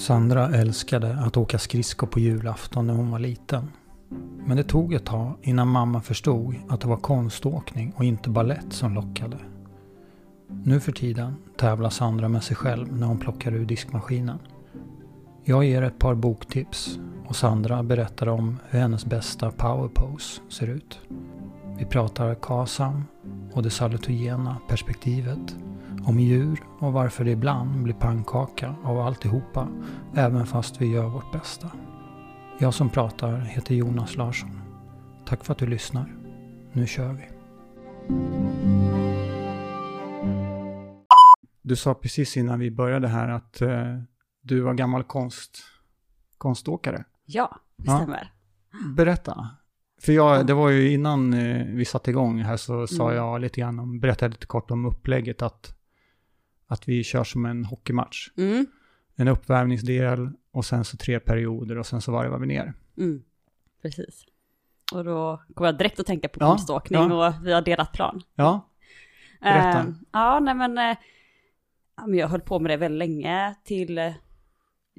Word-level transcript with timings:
Sandra 0.00 0.48
älskade 0.48 1.18
att 1.18 1.36
åka 1.36 1.58
skridskor 1.58 2.06
på 2.06 2.20
julafton 2.20 2.86
när 2.86 2.94
hon 2.94 3.10
var 3.10 3.18
liten. 3.18 3.70
Men 4.46 4.56
det 4.56 4.62
tog 4.62 4.94
ett 4.94 5.04
tag 5.04 5.36
innan 5.42 5.68
mamma 5.68 6.00
förstod 6.00 6.54
att 6.68 6.80
det 6.80 6.88
var 6.88 6.96
konståkning 6.96 7.92
och 7.96 8.04
inte 8.04 8.30
ballett 8.30 8.72
som 8.72 8.94
lockade. 8.94 9.36
Nu 10.64 10.80
för 10.80 10.92
tiden 10.92 11.34
tävlar 11.56 11.90
Sandra 11.90 12.28
med 12.28 12.42
sig 12.42 12.56
själv 12.56 12.96
när 12.96 13.06
hon 13.06 13.18
plockar 13.18 13.52
ur 13.52 13.64
diskmaskinen. 13.64 14.38
Jag 15.44 15.64
ger 15.64 15.82
ett 15.82 15.98
par 15.98 16.14
boktips 16.14 16.98
och 17.26 17.36
Sandra 17.36 17.82
berättar 17.82 18.26
om 18.26 18.58
hur 18.68 18.80
hennes 18.80 19.06
bästa 19.06 19.50
powerpose 19.50 20.40
ser 20.48 20.66
ut. 20.66 21.00
Vi 21.78 21.84
pratar 21.84 22.34
KASAM 22.34 23.04
och 23.52 23.62
det 23.62 23.70
salutogena 23.70 24.56
perspektivet. 24.68 25.56
Om 26.06 26.20
djur 26.20 26.62
och 26.78 26.92
varför 26.92 27.24
det 27.24 27.30
ibland 27.30 27.82
blir 27.82 27.94
pannkaka 27.94 28.74
av 28.84 29.00
alltihopa 29.00 29.68
även 30.14 30.46
fast 30.46 30.80
vi 30.80 30.86
gör 30.86 31.08
vårt 31.08 31.32
bästa. 31.32 31.70
Jag 32.58 32.74
som 32.74 32.88
pratar 32.90 33.38
heter 33.40 33.74
Jonas 33.74 34.16
Larsson. 34.16 34.60
Tack 35.26 35.44
för 35.44 35.52
att 35.52 35.58
du 35.58 35.66
lyssnar. 35.66 36.16
Nu 36.72 36.86
kör 36.86 37.12
vi. 37.12 37.28
Du 41.62 41.76
sa 41.76 41.94
precis 41.94 42.36
innan 42.36 42.58
vi 42.58 42.70
började 42.70 43.08
här 43.08 43.28
att 43.28 43.60
eh, 43.62 43.96
du 44.42 44.60
var 44.60 44.74
gammal 44.74 45.02
konst, 45.04 45.58
konståkare. 46.38 47.04
Ja, 47.24 47.56
det 47.76 47.90
Ja. 47.90 47.96
stämmer. 47.98 48.32
Berätta. 48.96 49.48
För 50.00 50.12
jag, 50.12 50.46
det 50.46 50.54
var 50.54 50.68
ju 50.68 50.92
innan 50.92 51.34
eh, 51.34 51.66
vi 51.66 51.84
satte 51.84 52.10
igång 52.10 52.38
här 52.42 52.56
så 52.56 52.86
sa 52.86 53.04
Mm. 53.04 53.16
jag 53.16 53.40
lite 53.40 53.60
grann 53.60 53.78
om, 53.78 54.00
berättade 54.00 54.30
lite 54.30 54.46
kort 54.46 54.70
om 54.70 54.84
upplägget 54.86 55.42
att, 55.42 55.76
att 56.70 56.88
vi 56.88 57.04
kör 57.04 57.24
som 57.24 57.46
en 57.46 57.64
hockeymatch. 57.64 58.28
Mm. 58.36 58.66
En 59.16 59.28
uppvärmningsdel 59.28 60.30
och 60.52 60.64
sen 60.64 60.84
så 60.84 60.96
tre 60.96 61.20
perioder 61.20 61.78
och 61.78 61.86
sen 61.86 62.00
så 62.00 62.12
varvar 62.12 62.38
vi 62.38 62.46
ner. 62.46 62.74
Mm. 62.98 63.22
Precis. 63.82 64.24
Och 64.92 65.04
då 65.04 65.42
kommer 65.54 65.68
jag 65.68 65.78
direkt 65.78 66.00
att 66.00 66.06
tänka 66.06 66.28
på 66.28 66.38
Ja, 66.40 66.46
konståkning 66.46 67.00
ja. 67.00 67.28
och 67.28 67.46
vi 67.46 67.52
har 67.52 67.62
delat 67.62 67.92
plan. 67.92 68.22
Ja, 68.34 68.66
Berätta. 69.40 69.78
Eh, 69.80 69.86
ja, 70.12 70.40
nej 70.40 70.54
men, 70.54 70.78
eh, 70.78 70.96
ja, 71.96 72.06
men 72.06 72.18
jag 72.18 72.28
höll 72.28 72.40
på 72.40 72.58
med 72.58 72.70
det 72.70 72.76
väldigt 72.76 72.98
länge 72.98 73.54
till, 73.64 74.14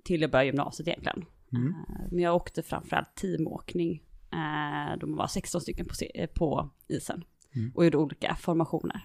till 0.04 0.22
jag 0.22 0.32
började 0.32 0.46
gymnasiet 0.48 0.88
egentligen. 0.88 1.26
Mm. 1.54 1.68
Eh, 1.68 2.06
men 2.12 2.20
jag 2.20 2.36
åkte 2.36 2.64
framförallt 2.64 3.16
teamåkning. 3.16 4.04
Eh, 4.34 4.98
de 5.00 5.16
var 5.16 5.28
16 5.28 5.62
stycken 5.62 5.86
på, 5.86 5.94
på 6.34 6.70
isen 6.88 7.24
Mm. 7.56 7.72
och 7.76 7.84
gjorde 7.86 7.98
olika 7.98 8.36
formationer. 8.36 9.02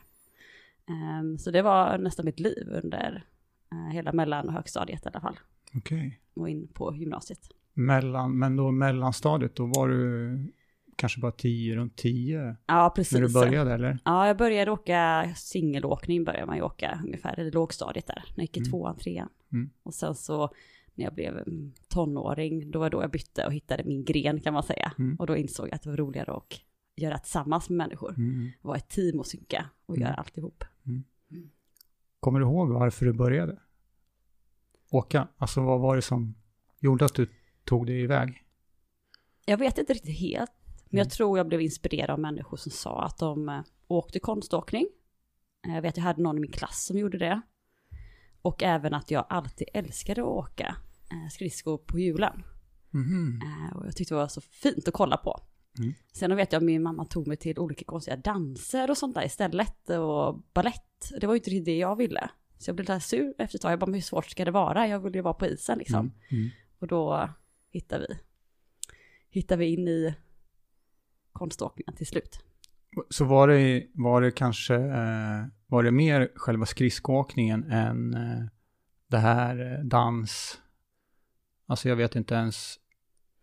Eh, 0.88 1.36
så 1.38 1.50
det 1.50 1.62
var 1.62 1.98
nästan 1.98 2.24
mitt 2.24 2.40
liv 2.40 2.68
under 2.82 3.24
eh, 3.72 3.92
hela 3.94 4.12
mellan 4.12 4.46
och 4.46 4.52
högstadiet 4.52 5.06
i 5.06 5.08
alla 5.08 5.20
fall. 5.20 5.38
okej. 5.74 6.20
Och 6.34 6.48
in 6.48 6.68
på 6.68 6.94
gymnasiet. 6.96 7.40
Mellan, 7.74 8.38
men 8.38 8.56
då 8.56 8.70
mellanstadiet, 8.70 9.56
då 9.56 9.66
var 9.66 9.88
du 9.88 10.38
kanske 10.96 11.20
bara 11.20 11.32
10, 11.32 11.76
runt 11.76 11.96
10 11.96 12.56
Ja, 12.66 12.92
precis. 12.96 13.12
när 13.12 13.20
du 13.20 13.32
började 13.34 13.74
eller? 13.74 13.98
Ja, 14.04 14.26
jag 14.26 14.36
började 14.36 14.70
åka 14.70 15.32
singelåkning, 15.36 16.24
började 16.24 16.46
man 16.46 16.56
ju 16.56 16.62
åka 16.62 17.00
ungefär 17.04 17.40
i 17.40 17.50
lågstadiet 17.50 18.06
där, 18.06 18.14
när 18.28 18.34
jag 18.36 18.42
gick 18.42 18.56
i 18.56 18.60
Mm. 18.60 18.70
tvåan, 18.70 18.96
trean. 18.96 19.28
Mm. 19.52 19.70
Och 19.82 19.94
sen 19.94 20.14
så 20.14 20.50
när 20.94 21.04
jag 21.04 21.14
blev 21.14 21.38
mm, 21.38 21.72
tonåring, 21.88 22.70
då 22.70 22.78
var 22.78 22.90
då 22.90 23.02
jag 23.02 23.10
bytte 23.10 23.46
och 23.46 23.52
hittade 23.52 23.84
min 23.84 24.04
gren 24.04 24.40
kan 24.40 24.54
man 24.54 24.62
säga. 24.62 24.92
Mm. 24.98 25.16
Och 25.16 25.26
då 25.26 25.36
insåg 25.36 25.66
jag 25.66 25.74
att 25.74 25.82
det 25.82 25.88
var 25.90 25.96
roligare 25.96 26.32
att 26.32 26.60
göra 26.96 27.18
tillsammans 27.18 27.68
med 27.70 27.76
människor. 27.76 28.14
Mm. 28.16 28.48
Vara 28.62 28.76
ett 28.76 28.88
team 28.88 29.18
och 29.18 29.26
synka 29.26 29.66
och 29.86 29.96
Mm. 29.96 30.06
göra 30.08 30.14
alltihop. 30.16 30.64
Kommer 32.20 32.40
du 32.40 32.46
ihåg 32.46 32.68
varför 32.68 33.06
du 33.06 33.12
började? 33.12 33.58
Åka? 34.90 35.28
Alltså 35.36 35.60
vad 35.60 35.80
var 35.80 35.96
det 35.96 36.02
som 36.02 36.34
gjorde 36.78 37.04
att 37.04 37.14
du 37.14 37.28
tog 37.64 37.86
dig 37.86 38.00
iväg? 38.00 38.44
Jag 39.46 39.56
vet 39.58 39.78
inte 39.78 39.94
riktigt 39.94 40.18
helt, 40.18 40.50
men 40.66 40.98
Mm. 40.98 40.98
jag 40.98 41.10
tror 41.10 41.38
jag 41.38 41.48
blev 41.48 41.60
inspirerad 41.60 42.10
av 42.10 42.18
människor 42.20 42.56
som 42.56 42.72
sa 42.72 43.02
att 43.02 43.18
de 43.18 43.48
eh, 43.48 43.60
åkte 43.86 44.18
konståkning. 44.18 44.86
Eh, 45.66 45.74
Jag 45.74 45.82
vet 45.82 45.90
att 45.92 45.96
jag 45.96 46.04
hade 46.04 46.22
någon 46.22 46.36
i 46.36 46.40
min 46.40 46.52
klass 46.52 46.84
som 46.84 46.98
gjorde 46.98 47.18
det. 47.18 47.40
Och 48.42 48.62
även 48.62 48.94
att 48.94 49.10
jag 49.10 49.26
alltid 49.28 49.68
älskade 49.74 50.20
att 50.22 50.28
åka 50.28 50.76
eh, 51.12 51.28
skridskor 51.32 51.78
på 51.78 51.98
julen. 51.98 52.42
Eh, 53.42 53.76
Och 53.76 53.86
jag 53.86 53.96
tyckte 53.96 54.14
det 54.14 54.18
var 54.18 54.28
så 54.28 54.40
fint 54.40 54.88
att 54.88 54.94
kolla 54.94 55.16
på. 55.16 55.40
Mm. 55.78 55.94
Sen 56.12 56.36
vet 56.36 56.52
jag 56.52 56.60
att 56.60 56.64
min 56.64 56.82
mamma 56.82 57.04
tog 57.04 57.26
mig 57.26 57.36
till 57.36 57.58
olika 57.58 57.84
konstiga 57.84 58.16
danser 58.16 58.90
och 58.90 58.98
sånt 58.98 59.14
där 59.14 59.24
istället. 59.24 59.90
Och 59.90 60.42
ballett. 60.52 61.12
Det 61.20 61.26
var 61.26 61.34
ju 61.34 61.38
inte 61.38 61.50
riktigt 61.50 61.64
det 61.64 61.76
jag 61.76 61.96
ville. 61.96 62.30
Så 62.58 62.68
jag 62.68 62.76
blev 62.76 62.88
lite 62.88 63.00
sur 63.00 63.34
efter 63.38 63.58
ett 63.58 63.62
tag. 63.62 63.72
Jag 63.72 63.78
bara, 63.78 63.86
men 63.86 63.94
hur 63.94 64.00
svårt 64.00 64.30
ska 64.30 64.44
det 64.44 64.50
vara? 64.50 64.88
Jag 64.88 65.00
vill 65.00 65.14
ju 65.14 65.20
vara 65.20 65.34
på 65.34 65.46
isen 65.46 65.78
liksom. 65.78 65.98
Mm. 65.98 66.12
Mm. 66.30 66.50
Och 66.78 66.86
då 66.86 67.30
hittade 67.70 68.06
vi, 68.08 68.18
hittade 69.30 69.58
vi 69.58 69.66
in 69.66 69.88
i 69.88 70.14
konståkningen 71.32 71.94
till 71.94 72.06
slut. 72.06 72.40
Så 73.10 73.24
var 73.24 73.48
det, 73.48 73.86
var 73.94 74.20
det 74.20 74.30
kanske, 74.30 74.74
eh, 74.74 75.44
var 75.66 75.82
det 75.82 75.90
mer 75.90 76.32
själva 76.34 76.66
skridskoåkningen 76.66 77.70
än 77.70 78.14
eh, 78.14 78.44
det 79.06 79.18
här 79.18 79.72
eh, 79.72 79.84
dans? 79.84 80.60
Alltså 81.66 81.88
jag 81.88 81.96
vet 81.96 82.16
inte 82.16 82.34
ens, 82.34 82.78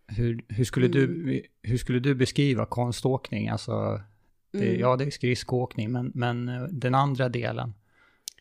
hur, 0.08 0.46
hur, 0.50 0.64
skulle, 0.66 0.86
Mm. 0.86 0.97
du, 1.25 1.44
hur 1.62 1.78
skulle 1.78 2.00
du 2.00 2.16
beskriva 2.16 2.66
konståkning? 2.66 3.50
Alltså, 3.50 4.02
det, 4.52 4.68
Mm. 4.68 4.80
ja 4.80 4.96
det 4.96 5.03
är 5.06 5.12
skridskoåkning, 5.12 5.91
men, 5.91 6.12
men 6.16 6.50
eh, 6.50 6.64
den 6.64 6.96
andra 6.96 7.30
delen 7.30 7.74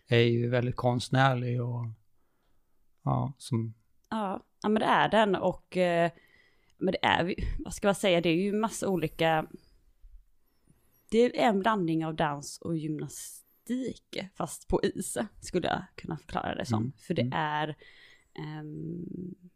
är 0.08 0.18
ju 0.18 0.48
väldigt 0.48 0.76
konstnärlig 0.76 1.62
och 1.62 1.86
ja, 3.04 3.32
som, 3.38 3.74
Ja, 4.10 4.44
ja 4.62 4.68
men 4.68 4.80
det 4.80 4.86
är 4.86 5.08
den 5.08 5.34
och 5.36 5.76
eh, 5.76 6.10
men 6.78 6.92
det 6.92 7.06
är, 7.06 7.34
vad 7.64 7.74
ska 7.74 7.88
man 7.88 7.94
säga, 7.94 8.20
det 8.20 8.28
är 8.28 8.36
ju 8.36 8.52
massa 8.52 8.88
olika, 8.88 9.46
det 11.10 11.18
är 11.18 11.48
en 11.48 11.60
blandning 11.60 12.06
av 12.06 12.14
dans 12.16 12.58
och 12.60 12.76
gymnastik 12.76 14.18
fast 14.34 14.68
på 14.68 14.80
is 14.82 15.18
skulle 15.40 15.68
jag 15.68 15.82
kunna 15.94 16.16
förklara 16.16 16.54
det 16.54 16.64
som. 16.66 16.78
Mm, 16.82 16.92
För 16.98 17.14
det 17.14 17.22
mm. 17.22 17.32
är 17.38 17.76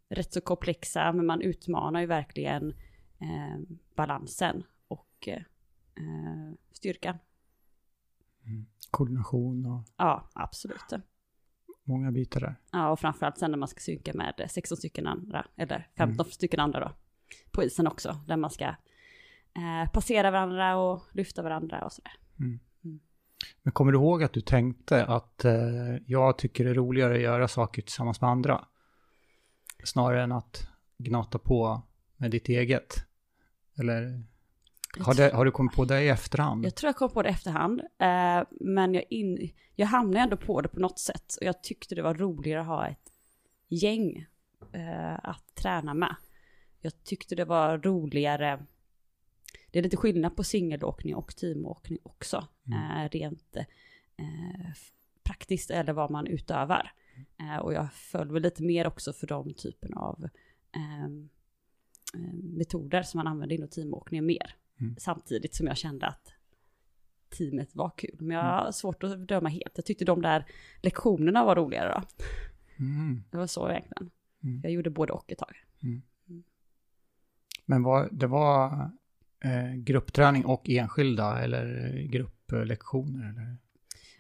rätt 0.09 0.33
så 0.33 0.41
komplexa, 0.41 1.13
men 1.13 1.27
man 1.27 1.41
utmanar 1.41 2.01
ju 2.01 2.07
verkligen 2.07 2.75
ehm, 3.19 3.79
balansen 3.97 4.63
och 4.89 5.29
eh, 5.29 5.43
styrkan. 6.73 7.19
koordination 8.91 9.67
och 9.67 9.83
Ja, 9.97 10.31
absolut. 10.33 10.93
många 11.85 12.13
bitar 12.13 12.41
där. 12.41 12.57
Ja, 12.73 12.91
och 12.91 13.01
framförallt 13.01 13.39
sen 13.39 13.51
när 13.51 13.59
man 13.59 13.69
ska 13.69 13.81
synka 13.81 14.13
med 14.15 14.47
16 14.49 14.77
stycken 14.77 15.07
andra, 15.07 15.47
eller 15.57 15.89
15 15.97 16.27
stycken 16.27 16.61
andra 16.61 16.81
då, 16.81 16.93
på 17.51 17.63
isen 17.65 17.87
också, 17.87 18.21
där 18.27 18.37
man 18.37 18.51
ska 18.51 18.65
eh, 18.65 19.91
passera 19.93 20.31
varandra 20.31 20.77
och 20.77 21.03
lyfta 21.13 21.43
varandra 21.43 21.85
och 21.85 21.93
sådär. 21.93 22.13
Men 23.63 23.73
kommer 23.73 23.93
du 23.93 23.99
ihåg 23.99 24.23
att 24.23 24.33
du 24.33 24.41
tänkte 24.41 25.05
att 25.05 25.45
eh, 25.45 25.97
jag 26.07 26.39
tycker 26.39 26.65
det 26.65 26.71
är 26.71 26.75
roligare 26.75 27.15
att 27.15 27.21
göra 27.21 27.49
saker 27.49 27.83
tillsammans 27.83 28.21
med 28.21 28.31
andra? 28.31 28.65
Snarare 29.85 30.23
än 30.23 30.33
att 30.33 30.69
gnata 30.99 31.39
på 31.39 31.83
med 32.17 32.31
ditt 32.31 32.49
eget? 32.49 32.95
Eller 33.79 34.23
har, 35.01 35.15
det, 35.15 35.35
har 35.35 35.45
du 35.45 35.51
kommit 35.51 35.75
på 35.75 35.85
det 35.85 36.03
i 36.03 36.09
efterhand? 36.09 36.67
Jag 36.67 36.75
tror 36.75 36.89
jag 36.89 36.97
kom 36.97 37.11
på 37.11 37.23
det 37.23 37.29
i 37.29 37.33
efterhand, 37.33 37.81
eh, 37.81 38.43
men 38.51 38.95
jag, 38.95 39.05
in, 39.11 39.51
jag 39.75 39.87
hamnade 39.87 40.21
ändå 40.21 40.37
på 40.37 40.61
det 40.61 40.69
på 40.69 40.81
något 40.81 40.99
sätt. 40.99 41.37
Och 41.41 41.47
jag 41.47 41.63
tyckte 41.63 41.95
det 41.95 42.03
var 42.03 42.15
roligare 42.15 42.61
att 42.61 42.67
ha 42.67 42.89
ett 42.89 43.13
gäng 43.69 44.27
eh, 44.73 45.15
att 45.23 45.55
träna 45.55 45.95
med. 45.95 46.17
Jag 46.81 47.05
tyckte 47.05 47.35
det 47.35 47.45
var 47.45 47.79
roligare, 47.79 48.67
det 49.71 49.79
är 49.79 49.83
lite 49.83 49.97
skillnad 49.97 50.37
på 50.37 50.45
singelåkning 50.45 51.15
och 51.15 51.37
teamåkning 51.37 51.99
också. 52.03 52.47
Eh, 52.73 53.09
rent 53.11 53.57
eh, 54.17 54.73
praktiskt 55.23 55.71
eller 55.71 55.93
vad 55.93 56.11
man 56.11 56.27
utövar. 56.27 56.93
Eh, 57.41 57.57
och 57.57 57.73
jag 57.73 57.93
föll 57.93 58.33
väl 58.33 58.43
lite 58.43 58.63
mer 58.63 58.87
också 58.87 59.13
för 59.13 59.27
de 59.27 59.55
typen 59.55 59.95
av 59.95 60.29
ehm, 60.73 61.29
eh, 62.15 62.35
metoder 62.35 63.03
som 63.03 63.19
man 63.19 63.27
använder 63.27 63.57
inom 63.57 63.69
teamåkningen 63.69 64.27
mer. 64.27 64.55
Mm. 64.81 64.97
Samtidigt 64.99 65.55
som 65.55 65.67
jag 65.67 65.77
kände 65.77 66.07
att 66.07 66.33
teamet 67.29 67.75
var 67.75 67.93
kul. 67.97 68.17
Men 68.21 68.37
jag 68.37 68.43
har 68.43 68.73
svårt 68.73 69.03
att 69.03 69.19
bedöma 69.19 69.49
helt. 69.49 69.73
Jag 69.75 69.85
tyckte 69.85 70.05
de 70.05 70.23
där 70.23 70.47
lektionerna 70.83 71.45
var 71.45 71.57
roligare 71.57 71.89
då. 71.89 72.25
Mm. 72.85 73.25
Det 73.31 73.37
var 73.37 73.47
så 73.47 73.71
egentligen. 73.71 74.11
Mm. 74.43 74.61
Jag 74.63 74.73
gjorde 74.73 74.91
både 74.91 75.13
och 75.13 75.33
ett 75.33 75.39
tag. 75.39 75.57
Men 77.65 77.83
var, 77.83 78.09
det 78.13 78.27
var 78.27 78.91
gruppträning 79.75 80.45
och 80.45 80.69
enskilda 80.69 81.43
eller 81.43 81.93
grupplektioner? 82.03 83.29
Eller? 83.31 83.57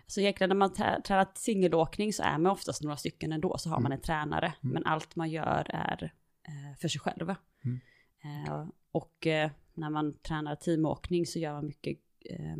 Så 0.06 0.20
egentligen 0.20 0.48
när 0.48 0.56
man 0.56 0.70
trä- 0.70 1.02
tränar 1.02 1.28
singelåkning 1.34 2.12
så 2.12 2.22
är 2.22 2.38
man 2.38 2.52
oftast 2.52 2.82
några 2.82 2.96
stycken 2.96 3.32
ändå, 3.32 3.58
så 3.58 3.70
har 3.70 3.80
man 3.80 3.92
en 3.92 4.00
tränare. 4.00 4.54
Mm. 4.62 4.74
Men 4.74 4.84
allt 4.84 5.16
man 5.16 5.30
gör 5.30 5.66
är 5.68 6.12
eh, 6.42 6.78
för 6.78 6.88
sig 6.88 7.00
själv. 7.00 7.34
Mm. 7.64 7.80
Eh, 8.24 8.68
och 8.92 9.26
eh, 9.26 9.50
när 9.74 9.90
man 9.90 10.18
tränar 10.18 10.56
teamåkning 10.56 11.26
så 11.26 11.38
gör 11.38 11.52
man 11.52 11.66
mycket, 11.66 11.98
eh, 12.30 12.56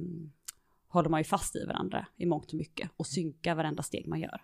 håller 0.89 1.09
man 1.09 1.21
ju 1.21 1.25
fast 1.25 1.57
i 1.57 1.65
varandra 1.65 2.07
i 2.17 2.27
mångt 2.27 2.53
och 2.53 2.59
mycket 2.59 2.91
och 2.97 3.07
synkar 3.07 3.55
varenda 3.55 3.83
steg 3.83 4.07
man 4.07 4.21
gör. 4.21 4.43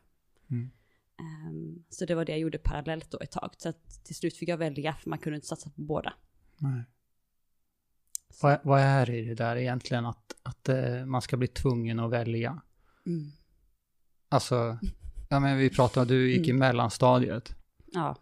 Mm. 0.50 0.70
Ehm, 1.18 1.84
så 1.88 2.04
det 2.04 2.14
var 2.14 2.24
det 2.24 2.32
jag 2.32 2.38
gjorde 2.38 2.58
parallellt 2.58 3.10
då 3.10 3.18
ett 3.20 3.30
tag. 3.30 3.50
Så 3.58 3.72
till 4.04 4.14
slut 4.14 4.36
fick 4.36 4.48
jag 4.48 4.56
välja, 4.56 4.92
för 4.92 5.10
man 5.10 5.18
kunde 5.18 5.36
inte 5.36 5.48
satsa 5.48 5.70
på 5.70 5.80
båda. 5.80 6.14
Nej. 6.58 6.84
Vad, 8.42 8.58
vad 8.62 8.80
är 8.80 9.06
det 9.06 9.16
i 9.18 9.24
det 9.24 9.34
där 9.34 9.56
egentligen 9.56 10.06
att, 10.06 10.34
att 10.42 10.68
eh, 10.68 11.04
man 11.06 11.22
ska 11.22 11.36
bli 11.36 11.46
tvungen 11.48 12.00
att 12.00 12.10
välja? 12.10 12.62
Mm. 13.06 13.30
Alltså, 14.28 14.78
ja 15.28 15.40
men 15.40 15.58
vi 15.58 15.70
pratade, 15.70 16.14
du 16.14 16.30
gick 16.32 16.46
i 16.46 16.50
Mm. 16.50 16.58
mellanstadiet. 16.60 17.56
Ja, 17.92 18.16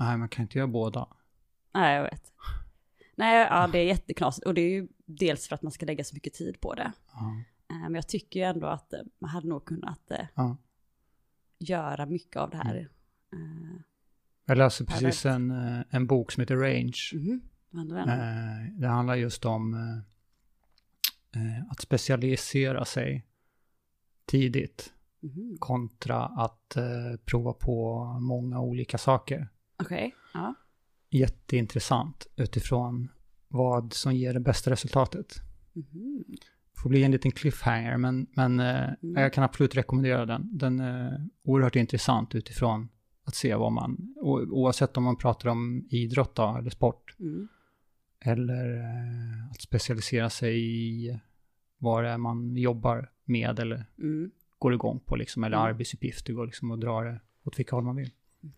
Nej, 0.00 0.16
man 0.18 0.28
kan 0.28 0.42
inte 0.42 0.58
göra 0.58 0.68
båda. 0.68 1.08
nej 1.74 1.96
jag 1.96 2.02
vet. 2.02 2.32
Nej, 3.16 3.46
ja 3.50 3.66
det 3.72 3.78
är 3.78 3.84
jätteknasigt. 3.84 4.46
Och 4.46 4.54
det 4.54 4.60
är 4.60 4.70
ju 4.70 4.88
dels 5.06 5.48
för 5.48 5.54
att 5.54 5.62
man 5.62 5.72
ska 5.72 5.86
lägga 5.86 6.04
så 6.04 6.14
mycket 6.14 6.34
tid 6.34 6.60
på 6.60 6.74
det. 6.74 6.92
Ja. 7.12 7.42
Eh, 7.70 7.82
Men 7.82 7.94
jag 7.94 8.08
tycker 8.08 8.40
ju 8.40 8.46
ändå 8.46 8.66
att 8.66 8.92
eh, 8.92 9.00
man 9.18 9.30
hade 9.30 9.48
nog 9.48 9.64
kunnat 9.64 10.10
Ja. 10.34 10.56
göra 11.58 12.06
mycket 12.06 12.36
av 12.36 12.50
det 12.50 12.56
här. 12.56 12.88
Mm. 13.32 13.82
Jag 14.44 14.58
läste 14.58 14.84
precis 14.84 15.26
en, 15.26 15.50
en 15.90 16.06
bok 16.06 16.32
som 16.32 16.40
heter 16.40 16.56
Range. 16.56 16.92
mhm. 17.12 17.40
Vad 17.72 17.80
händer 17.80 18.06
med 18.06 18.66
Eh, 18.66 18.80
det 18.80 18.86
handlar 18.88 19.14
just 19.14 19.44
om 19.44 19.74
eh, 19.74 21.40
eh, 21.42 21.62
att 21.70 21.80
specialisera 21.80 22.84
sig 22.84 23.26
tidigt 24.26 24.92
Mhm. 25.24 25.56
kontra 25.60 26.24
att 26.24 26.76
eh, 26.76 26.82
prova 27.24 27.52
på 27.52 28.04
många 28.20 28.60
olika 28.60 28.98
saker. 28.98 29.48
Okej, 29.82 30.14
ja. 30.34 30.54
Jätteintressant 31.10 32.26
utifrån 32.36 33.08
vad 33.48 33.92
som 33.92 34.14
ger 34.14 34.34
det 34.34 34.40
bästa 34.40 34.70
resultatet. 34.70 35.34
Mhm. 35.72 36.24
får 36.82 36.88
bli 36.90 37.04
en 37.04 37.10
liten 37.10 37.30
cliffhanger, 37.30 37.96
men, 37.96 38.26
men 38.36 38.60
eh, 38.60 38.82
Mm. 39.02 39.22
jag 39.22 39.32
kan 39.32 39.44
absolut 39.44 39.74
rekommendera 39.76 40.26
den. 40.26 40.58
Den 40.58 40.80
är 40.80 41.28
oerhört 41.44 41.76
intressant 41.76 42.34
utifrån 42.34 42.88
att 43.24 43.34
se 43.34 43.54
vad 43.54 43.72
man, 43.72 44.14
oavsett 44.50 44.96
om 44.96 45.04
man 45.04 45.16
pratar 45.16 45.48
om 45.48 45.86
idrott 45.90 46.34
då, 46.36 46.56
eller 46.58 46.70
sport, 46.70 47.16
Mm. 47.20 47.48
Eller 48.24 48.76
eh, 48.78 49.50
att 49.50 49.60
specialisera 49.62 50.30
sig 50.30 50.60
i 50.60 51.20
vad 51.78 52.04
det 52.04 52.10
är 52.10 52.18
man 52.18 52.56
jobbar 52.56 53.10
med 53.24 53.58
eller 53.58 53.86
Mm. 53.98 54.30
går 54.58 54.74
igång 54.74 55.00
på, 55.00 55.16
liksom, 55.16 55.44
eller 55.44 55.56
Mm. 55.56 55.68
arbetsuppgifter, 55.68 56.32
går 56.32 56.46
liksom 56.46 56.70
och 56.70 56.78
drar 56.78 57.04
det 57.04 57.20
åt 57.44 57.58
vilka 57.58 57.76
håll 57.76 57.84
man 57.84 57.96
vill. 57.96 58.10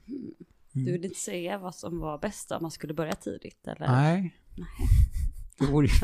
Mm. 0.06 0.34
Du 0.72 0.92
vill 0.92 1.04
inte 1.04 1.20
säga 1.20 1.58
vad 1.58 1.74
som 1.74 1.98
var 1.98 2.18
bäst 2.18 2.52
om 2.52 2.58
man 2.62 2.70
skulle 2.70 2.94
börja 2.94 3.12
tidigt? 3.12 3.66
Eller, 3.68 3.86
Nej. 3.88 4.34
Nej. 4.56 4.66
Det 5.58 5.66
vore 5.66 5.86
ju 5.86 5.92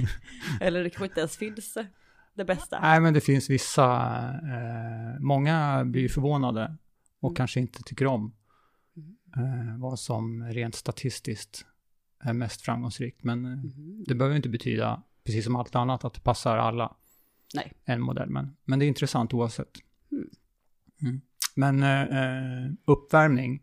eller 0.60 0.84
det 0.84 0.90
kanske 0.90 1.04
inte 1.04 1.20
ens 1.20 1.36
finns 1.36 1.76
det 2.34 2.44
bästa? 2.44 2.80
Nej, 2.80 3.00
men 3.00 3.14
det 3.14 3.20
finns 3.20 3.50
vissa, 3.50 4.06
eh, 4.28 5.20
många 5.20 5.84
blir 5.84 6.08
förvånade 6.08 6.76
och 7.20 7.28
Mm. 7.30 7.36
kanske 7.36 7.60
inte 7.60 7.82
tycker 7.82 8.06
om 8.06 8.34
Mm. 9.36 9.68
eh, 9.70 9.78
vad 9.78 9.98
som 9.98 10.44
rent 10.44 10.74
statistiskt 10.74 11.66
är 12.20 12.32
mest 12.32 12.60
framgångsrikt. 12.60 13.24
Men 13.24 13.42
Mhm. 13.42 14.04
det 14.06 14.14
behöver 14.14 14.36
inte 14.36 14.48
betyda, 14.48 15.02
precis 15.24 15.44
som 15.44 15.56
allt 15.56 15.74
annat, 15.74 16.04
att 16.04 16.14
det 16.14 16.20
passar 16.20 16.56
alla. 16.56 16.96
Nej. 17.54 17.72
En 17.84 18.00
modell, 18.00 18.30
men, 18.30 18.56
men 18.64 18.78
det 18.78 18.84
är 18.84 18.88
intressant 18.88 19.34
oavsett. 19.34 19.78
Mm. 20.12 20.28
Mm. 21.02 21.20
Men 21.56 21.82
eh, 21.82 22.02
eh, 22.02 22.70
uppvärmning 22.84 23.62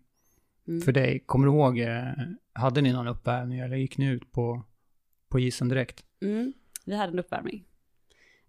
Mm. 0.67 0.81
för 0.81 0.91
dig, 0.91 1.19
kommer 1.25 1.47
du 1.47 1.53
ihåg, 1.53 1.79
eh, 1.79 2.13
hade 2.53 2.81
ni 2.81 2.93
någon 2.93 3.07
uppvärmning 3.07 3.59
eller 3.59 3.77
gick 3.77 3.97
ni 3.97 4.05
ut 4.05 4.31
på, 4.31 4.63
på 5.29 5.39
isen 5.39 5.69
direkt? 5.69 6.05
Mm, 6.21 6.53
vi 6.85 6.95
hade 6.95 7.11
en 7.13 7.19
uppvärmning. 7.19 7.65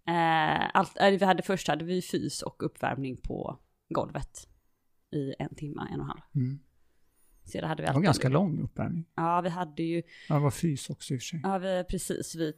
Eh, 0.07 0.69
allt, 0.75 0.97
eh, 0.99 1.09
vi 1.09 1.25
hade, 1.25 1.43
först 1.43 1.67
hade 1.67 1.85
vi 1.85 2.01
fys 2.01 2.41
och 2.41 2.63
uppvärmning 2.65 3.17
på 3.17 3.59
golvet 3.89 4.47
i 5.11 5.33
en 5.39 5.55
timme, 5.55 5.81
en 5.91 5.99
och 5.99 6.03
en 6.05 6.09
halv. 6.09 6.21
Mm. 6.35 6.59
Sedan 7.49 7.69
hade 7.69 7.83
vi 7.83 7.87
Det 7.87 7.93
var 7.93 8.01
ganska 8.01 8.29
lång 8.29 8.59
uppvärmning. 8.63 9.05
Ja, 9.15 9.41
vi 9.41 9.49
hade 9.49 9.83
ju, 9.83 10.01
Ja, 10.29 10.35
det 10.35 10.41
var 10.41 10.51
fys 10.51 10.89
också 10.89 11.13
i 11.13 11.17
och 11.17 11.21
för 11.21 11.25
sig. 11.25 11.39
ja 11.43 11.57
vi, 11.57 11.83
precis, 11.89 12.35
vi, 12.35 12.53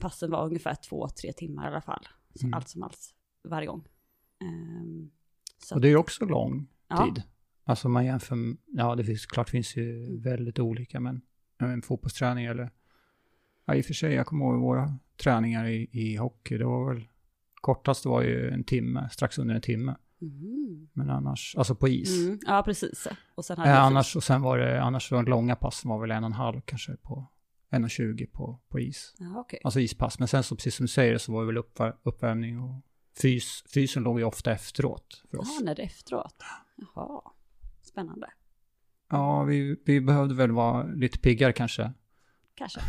passen 0.00 0.30
var 0.30 0.46
ungefär 0.46 0.74
två, 0.74 1.08
tre 1.08 1.32
timmar 1.32 1.64
i 1.64 1.66
alla 1.66 1.80
fall. 1.80 2.06
Så 2.34 2.46
Mm. 2.46 2.54
Allt 2.54 2.68
som 2.68 2.82
allt, 2.82 3.14
varje 3.48 3.66
gång. 3.66 3.84
Så 5.58 5.74
Och 5.74 5.80
det 5.80 5.88
är 5.88 5.90
ju 5.90 5.96
också 5.96 6.24
lång 6.24 6.66
Ja. 6.88 7.04
tid. 7.14 7.22
Alltså 7.64 7.88
man 7.88 8.04
jämför, 8.04 8.36
ja 8.66 8.94
det 8.96 9.04
finns, 9.04 9.26
klart 9.26 9.50
finns 9.50 9.76
ju 9.76 10.04
Mm. 10.06 10.20
väldigt 10.22 10.58
olika, 10.58 11.00
men 11.00 11.22
en 11.58 11.82
fotbollsträning 11.82 12.44
eller, 12.44 12.70
ja 13.64 13.74
i 13.74 13.80
och 13.80 13.84
för 13.84 13.94
sig, 13.94 14.12
jag 14.14 14.26
kommer 14.26 14.44
ihåg 14.44 14.60
våra 14.60 14.98
träningar 15.16 15.66
i, 15.66 15.88
i 15.92 16.16
hockey, 16.16 16.58
det 16.58 16.64
var 16.64 16.94
väl, 16.94 17.08
kortast 17.54 18.04
var 18.04 18.22
ju 18.22 18.50
en 18.50 18.64
timme, 18.64 19.08
strax 19.12 19.38
under 19.38 19.54
en 19.54 19.60
timme, 19.60 19.96
Mhm. 20.22 20.88
men 20.92 21.10
annars, 21.10 21.54
alltså 21.58 21.74
på 21.74 21.88
is. 21.88 22.18
Mm, 22.18 22.38
ja, 22.46 22.62
precis. 22.62 23.08
Och 23.34 23.44
sen 23.44 23.58
hade 23.58 23.70
Eh, 23.70 23.82
annars, 23.82 24.16
och 24.16 24.24
sen 24.24 24.42
var 24.42 24.58
det, 24.58 24.82
annars 24.82 25.12
var 25.12 25.22
det 25.22 25.30
långa 25.30 25.56
pass 25.56 25.84
var 25.84 26.00
väl 26.00 26.10
en 26.10 26.24
och 26.24 26.30
en 26.30 26.32
halv 26.32 26.60
kanske 26.60 26.96
på, 26.96 27.26
en 27.70 27.84
och 27.84 27.90
tjugo 27.90 28.26
på, 28.26 28.60
på 28.68 28.80
is. 28.80 29.14
Ja, 29.18 29.40
okej. 29.40 29.60
Alltså 29.64 29.80
ispass, 29.80 30.18
men 30.18 30.28
sen 30.28 30.42
så 30.42 30.56
precis 30.56 30.74
som 30.74 30.84
du 30.84 30.88
säger 30.88 31.18
så 31.18 31.32
var 31.32 31.40
det 31.40 31.46
väl 31.46 31.56
uppvär, 31.58 31.96
uppvärmning 32.02 32.60
och 32.60 32.82
fys, 33.22 33.64
fysen 33.74 34.02
låg 34.02 34.18
ju 34.18 34.24
ofta 34.24 34.52
efteråt 34.52 35.22
för 35.30 35.38
oss. 35.38 35.56
Ja, 35.58 35.64
när 35.64 35.74
det 35.74 35.82
är 35.82 35.86
efteråt. 35.86 36.42
Jaha, 36.94 37.22
spännande. 37.82 38.26
Ja, 39.10 39.42
vi, 39.42 39.76
vi 39.86 40.00
behövde 40.00 40.34
väl 40.34 40.52
vara 40.52 40.82
lite 40.84 41.18
piggare 41.18 41.52
kanske. 41.52 41.92
Kanske. 42.54 42.80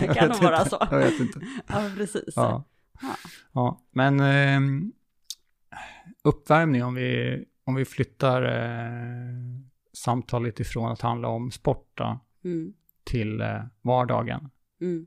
Kan 0.14 0.28
nog 0.28 0.42
vara 0.42 0.64
så. 0.64 0.86
Jag 0.90 0.98
vet 0.98 1.20
inte. 1.20 1.40
Ja, 1.66 1.90
precis. 1.96 2.32
Ja. 2.36 2.64
Ja. 3.02 3.16
ja. 3.52 3.82
Men 3.90 4.20
eh, 4.20 4.90
uppvärmning, 6.24 6.84
om 6.84 6.94
vi, 6.94 7.44
om 7.64 7.74
vi 7.74 7.84
flyttar 7.84 8.42
eh, 8.42 9.34
samtalet 9.92 10.60
ifrån 10.60 10.92
att 10.92 11.00
handla 11.00 11.28
om 11.28 11.50
sport 11.50 11.90
då, 11.94 12.20
Mm, 12.44 12.74
till 13.04 13.40
eh, 13.40 13.62
vardagen. 13.82 14.50
mm. 14.80 15.06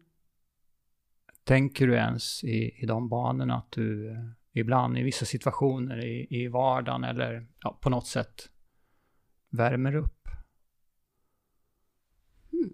Tänker 1.44 1.88
du 1.88 1.94
ens 1.96 2.44
i, 2.44 2.84
i 2.84 2.86
de 2.86 3.10
banorna 3.10 3.56
att 3.56 3.72
du 3.72 4.10
eh, 4.12 4.18
ibland 4.54 4.98
i 4.98 5.04
vissa 5.04 5.26
situationer 5.26 6.06
i, 6.06 6.28
i 6.30 6.48
vardagen 6.48 7.04
eller 7.04 7.48
ja, 7.60 7.80
på 7.82 7.90
något 7.90 8.08
sätt 8.08 8.50
värmer 9.50 9.96
upp? 9.96 10.28
Mm. 12.54 12.74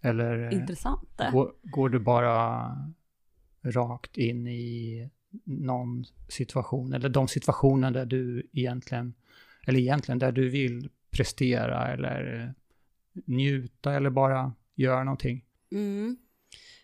Eller 0.00 0.38
eh, 0.46 0.54
Intressant 0.54 1.08
går, 1.32 1.54
går 1.62 1.88
du 1.88 1.98
bara 1.98 2.70
rakt 3.62 4.16
in 4.16 4.46
i 4.46 5.10
någon 5.44 6.04
situation 6.28 6.92
eller 6.92 7.08
de 7.08 7.28
situationer 7.28 7.90
där 7.90 8.06
du 8.06 8.50
egentligen, 8.52 9.14
eller 9.66 9.80
egentligen 9.80 10.18
där 10.18 10.32
du 10.32 10.48
vill 10.48 10.88
prestera 11.10 11.88
eller 11.92 12.54
njuta 13.24 13.92
eller 13.92 14.10
bara 14.10 14.52
göra 14.74 15.04
någonting? 15.04 15.44
Mm. 15.72 16.16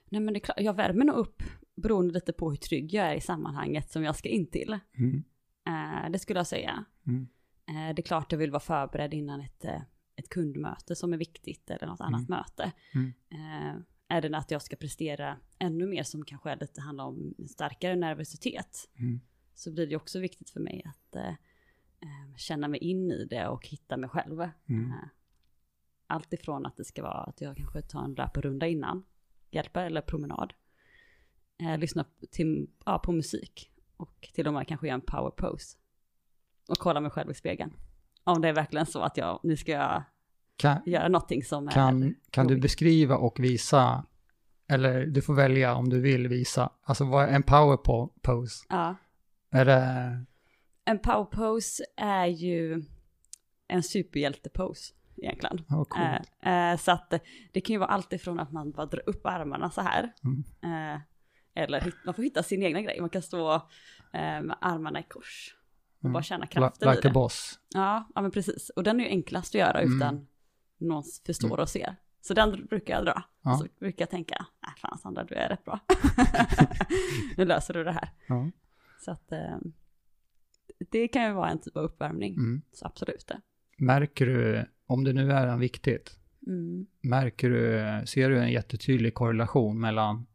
Nej 0.08 0.20
men 0.20 0.34
det 0.34 0.38
är 0.38 0.44
klart, 0.44 0.60
jag 0.60 0.74
värmer 0.74 1.04
nog 1.04 1.16
upp 1.16 1.42
beroende 1.76 2.14
lite 2.14 2.32
på 2.32 2.50
hur 2.50 2.56
trygg 2.56 2.94
jag 2.94 3.06
är 3.06 3.14
i 3.14 3.20
sammanhanget 3.20 3.90
som 3.90 4.04
jag 4.04 4.16
ska 4.16 4.28
in 4.28 4.46
till. 4.46 4.78
Mm. 4.98 5.24
Eh, 5.66 6.10
det 6.10 6.18
skulle 6.18 6.38
jag 6.38 6.46
säga. 6.46 6.84
Mm. 7.06 7.28
Eh, 7.68 7.94
det 7.94 8.02
är 8.02 8.06
klart 8.06 8.32
jag 8.32 8.38
vill 8.38 8.50
vara 8.50 8.60
förberedd 8.60 9.14
innan 9.14 9.40
ett, 9.40 9.64
eh, 9.64 9.82
ett 10.16 10.28
kundmöte 10.28 10.96
som 10.96 11.12
är 11.12 11.16
viktigt 11.16 11.70
eller 11.70 11.86
något 11.86 12.00
annat 12.00 12.28
möte. 12.28 12.72
Mm. 12.94 13.12
Eh, 13.30 13.80
är 14.08 14.20
det 14.20 14.36
att 14.36 14.50
jag 14.50 14.62
ska 14.62 14.76
prestera 14.76 15.36
ännu 15.58 15.86
mer 15.86 16.02
som 16.02 16.24
kanske 16.24 16.50
är 16.50 16.56
lite 16.56 16.80
handlar 16.80 17.04
om 17.04 17.34
starkare 17.48 17.96
nervositet 17.96 18.90
Mm. 18.98 19.20
så 19.54 19.72
blir 19.72 19.86
det 19.86 19.96
också 19.96 20.18
viktigt 20.18 20.50
för 20.50 20.60
mig 20.60 20.82
att 20.84 21.16
eh, 21.16 21.28
eh, 22.00 22.36
känna 22.36 22.68
mig 22.68 22.80
in 22.80 23.10
i 23.10 23.24
det 23.24 23.48
och 23.48 23.66
hitta 23.66 23.96
mig 23.96 24.10
själv. 24.10 24.40
Mm. 24.68 24.90
Eh, 24.90 25.08
allt 26.06 26.32
ifrån 26.32 26.66
att 26.66 26.76
det 26.76 26.84
ska 26.84 27.02
vara 27.02 27.24
att 27.24 27.40
jag 27.40 27.56
kanske 27.56 27.82
tar 27.82 28.04
en 28.04 28.14
löparrunda 28.14 28.66
innan, 28.66 29.04
hjälper, 29.50 29.84
eller 29.86 30.00
promenad. 30.00 30.52
Eh, 31.58 31.78
lyssna 31.78 32.04
till, 32.30 32.70
ja, 32.84 32.98
på 32.98 33.12
musik 33.12 33.70
och 33.96 34.28
till 34.34 34.46
och 34.46 34.52
med 34.52 34.68
kanske 34.68 34.86
göra 34.86 34.94
en 34.94 35.00
power 35.00 35.30
pose. 35.30 35.78
Och 36.68 36.78
kolla 36.78 37.00
mig 37.00 37.10
själv 37.10 37.30
i 37.30 37.34
spegeln. 37.34 37.76
Om 38.24 38.40
det 38.40 38.48
är 38.48 38.52
verkligen 38.52 38.86
så 38.86 39.00
att 39.00 39.16
jag, 39.16 39.40
nu 39.42 39.56
ska 39.56 39.72
jag 39.72 40.02
Kan, 40.56 40.82
göra 40.86 41.08
någonting 41.08 41.42
som 41.44 41.68
är... 41.68 41.72
kan, 41.72 42.14
kan 42.30 42.46
du 42.46 42.56
beskriva 42.56 43.16
och 43.16 43.40
visa, 43.40 44.04
eller 44.68 45.06
du 45.06 45.22
får 45.22 45.34
välja 45.34 45.74
om 45.74 45.88
du 45.88 46.00
vill 46.00 46.28
visa, 46.28 46.70
alltså 46.82 47.04
vad 47.04 47.24
är 47.24 47.28
en 47.28 47.42
power 47.42 47.76
po- 47.76 48.10
pose? 48.22 48.64
Ja. 48.68 48.96
Är 49.50 49.64
det, 49.64 50.24
En 50.84 50.98
power 50.98 51.24
pose 51.24 51.84
är 51.96 52.26
ju 52.26 52.82
en 53.68 53.82
superhjälte-pose 53.82 54.92
egentligen. 55.16 55.58
oh, 55.68 55.84
cool. 55.84 56.02
Eh, 56.42 56.70
eh, 56.72 56.78
så 56.78 56.92
att 56.92 57.10
det 57.52 57.60
kan 57.60 57.74
ju 57.74 57.78
vara 57.78 57.90
allt 57.90 58.12
ifrån 58.12 58.40
att 58.40 58.52
man 58.52 58.70
bara 58.72 58.86
drar 58.86 59.02
upp 59.08 59.26
armarna 59.26 59.70
så 59.70 59.80
här. 59.80 60.12
Mm. 60.24 60.44
Eh, 60.94 61.00
eller 61.62 61.92
man 62.04 62.14
får 62.14 62.22
hitta 62.22 62.42
sin 62.42 62.62
egna 62.62 62.80
grej. 62.82 63.00
Man 63.00 63.10
kan 63.10 63.22
stå 63.22 63.54
eh, 63.54 63.60
med 64.42 64.56
armarna 64.60 65.00
i 65.00 65.02
kors. 65.02 65.54
Och 65.98 66.04
Mm. 66.04 66.12
bara 66.12 66.22
känna 66.22 66.46
kraften 66.46 66.88
i 66.88 66.90
like 66.96 67.08
a 67.08 67.10
det. 67.10 67.14
boss. 67.14 67.58
Ja, 67.74 68.08
ja, 68.14 68.22
men 68.22 68.30
precis. 68.30 68.70
Och 68.70 68.82
den 68.82 69.00
är 69.00 69.04
ju 69.04 69.10
enklast 69.10 69.54
att 69.54 69.58
göra 69.58 69.80
Mm. 69.80 69.96
utan 69.96 70.26
någon 70.84 71.04
förstår 71.26 71.60
och 71.60 71.68
ser. 71.68 71.96
Så 72.20 72.34
den 72.34 72.66
brukar 72.66 72.94
jag 72.94 73.04
dra. 73.04 73.22
Ja. 73.42 73.56
Så 73.58 73.66
brukar 73.78 74.02
jag 74.02 74.10
tänka, 74.10 74.46
nej 74.62 74.72
fan 74.78 74.98
Sandra, 74.98 75.24
du 75.24 75.34
är 75.34 75.48
rätt 75.48 75.64
bra. 75.64 75.80
nu 77.36 77.44
löser 77.44 77.74
du 77.74 77.84
det 77.84 77.92
här. 77.92 78.08
Ja. 78.26 78.50
Så 79.00 79.10
att 79.10 79.32
eh, 79.32 79.56
det 80.90 81.08
kan 81.08 81.24
ju 81.24 81.32
vara 81.32 81.50
en 81.50 81.58
typ 81.60 81.76
av 81.76 81.84
uppvärmning. 81.84 82.34
Mm. 82.34 82.62
Så 82.72 82.86
absolut 82.86 83.26
det. 83.26 83.40
Märker 83.76 84.26
du, 84.26 84.64
om 84.86 85.04
det 85.04 85.12
nu 85.12 85.32
är 85.32 85.56
viktigt, 85.56 86.18
Mm. 86.46 86.86
märker 87.00 87.50
du, 87.50 88.06
ser 88.06 88.30
du 88.30 88.38
en 88.42 88.52
jättetydlig 88.52 89.14
korrelation 89.14 89.80
mellan 89.80 90.26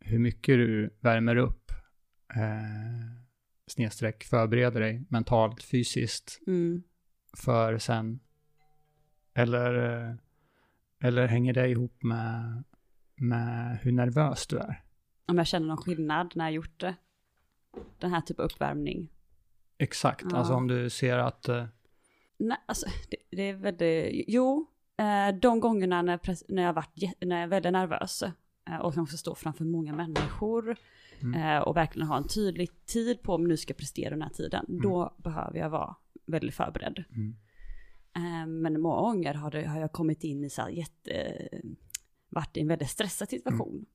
hur 0.00 0.18
mycket 0.18 0.54
du 0.56 0.96
värmer 1.00 1.36
upp, 1.36 1.70
eh, 2.34 3.20
snedstreck 3.66 4.24
förbereder 4.24 4.80
dig 4.80 5.04
mentalt, 5.08 5.62
fysiskt, 5.62 6.40
Mm. 6.46 6.82
för 7.36 7.78
sen, 7.78 8.20
eller, 9.34 10.00
eh, 10.08 10.14
eller 11.00 11.26
hänger 11.26 11.52
det 11.52 11.68
ihop 11.68 12.02
med, 12.02 12.64
med 13.16 13.78
hur 13.82 13.92
nervös 13.92 14.46
du 14.46 14.58
är? 14.58 14.82
Om 15.26 15.38
jag 15.38 15.46
känner 15.46 15.66
någon 15.66 15.76
skillnad 15.76 16.32
när 16.36 16.44
jag 16.44 16.52
gjort 16.52 16.80
det. 16.80 16.94
Den 17.98 18.10
här 18.10 18.20
typen 18.20 18.42
av 18.44 18.50
uppvärmning. 18.50 19.10
Exakt, 19.78 20.24
Ja. 20.30 20.36
alltså 20.36 20.54
om 20.54 20.68
du 20.68 20.90
ser 20.90 21.18
att, 21.18 21.48
eh, 21.48 21.66
Nej, 22.38 22.58
alltså 22.66 22.86
det, 23.10 23.16
det 23.36 23.42
är 23.42 23.54
väldigt, 23.54 24.24
jo, 24.28 24.66
eh, 24.98 25.34
de 25.40 25.60
gångerna 25.60 26.02
när, 26.02 26.20
när, 26.52 26.62
jag 26.62 26.72
varit, 26.72 27.20
när 27.20 27.36
jag 27.36 27.42
är 27.42 27.48
väldigt 27.48 27.72
nervös 27.72 28.22
och 28.82 28.94
kanske 28.94 29.16
stå 29.16 29.34
framför 29.34 29.64
många 29.64 29.92
människor 29.92 30.76
Mm. 31.22 31.62
och 31.62 31.76
verkligen 31.76 32.08
ha 32.08 32.16
en 32.16 32.28
tydlig 32.28 32.86
tid 32.86 33.22
på 33.22 33.34
om 33.34 33.44
nu 33.44 33.56
ska 33.56 33.74
prestera 33.74 34.10
den 34.10 34.22
här 34.22 34.28
tiden, 34.30 34.64
då 34.82 35.14
behöver 35.18 35.58
jag 35.58 35.70
vara 35.70 35.96
väldigt 36.26 36.54
förberedd. 36.54 37.04
mm, 37.10 37.36
men 38.46 38.80
många 38.80 39.00
gånger 39.00 39.34
har, 39.34 39.50
det, 39.50 39.64
har 39.66 39.80
jag 39.80 39.92
kommit 39.92 40.24
in 40.24 40.44
i 40.44 40.50
så 40.50 40.62
här 40.62 40.68
jätte, 40.68 41.48
varit 42.28 42.56
i 42.56 42.60
en 42.60 42.68
väldigt 42.68 42.90
stressad 42.90 43.28
situation. 43.28 43.86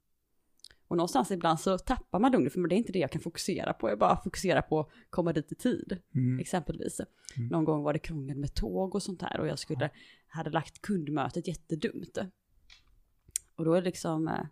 Och 0.87 0.97
någonstans 0.97 1.31
ibland 1.31 1.59
så 1.59 1.77
tappar 1.77 2.19
man 2.19 2.31
lugnet, 2.31 2.53
för 2.53 2.67
det 2.67 2.75
är 2.75 2.77
inte 2.77 2.91
det 2.91 2.99
jag 2.99 3.11
kan 3.11 3.21
fokusera 3.21 3.73
på. 3.73 3.89
Jag 3.89 3.99
bara 3.99 4.23
fokuserar 4.23 4.61
på 4.61 4.79
att 4.79 4.89
komma 5.09 5.33
dit 5.33 5.51
i 5.51 5.55
tid, 5.55 5.99
mm, 6.15 6.39
exempelvis. 6.39 7.01
Mm. 7.37 7.49
Någon 7.49 7.65
gång 7.65 7.83
var 7.83 7.93
det 7.93 7.99
krångel 7.99 8.37
med 8.37 8.53
tåg 8.53 8.95
och 8.95 9.03
sånt 9.03 9.21
här 9.21 9.39
och 9.39 9.47
jag 9.47 9.59
skulle, 9.59 9.89
hade 10.27 10.49
lagt 10.49 10.81
kundmötet 10.81 11.47
jättedumt. 11.47 12.17
Och 13.55 13.65
då 13.65 13.73
är 13.73 13.81
det 13.81 13.85
liksom, 13.85 14.27
eh, 14.27 14.45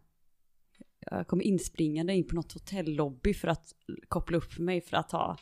jag 0.99 1.27
kom 1.27 1.41
inspringande 1.41 2.13
in 2.13 2.27
på 2.27 2.35
något 2.35 2.53
hotellobby 2.53 3.33
för 3.33 3.47
att 3.47 3.75
koppla 4.07 4.37
upp 4.37 4.57
mig 4.57 4.81
för 4.81 4.97
att 4.97 5.11
ha 5.11 5.37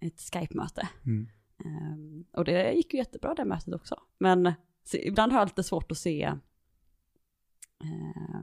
ett 0.00 0.20
Skype-möte. 0.20 0.88
mm. 1.06 1.28
Ehm, 1.64 2.24
och 2.32 2.44
det 2.44 2.72
gick 2.72 2.92
ju 2.94 2.98
jättebra 2.98 3.34
det 3.34 3.44
mötet 3.44 3.74
också. 3.74 4.00
Men 4.18 4.52
ibland 4.92 5.32
har 5.32 5.38
jag 5.40 5.46
lite 5.48 5.62
svårt 5.62 5.90
att 5.92 5.98
se 5.98 6.22
eh, 7.82 8.40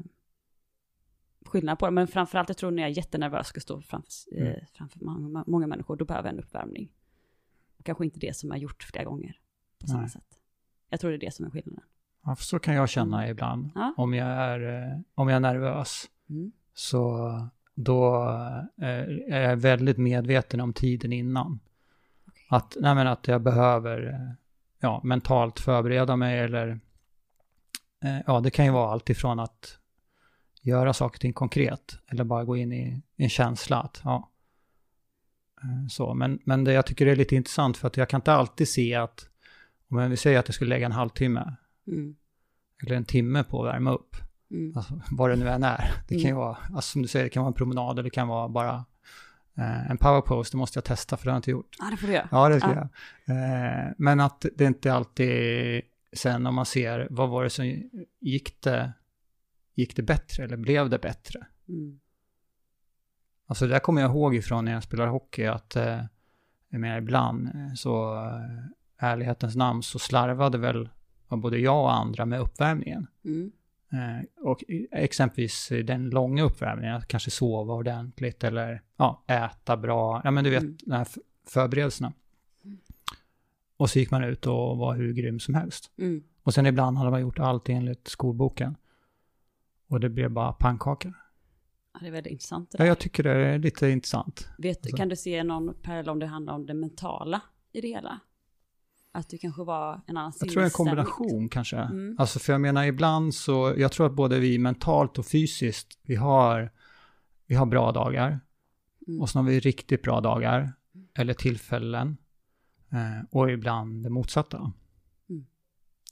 skillnad 1.46 1.80
på 1.80 1.86
det. 1.86 1.92
Men 1.92 2.08
framförallt 2.08 2.50
jag 2.50 2.58
tror 2.58 2.72
när 2.72 2.84
jag 2.84 2.92
är 2.92 2.98
jättenervös 2.98 3.40
och 3.40 3.46
ska 3.46 3.60
stå 3.60 3.82
framför, 3.82 4.10
eh, 4.38 4.48
Mm. 4.48 4.60
framför 4.74 5.00
många, 5.06 5.44
många 5.48 5.68
människor, 5.68 5.96
då 5.96 6.06
behöver 6.06 6.30
jag 6.30 6.34
en 6.38 6.44
uppvärmning. 6.44 6.92
Och 7.80 7.86
kanske 7.86 8.06
inte 8.06 8.20
det 8.20 8.36
som 8.36 8.50
jag 8.50 8.60
gjort 8.60 8.84
flera 8.84 9.04
gånger 9.04 9.40
på 9.80 9.88
samma 9.88 10.02
Nej. 10.02 10.10
sätt. 10.10 10.40
Jag 10.90 11.00
tror 11.00 11.12
det 11.12 11.18
är 11.18 11.20
det 11.20 11.34
som 11.34 11.46
är 11.46 11.50
skillnaden. 11.50 11.84
Ja, 12.24 12.36
för 12.36 12.44
så 12.44 12.60
kan 12.60 12.74
jag 12.76 12.90
känna 12.90 13.30
ibland. 13.30 13.70
Ja. 13.76 13.94
Om, 13.98 14.14
jag 14.14 14.28
är, 14.28 14.90
eh, 14.94 15.00
om 15.16 15.28
jag 15.30 15.36
är 15.36 15.40
nervös 15.40 16.10
Mm. 16.30 16.52
så 16.74 17.32
då 17.76 18.24
eh, 18.78 19.34
är 19.36 19.42
jag 19.50 19.58
väldigt 19.58 19.98
medveten 19.98 20.60
om 20.62 20.74
tiden 20.74 21.14
innan. 21.14 21.60
Att, 22.50 22.78
nej 22.80 22.96
men 22.96 23.08
att 23.08 23.28
jag 23.28 23.42
behöver 23.42 24.08
eh, 24.14 24.34
ja, 24.80 25.02
mentalt 25.04 25.60
förbereda 25.60 26.16
mig 26.16 26.40
eller 26.40 26.80
eh, 28.04 28.18
ja, 28.28 28.40
det 28.40 28.50
kan 28.50 28.66
ju 28.66 28.72
vara 28.72 28.92
allt 28.92 29.10
ifrån 29.10 29.40
att 29.40 29.78
göra 30.62 30.94
saker 30.94 31.18
och 31.18 31.22
ting 31.22 31.34
konkret 31.34 32.00
eller 32.08 32.24
bara 32.24 32.44
gå 32.44 32.58
in 32.58 32.74
i 32.74 33.02
en 33.18 33.30
känsla 33.30 33.82
att 33.82 34.02
ja, 34.04 34.30
eh, 35.64 35.88
så. 35.90 36.14
Men, 36.14 36.40
men 36.44 36.64
det 36.64 36.74
jag 36.74 36.86
tycker 36.86 37.08
är 37.08 37.16
lite 37.16 37.36
intressant 37.36 37.78
för 37.78 37.88
att 37.88 37.98
jag 37.98 38.10
kan 38.10 38.18
inte 38.18 38.34
alltid 38.34 38.68
se 38.70 38.96
att 38.96 39.30
om 39.90 40.10
vi 40.10 40.18
säger 40.18 40.40
att 40.40 40.48
jag 40.48 40.56
skulle 40.56 40.70
lägga 40.70 40.86
en 40.86 40.92
halvtimme 40.92 41.56
Mm. 41.88 42.16
eller 42.84 42.96
en 42.96 43.06
timme 43.06 43.44
på 43.44 43.66
att 43.66 43.74
värma 43.74 43.92
upp, 43.92 44.16
Mm. 44.52 44.78
alltså, 44.78 45.02
vad 45.12 45.30
det 45.30 45.36
nu 45.36 45.50
än 45.50 45.64
är. 45.64 45.92
Det 46.08 46.16
kan 46.16 46.22
ju 46.24 46.28
Mm. 46.28 46.38
vara, 46.38 46.58
alltså, 46.76 46.92
som 46.92 47.02
du 47.02 47.08
säger, 47.08 47.24
det 47.26 47.30
kan 47.30 47.44
vara 47.44 47.48
en 47.48 47.54
promenad 47.54 47.92
eller 47.92 48.04
det 48.04 48.10
kan 48.10 48.28
vara 48.28 48.50
bara 48.50 48.86
eh, 49.58 49.92
en 49.92 49.98
powerpost, 49.98 50.52
det 50.52 50.58
måste 50.58 50.78
jag 50.78 50.84
testa 50.84 51.18
för 51.18 51.26
det 51.26 51.32
har 51.32 51.36
jag 51.36 51.40
inte 51.40 51.52
gjort. 51.52 51.76
Ja, 51.80 51.88
det 51.92 51.98
får 51.98 52.08
du 52.08 52.14
göra. 52.14 52.28
Ja, 52.32 52.50
det 52.50 52.60
ska 52.60 52.70
Ja. 52.74 52.88
jag. 53.26 53.38
Eh, 53.88 53.92
men 53.98 54.20
att 54.20 54.46
det 54.56 54.66
inte 54.66 54.94
alltid, 54.94 55.82
sen 56.14 56.46
om 56.48 56.56
man 56.56 56.66
ser, 56.66 57.08
vad 57.10 57.30
var 57.30 57.44
det 57.44 57.50
som 57.50 57.66
gick 58.20 58.62
det, 58.62 58.94
gick 59.76 59.96
det 59.96 60.04
bättre 60.04 60.44
eller 60.44 60.58
blev 60.58 60.90
det 60.90 61.00
bättre? 61.00 61.46
Mm. 61.70 62.00
Alltså 63.50 63.66
det 63.68 63.72
där 63.74 63.80
kommer 63.80 64.02
jag 64.02 64.12
ihåg 64.12 64.36
ifrån 64.36 64.66
när 64.66 64.72
jag 64.72 64.84
spelade 64.84 65.10
hockey 65.12 65.46
att, 65.46 65.76
eh, 65.76 66.02
jag 66.70 66.80
menar 66.82 66.98
ibland, 66.98 67.48
eh, 67.48 67.74
så 67.76 68.16
ärlighetens 68.98 69.56
namn 69.56 69.84
så 69.84 70.00
slarvade 70.00 70.58
väl 70.58 70.90
både 71.30 71.58
jag 71.58 71.82
och 71.84 71.94
andra 71.96 72.26
med 72.26 72.40
uppvärmningen. 72.40 73.08
Mm. 73.26 73.52
Eh, 73.92 74.46
och 74.46 74.64
exempelvis 74.92 75.72
den 75.84 76.10
långa 76.10 76.44
uppvärmningen, 76.44 76.96
att 76.96 77.08
kanske 77.08 77.32
sova 77.32 77.74
ordentligt 77.74 78.44
eller 78.44 78.82
ja, 78.98 79.24
äta 79.28 79.78
bra, 79.78 80.22
ja 80.24 80.32
men 80.32 80.44
du 80.44 80.50
vet, 80.50 80.64
Mm. 80.64 80.78
de 80.86 80.92
här 80.96 81.08
förberedelserna. 81.48 82.14
Mm. 82.66 82.78
Och 83.78 83.90
så 83.90 84.00
gick 84.00 84.12
man 84.12 84.24
ut 84.24 84.46
och 84.48 84.78
var 84.78 84.96
hur 84.96 85.14
grym 85.14 85.40
som 85.40 85.56
helst. 85.56 85.92
Mm. 85.98 86.24
Och 86.44 86.54
sen 86.54 86.66
ibland 86.66 86.98
hade 86.98 87.12
man 87.12 87.22
gjort 87.22 87.40
allt 87.40 87.70
enligt 87.70 88.08
skolboken. 88.08 88.76
Och 89.88 90.00
det 90.00 90.10
blev 90.10 90.32
bara 90.32 90.54
pannkaka. 90.54 91.14
Ja, 91.94 92.00
det 92.02 92.08
är 92.08 92.12
väldigt 92.12 92.32
intressant. 92.32 92.76
Ja, 92.78 92.86
jag 92.86 93.00
tycker 93.00 93.24
det 93.24 93.32
är 93.32 93.60
lite 93.60 93.88
intressant. 93.90 94.48
Vet, 94.58 94.78
Alltså- 94.78 94.98
Kan 94.98 95.10
du 95.10 95.16
se 95.16 95.44
någon 95.44 95.74
parallell 95.82 96.10
om 96.10 96.20
det 96.20 96.26
handlar 96.26 96.54
om 96.54 96.66
det 96.66 96.74
mentala 96.74 97.42
i 97.74 97.82
det 97.82 97.88
hela? 97.88 98.20
Att 99.18 99.30
du 99.30 99.38
kanske 99.38 99.64
var 99.64 100.02
en 100.08 100.18
annan 100.18 100.34
Jag 100.40 100.50
tror 100.50 100.64
en 100.64 100.70
kombination 100.70 101.50
kanske. 101.50 101.78
Mm. 101.78 102.16
Alltså 102.20 102.40
för 102.40 102.54
jag 102.54 102.62
menar 102.62 102.86
ibland 102.86 103.36
så, 103.36 103.74
jag 103.78 103.92
tror 103.92 104.06
att 104.06 104.14
både 104.14 104.40
vi 104.40 104.58
mentalt 104.58 105.18
och 105.18 105.26
fysiskt, 105.26 106.00
vi 106.04 106.16
har, 106.16 106.72
vi 107.48 107.56
har 107.56 107.66
bra 107.66 107.92
dagar. 107.92 108.40
Mm. 109.08 109.22
Och 109.22 109.30
så 109.30 109.40
har 109.40 109.44
vi 109.44 109.60
riktigt 109.60 110.02
bra 110.02 110.22
dagar, 110.22 110.74
eller 111.14 111.34
tillfällen. 111.34 112.18
Eh, 112.92 113.26
och 113.30 113.52
ibland 113.52 114.04
det 114.04 114.10
motsatta. 114.10 114.72
Mm. 115.30 115.46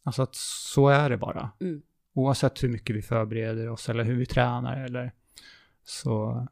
Alltså 0.04 0.22
att 0.22 0.36
så 0.36 0.90
är 0.90 1.10
det 1.10 1.18
bara. 1.18 1.52
Mm. 1.62 1.82
Oavsett 2.14 2.64
hur 2.64 2.70
mycket 2.70 2.96
vi 2.96 3.02
förbereder 3.02 3.70
oss 3.70 3.90
eller 3.90 4.04
hur 4.04 4.16
vi 4.16 4.26
tränar 4.26 4.84
eller 4.84 5.12
så, 5.84 6.48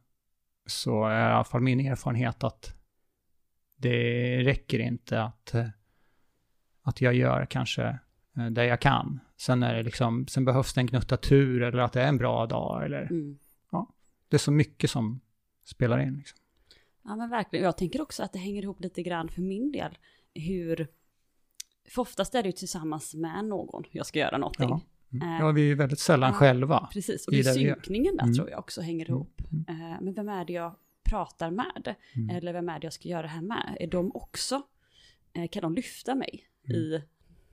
så 0.65 1.05
är 1.05 1.29
i 1.29 1.33
alla 1.33 1.43
fall 1.43 1.61
min 1.61 1.79
erfarenhet 1.79 2.43
att 2.43 2.73
det 3.77 4.37
räcker 4.43 4.79
inte 4.79 5.21
att, 5.21 5.53
eh, 5.53 5.67
att 6.83 7.01
jag 7.01 7.13
gör 7.13 7.45
kanske 7.49 7.83
eh, 8.37 8.45
det 8.51 8.65
jag 8.65 8.79
kan. 8.81 9.19
Sen, 9.37 9.63
är 9.63 9.73
det 9.73 9.83
liksom, 9.83 10.27
sen 10.27 10.45
behövs 10.45 10.73
det 10.73 10.81
en 10.81 10.87
gnutta 10.87 11.17
tur 11.17 11.61
eller 11.61 11.77
att 11.79 11.93
det 11.93 12.01
är 12.01 12.07
en 12.07 12.17
bra 12.17 12.45
dag 12.45 12.85
eller 12.85 13.01
Mm. 13.01 13.37
det 14.29 14.35
är 14.35 14.39
så 14.39 14.51
mycket 14.51 14.89
som 14.89 15.19
spelar 15.63 15.99
in. 15.99 16.13
Liksom. 16.17 16.37
Ja 17.03 17.15
men 17.15 17.29
verkligen, 17.29 17.65
jag 17.65 17.77
tänker 17.77 18.01
också 18.01 18.23
att 18.23 18.33
det 18.33 18.39
hänger 18.39 18.63
ihop 18.63 18.81
lite 18.81 19.03
grann 19.03 19.29
för 19.29 19.41
min 19.41 19.71
del. 19.71 19.97
Hur, 20.33 20.87
för 21.89 22.01
oftast 22.01 22.35
är 22.35 22.43
det 22.43 22.49
ju 22.49 22.53
tillsammans 22.53 23.13
med 23.15 23.45
någon 23.45 23.83
jag 23.91 24.05
ska 24.05 24.19
göra 24.19 24.37
någonting. 24.37 24.69
Ja. 24.69 24.81
Mm. 25.13 25.27
Eh, 25.27 25.39
Ja, 25.39 25.51
vi 25.51 25.61
är 25.61 25.65
ju 25.65 25.75
väldigt 25.75 25.99
sällan 25.99 26.29
ja. 26.31 26.37
själva. 26.37 26.89
Precis, 26.93 27.27
och 27.27 27.33
i 27.33 27.37
det 27.41 27.53
synkningen 27.53 28.15
där 28.17 28.23
Mm. 28.23 28.35
tror 28.35 28.49
jag 28.49 28.59
också 28.59 28.81
hänger 28.81 29.05
Mm. 29.05 29.15
ihop. 29.17 29.41
Mm. 29.51 29.91
Eh, 29.91 29.97
men 30.01 30.13
vem 30.13 30.29
är 30.29 30.45
det 30.45 30.53
jag 30.53 30.75
pratar 31.03 31.51
med? 31.51 31.95
Mm. 32.15 32.29
Eller 32.35 32.53
vem 32.53 32.69
är 32.69 32.79
det 32.79 32.85
jag 32.85 32.93
ska 32.93 33.09
göra 33.09 33.21
det 33.21 33.27
här 33.27 33.41
med? 33.41 33.77
Är 33.79 33.87
de 33.87 34.11
också, 34.15 34.61
kan 35.51 35.61
de 35.61 35.75
lyfta 35.75 36.15
mig 36.15 36.47
Mm. 36.69 36.75
i 36.81 37.03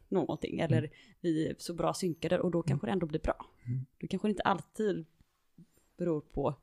någonting? 0.08 0.60
Eller 0.60 0.90
vi 1.20 1.48
är 1.48 1.54
så 1.58 1.74
bra 1.74 1.94
synkade 1.94 2.38
och 2.40 2.50
då 2.50 2.62
kanske 2.62 2.86
det 2.86 2.90
ändå 2.92 3.06
blir 3.06 3.20
bra. 3.20 3.46
Mm. 3.66 3.86
Då 3.98 4.06
kanske 4.06 4.28
det 4.28 4.30
inte 4.30 4.42
alltid 4.42 5.06
beror 5.96 6.20
på 6.20 6.54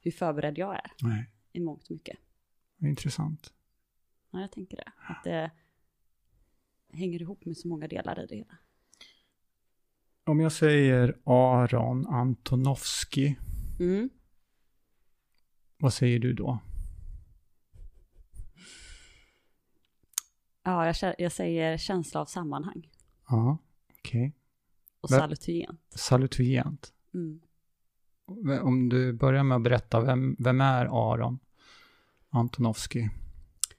hur 0.00 0.10
förberedd 0.10 0.58
jag 0.58 0.74
är 0.74 0.90
Nej, 1.02 1.30
i 1.52 1.60
mångt 1.60 1.84
och 1.84 1.90
mycket. 1.90 2.18
intressant. 2.80 3.52
Ja, 4.30 4.40
jag 4.40 4.52
tänker 4.52 4.76
det. 4.76 4.92
Att 5.08 5.24
det 5.24 5.50
hänger 6.92 7.22
ihop 7.22 7.44
med 7.44 7.56
så 7.56 7.68
många 7.68 7.88
delar 7.88 8.24
i 8.24 8.26
det 8.26 8.36
hela. 8.36 8.56
Om 10.24 10.40
jag 10.40 10.52
säger 10.52 11.18
Aron 11.24 12.06
Antonovsky, 12.06 13.34
Mm. 13.80 14.10
vad 15.78 15.94
säger 15.94 16.18
du 16.18 16.32
då? 16.32 16.58
Ja, 20.66 20.86
jag, 21.02 21.14
jag 21.18 21.32
säger 21.32 21.78
känsla 21.78 22.20
av 22.20 22.26
sammanhang 22.26 22.90
Ja, 23.28 23.58
okej. 23.98 24.32
och 25.00 25.10
Men- 25.10 25.20
salutogent. 25.20 25.80
Salutogent. 25.90 26.92
Mm. 27.14 27.40
Om 28.62 28.88
du 28.88 29.12
börjar 29.12 29.42
med 29.42 29.56
att 29.56 29.62
berätta, 29.62 30.00
vem, 30.00 30.36
vem 30.38 30.60
är 30.60 30.86
Aron 31.12 31.38
Antonovsky? 32.30 33.08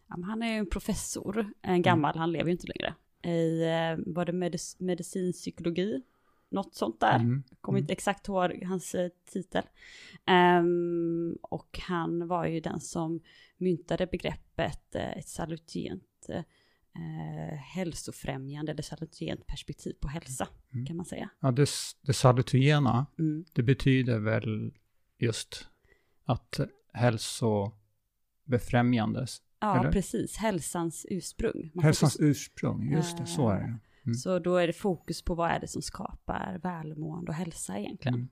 Ja, 0.08 0.16
han 0.26 0.44
är 0.44 0.48
ju 0.54 0.58
en 0.58 0.70
professor, 0.70 1.40
Mm. 1.40 1.54
en 1.62 1.82
gammal, 1.82 2.18
han 2.18 2.32
lever 2.32 2.46
ju 2.46 2.52
inte 2.52 2.68
längre. 2.68 2.94
I, 3.38 3.64
eh, 3.64 4.14
var 4.14 4.26
det 4.26 4.34
medic 4.34 4.76
medicinpsykologi, 4.80 6.02
något 6.50 6.76
sånt 6.76 7.00
där. 7.00 7.16
Mm. 7.16 7.44
Kommer 7.62 7.78
Mm. 7.78 7.84
inte 7.84 7.94
exakt 7.94 8.28
ihåg 8.28 8.64
hans 8.64 8.96
eh, 8.96 9.10
titel. 9.32 9.64
Ehm, 10.26 11.38
och 11.42 11.80
han 11.88 12.28
var 12.28 12.46
ju 12.46 12.60
den 12.60 12.80
som 12.80 13.20
myntade 13.58 14.08
begreppet 14.08 14.96
eh, 14.96 15.18
ett 15.18 15.28
salutient 15.28 16.30
eh, 16.98 17.58
hälsofrämjande 17.58 18.72
eller 18.72 18.84
salutient 18.84 19.48
perspektiv 19.48 19.94
på 20.02 20.08
hälsa, 20.08 20.48
Mm. 20.74 20.86
kan 20.86 20.96
man 20.98 21.06
säga. 21.06 21.30
Ja, 21.40 21.52
det, 21.52 21.70
det 22.02 22.14
salutogena, 22.14 23.06
Mm. 23.20 23.46
det 23.54 23.64
betyder 23.64 24.20
väl 24.20 24.74
just 25.20 25.68
att 26.26 26.60
hälsobefrämjandes, 26.94 29.42
Ja, 29.60 29.80
Eller? 29.80 29.92
precis. 29.92 30.38
Hälsans 30.38 31.06
ursprung. 31.10 31.72
Man 31.74 31.84
hälsans 31.86 32.14
fokus- 32.18 32.30
ursprung, 32.30 32.92
just 32.92 33.18
det, 33.18 33.26
så 33.26 33.50
är 33.50 33.60
det. 33.60 33.80
Mm. 34.06 34.16
Så 34.16 34.40
då 34.40 34.58
är 34.58 34.68
det 34.68 34.74
fokus 34.74 35.22
på 35.22 35.36
vad 35.36 35.52
är 35.52 35.60
det 35.60 35.68
som 35.68 35.82
skapar 35.82 36.60
välmående 36.64 37.30
och 37.32 37.36
hälsa 37.36 37.78
egentligen. 37.80 38.30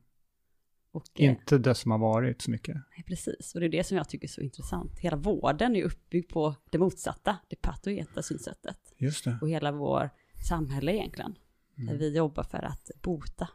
Och, 0.96 1.22
eh, 1.22 1.30
Inte 1.30 1.58
det 1.58 1.76
som 1.76 1.92
har 1.92 1.98
varit 1.98 2.42
så 2.42 2.52
mycket. 2.52 2.76
Nej, 2.76 3.04
precis, 3.08 3.56
och 3.56 3.60
det 3.62 3.66
är 3.66 3.70
det 3.70 3.84
som 3.84 3.98
jag 3.98 4.10
tycker 4.10 4.28
är 4.28 4.30
så 4.30 4.42
intressant. 4.42 5.00
Hela 5.00 5.18
vården 5.18 5.76
är 5.76 5.84
uppbyggd 5.84 6.30
på 6.30 6.56
det 6.70 6.78
motsatta, 6.78 7.38
det 7.48 7.62
patogenta 7.62 8.22
synsättet. 8.22 8.94
Just 8.98 9.26
det. 9.26 9.38
Och 9.42 9.50
hela 9.50 9.72
vår 9.72 10.10
samhälle 10.50 10.94
egentligen. 10.94 11.38
Där 11.76 11.84
Mm. 11.84 11.98
vi 11.98 12.16
jobbar 12.18 12.44
för 12.44 12.58
att 12.66 12.92
bota 13.02 13.50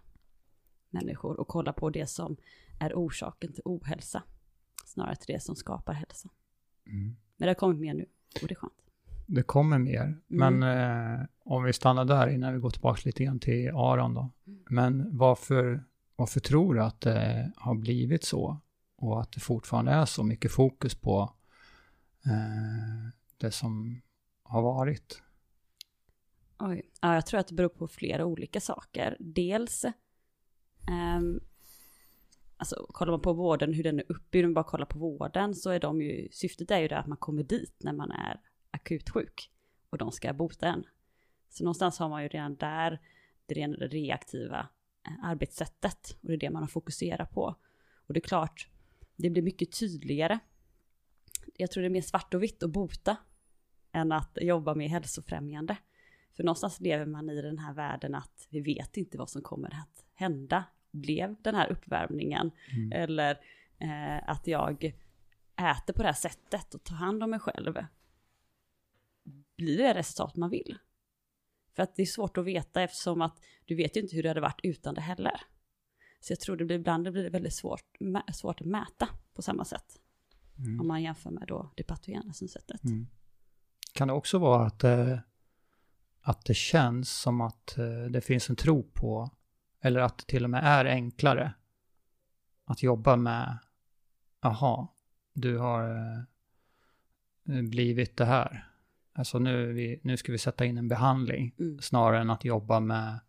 människor 0.90 1.40
och 1.40 1.48
kolla 1.48 1.72
på 1.72 1.90
det 1.90 2.06
som 2.06 2.36
är 2.80 2.92
orsaken 2.94 3.52
till 3.52 3.62
ohälsa. 3.64 4.22
Snarare 4.84 5.16
till 5.16 5.34
det 5.34 5.40
som 5.40 5.56
skapar 5.56 5.92
hälsa. 5.92 6.28
Mm. 6.86 7.04
Men 7.36 7.46
det 7.46 7.46
har 7.46 7.54
kommit 7.54 7.80
mer 7.80 7.94
nu 7.94 8.06
och 8.42 8.48
det 8.48 8.52
är 8.52 8.56
skönt. 8.56 8.72
Det 9.26 9.42
kommer 9.42 9.78
mer. 9.78 10.02
Mm. 10.02 10.20
Men 10.28 10.62
eh, 11.20 11.26
om 11.44 11.62
vi 11.62 11.72
stannar 11.72 12.04
där 12.04 12.28
innan 12.28 12.54
vi 12.54 12.58
går 12.60 12.70
tillbaka 12.70 13.00
lite 13.04 13.24
grann 13.24 13.38
till 13.38 13.68
Aron 13.68 14.14
då. 14.14 14.30
Mm. 14.46 14.60
Men 14.70 15.16
varför, 15.18 15.84
varför 16.20 16.40
tror 16.40 16.74
du 16.74 16.82
att 16.82 17.00
det 17.00 17.52
har 17.56 17.74
blivit 17.74 18.24
så? 18.24 18.60
Och 18.96 19.20
att 19.20 19.32
det 19.32 19.40
fortfarande 19.40 19.92
är 19.92 20.04
så 20.04 20.24
mycket 20.24 20.52
fokus 20.52 20.94
på 20.94 21.34
eh, 22.26 23.12
det 23.36 23.50
som 23.50 24.02
har 24.42 24.62
varit? 24.62 25.22
Oj. 26.58 26.90
Ja, 27.00 27.14
jag 27.14 27.26
tror 27.26 27.40
att 27.40 27.48
det 27.48 27.54
beror 27.54 27.68
på 27.68 27.88
flera 27.88 28.24
olika 28.24 28.60
saker. 28.60 29.16
Dels, 29.20 29.84
ehm, 30.90 31.40
alltså 32.56 32.86
kollar 32.88 33.12
man 33.12 33.20
på 33.20 33.32
vården, 33.32 33.74
hur 33.74 33.82
den 33.82 33.98
är 33.98 34.04
uppbyggd, 34.08 34.44
om 34.44 34.50
man 34.50 34.54
bara 34.54 34.70
kollar 34.70 34.86
på 34.86 34.98
vården, 34.98 35.54
så 35.54 35.70
är 35.70 35.80
de 35.80 36.02
ju, 36.02 36.28
syftet 36.32 36.70
är 36.70 36.78
ju 36.78 36.88
det 36.88 36.98
att 36.98 37.06
man 37.06 37.18
kommer 37.18 37.42
dit 37.42 37.76
när 37.78 37.92
man 37.92 38.10
är 38.10 38.40
akut 38.70 39.10
sjuk 39.10 39.50
och 39.90 39.98
de 39.98 40.12
ska 40.12 40.32
bota 40.32 40.66
en. 40.66 40.84
Så 41.48 41.64
någonstans 41.64 41.98
har 41.98 42.08
man 42.08 42.22
ju 42.22 42.28
redan 42.28 42.56
där 42.56 43.00
det 43.46 43.54
rena 43.54 43.76
reaktiva 43.76 44.68
arbetssättet 45.22 46.16
och 46.22 46.28
det 46.28 46.34
är 46.34 46.38
det 46.38 46.50
man 46.50 46.62
har 46.62 46.68
fokuserat 46.68 47.30
på. 47.30 47.56
Och 48.06 48.14
det 48.14 48.18
är 48.18 48.28
klart, 48.28 48.68
det 49.16 49.30
blir 49.30 49.42
mycket 49.42 49.78
tydligare. 49.78 50.38
Jag 51.56 51.70
tror 51.70 51.82
det 51.82 51.88
är 51.88 51.90
mer 51.90 52.02
svart 52.02 52.34
och 52.34 52.42
vitt 52.42 52.62
att 52.62 52.70
bota 52.70 53.16
än 53.92 54.12
att 54.12 54.38
jobba 54.40 54.74
med 54.74 54.90
hälsofrämjande. 54.90 55.76
För 56.32 56.44
någonstans 56.44 56.80
lever 56.80 57.06
man 57.06 57.30
i 57.30 57.42
den 57.42 57.58
här 57.58 57.74
världen 57.74 58.14
att 58.14 58.46
vi 58.50 58.60
vet 58.60 58.96
inte 58.96 59.18
vad 59.18 59.30
som 59.30 59.42
kommer 59.42 59.68
att 59.74 60.04
hända. 60.14 60.64
Blev 60.90 61.36
den 61.42 61.54
här 61.54 61.72
uppvärmningen 61.72 62.50
Mm. 62.72 62.92
eller 62.92 63.30
eh, 63.78 64.28
att 64.30 64.46
jag 64.46 64.84
äter 65.56 65.92
på 65.92 66.02
det 66.02 66.08
här 66.08 66.12
sättet 66.12 66.74
och 66.74 66.84
tar 66.84 66.96
hand 66.96 67.22
om 67.22 67.30
mig 67.30 67.40
själv. 67.40 67.74
Blir 69.56 69.78
det 69.78 69.94
resultat 69.94 70.36
man 70.36 70.50
vill? 70.50 70.78
För 71.76 71.82
att 71.82 71.96
det 71.96 72.02
är 72.02 72.06
svårt 72.06 72.36
att 72.36 72.44
veta 72.44 72.82
eftersom 72.82 73.22
att 73.22 73.40
du 73.64 73.74
vet 73.74 73.96
ju 73.96 74.00
inte 74.00 74.16
hur 74.16 74.22
det 74.22 74.28
hade 74.28 74.40
varit 74.40 74.60
utan 74.62 74.94
det 74.94 75.00
heller. 75.00 75.40
Så 76.20 76.32
jag 76.32 76.40
tror 76.40 76.56
det 76.56 76.64
blir 76.64 76.76
ibland 76.76 77.04
det 77.04 77.10
blir 77.10 77.30
väldigt 77.30 77.54
svårt, 77.54 77.96
svårt 78.32 78.60
att 78.60 78.66
mäta 78.66 79.08
på 79.34 79.42
samma 79.42 79.64
sätt. 79.64 80.00
Mm. 80.58 80.80
Om 80.80 80.88
man 80.88 81.02
jämför 81.02 81.30
med 81.30 81.44
då 81.48 81.72
det 81.76 81.82
patogena 81.82 82.32
synsättet. 82.32 82.84
Mm. 82.84 83.06
Kan 83.92 84.08
det 84.08 84.14
också 84.14 84.38
vara 84.38 84.66
att, 84.66 84.84
eh, 84.84 85.18
att 86.20 86.44
det 86.44 86.54
känns 86.54 87.20
som 87.20 87.40
att 87.40 87.78
eh, 87.78 88.10
det 88.10 88.20
finns 88.20 88.50
en 88.50 88.56
tro 88.56 88.82
på, 88.82 89.30
eller 89.80 90.00
att 90.00 90.18
det 90.18 90.24
till 90.24 90.44
och 90.44 90.50
med 90.50 90.64
är 90.64 90.84
enklare 90.84 91.54
att 92.64 92.82
jobba 92.82 93.16
med, 93.16 93.58
jaha, 94.40 94.88
du 95.32 95.58
har 95.58 95.90
eh, 97.48 97.62
blivit 97.62 98.16
det 98.16 98.24
här. 98.24 98.69
Alltså 99.20 99.38
nu, 99.38 99.72
vi, 99.72 100.00
nu 100.02 100.16
ska 100.16 100.32
vi 100.32 100.38
sätta 100.38 100.64
in 100.64 100.78
en 100.78 100.88
behandling, 100.88 101.54
Mm. 101.58 101.78
snarare 101.80 102.20
än 102.20 102.30
att 102.30 102.44
jobba 102.44 102.80
med 102.80 103.20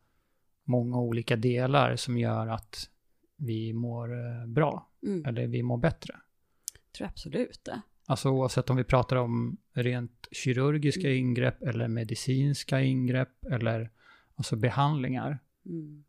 många 0.63 0.97
olika 0.99 1.35
delar 1.35 1.95
som 1.95 2.17
gör 2.17 2.47
att 2.47 2.89
vi 3.37 3.73
mår 3.73 4.13
eh, 4.13 4.47
bra, 4.47 4.89
Mm. 5.03 5.25
eller 5.25 5.47
vi 5.47 5.63
mår 5.63 5.77
bättre. 5.77 6.13
Tror 6.97 7.05
jag 7.05 7.09
absolut 7.09 7.61
det. 7.63 7.81
Alltså 8.05 8.29
oavsett 8.29 8.69
om 8.69 8.77
vi 8.77 8.83
pratar 8.83 9.15
om 9.15 9.57
rent 9.73 10.27
kirurgiska 10.31 11.07
Mm. 11.07 11.17
ingrepp 11.17 11.63
eller 11.63 11.87
medicinska 11.87 12.81
ingrepp 12.81 13.45
eller 13.51 13.91
alltså 14.35 14.55
behandlingar. 14.55 15.39
Mm. 15.65 16.03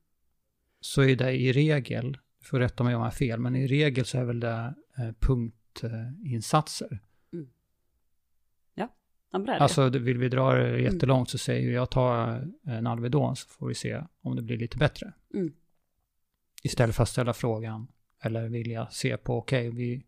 Så 0.80 1.02
är 1.02 1.16
det 1.16 1.32
i 1.32 1.52
regel, 1.52 2.18
får 2.44 2.58
rätta 2.58 2.84
mig 2.84 2.94
om 2.94 3.00
jag 3.00 3.06
har 3.06 3.10
fel, 3.10 3.40
men 3.40 3.56
i 3.56 3.66
regel 3.66 4.04
så 4.04 4.18
är 4.18 4.24
väl 4.24 4.40
det 4.40 4.74
eh, 4.98 5.12
punktinsatser. 5.20 7.00
Ja. 9.32 9.56
Alltså 9.58 9.88
vill 9.88 10.18
vi 10.18 10.28
dra 10.28 10.54
det 10.54 10.68
Mm. 10.68 10.82
jättelångt 10.84 11.30
så 11.30 11.38
säger 11.38 11.72
jag 11.72 11.90
ta 11.90 12.38
en 12.62 12.86
Alvedon 12.86 13.36
så 13.36 13.48
får 13.48 13.68
vi 13.68 13.74
se 13.74 14.02
om 14.20 14.36
det 14.36 14.42
blir 14.42 14.58
lite 14.58 14.76
bättre. 14.76 15.12
Mm. 15.34 15.52
Istället 16.62 16.96
för 16.96 17.02
att 17.02 17.08
ställa 17.08 17.32
frågan 17.32 17.88
eller 18.20 18.48
vilja 18.48 18.90
se 18.90 19.16
på, 19.16 19.38
okej, 19.38 19.70
vi, 19.70 20.06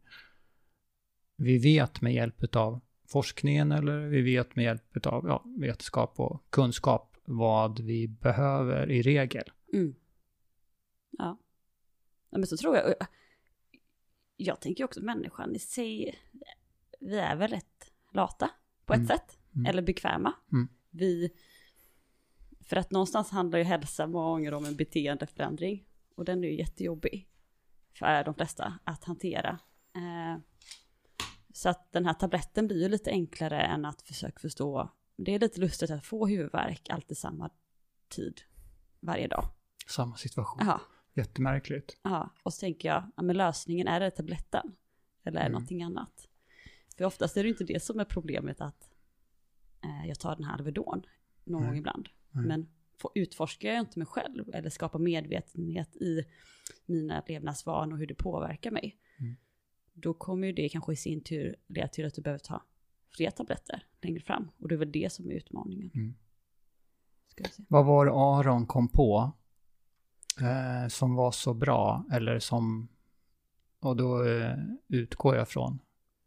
vi 1.37 1.58
vet 1.58 2.00
med 2.00 2.14
hjälp 2.14 2.56
av 2.56 2.80
forskningen 3.08 3.72
eller 3.72 4.06
vi 4.06 4.22
vet 4.22 4.56
med 4.56 4.64
hjälp 4.64 5.06
av 5.06 5.26
ja, 5.28 5.44
vetenskap 5.58 6.20
och 6.20 6.44
kunskap 6.50 7.16
vad 7.24 7.80
vi 7.80 8.08
behöver 8.08 8.90
i 8.90 9.02
regel. 9.02 9.44
Mm. 9.72 9.94
Ja. 11.10 11.38
ja. 12.30 12.38
Men 12.38 12.46
så 12.46 12.56
tror 12.56 12.76
jag, 12.76 12.94
jag 14.37 14.60
tänker 14.60 14.84
också 14.84 15.00
människan 15.02 15.54
i 15.54 15.58
sig, 15.58 16.18
vi 17.00 17.18
är 17.18 17.37
väl 17.37 17.50
rätt 17.50 17.92
lata 18.12 18.50
på 18.86 18.92
ett 18.92 18.96
Mm. 18.98 19.06
sätt, 19.08 19.38
Mm. 19.54 19.66
eller 19.66 19.82
bekväma. 19.82 20.32
Mm. 20.52 20.68
Vi, 20.90 21.30
för 22.60 22.76
att 22.76 22.90
någonstans 22.90 23.30
handlar 23.30 23.58
ju 23.58 23.64
hälsa 23.64 24.06
många 24.06 24.26
gånger 24.28 24.54
om 24.54 24.64
en 24.64 24.76
beteendeförändring, 24.76 25.84
och 26.14 26.24
den 26.24 26.44
är 26.44 26.48
ju 26.48 26.58
jättejobbig 26.58 27.28
för 27.92 28.24
de 28.24 28.34
flesta 28.34 28.78
att 28.84 29.04
hantera. 29.04 29.58
Eh, 29.96 30.40
så 31.52 31.68
att 31.68 31.92
den 31.92 32.06
här 32.06 32.14
tabletten 32.14 32.66
blir 32.66 32.82
ju 32.82 32.88
lite 32.88 33.10
enklare 33.10 33.60
än 33.62 33.84
att 33.84 34.02
försöka 34.02 34.38
förstå, 34.40 34.92
det 35.16 35.34
är 35.34 35.38
lite 35.38 35.60
lustigt 35.60 35.90
att 35.90 36.06
få 36.06 36.26
huvudvärk 36.26 36.88
alltid 36.90 37.18
samma 37.18 37.50
tid 38.08 38.40
varje 39.00 39.28
dag. 39.28 39.44
Samma 39.88 40.16
situation. 40.16 40.66
Ja, 40.66 40.80
Jättemärkligt. 41.14 41.96
ja. 42.02 42.30
och 42.42 42.54
så 42.54 42.60
tänker 42.60 42.88
jag, 42.88 43.10
ja, 43.16 43.22
men 43.22 43.36
lösningen, 43.36 43.88
är 43.88 44.00
det 44.00 44.10
tabletten? 44.10 44.76
Eller 45.24 45.38
är 45.38 45.42
det 45.42 45.46
Mm. 45.46 45.52
någonting 45.52 45.82
annat? 45.82 46.28
För 46.96 47.04
oftast 47.04 47.37
är 47.37 47.42
det 47.42 47.48
inte 47.48 47.64
det 47.64 47.83
som 47.83 48.00
är 48.00 48.04
problemet 48.04 48.61
att 48.61 48.90
eh, 49.85 50.09
jag 50.09 50.20
tar 50.20 50.37
den 50.37 50.44
här 50.44 50.54
Alvedon 50.54 51.02
någon 51.44 51.62
gång 51.62 51.76
ibland. 51.76 52.09
Nej. 52.30 52.46
Men 52.46 52.68
får, 52.98 53.11
utforskar 53.14 53.68
jag 53.68 53.80
inte 53.80 53.98
mig 53.98 54.07
själv 54.07 54.54
eller 54.54 54.70
skapar 54.70 54.98
medvetenhet 54.98 55.96
i 55.96 56.24
mina 56.87 57.22
levnadsvanor 57.28 57.92
och 57.92 57.98
hur 57.98 58.07
det 58.07 58.14
påverkar 58.14 58.70
mig. 58.70 58.96
Mm. 59.18 59.37
Då 59.92 60.14
kommer 60.14 60.46
ju 60.46 60.52
det 60.52 60.68
kanske 60.68 60.92
i 60.92 60.96
sin 60.96 61.20
tur 61.20 61.57
leda 61.66 61.88
till 61.88 62.07
att 62.07 62.14
du 62.14 62.22
behöver 62.22 62.38
ta 62.38 62.62
fler 63.16 63.30
tabletter 63.30 63.87
längre 64.02 64.20
fram. 64.20 64.50
Och 64.59 64.68
det 64.68 64.74
är 64.74 64.76
väl 64.76 64.92
det 64.92 65.12
som 65.12 65.30
är 65.30 65.35
utmaningen. 65.35 65.90
Mm. 65.94 66.14
Vad 67.68 67.87
var 67.87 68.07
det 68.07 68.12
Aron 68.12 68.66
kom 68.66 68.88
på 68.88 69.33
eh, 70.40 70.88
som 70.88 71.14
var 71.14 71.30
så 71.30 71.54
bra 71.54 72.04
eller 72.12 72.38
som, 72.38 72.88
och 73.80 73.96
då 73.96 74.24
eh, 74.24 74.57
utgår 74.88 75.37
jag 75.37 75.48
från 75.48 75.78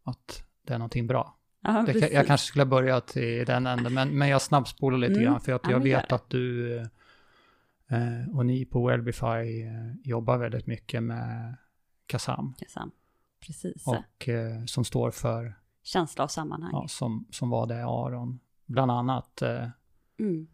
att 0.02 0.47
det 0.68 0.74
är 0.74 0.78
någonting 0.78 1.06
bra. 1.06 1.34
Ja, 1.60 1.82
Det, 1.86 2.12
jag 2.12 2.26
kanske 2.26 2.46
skulle 2.46 2.62
ha 2.64 2.70
börjat 2.70 3.16
i 3.16 3.44
den 3.44 3.66
änden, 3.66 3.94
men, 3.94 4.18
men 4.18 4.28
jag 4.28 4.42
snabbspolar 4.42 4.98
lite 4.98 5.12
Mm. 5.12 5.24
grann 5.24 5.40
för 5.40 5.52
att 5.52 5.60
Ja, 5.64 5.70
jag 5.70 5.86
gör 5.86 6.00
vet 6.00 6.12
att 6.12 6.30
du 6.30 6.76
eh, 7.88 8.28
och 8.34 8.46
ni 8.46 8.64
på 8.64 8.86
Wellbify 8.86 9.62
eh, 9.62 9.94
jobbar 10.04 10.38
väldigt 10.38 10.66
mycket 10.66 11.02
med 11.02 11.56
KASAM 12.06 12.54
Kasam. 12.58 12.90
Precis. 13.40 13.86
och 13.86 14.28
eh, 14.28 14.64
som 14.64 14.84
står 14.84 15.10
för, 15.10 15.54
Känsla 15.82 16.24
av 16.24 16.28
sammanhang. 16.28 16.70
ja, 16.72 16.88
som, 16.88 17.26
som 17.30 17.50
var 17.50 17.66
det 17.66 17.84
Aron, 17.84 18.40
bland 18.66 18.90
annat, 18.90 19.42
eh, 19.42 19.68
Mm. 20.20 20.48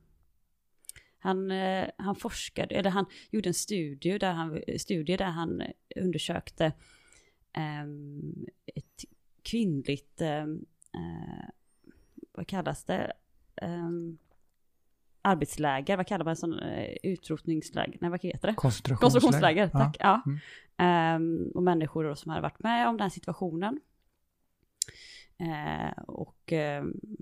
Han, 1.19 1.51
eh, 1.51 1.87
han 1.99 2.15
forskade, 2.17 2.75
eller 2.75 2.91
han 2.91 3.07
gjorde 3.31 3.49
en 3.49 3.55
studie 3.55 4.19
där 4.19 4.33
han, 4.33 4.61
studie 4.79 5.17
där 5.17 5.25
han 5.25 5.63
undersökte 5.97 6.73
ehm, 7.53 8.47
ett 8.67 9.05
kvinnligt, 9.45 10.21
ehm, 10.21 10.65
eh, 10.95 11.49
vad 12.33 12.47
kallas 12.47 12.85
det, 12.85 13.13
Ehm, 13.57 14.19
arbetsläger, 15.23 15.97
vad 15.97 16.07
kallar 16.07 16.25
man 16.25 16.37
sån 16.37 16.59
eh, 16.59 16.97
utrotningsläger, 17.03 17.99
nej 18.01 18.11
vad 18.11 18.23
heter 18.23 18.49
det? 18.49 18.55
Koncentrationsläger. 18.55 19.01
Koncentrationsläger, 19.01 19.71
Ja. 19.73 19.79
tack. 19.79 19.97
Ja. 20.01 20.23
Mm. 20.27 20.39
Ehm, 20.77 21.51
och 21.55 21.63
människor 21.63 22.05
då 22.05 22.15
som 22.17 22.31
hade 22.31 22.43
varit 22.43 22.59
med 22.59 22.89
om 22.89 22.97
den 22.97 23.03
här 23.05 23.11
situationen. 23.11 23.81
Eh, 25.39 26.03
och 26.07 26.53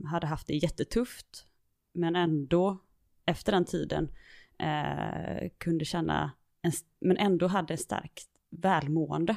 hade 0.06 0.26
haft 0.26 0.46
det 0.46 0.54
jättetufft, 0.54 1.46
men 1.92 2.16
ändå 2.16 2.78
efter 3.26 3.52
den 3.52 3.64
tiden 3.64 4.11
eh, 4.58 5.48
kunde 5.58 5.85
känna, 5.85 6.32
en, 6.62 6.72
men 7.00 7.16
ändå 7.16 7.46
hade 7.46 7.76
starkt 7.76 8.28
välmående. 8.50 9.37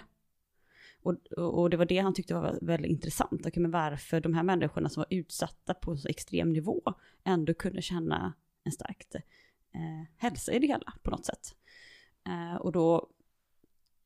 Och, 1.06 1.16
och 1.38 1.70
det 1.70 1.78
var 1.78 1.86
det 1.86 1.98
han 1.98 2.14
tyckte 2.14 2.34
var 2.34 2.60
väldigt 2.62 2.92
intressant. 2.92 3.46
Okay, 3.46 3.62
men 3.62 3.72
varför 3.72 4.22
de 4.22 4.34
här 4.34 4.44
människorna 4.44 4.90
som 4.90 5.02
var 5.02 5.18
utsatta 5.18 5.74
på 5.74 5.92
en 5.92 5.98
så 5.98 6.08
extrem 6.08 6.54
nivå 6.54 6.82
ändå 7.24 7.54
kunde 7.54 7.82
känna 7.82 8.34
en 8.64 8.72
starkt 8.72 9.16
eh, 9.16 10.08
hälsa 10.18 10.54
i 10.54 10.60
det 10.60 10.68
hela 10.68 10.94
på 11.04 11.12
något 11.12 11.26
sätt. 11.26 11.56
Eh, 12.28 12.56
och 12.56 12.72
då 12.72 13.10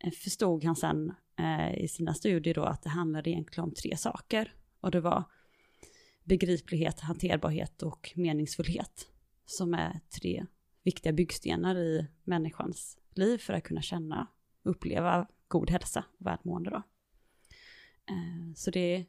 eh, 0.04 0.12
förstod 0.12 0.64
han 0.64 0.76
sen 0.76 1.14
eh, 1.38 1.84
i 1.84 1.88
sina 1.88 2.14
studier 2.14 2.54
då 2.54 2.64
att 2.64 2.82
det 2.82 2.90
handlade 2.90 3.30
egentligen 3.30 3.64
om 3.64 3.74
tre 3.74 3.98
saker. 3.98 4.54
Och 4.80 4.92
det 4.92 5.02
var 5.02 5.24
begriplighet, 6.24 7.00
hanterbarhet 7.00 7.84
och 7.84 8.12
meningsfullhet. 8.16 9.08
Som 9.46 9.74
är 9.74 10.00
tre 10.20 10.46
viktiga 10.84 11.14
byggstenar 11.14 11.76
i 11.76 12.08
människans 12.24 12.98
liv 13.16 13.38
för 13.38 13.54
att 13.54 13.64
kunna 13.64 13.82
känna 13.82 14.28
och 14.64 14.72
uppleva 14.72 15.28
god 15.50 15.70
hälsa 15.70 16.04
och 16.20 16.26
välmående 16.26 16.70
då. 16.70 16.78
Eh, 18.10 18.54
så 18.56 18.72
det 18.72 18.96
är 18.96 19.06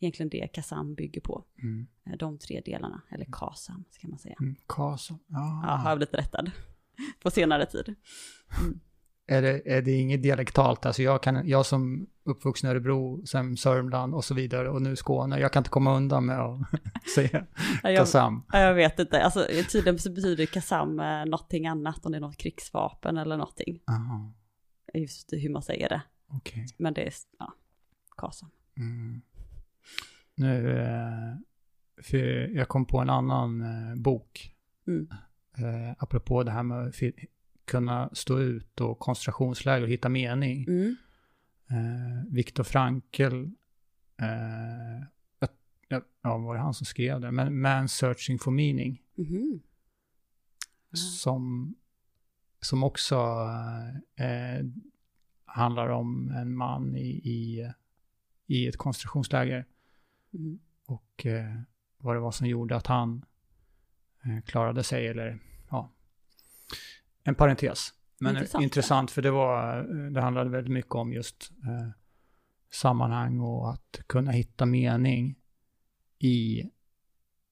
egentligen 0.00 0.28
det 0.30 0.48
KASAM 0.48 0.94
bygger 0.94 1.20
på. 1.20 1.44
Mm. 1.62 1.86
Eh, 2.06 2.16
De 2.16 2.38
tre 2.38 2.62
delarna, 2.64 3.02
eller 3.10 3.26
KASAM 3.32 3.84
ska 3.90 4.08
man 4.08 4.18
säga. 4.18 4.36
Mm. 4.40 4.56
Kasa. 4.68 5.18
Ja. 5.26 5.62
Ja, 5.66 5.70
har 5.76 5.88
jag 5.90 5.98
blivit 5.98 6.14
rättad 6.14 6.50
på 7.22 7.30
senare 7.30 7.66
tid. 7.66 7.94
Är, 9.30 9.42
det, 9.42 9.62
är 9.76 9.82
det 9.82 9.92
inget 9.92 10.22
dialektalt? 10.22 10.86
Alltså 10.86 11.02
jag, 11.02 11.22
kan, 11.22 11.48
jag 11.48 11.66
som 11.66 12.06
uppvuxen 12.24 12.68
i 12.68 12.70
Örebro, 12.70 13.26
sen 13.26 13.56
Sörmland 13.56 14.14
och 14.14 14.24
så 14.24 14.34
vidare 14.34 14.70
och 14.70 14.82
nu 14.82 14.96
Skåne, 14.96 15.38
jag 15.40 15.52
kan 15.52 15.60
inte 15.60 15.70
komma 15.70 15.96
undan 15.96 16.26
med 16.26 16.40
att 16.40 16.60
säga 17.14 17.30
Ja, 17.82 17.90
jag, 17.90 17.98
Kasam. 17.98 18.44
ja, 18.52 18.58
jag 18.60 18.74
vet 18.74 18.98
inte, 18.98 19.22
alltså 19.22 19.46
tydligen 19.72 19.98
så 19.98 20.12
betyder 20.12 20.46
KASAM 20.46 21.00
eh, 21.00 21.24
någonting 21.24 21.66
annat, 21.66 22.06
om 22.06 22.12
det 22.12 22.18
är 22.18 22.20
något 22.20 22.36
krigsvapen 22.36 23.16
eller 23.18 23.36
någonting. 23.36 23.80
Jaha, 23.86 24.32
Just 24.94 25.32
hur 25.32 25.50
man 25.50 25.62
säger 25.62 25.88
det. 25.88 26.02
okej. 26.28 26.66
Men 26.76 26.94
det 26.94 27.02
är, 27.06 27.12
ja, 27.38 27.52
KASAM. 28.16 28.50
Mm. 28.76 29.20
Nu, 30.34 30.78
eh, 30.80 31.36
för 32.02 32.18
jag 32.56 32.68
kom 32.68 32.86
på 32.86 32.98
en 32.98 33.10
annan 33.10 33.60
eh, 33.62 33.94
bok, 33.96 34.54
Mm. 34.86 35.08
eh, 35.58 35.94
apropå 35.98 36.42
det 36.42 36.50
här 36.50 36.62
med 36.62 36.86
att 36.88 36.94
kunna 37.64 38.10
stå 38.12 38.38
ut 38.40 38.80
och 38.80 38.98
koncentrationsläger 38.98 39.82
och 39.82 39.88
hitta 39.88 40.08
mening. 40.08 40.64
Mm. 40.68 40.96
Viktor 42.30 42.64
Frankl, 42.64 43.44
ja, 46.22 46.38
var 46.38 46.54
det 46.54 46.60
han 46.60 46.74
som 46.74 46.86
skrev 46.86 47.20
det? 47.20 47.30
Men 47.32 47.60
Man 47.60 47.88
Searching 47.88 48.38
for 48.38 48.50
Meaning. 48.50 49.02
Ja. 49.14 50.96
som, 50.96 51.74
som 52.60 52.82
också 52.82 53.16
eh, 54.16 54.66
handlar 55.44 55.88
om 55.88 56.30
en 56.30 56.56
man 56.56 56.96
i, 56.96 57.08
i, 57.10 57.72
i 58.46 58.66
ett 58.68 58.76
koncentrationsläger 58.76 59.66
Mhm. 60.30 60.58
och 60.86 61.26
eh, 61.26 61.60
vad 61.98 62.16
det 62.16 62.20
var 62.20 62.30
som 62.32 62.46
gjorde 62.46 62.76
att 62.76 62.86
han 62.86 63.24
eh, 64.24 64.40
klarade 64.44 64.82
sig, 64.82 65.06
eller 65.06 65.38
ja, 65.70 65.90
en 67.24 67.34
parentes. 67.34 67.94
Men 68.18 68.36
Intressant. 68.36 68.62
intressant, 68.62 69.10
för 69.10 69.22
det 69.22 69.30
var, 69.30 69.78
eh, 69.78 70.10
det 70.10 70.20
handlade 70.20 70.50
väldigt 70.50 70.72
mycket 70.72 70.92
om 70.94 71.12
just 71.12 71.50
eh, 71.64 71.88
sammanhang 72.70 73.40
och 73.40 73.70
att 73.72 74.00
kunna 74.06 74.30
hitta 74.30 74.66
mening 74.66 75.36
i 76.18 76.70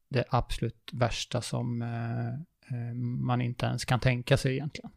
det 0.09 0.25
absolut 0.31 0.91
värsta 0.93 1.43
som 1.43 1.83
eh, 1.83 2.41
man 3.21 3.41
inte 3.41 3.67
ens 3.67 3.85
kan 3.85 4.01
tänka 4.01 4.37
sig 4.37 4.53
egentligen. 4.53 4.91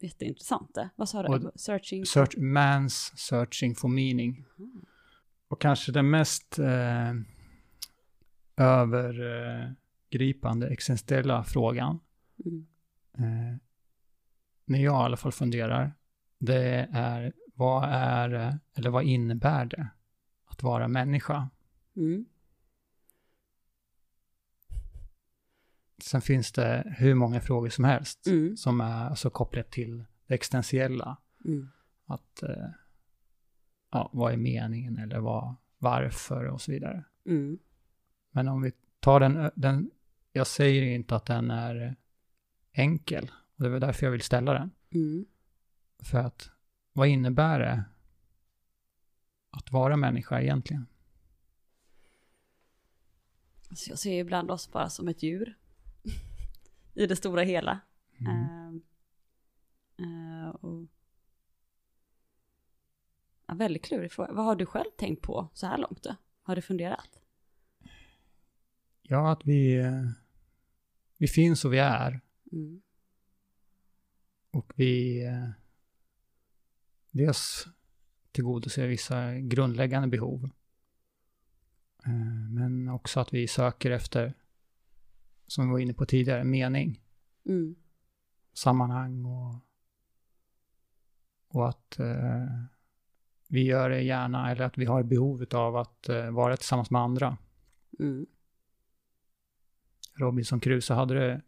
Jätteintressant 0.00 0.74
det. 0.74 0.90
Vad 0.96 1.08
sa 1.08 1.22
du? 1.22 1.28
Och- 1.46 1.52
Searching? 1.60 2.06
Search, 2.06 2.34
man's 2.36 3.16
searching 3.16 3.74
for 3.74 3.88
meaning. 3.88 4.44
Och 5.48 5.60
kanske 5.60 5.92
den 5.92 6.10
mest 6.10 6.58
eh, 6.58 7.12
övergripande 9.44 10.68
existentiella 10.68 11.44
frågan, 11.44 12.00
Mm. 12.46 12.66
eh, 13.18 13.56
när 14.64 14.78
jag 14.78 14.94
i 15.02 15.04
alla 15.04 15.16
fall 15.16 15.32
funderar, 15.32 15.92
det 16.38 16.88
är 16.92 17.32
vad 17.54 17.84
är 17.88 18.58
eller 18.76 18.90
vad 18.90 19.04
innebär 19.04 19.64
det 19.64 19.88
att 20.46 20.62
vara 20.62 20.88
människa? 20.88 21.50
Mm. 21.96 22.24
Sen 26.04 26.20
finns 26.20 26.52
det 26.52 26.94
hur 26.98 27.14
många 27.14 27.40
frågor 27.40 27.68
som 27.68 27.84
helst 27.84 28.26
Mm. 28.26 28.56
som 28.56 28.80
är 28.80 29.04
alltså 29.04 29.30
kopplat 29.30 29.70
till 29.70 30.04
det 30.26 30.34
existentiella. 30.34 31.16
Mm. 31.44 31.68
Att, 32.06 32.42
eh, 32.42 32.68
ja, 33.90 34.10
vad 34.12 34.32
är 34.32 34.36
meningen 34.36 34.98
eller 34.98 35.18
vad, 35.18 35.54
varför 35.78 36.44
och 36.44 36.60
så 36.60 36.72
vidare. 36.72 37.04
Mm. 37.26 37.58
Men 38.30 38.48
om 38.48 38.62
vi 38.62 38.72
tar 39.00 39.20
den, 39.20 39.50
den, 39.54 39.90
jag 40.32 40.46
säger 40.46 40.82
inte 40.82 41.16
att 41.16 41.26
den 41.26 41.50
är 41.50 41.96
enkel. 42.72 43.30
Och 43.56 43.64
det 43.64 43.70
var 43.70 43.80
därför 43.80 44.06
jag 44.06 44.10
vill 44.10 44.20
ställa 44.22 44.52
den. 44.52 44.70
Mm. 44.90 45.26
För 45.98 46.18
att, 46.18 46.50
vad 46.92 47.08
innebär 47.08 47.58
det 47.58 47.84
att 49.50 49.72
vara 49.72 49.96
människa 49.96 50.40
egentligen? 50.40 50.86
Alltså 53.70 53.90
jag 53.90 53.98
ser 53.98 54.20
ibland 54.20 54.50
oss 54.50 54.72
bara 54.72 54.90
som 54.90 55.08
ett 55.08 55.22
djur. 55.22 55.56
I 56.94 57.06
det 57.06 57.16
stora 57.16 57.42
hela. 57.42 57.80
Mm. 58.20 58.82
Eh, 59.98 60.48
och... 60.48 60.86
ja, 63.46 63.54
väldigt 63.54 63.84
klurig 63.84 64.12
fråga. 64.12 64.32
Vad 64.32 64.44
har 64.44 64.56
du 64.56 64.66
själv 64.66 64.90
tänkt 64.98 65.22
på 65.22 65.48
så 65.54 65.66
här 65.66 65.78
långt 65.78 66.02
då? 66.02 66.16
Har 66.42 66.56
du 66.56 66.62
funderat? 66.62 67.20
Ja, 69.02 69.32
att 69.32 69.40
vi, 69.44 69.82
vi 71.18 71.28
finns 71.28 71.64
och 71.64 71.72
vi 71.72 71.78
är. 71.78 72.20
Mm. 72.52 72.82
Och 74.50 74.72
vi 74.76 75.24
eh, 75.26 75.48
dels 77.10 77.66
tillgodoser 78.32 78.86
vissa 78.88 79.38
grundläggande 79.38 80.08
behov. 80.08 80.50
Eh, 82.06 82.50
Men 82.50 82.88
också 82.88 83.20
att 83.20 83.34
vi 83.34 83.48
söker 83.48 83.90
efter, 83.90 84.34
som 85.46 85.66
vi 85.66 85.72
var 85.72 85.78
inne 85.78 85.94
på 85.94 86.06
tidigare, 86.06 86.44
mening, 86.44 87.00
Mm. 87.46 87.74
sammanhang 88.52 89.24
och, 89.24 89.54
och 91.48 91.68
att 91.68 91.98
eh, 91.98 92.46
vi 93.48 93.62
gör 93.64 93.90
det 93.90 94.02
gärna, 94.02 94.50
eller 94.50 94.64
att 94.64 94.78
vi 94.78 94.84
har 94.84 95.02
behov 95.02 95.44
av 95.54 95.76
att 95.76 96.08
eh, 96.08 96.30
vara 96.30 96.56
tillsammans 96.56 96.90
med 96.90 97.00
andra. 97.02 97.38
Mm. 97.98 98.26
Robinson 100.14 100.60
Crusoe 100.60 100.96
hade 100.96 101.14
det 101.14 101.42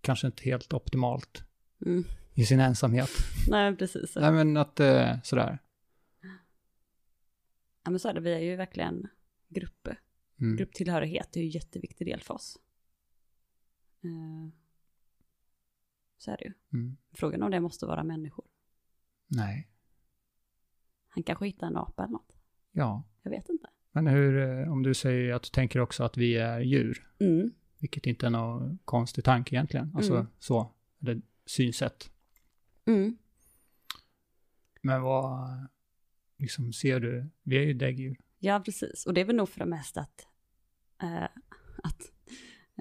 kanske 0.00 0.26
inte 0.26 0.42
helt 0.42 0.72
optimalt 0.72 1.44
Mm. 1.86 2.04
i 2.34 2.44
sin 2.46 2.60
ensamhet. 2.60 3.10
Nej, 3.48 3.76
precis. 3.76 4.16
Nej 4.16 4.32
men 4.32 4.56
att 4.56 4.80
eh, 4.80 5.20
sådär. 5.22 5.58
Ja, 7.84 7.90
men 7.90 7.98
så 8.00 8.08
är 8.08 8.14
det. 8.14 8.20
Vi 8.20 8.34
är 8.34 8.38
ju 8.38 8.56
verkligen 8.56 9.06
grupper. 9.48 10.00
Mm. 10.40 10.56
Grupptillhörighet 10.56 11.36
är 11.36 11.40
ju 11.40 11.46
en 11.46 11.50
jätteviktig 11.50 12.06
del 12.06 12.20
för 12.22 12.34
oss. 12.34 12.58
Eh, 14.04 14.48
Så 16.18 16.30
är 16.30 16.36
det 16.36 16.44
ju. 16.44 16.52
Mm. 16.72 16.96
Frågan 17.12 17.42
om 17.42 17.50
det 17.50 17.60
måste 17.60 17.86
vara 17.86 18.04
människor. 18.04 18.44
Nej. 19.26 19.68
Han 21.08 21.22
kanske 21.22 21.46
hittar 21.46 21.66
en 21.66 21.76
apa 21.76 22.02
eller 22.02 22.12
något. 22.12 22.36
Ja. 22.72 23.02
Jag 23.22 23.30
vet 23.30 23.48
inte. 23.48 23.68
Men 23.92 24.06
hur, 24.06 24.38
eh, 24.62 24.72
om 24.72 24.82
du 24.82 24.94
säger 24.94 25.34
att 25.34 25.42
du 25.42 25.48
tänker 25.48 25.80
också 25.80 26.04
att 26.04 26.16
vi 26.16 26.36
är 26.36 26.60
djur, 26.60 27.10
Mm. 27.20 27.52
vilket 27.78 28.06
inte 28.06 28.26
är 28.26 28.30
någon 28.30 28.78
konstig 28.84 29.24
tanke 29.24 29.54
egentligen, 29.54 29.92
alltså 29.96 30.14
Mm. 30.14 30.26
så, 30.38 30.72
eller 31.00 31.22
synsätt. 31.46 32.10
Mm. 32.84 33.18
Men 34.82 35.02
vad, 35.02 35.48
liksom 36.36 36.72
ser 36.72 37.00
du, 37.00 37.30
vi 37.42 37.56
är 37.56 37.62
ju 37.62 37.74
däggdjur. 37.74 38.20
Ja, 38.38 38.60
precis. 38.64 39.06
Och 39.06 39.14
det 39.14 39.20
är 39.20 39.24
väl 39.24 39.36
nog 39.36 39.48
för 39.48 39.58
det 39.60 39.66
mesta 39.66 40.00
att, 40.00 40.26
eh, 41.02 41.24
att 41.82 42.12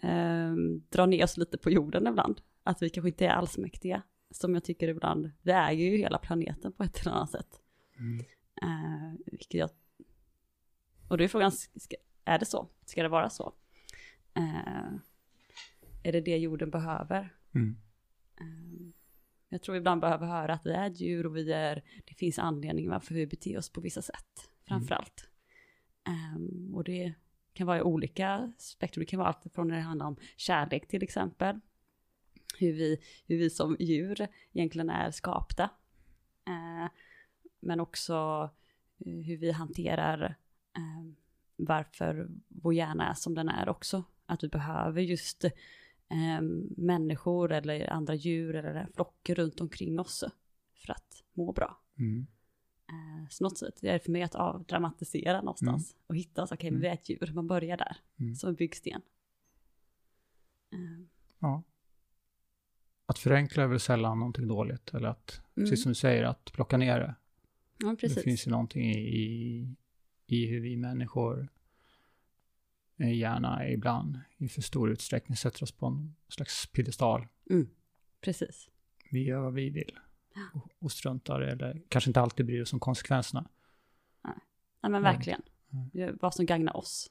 eh, 0.02 0.54
dra 0.90 1.06
ner 1.06 1.24
oss 1.24 1.38
lite 1.38 1.58
på 1.58 1.72
jorden 1.72 2.08
ibland. 2.08 2.42
Att 2.64 2.82
vi 2.82 2.90
kanske 2.90 3.10
inte 3.10 3.26
är 3.26 3.30
allsmäktiga. 3.30 4.04
Som 4.32 4.54
jag 4.54 4.64
tycker 4.64 4.88
ibland, 4.88 5.32
vi 5.42 5.52
äger 5.52 5.92
ju 5.92 5.98
hela 5.98 6.18
planeten 6.18 6.72
på 6.72 6.84
ett 6.84 7.02
eller 7.02 7.12
annat 7.12 7.32
sätt. 7.32 7.62
Mm. 8.00 8.20
Eh, 8.62 9.20
vilket 9.26 9.54
jag... 9.54 9.70
Och 11.10 11.18
då 11.18 11.24
är 11.24 11.28
frågan, 11.28 11.52
ska, 11.52 11.96
är 12.26 12.40
det 12.40 12.46
så? 12.46 12.70
Ska 12.86 13.04
det 13.04 13.10
vara 13.10 13.30
så? 13.30 13.54
Eh, 14.36 14.94
är 16.04 16.12
det 16.12 16.22
det 16.22 16.38
jorden 16.38 16.70
behöver? 16.70 17.36
Mm. 17.56 17.78
Ehm, 18.42 18.94
Jag 19.50 19.62
tror 19.62 19.74
vi 19.74 19.78
ibland 19.80 20.02
behöver 20.02 20.28
höra 20.28 20.54
att 20.54 20.66
vi 20.66 20.72
är 20.72 20.90
djur 20.90 21.26
och 21.26 21.36
vi 21.36 21.52
är, 21.52 21.84
det 22.06 22.14
finns 22.14 22.40
anledningar 22.40 22.92
varför 22.92 23.16
vi 23.16 23.28
beter 23.28 23.58
oss 23.58 23.70
på 23.70 23.82
vissa 23.82 24.02
sätt, 24.02 24.50
framförallt. 24.68 25.30
Ehm, 26.08 26.76
och 26.76 26.84
det 26.84 27.14
kan 27.54 27.68
vara 27.68 27.78
i 27.78 27.82
olika 27.82 28.54
spektrum, 28.58 29.02
det 29.02 29.06
kan 29.06 29.20
vara 29.20 29.28
allt 29.28 29.54
från 29.54 29.68
när 29.68 29.76
det 29.76 29.82
handlar 29.82 30.06
om 30.06 30.16
kärlek 30.38 30.88
till 30.88 31.04
exempel, 31.04 31.60
hur 32.60 32.74
vi, 32.74 32.98
hur 33.28 33.38
vi 33.38 33.50
som 33.50 33.78
djur 33.80 34.28
egentligen 34.54 34.90
är 34.90 35.12
skapta, 35.12 35.70
Eh, 36.48 36.92
men 37.60 37.80
också 37.80 38.50
eh, 39.06 39.14
hur 39.14 39.38
vi 39.38 39.52
hanterar 39.52 40.38
eh, 40.76 41.14
varför 41.56 42.30
vår 42.48 42.74
hjärna 42.74 43.10
är 43.10 43.14
som 43.14 43.36
den 43.36 43.50
är 43.50 43.70
också, 43.70 44.04
att 44.26 44.44
vi 44.44 44.48
behöver 44.48 45.02
just 45.02 45.44
eh, 45.44 46.42
människor 46.78 47.52
eller 47.52 47.90
andra 47.90 48.16
djur 48.16 48.56
eller 48.56 48.88
flock 48.96 49.30
runt 49.30 49.62
omkring 49.62 50.00
oss 50.00 50.24
för 50.74 50.92
att 50.92 51.24
må 51.34 51.52
bra. 51.52 51.82
Mm. 52.00 52.28
Eh, 52.90 53.30
så 53.30 53.44
något 53.44 53.58
sätt, 53.58 53.78
det 53.82 53.90
är 53.90 54.00
för 54.00 54.12
mig 54.12 54.22
att 54.24 54.36
avdramatisera 54.36 55.42
någonstans 55.42 55.96
och 56.08 56.16
hitta, 56.16 56.48
okej, 56.52 56.72
men 56.72 56.82
vi 56.82 56.88
är 56.88 56.94
ett 56.94 57.10
djur, 57.10 57.32
man 57.34 57.48
börjar 57.48 57.78
där, 57.78 57.98
Mm. 58.20 58.36
som 58.36 58.50
en 58.50 58.56
byggsten. 58.56 59.02
Eh, 60.74 61.06
Ja. 61.40 61.64
Att 63.06 63.20
förenkla 63.20 63.64
är 63.64 63.68
väl 63.68 63.80
sällan 63.80 64.20
någonting 64.20 64.48
dåligt. 64.48 64.94
Eller 64.94 65.08
att, 65.08 65.42
Mm. 65.56 65.70
precis 65.70 65.84
som 65.84 65.90
du 65.92 65.96
säger, 65.96 66.24
att 66.24 66.52
plocka 66.54 66.78
ner 66.78 67.00
det. 67.00 67.16
ja, 67.78 67.96
precis. 68.00 68.16
Det 68.18 68.22
finns 68.24 68.48
ju 68.48 68.52
någonting 68.52 68.92
i, 68.92 69.00
i, 69.00 69.68
i 70.28 70.46
hur 70.48 70.60
vi 70.60 70.78
människor 70.78 71.50
eh, 72.98 73.14
gärna 73.18 73.70
ibland 73.70 74.20
i 74.38 74.48
för 74.50 74.62
stor 74.62 74.92
utsträckning 74.92 75.38
sätter 75.38 75.64
oss 75.64 75.72
på 75.72 75.86
en 75.86 76.16
slags 76.28 76.68
piedestal. 76.68 77.28
Mm, 77.50 77.70
precis. 78.22 78.70
Vi 79.12 79.24
gör 79.24 79.42
vad 79.42 79.54
vi 79.54 79.70
vill. 79.70 80.00
Och, 80.80 80.92
struntar 80.92 81.42
eller 81.42 81.82
kanske 81.90 82.10
inte 82.10 82.22
alltid 82.22 82.46
bryr 82.46 82.62
oss 82.62 82.74
om 82.74 82.80
konsekvenserna. 82.80 83.50
Nej 84.24 84.92
men 84.92 84.96
Mm. 84.96 85.04
verkligen. 85.04 85.42
Mm. 85.94 86.18
Vad 86.22 86.34
som 86.36 86.46
gagnar 86.46 86.78
oss. 86.78 87.10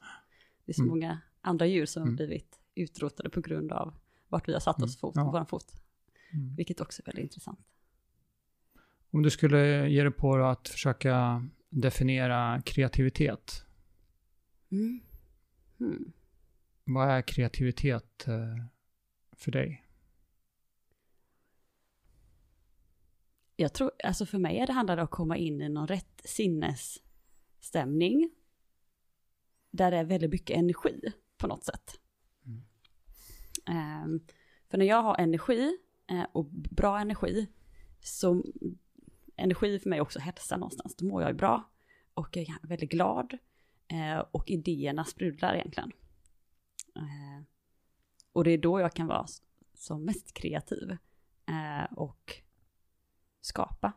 Det 0.64 0.72
är 0.72 0.74
så 0.74 0.82
Mm. 0.82 0.90
många 0.94 1.20
andra 1.40 1.66
djur 1.66 1.86
som 1.86 2.02
Mm. 2.02 2.16
blivit 2.16 2.60
utrotade 2.74 3.30
på 3.30 3.40
grund 3.40 3.72
av 3.72 3.94
vart 4.28 4.48
vi 4.48 4.52
har 4.52 4.60
satt 4.60 4.82
oss 4.82 4.96
fot, 5.00 5.12
Ja. 5.16 5.30
vår 5.30 5.44
fot. 5.44 5.72
Mm. 6.32 6.54
Vilket 6.56 6.80
också 6.80 7.02
är 7.02 7.06
väldigt 7.06 7.22
intressant. 7.22 7.60
Om 9.10 9.22
du 9.22 9.30
skulle 9.30 9.88
ge 9.88 10.02
dig 10.02 10.12
på 10.12 10.36
att 10.36 10.68
försöka 10.68 11.46
definiera 11.68 12.62
kreativitet. 12.62 13.64
Mm. 14.70 15.00
Hmm. 15.78 16.12
Vad 16.84 17.08
är 17.10 17.22
kreativitet 17.22 18.28
eh, 18.28 18.64
för 19.36 19.50
dig? 19.52 19.84
Jag 23.56 23.72
tror, 23.72 23.90
alltså 24.04 24.26
för 24.26 24.38
mig 24.38 24.58
är 24.58 24.66
det 24.66 24.72
handlar 24.72 24.96
det 24.96 25.02
om 25.02 25.04
att 25.04 25.10
komma 25.10 25.36
in 25.36 25.60
i 25.60 25.68
någon 25.68 25.88
rätt 25.88 26.22
sinnesstämning. 26.24 28.30
Där 29.70 29.90
det 29.90 29.96
är 29.96 30.04
väldigt 30.04 30.30
mycket 30.30 30.56
energi 30.56 31.12
på 31.38 31.46
något 31.46 31.64
sätt. 31.64 32.00
Mm. 32.46 32.62
Ehm, 33.66 34.20
för 34.70 34.78
när 34.78 34.86
jag 34.86 35.02
har 35.02 35.20
energi 35.20 35.78
eh, 36.10 36.26
och 36.32 36.44
bra 36.50 36.98
energi, 36.98 37.48
så 38.00 38.44
energi 39.36 39.78
för 39.78 39.90
mig 39.90 39.96
är 39.96 40.02
också 40.02 40.18
hälsa 40.18 40.56
någonstans. 40.56 40.96
Då 40.96 41.04
mår 41.04 41.22
jag 41.22 41.30
ju 41.30 41.36
bra 41.36 41.70
och 42.14 42.36
jag 42.36 42.48
är 42.48 42.68
väldigt 42.68 42.90
glad 42.90 43.38
eh, 43.88 44.18
och 44.18 44.50
idéerna 44.50 45.04
sprudlar 45.04 45.54
egentligen. 45.54 45.92
Eh, 46.96 47.42
och 48.32 48.44
det 48.44 48.50
är 48.50 48.58
då 48.58 48.80
jag 48.80 48.94
kan 48.94 49.06
vara 49.06 49.26
som 49.74 50.04
mest 50.04 50.34
kreativ 50.34 50.96
eh, 51.48 51.92
och 51.92 52.42
skapa 53.42 53.92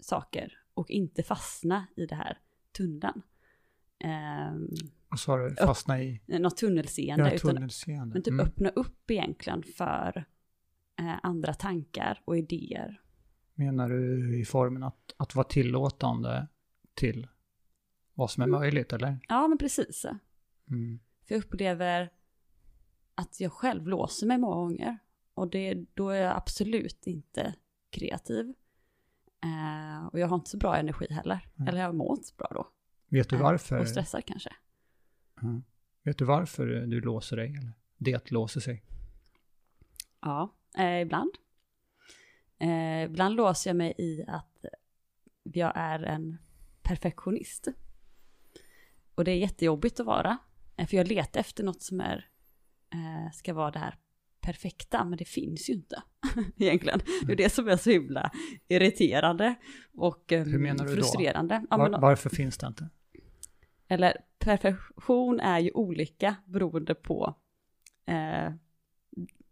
saker 0.00 0.58
och 0.74 0.90
inte 0.90 1.22
fastna 1.22 1.86
i 1.96 2.06
det 2.06 2.14
här 2.14 2.38
tunneln. 2.76 3.22
Um, 4.04 4.68
Vad 5.08 5.20
sa 5.20 5.36
du? 5.36 5.54
Fastna 5.56 6.02
i 6.02 6.20
något 6.26 6.56
tunnelseende, 6.56 7.24
ja, 7.28 7.32
utan, 7.34 7.54
tunnelseende? 7.54 8.12
men 8.14 8.22
typ 8.22 8.32
Mm. 8.32 8.46
öppna 8.46 8.68
upp 8.68 9.10
egentligen 9.10 9.62
för 9.62 10.24
eh, 11.00 11.14
andra 11.22 11.54
tankar 11.54 12.22
och 12.24 12.38
idéer. 12.38 13.00
Menar 13.54 13.88
du 13.88 14.36
i 14.40 14.44
formen 14.44 14.82
att, 14.82 15.14
att 15.16 15.34
vara 15.34 15.46
tillåtande 15.46 16.46
till 16.94 17.28
vad 18.14 18.30
som 18.30 18.42
är 18.42 18.46
Mm. 18.46 18.60
möjligt, 18.60 18.92
eller? 18.92 19.18
Ja, 19.28 19.48
men 19.48 19.58
precis. 19.58 20.06
Mm. 20.70 21.00
För 21.26 21.34
jag 21.34 21.44
upplever 21.44 22.12
att 23.14 23.40
jag 23.40 23.52
själv 23.52 23.88
låser 23.88 24.26
mig 24.26 24.38
många 24.38 24.54
gånger. 24.56 24.98
Och 25.34 25.50
det, 25.50 25.74
då 25.94 26.08
är 26.10 26.20
jag 26.22 26.36
absolut 26.36 27.06
inte 27.06 27.54
kreativ. 27.94 28.54
Eh, 29.44 30.06
och 30.06 30.18
jag 30.18 30.28
har 30.28 30.36
inte 30.36 30.50
så 30.50 30.56
bra 30.56 30.76
energi 30.76 31.06
heller. 31.10 31.48
Nej. 31.54 31.68
Eller 31.68 31.80
jag 31.80 31.94
mår 31.94 32.12
inte 32.12 32.24
så 32.24 32.34
bra 32.34 32.48
då. 32.54 32.68
Vet 33.08 33.28
du 33.28 33.36
Eh, 33.36 33.42
varför? 33.42 33.80
Och 33.80 33.88
stressar 33.88 34.20
kanske. 34.20 34.50
Ja. 35.40 35.62
Vet 36.02 36.18
du 36.18 36.24
varför 36.24 36.66
du 36.66 37.00
låser 37.00 37.36
dig? 37.36 37.48
Eller 37.48 37.72
det 37.98 38.30
låser 38.30 38.60
sig? 38.60 38.82
Ja, 40.20 40.54
eh, 40.78 41.00
ibland. 41.00 41.30
Eh, 42.58 43.02
ibland 43.02 43.36
låser 43.36 43.70
jag 43.70 43.76
mig 43.76 43.94
i 43.98 44.24
att 44.28 44.64
jag 45.42 45.72
är 45.74 46.02
en 46.02 46.38
perfektionist. 46.82 47.68
Och 49.14 49.24
det 49.24 49.30
är 49.30 49.36
jättejobbigt 49.36 50.00
att 50.00 50.06
vara. 50.06 50.38
Eh, 50.76 50.86
för 50.86 50.96
jag 50.96 51.08
letar 51.08 51.40
efter 51.40 51.64
något 51.64 51.82
som 51.82 52.00
är, 52.00 52.30
ska 53.32 53.54
vara 53.54 53.70
det 53.70 53.78
här 53.78 53.98
perfekta, 54.44 55.04
men 55.04 55.18
det 55.18 55.24
finns 55.24 55.70
ju 55.70 55.72
inte 55.74 56.02
egentligen. 56.56 57.00
Det 57.26 57.32
är 57.32 57.36
det 57.36 57.50
som 57.50 57.68
är 57.68 57.76
så 57.76 57.90
himla 57.90 58.30
irriterande 58.68 59.54
och 59.94 60.32
eh, 60.32 60.44
Hur 60.44 60.58
menar 60.58 60.84
du 60.84 60.90
då? 60.90 60.96
frustrerande. 61.02 61.66
Ja, 61.70 61.76
Var, 61.76 61.90
men, 61.90 62.00
varför 62.00 62.30
finns 62.30 62.58
det 62.58 62.66
inte? 62.66 62.88
eller 63.88 64.16
perfektion 64.38 65.40
är 65.40 65.58
ju 65.58 65.70
olika 65.70 66.36
beroende 66.46 66.94
på 66.94 67.34
eh, 68.06 68.52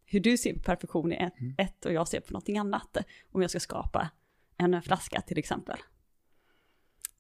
hur 0.05 0.21
du 0.21 0.37
ser 0.37 0.55
på 0.55 0.61
perfektion 0.63 1.13
i 1.13 1.17
ett, 1.17 1.41
Mm. 1.41 1.55
ett 1.59 1.85
och 1.87 1.93
jag 1.93 2.09
ser 2.09 2.21
på 2.21 2.33
någonting 2.33 2.59
annat. 2.59 2.97
Om 3.33 3.41
jag 3.43 3.51
ska 3.51 3.61
skapa 3.61 4.11
en 4.57 4.83
flaska 4.83 5.21
till 5.21 5.39
exempel. 5.39 5.77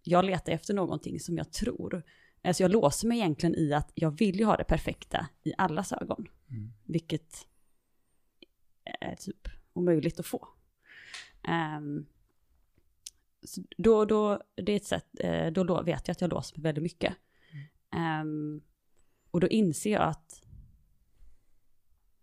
Jag 0.02 0.24
letar 0.24 0.52
efter 0.52 0.74
någonting 0.74 1.20
som 1.20 1.37
jag 1.37 1.52
tror, 1.52 2.02
alltså 2.44 2.62
jag 2.62 2.70
låser 2.70 3.08
mig 3.08 3.18
egentligen 3.18 3.54
i 3.54 3.72
att 3.72 3.92
jag 3.94 4.11
vill 4.18 4.38
ju 4.38 4.44
ha 4.44 4.56
det 4.56 4.64
perfekta 4.64 5.28
i 5.42 5.52
allas 5.58 5.92
ögon. 5.92 6.28
Mm. 6.50 6.72
Vilket 6.85 7.46
är 8.85 9.16
typ 9.16 9.49
omöjligt 9.73 10.21
att 10.21 10.27
få. 10.27 10.49
Ehm, 11.42 12.07
så 13.42 13.62
då, 13.77 14.05
då, 14.05 14.42
det 14.55 14.73
är 14.73 14.77
ett 14.77 14.85
sätt, 14.85 15.07
eh, 15.21 15.47
då 15.47 15.83
vet 15.83 16.09
jag 16.09 16.12
att 16.12 16.21
jag 16.21 16.31
låser 16.31 16.57
mig 16.57 16.62
väldigt 16.62 16.83
mycket. 16.83 17.16
Ehm, 17.90 18.62
och 19.31 19.40
då 19.40 19.49
inser 19.49 19.92
jag 19.92 20.03
att 20.03 20.42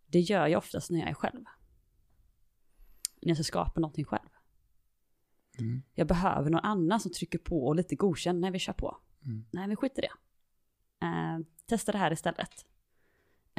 det 0.05 0.19
gör 0.19 0.47
jag 0.47 0.57
oftast 0.57 0.91
när 0.91 0.99
jag 0.99 1.09
är 1.09 1.13
själv. 1.13 1.43
När 3.21 3.29
jag 3.29 3.37
ska 3.37 3.43
skapa 3.43 3.79
någonting 3.79 4.05
själv. 4.05 4.29
Mm. 5.59 5.81
Jag 5.93 6.07
behöver 6.07 6.49
någon 6.49 6.65
annan 6.65 6.99
som 6.99 7.11
trycker 7.11 7.39
på 7.39 7.67
och 7.67 7.75
lite 7.75 7.95
godkänner 7.95 8.39
när 8.39 8.51
vi 8.51 8.59
kör 8.59 8.73
på. 8.73 8.97
Mm. 9.25 9.45
Nej, 9.51 9.67
vi 9.67 9.75
skiter 9.75 10.03
i 10.03 10.07
det. 10.07 10.13
Eh, 11.05 11.39
testa 11.65 11.91
det 11.91 11.97
här 11.97 12.11
istället. 12.11 12.65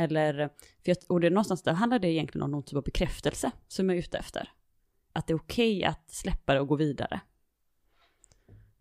Eller, 0.01 0.49
för 0.57 0.91
jag, 0.91 0.97
och 1.09 1.21
det 1.21 1.27
är 1.27 1.31
någonstans, 1.31 1.63
där 1.63 1.73
handlar 1.73 1.99
det 1.99 2.09
egentligen 2.09 2.43
om 2.43 2.51
någon 2.51 2.63
typ 2.63 2.77
av 2.77 2.83
bekräftelse 2.83 3.51
som 3.69 3.89
jag 3.89 3.97
är 3.97 4.01
ute 4.01 4.19
efter. 4.19 4.49
Att 5.13 5.27
det 5.27 5.33
är 5.33 5.37
okej 5.37 5.85
att 5.85 6.11
släppa 6.11 6.55
det 6.55 6.61
och 6.61 6.69
gå 6.69 6.77
vidare. 6.77 7.21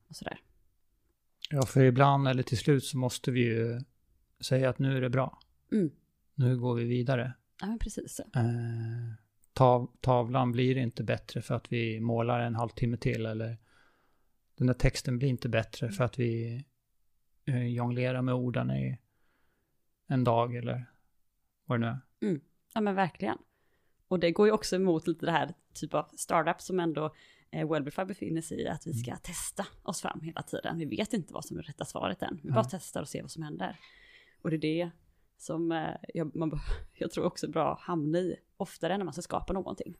Och 0.07 0.15
sådär. 0.15 0.39
Ja, 1.49 1.65
för 1.65 1.83
ibland 1.83 2.27
eller 2.27 2.43
till 2.43 2.57
slut 2.57 2.83
så 2.83 2.97
måste 2.97 3.31
vi 3.31 3.39
ju 3.39 3.81
säga 4.39 4.69
att 4.69 4.79
nu 4.79 4.97
är 4.97 5.01
det 5.01 5.09
bra. 5.09 5.39
Mm. 5.71 5.91
Nu 6.35 6.57
går 6.57 6.75
vi 6.75 6.83
vidare. 6.83 7.33
Ja, 7.61 7.67
men 7.67 7.79
precis. 7.79 8.19
Eh, 8.19 8.43
tav, 9.53 9.91
tavlan 10.01 10.51
blir 10.51 10.77
inte 10.77 11.03
bättre 11.03 11.41
för 11.41 11.55
att 11.55 11.71
vi 11.71 11.99
målar 11.99 12.39
en 12.39 12.55
halvtimme 12.55 12.97
till 12.97 13.25
eller 13.25 13.57
den 14.55 14.67
där 14.67 14.73
texten 14.73 15.17
blir 15.17 15.29
inte 15.29 15.49
bättre 15.49 15.91
för 15.91 16.03
att 16.03 16.19
vi 16.19 16.63
eh, 17.45 17.67
jonglerar 17.67 18.21
med 18.21 18.33
orden 18.33 18.71
i 18.71 18.97
en 20.07 20.23
dag 20.23 20.55
eller 20.55 20.85
vad 21.69 21.79
det 21.81 21.85
nu 21.85 21.91
är. 21.91 21.99
Ja, 22.73 22.81
men 22.81 22.95
verkligen. 22.95 23.37
Och 24.07 24.19
det 24.19 24.31
går 24.31 24.47
ju 24.47 24.53
också 24.53 24.75
emot 24.75 25.07
lite 25.07 25.25
det 25.25 25.31
här 25.31 25.53
typ 25.73 25.93
av 25.93 26.11
startup 26.15 26.61
som 26.61 26.79
ändå 26.79 27.13
eh, 27.51 27.69
Wellbify 27.71 28.05
befinner 28.05 28.41
sig 28.41 28.61
i, 28.61 28.67
att 28.67 28.87
vi 28.87 28.93
ska 28.93 29.15
testa 29.15 29.65
oss 29.83 30.01
fram 30.01 30.21
hela 30.21 30.41
tiden. 30.41 30.77
Vi 30.77 30.85
vet 30.85 31.13
inte 31.13 31.33
vad 31.33 31.45
som 31.45 31.57
är 31.57 31.61
rätta 31.61 31.85
svaret 31.85 32.21
än. 32.21 32.39
Vi 32.43 32.51
bara 32.51 32.59
Ja. 32.59 32.69
testar 32.71 33.01
och 33.01 33.07
ser 33.09 33.21
vad 33.21 33.31
som 33.31 33.43
händer. 33.43 33.79
Och 34.41 34.49
det 34.49 34.55
är 34.55 34.59
det 34.59 34.91
som 35.37 35.71
eh, 35.71 35.95
jag, 36.13 36.35
man, 36.35 36.51
jag 36.93 37.11
tror 37.11 37.25
också 37.25 37.45
är 37.47 37.51
bra 37.51 37.73
att 37.73 37.79
hamna 37.79 38.17
i 38.19 38.35
oftare 38.57 38.97
när 38.97 39.05
man 39.05 39.13
ska 39.13 39.21
skapa 39.21 39.53
någonting. 39.53 39.95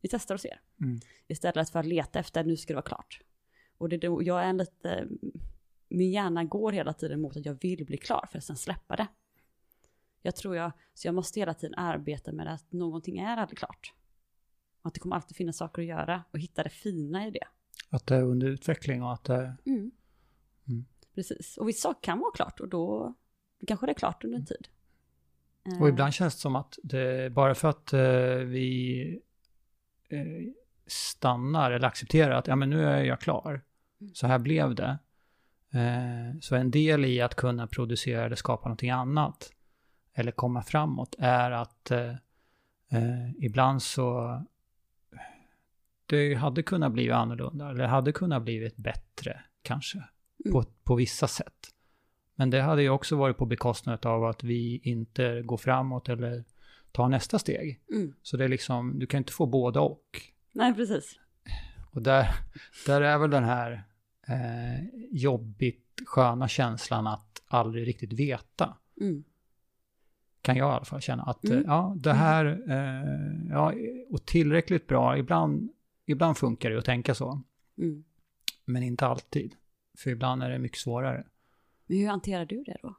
Vi 0.00 0.08
testar 0.08 0.34
och 0.34 0.40
ser. 0.40 0.60
Mm. 0.80 1.00
Istället 1.26 1.70
för 1.70 1.78
att 1.78 1.86
leta 1.86 2.18
efter, 2.18 2.44
nu 2.44 2.56
ska 2.56 2.72
det 2.72 2.76
vara 2.76 2.82
klart. 2.82 3.20
Och 3.78 3.88
det 3.88 3.96
är 3.96 4.00
då 4.00 4.22
jag 4.22 4.42
är 4.44 4.46
en 4.48 4.56
lite, 4.56 5.08
min 5.88 6.10
hjärna 6.12 6.44
går 6.44 6.72
hela 6.72 6.92
tiden 6.92 7.20
mot 7.20 7.36
att 7.36 7.46
jag 7.46 7.54
vill 7.60 7.86
bli 7.86 7.96
klar 7.96 8.28
för 8.30 8.38
att 8.38 8.44
sen 8.44 8.56
släppa 8.56 8.96
det. 8.96 9.06
Jag 10.26 10.36
tror 10.36 10.56
jag, 10.56 10.72
så 10.94 11.08
jag 11.08 11.14
måste 11.14 11.40
hela 11.40 11.54
tiden 11.54 11.74
arbeta 11.78 12.32
med 12.32 12.54
att 12.54 12.72
någonting 12.72 13.18
är 13.18 13.36
aldrig 13.36 13.58
klart. 13.58 13.92
Och 14.82 14.86
att 14.88 14.94
det 14.94 15.00
kommer 15.00 15.16
alltid 15.16 15.36
finnas 15.36 15.56
saker 15.56 15.82
att 15.82 15.88
göra 15.88 16.24
och 16.30 16.38
hitta 16.38 16.62
det 16.62 16.70
fina 16.70 17.26
i 17.26 17.30
det. 17.30 17.46
Att 17.90 18.06
det 18.06 18.16
är 18.16 18.22
under 18.22 18.46
utveckling 18.46 19.02
och 19.02 19.12
att 19.12 19.24
det 19.24 19.34
är... 19.34 19.56
Mm. 19.66 19.90
Mm. 20.68 20.84
Precis. 21.14 21.56
Och 21.56 21.68
vissa 21.68 21.88
saker 21.88 22.02
kan 22.02 22.18
vara 22.18 22.32
klart 22.34 22.60
och 22.60 22.68
då, 22.68 23.14
då 23.58 23.66
kanske 23.66 23.86
det 23.86 23.92
är 23.92 23.94
klart 23.94 24.24
under 24.24 24.38
en 24.38 24.46
tid. 24.46 24.68
Och 25.80 25.86
Eh, 25.86 25.88
ibland 25.88 26.14
känns 26.14 26.34
det 26.34 26.40
som 26.40 26.56
att 26.56 26.78
det, 26.82 27.32
bara 27.32 27.54
för 27.54 27.68
att 27.68 27.92
eh, 27.92 28.00
vi 28.36 29.02
eh, 30.08 30.52
stannar 30.86 31.70
eller 31.70 31.88
accepterar 31.88 32.30
att 32.34 32.46
ja, 32.46 32.56
men 32.56 32.70
nu 32.70 32.84
är 32.84 33.04
jag 33.04 33.20
klar, 33.20 33.62
Mm. 34.00 34.14
så 34.14 34.26
här 34.26 34.38
blev 34.38 34.74
det. 34.74 34.98
Eh, 35.70 36.38
så 36.40 36.54
en 36.56 36.70
del 36.70 37.04
i 37.04 37.20
att 37.20 37.34
kunna 37.34 37.66
producera 37.66 38.24
eller 38.24 38.36
skapa 38.36 38.68
någonting 38.68 38.90
annat 38.90 39.52
eller 40.14 40.32
komma 40.32 40.62
framåt 40.62 41.14
är 41.18 41.50
att 41.50 41.90
eh, 41.90 42.08
eh, 42.90 43.30
ibland 43.38 43.82
så 43.82 44.40
det 46.06 46.34
hade 46.34 46.62
kunnat 46.62 46.92
bli 46.92 47.10
annorlunda 47.10 47.70
eller 47.70 47.86
hade 47.86 48.12
kunnat 48.12 48.42
blivit 48.42 48.76
bättre 48.76 49.40
kanske 49.62 49.98
på, 50.52 50.58
Mm. 50.58 50.72
på 50.84 50.94
vissa 50.94 51.28
sätt. 51.28 51.70
Men 52.34 52.50
det 52.50 52.60
hade 52.60 52.82
ju 52.82 52.88
också 52.90 53.16
varit 53.16 53.36
på 53.36 53.46
bekostnad 53.46 54.06
av 54.06 54.24
att 54.24 54.44
vi 54.44 54.80
inte 54.84 55.42
går 55.42 55.56
framåt 55.56 56.08
eller 56.08 56.44
tar 56.92 57.08
nästa 57.08 57.38
steg. 57.38 57.80
Mm. 57.92 58.14
Så 58.22 58.36
det 58.36 58.44
är 58.44 58.48
liksom, 58.48 58.98
du 58.98 59.06
kan 59.06 59.18
inte 59.18 59.32
få 59.32 59.46
båda 59.46 59.80
och. 59.80 60.04
Nej, 60.52 60.74
precis. 60.74 61.18
Och 61.90 62.02
där, 62.02 62.28
där 62.86 63.00
är 63.00 63.18
väl 63.18 63.30
den 63.30 63.44
här 63.44 63.84
eh, 64.28 64.84
jobbigt 65.10 66.02
sköna 66.06 66.48
känslan 66.48 67.06
att 67.06 67.42
aldrig 67.46 67.86
riktigt 67.86 68.12
veta. 68.12 68.76
Mm. 69.00 69.24
Kan 70.44 70.56
jag 70.56 70.68
i 70.68 70.72
alla 70.74 70.84
fall 70.84 71.00
känna 71.00 71.22
att 71.22 71.44
Mm. 71.44 71.58
eh, 71.58 71.64
ja, 71.66 71.96
det 71.98 72.12
här, 72.12 72.46
eh, 72.68 73.50
ja, 73.50 73.72
och 74.10 74.24
tillräckligt 74.26 74.86
bra, 74.86 75.18
ibland, 75.18 75.68
ibland 76.06 76.36
funkar 76.36 76.70
det 76.70 76.78
att 76.78 76.84
tänka 76.84 77.14
så, 77.14 77.42
Mm. 77.78 78.04
men 78.64 78.82
inte 78.82 79.06
alltid. 79.06 79.54
För 79.98 80.10
ibland 80.10 80.42
är 80.42 80.50
det 80.50 80.58
mycket 80.58 80.78
svårare. 80.78 81.26
Men 81.86 81.98
hur 81.98 82.08
hanterar 82.08 82.44
du 82.46 82.62
det 82.64 82.76
då? 82.82 82.94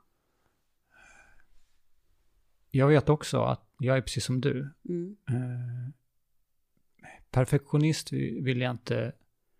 Jag 2.72 2.88
vet 2.88 3.10
också 3.10 3.42
att 3.44 3.68
jag 3.80 3.98
är 3.98 4.02
precis 4.02 4.26
som 4.26 4.42
du. 4.42 4.70
Mm. 4.90 5.18
Eh, 5.30 5.92
perfektionist 7.32 8.12
vill 8.14 8.62
jag 8.62 8.72
inte 8.72 9.12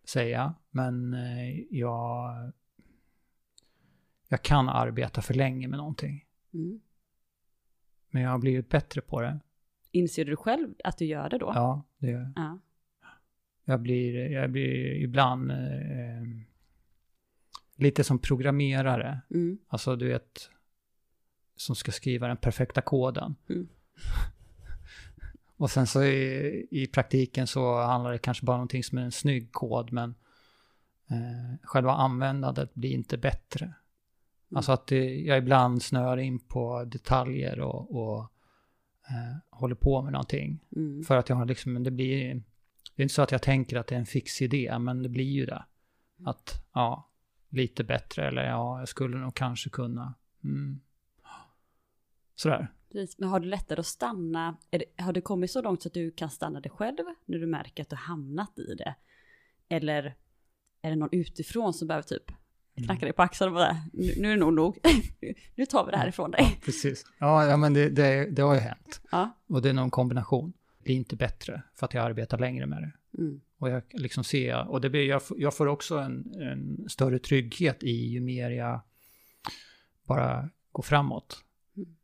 säga, 0.04 0.54
men 0.72 1.14
eh, 1.14 1.60
jag, 1.70 2.52
jag 4.28 4.42
kan 4.42 4.70
arbeta 4.70 5.22
för 5.22 5.34
länge 5.34 5.68
med 5.68 5.78
någonting. 5.78 6.26
Mm. 6.54 6.80
Men 8.16 8.24
jag 8.24 8.30
har 8.32 8.38
blivit 8.38 8.70
bättre 8.70 9.02
på 9.02 9.22
det. 9.22 9.40
Inser 9.92 10.26
du 10.26 10.36
själv 10.36 10.74
att 10.84 10.98
du 10.98 11.06
gör 11.06 11.30
det 11.30 11.38
då? 11.38 11.52
Ja, 11.56 11.84
det, 11.98 12.32
Ja. 12.36 12.60
jag, 13.66 13.82
blir, 13.82 14.32
jag 14.32 14.52
blir 14.52 14.96
ibland 14.96 15.52
eh, 15.52 15.58
lite 17.76 18.04
som 18.04 18.20
programmerare. 18.20 19.22
Mm. 19.30 19.58
Alltså 19.68 19.96
du 19.96 20.08
vet, 20.08 20.50
som 21.56 21.76
ska 21.76 21.92
skriva 21.92 22.28
den 22.28 22.38
perfekta 22.38 22.82
koden. 22.82 23.36
Mm. 23.50 23.68
Och 25.58 25.72
sen 25.72 25.88
så 25.88 26.04
i, 26.04 26.68
i 26.72 26.88
praktiken 26.88 27.48
så 27.48 27.82
handlar 27.82 28.12
det 28.12 28.18
kanske 28.18 28.46
bara 28.46 28.54
om 28.54 28.58
någonting 28.58 28.84
som 28.84 28.98
är 28.98 29.02
en 29.02 29.12
snygg 29.12 29.52
kod, 29.52 29.92
men 29.92 30.16
eh, 31.10 31.58
själva 31.64 31.92
användandet 31.92 32.74
blir 32.74 32.92
inte 32.92 33.18
bättre. 33.18 33.74
Mm. 34.52 34.58
Alltså 34.58 34.72
att 34.72 34.88
det, 34.88 35.16
jag 35.16 35.38
ibland 35.38 35.82
snör 35.84 36.18
in 36.18 36.40
på 36.40 36.84
detaljer 36.86 37.60
och, 37.60 37.96
och 37.96 38.20
eh, 39.10 39.38
håller 39.50 39.76
på 39.76 40.02
med 40.02 40.12
någonting. 40.12 40.60
Mm. 40.76 41.04
För 41.04 41.18
att 41.18 41.30
jag 41.30 41.36
har 41.36 41.46
liksom, 41.46 41.84
det 41.84 41.92
blir, 41.92 42.34
det 42.96 43.02
är 43.02 43.04
inte 43.04 43.14
så 43.14 43.22
att 43.22 43.32
jag 43.32 43.42
tänker 43.42 43.78
att 43.78 43.88
det 43.88 43.96
är 43.96 44.00
en 44.00 44.06
fix 44.06 44.42
idé, 44.42 44.80
men 44.80 45.04
det 45.04 45.10
blir 45.10 45.32
ju 45.32 45.46
det. 45.46 45.64
Mm. 46.20 46.28
Att, 46.28 46.66
ja, 46.74 47.10
lite 47.50 47.84
bättre, 47.84 48.28
eller 48.28 48.44
ja, 48.44 48.80
jag 48.80 48.88
skulle 48.88 49.18
nog 49.18 49.36
kanske 49.36 49.70
kunna. 49.70 50.14
Mm. 50.44 50.80
Sådär. 52.36 52.72
Men 53.18 53.30
har 53.30 53.40
du 53.40 53.48
lättare 53.48 53.80
att 53.80 53.86
stanna? 53.86 54.58
Det, 54.70 54.86
har 54.98 55.14
det 55.14 55.22
kommit 55.22 55.52
så 55.52 55.62
långt 55.62 55.82
så 55.82 55.90
att 55.90 55.94
du 55.94 56.12
kan 56.12 56.30
stanna 56.30 56.60
dig 56.60 56.72
själv 56.72 57.06
när 57.26 57.38
du 57.38 57.46
märker 57.46 57.84
att 57.84 57.90
du 57.90 57.96
har 57.96 58.04
hamnat 58.04 58.60
i 58.60 58.76
det? 58.76 58.96
Eller 59.70 60.16
är 60.82 60.90
det 60.90 60.96
någon 60.96 61.10
utifrån 61.12 61.74
som 61.74 61.88
behöver 61.88 62.04
typ 62.04 62.32
knacka 62.84 63.06
dig 63.06 63.14
på 63.14 63.22
axeln 63.22 63.50
och 63.50 63.56
bara, 63.56 63.78
nu, 63.94 64.14
nu 64.18 64.28
är 64.28 64.34
det 64.34 64.40
nog 64.40 64.54
nog. 64.54 64.78
nu 65.56 65.66
tar 65.66 65.86
vi 65.86 65.92
det 65.92 65.98
här 65.98 66.08
ifrån 66.08 66.32
dig. 66.32 66.60
Precis. 66.66 67.06
Ja, 67.20 67.46
ja 67.46 67.58
men 67.58 67.74
det, 67.74 67.90
det, 67.90 68.30
det 68.30 68.42
har 68.42 68.54
ju 68.54 68.60
hänt. 68.60 69.02
Ja. 69.12 69.38
Och 69.48 69.62
det 69.62 69.70
är 69.70 69.74
någon 69.74 69.92
kombination. 69.92 70.54
Det 70.78 70.84
blir 70.84 70.96
inte 70.96 71.16
bättre 71.16 71.62
för 71.76 71.86
att 71.86 71.94
jag 71.94 72.06
arbetar 72.06 72.38
längre 72.38 72.66
med 72.66 72.82
det. 72.82 73.22
Mm. 73.22 73.42
Och 73.58 73.70
jag 73.70 73.84
liksom 73.92 74.24
ser, 74.24 74.68
och 74.68 74.82
det 74.82 74.90
blir, 74.90 75.08
jag, 75.08 75.24
får- 75.24 75.40
jag 75.40 75.56
får 75.58 75.68
också 75.68 75.98
en, 75.98 76.34
en 76.42 76.90
större 76.90 77.20
trygghet 77.20 77.84
i 77.84 78.08
ju 78.08 78.22
mer 78.22 78.50
jag 78.50 78.82
bara 80.08 80.50
går 80.72 80.84
framåt. 80.84 81.44
Mm. 81.78 81.96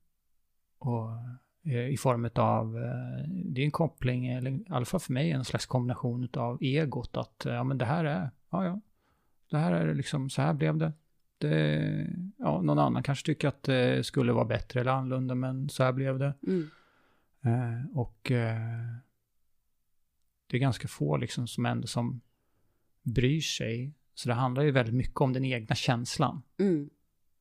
Och 0.79 1.09
eh, 1.71 1.89
i 1.89 1.97
form 1.97 2.29
av, 2.35 2.77
eh, 2.77 3.27
det 3.45 3.61
är 3.61 3.65
en 3.65 3.71
koppling, 3.71 4.27
eller 4.27 4.51
i 4.51 4.65
alla 4.69 4.85
fall 4.85 4.99
för 4.99 5.13
mig 5.13 5.31
en 5.31 5.45
slags 5.45 5.65
kombination 5.65 6.29
av 6.33 6.57
egot, 6.63 7.17
att 7.17 7.41
ja 7.45 7.63
men 7.63 7.77
det 7.77 7.85
här 7.85 8.05
är, 8.05 8.31
ja 8.51 8.65
ja, 8.65 8.81
det 9.51 9.57
här 9.57 9.71
är 9.71 9.93
liksom, 9.93 10.29
så 10.29 10.41
här 10.41 10.53
blev 10.53 10.77
det. 10.77 10.93
det 11.37 12.07
ja, 12.37 12.61
någon 12.61 12.79
annan 12.79 13.03
kanske 13.03 13.25
tycker 13.25 13.47
att 13.47 13.63
det 13.63 14.05
skulle 14.05 14.31
vara 14.33 14.45
bättre 14.45 14.79
eller 14.81 14.91
annorlunda, 14.91 15.35
men 15.35 15.69
så 15.69 15.83
här 15.83 15.91
blev 15.93 16.19
det. 16.19 16.33
Mm. 16.47 16.69
Eh, 17.43 17.97
och 17.97 18.31
eh, 18.31 18.95
det 20.47 20.57
är 20.57 20.61
ganska 20.61 20.87
få 20.87 21.17
liksom 21.17 21.47
som 21.47 21.65
ändå 21.65 21.87
som 21.87 22.21
bryr 23.03 23.41
sig. 23.41 23.93
Så 24.13 24.29
det 24.29 24.35
handlar 24.35 24.63
ju 24.63 24.71
väldigt 24.71 24.95
mycket 24.95 25.21
om 25.21 25.33
den 25.33 25.45
egna 25.45 25.75
känslan, 25.75 26.41
Mm. 26.59 26.89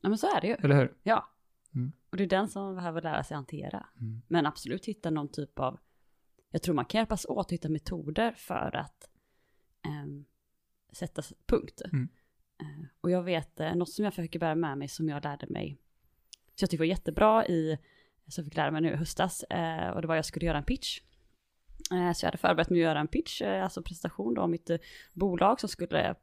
Ja 0.02 0.08
men 0.08 0.18
så 0.18 0.26
är 0.36 0.40
det 0.40 0.46
ju. 0.46 0.54
eller 0.54 0.76
hur? 0.76 0.94
Ja. 1.02 1.30
Mm. 1.74 1.92
Och 2.10 2.16
det 2.16 2.22
är 2.24 2.28
den 2.28 2.48
som 2.48 2.62
man 2.62 2.74
behöver 2.74 3.02
lära 3.02 3.24
sig 3.24 3.34
hantera. 3.34 3.86
Mm. 4.00 4.22
Men 4.28 4.46
absolut 4.46 4.86
hitta 4.86 5.10
någon 5.10 5.28
typ 5.28 5.58
av, 5.58 5.78
jag 6.50 6.62
tror 6.62 6.74
man 6.74 6.84
kan 6.84 6.98
hjälpas 6.98 7.26
åt 7.26 7.46
att 7.46 7.52
hitta 7.52 7.68
metoder 7.68 8.32
för 8.32 8.76
att 8.76 9.10
ehm, 9.86 10.24
sätta 10.92 11.22
punkt. 11.46 11.82
Mm. 11.92 12.08
Eh, 12.60 12.86
och 13.00 13.10
jag 13.10 13.22
vet, 13.22 13.60
eh, 13.60 13.74
något 13.74 13.90
som 13.90 14.04
jag 14.04 14.14
försöker 14.14 14.38
bära 14.38 14.54
med 14.54 14.78
mig 14.78 14.88
som 14.88 15.08
jag 15.08 15.24
lärde 15.24 15.46
mig, 15.46 15.78
så 16.54 16.62
jag 16.62 16.70
tycker 16.70 16.82
var 16.82 16.86
jättebra 16.86 17.46
i, 17.46 17.78
som 18.28 18.42
jag 18.42 18.46
fick 18.50 18.56
lära 18.56 18.70
mig 18.70 18.82
nu 18.82 18.92
i 18.92 18.96
höstas, 18.96 19.42
eh, 19.42 19.88
och 19.88 20.02
det 20.02 20.08
var 20.08 20.16
jag 20.16 20.24
skulle 20.24 20.46
göra 20.46 20.58
en 20.58 20.64
pitch. 20.64 21.00
Så 21.88 22.24
jag 22.24 22.28
hade 22.28 22.38
förberett 22.38 22.70
mig 22.70 22.80
att 22.80 22.84
göra 22.84 23.00
en 23.00 23.08
pitch, 23.08 23.42
alltså 23.42 23.82
presentation 23.82 24.34
då 24.34 24.42
om 24.42 24.50
mitt 24.50 24.70
bolag 25.12 25.60
som 25.60 25.68
skulle, 25.68 26.14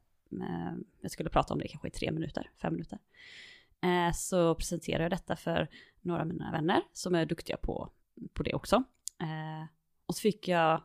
jag 1.00 1.10
skulle 1.10 1.30
prata 1.30 1.54
om 1.54 1.60
det 1.60 1.68
kanske 1.68 1.88
i 1.88 1.90
tre 1.90 2.12
minuter, 2.12 2.50
fem 2.56 2.72
minuter. 2.72 2.98
Så 4.14 4.54
presenterade 4.54 5.04
jag 5.04 5.10
detta 5.10 5.36
för 5.36 5.68
några 6.00 6.20
av 6.20 6.26
mina 6.26 6.52
vänner 6.52 6.82
som 6.92 7.14
är 7.14 7.26
duktiga 7.26 7.56
på, 7.56 7.90
på 8.32 8.42
det 8.42 8.54
också. 8.54 8.82
Och 10.06 10.14
så 10.14 10.20
fick 10.20 10.48
jag 10.48 10.82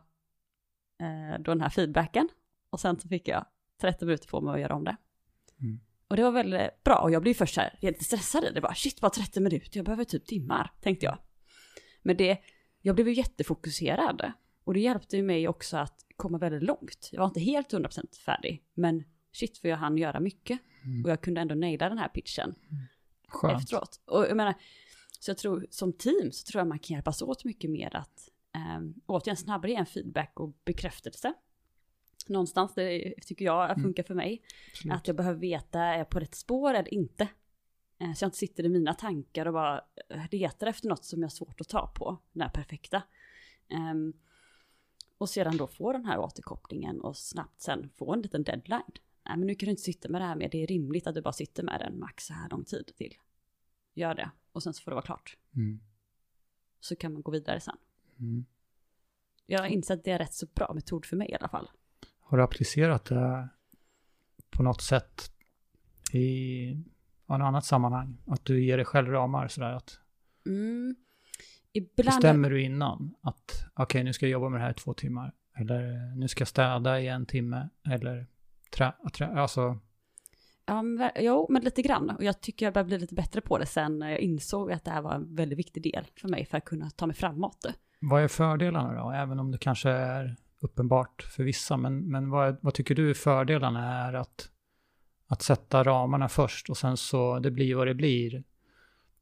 då 1.38 1.52
den 1.52 1.60
här 1.60 1.70
feedbacken 1.70 2.28
och 2.70 2.80
sen 2.80 3.00
så 3.00 3.08
fick 3.08 3.28
jag 3.28 3.46
30 3.80 4.04
minuter 4.04 4.28
på 4.28 4.40
mig 4.40 4.54
att 4.54 4.60
göra 4.60 4.74
om 4.74 4.84
det. 4.84 4.96
Mm. 5.60 5.80
Och 6.08 6.16
det 6.16 6.22
var 6.22 6.30
väldigt 6.32 6.84
bra 6.84 6.96
och 6.96 7.10
jag 7.10 7.22
blev 7.22 7.34
först 7.34 7.56
här 7.56 7.78
helt 7.82 8.02
stressad 8.02 8.54
det 8.54 8.60
bara 8.60 8.74
shit 8.74 9.00
bara 9.00 9.10
30 9.10 9.40
minuter, 9.40 9.78
jag 9.78 9.84
behöver 9.84 10.04
typ 10.04 10.26
timmar, 10.26 10.72
tänkte 10.80 11.06
jag. 11.06 11.18
Men 12.02 12.16
det, 12.16 12.38
jag 12.80 12.94
blev 12.94 13.08
ju 13.08 13.14
jättefokuserad 13.14 14.32
och 14.64 14.74
det 14.74 14.80
hjälpte 14.80 15.16
ju 15.16 15.22
mig 15.22 15.48
också 15.48 15.76
att 15.76 16.06
komma 16.16 16.38
väldigt 16.38 16.62
långt. 16.62 17.08
Jag 17.12 17.20
var 17.20 17.26
inte 17.26 17.40
helt 17.40 17.72
100% 17.72 18.16
färdig, 18.24 18.64
men 18.74 19.04
shit 19.32 19.58
för 19.58 19.68
jag 19.68 19.76
hann 19.76 19.98
göra 19.98 20.20
mycket 20.20 20.58
Mm. 20.84 21.04
och 21.04 21.10
jag 21.10 21.20
kunde 21.20 21.40
ändå 21.40 21.54
naila 21.54 21.88
den 21.88 21.98
här 21.98 22.08
pitchen 22.08 22.54
Skönt. 23.28 23.62
efteråt. 23.62 24.00
Och 24.06 24.24
jag 24.24 24.36
menar, 24.36 24.54
så 25.20 25.30
jag 25.30 25.38
tror 25.38 25.66
som 25.70 25.92
team 25.92 26.32
så 26.32 26.46
tror 26.46 26.60
jag 26.60 26.68
man 26.68 26.78
kan 26.78 26.94
hjälpas 26.94 27.22
åt 27.22 27.44
mycket 27.44 27.70
mer 27.70 27.96
att 27.96 28.28
um, 28.78 28.94
återigen 29.06 29.36
snabbare 29.36 29.70
ge 29.70 29.76
en 29.76 29.86
feedback 29.86 30.40
och 30.40 30.56
bekräftelse. 30.64 31.34
Någonstans, 32.26 32.74
det 32.74 33.14
tycker 33.22 33.44
jag 33.44 33.70
Mm. 33.70 33.82
funkar 33.82 34.02
för 34.02 34.14
mig. 34.14 34.42
Absolut. 34.72 34.94
Att 34.94 35.06
jag 35.06 35.16
behöver 35.16 35.40
veta, 35.40 35.80
är 35.80 35.98
jag 35.98 36.08
på 36.08 36.20
rätt 36.20 36.34
spår 36.34 36.74
eller 36.74 36.94
inte? 36.94 37.28
Eh, 37.98 38.12
Så 38.12 38.24
jag 38.24 38.26
inte 38.28 38.38
sitter 38.38 38.64
i 38.64 38.68
mina 38.68 38.94
tankar 38.94 39.46
och 39.46 39.52
bara 39.52 39.84
eh, 40.10 40.22
letar 40.30 40.66
efter 40.66 40.88
något 40.88 41.04
som 41.04 41.20
jag 41.20 41.24
har 41.26 41.30
svårt 41.30 41.60
att 41.60 41.68
ta 41.68 41.86
på, 41.86 42.18
den 42.32 42.42
här 42.42 42.48
perfekta. 42.48 43.02
Ehm, 43.68 44.12
och 45.18 45.28
sedan 45.30 45.56
då 45.56 45.66
få 45.66 45.92
den 45.92 46.04
här 46.04 46.18
återkopplingen 46.18 47.00
och 47.00 47.16
snabbt 47.16 47.60
sen 47.60 47.90
få 47.96 48.12
en 48.12 48.22
liten 48.22 48.42
deadline. 48.44 48.82
Nej 49.26 49.36
men 49.36 49.46
nu 49.46 49.54
kan 49.54 49.66
du 49.66 49.70
inte 49.70 49.82
sitta 49.82 50.08
med 50.08 50.20
det 50.20 50.24
här 50.24 50.36
mer, 50.36 50.48
det 50.48 50.62
är 50.62 50.66
rimligt 50.66 51.06
att 51.06 51.14
du 51.14 51.22
bara 51.22 51.32
sitter 51.32 51.62
med 51.62 51.80
den 51.80 51.98
max 51.98 52.26
så 52.26 52.32
här 52.34 52.48
lång 52.48 52.64
tid 52.64 52.90
till. 52.96 53.14
Gör 53.94 54.14
det, 54.14 54.30
och 54.52 54.62
sen 54.62 54.74
så 54.74 54.82
får 54.82 54.90
det 54.90 54.94
vara 54.94 55.04
klart. 55.04 55.36
Mm. 55.56 55.80
Så 56.80 56.96
kan 56.96 57.12
man 57.12 57.22
gå 57.22 57.30
vidare 57.30 57.60
sen. 57.60 57.76
Mm. 58.18 58.44
Jag 59.46 59.58
har 59.58 59.66
insett 59.66 59.98
att 59.98 60.04
det 60.04 60.10
är 60.10 60.18
rätt 60.18 60.34
så 60.34 60.46
bra 60.46 60.72
metod 60.74 61.06
för 61.06 61.16
mig 61.16 61.30
i 61.30 61.34
alla 61.34 61.48
fall. 61.48 61.70
Har 62.24 62.38
du 62.38 62.44
applicerat 62.44 63.04
det 63.04 63.48
på 64.50 64.62
något 64.62 64.82
sätt 64.82 65.30
i 66.12 66.76
något 67.26 67.40
annat 67.40 67.64
sammanhang? 67.64 68.18
Att 68.26 68.44
du 68.44 68.64
ger 68.64 68.76
dig 68.76 68.86
själv 68.86 69.10
ramar 69.10 69.48
sådär 69.48 69.72
att, 69.72 69.98
Mm. 70.46 70.96
ibland... 71.72 72.06
Bestämmer 72.06 72.50
du 72.50 72.62
innan 72.62 73.14
att 73.20 73.64
okej, 73.74 74.04
nu 74.04 74.12
ska 74.12 74.26
jag 74.26 74.30
jobba 74.32 74.48
med 74.48 74.60
det 74.60 74.64
här 74.64 74.70
i 74.70 74.74
två 74.74 74.94
timmar? 74.94 75.32
Eller 75.58 76.14
nu 76.16 76.28
ska 76.28 76.40
jag 76.40 76.48
städa 76.48 77.00
i 77.00 77.08
en 77.08 77.26
timme? 77.26 77.68
Eller 77.90 78.26
trä, 78.76 78.92
trä, 79.12 79.26
alltså, 79.40 79.78
ver- 80.66 81.12
jo, 81.20 81.46
men 81.50 81.62
lite 81.62 81.82
grann. 81.82 82.10
Och 82.10 82.24
jag 82.24 82.40
tycker 82.40 82.66
jag 82.66 82.72
börjar 82.74 82.84
bli 82.86 82.98
lite 82.98 83.14
bättre 83.14 83.40
på 83.40 83.58
det 83.58 83.66
sen 83.66 83.98
när 83.98 84.10
jag 84.10 84.18
insåg 84.20 84.72
att 84.72 84.84
det 84.84 84.90
här 84.90 85.02
var 85.02 85.14
en 85.14 85.34
väldigt 85.34 85.58
viktig 85.58 85.82
del 85.82 86.06
för 86.20 86.28
mig 86.28 86.46
för 86.46 86.58
att 86.58 86.64
kunna 86.64 86.90
ta 86.90 87.06
mig 87.06 87.16
framåt. 87.16 87.66
vad 88.00 88.22
är 88.22 88.28
fördelarna 88.28 89.02
då? 89.04 89.10
Även 89.10 89.40
om 89.40 89.50
det 89.50 89.58
kanske 89.58 89.90
är 89.90 90.36
uppenbart 90.64 91.22
för 91.22 91.44
vissa, 91.44 91.76
men, 91.76 92.10
men 92.10 92.30
vad, 92.30 92.56
vad 92.60 92.74
tycker 92.74 92.94
du 92.94 93.14
fördelarna 93.14 94.06
är 94.06 94.12
att, 94.12 94.48
att 95.26 95.42
sätta 95.42 95.84
ramarna 95.84 96.28
först 96.28 96.70
och 96.70 96.76
sen 96.76 96.96
så 96.96 97.38
det 97.38 97.50
blir 97.50 97.74
vad 97.74 97.86
det 97.86 97.94
blir 97.94 98.44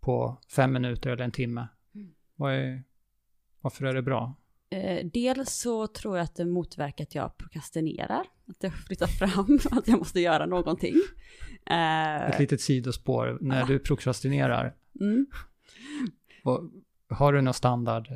på 0.01 0.39
fem 0.57 0.73
minuter 0.73 1.11
eller 1.11 1.25
en 1.25 1.31
timme? 1.31 1.69
Mm. 1.95 2.15
Vad 2.37 2.53
är, 2.55 2.83
varför 3.61 3.85
är 3.85 3.95
det 3.95 4.03
bra? 4.03 4.35
Eh, 4.71 5.07
dels 5.13 5.51
så 5.51 5.87
tror 5.87 6.17
jag 6.17 6.25
att 6.25 6.35
det 6.35 6.45
motverkar 6.45 7.05
att 7.05 7.15
jag 7.15 7.37
prokrastinerar, 7.37 8.25
att 8.47 8.63
jag 8.63 8.75
flyttar 8.75 9.07
fram, 9.07 9.59
att 9.79 9.89
jag 9.89 9.99
måste 9.99 10.21
göra 10.21 10.47
någonting. 10.47 10.95
Eh, 11.67 12.31
Ett 12.31 12.39
litet 12.39 12.61
sidospår, 12.61 13.39
när 13.41 13.67
du 13.67 13.79
prokrastinerar, 13.79 14.75
mm. 15.01 15.27
har 17.09 17.33
du 17.33 17.41
någon 17.41 17.55
standard? 17.55 18.09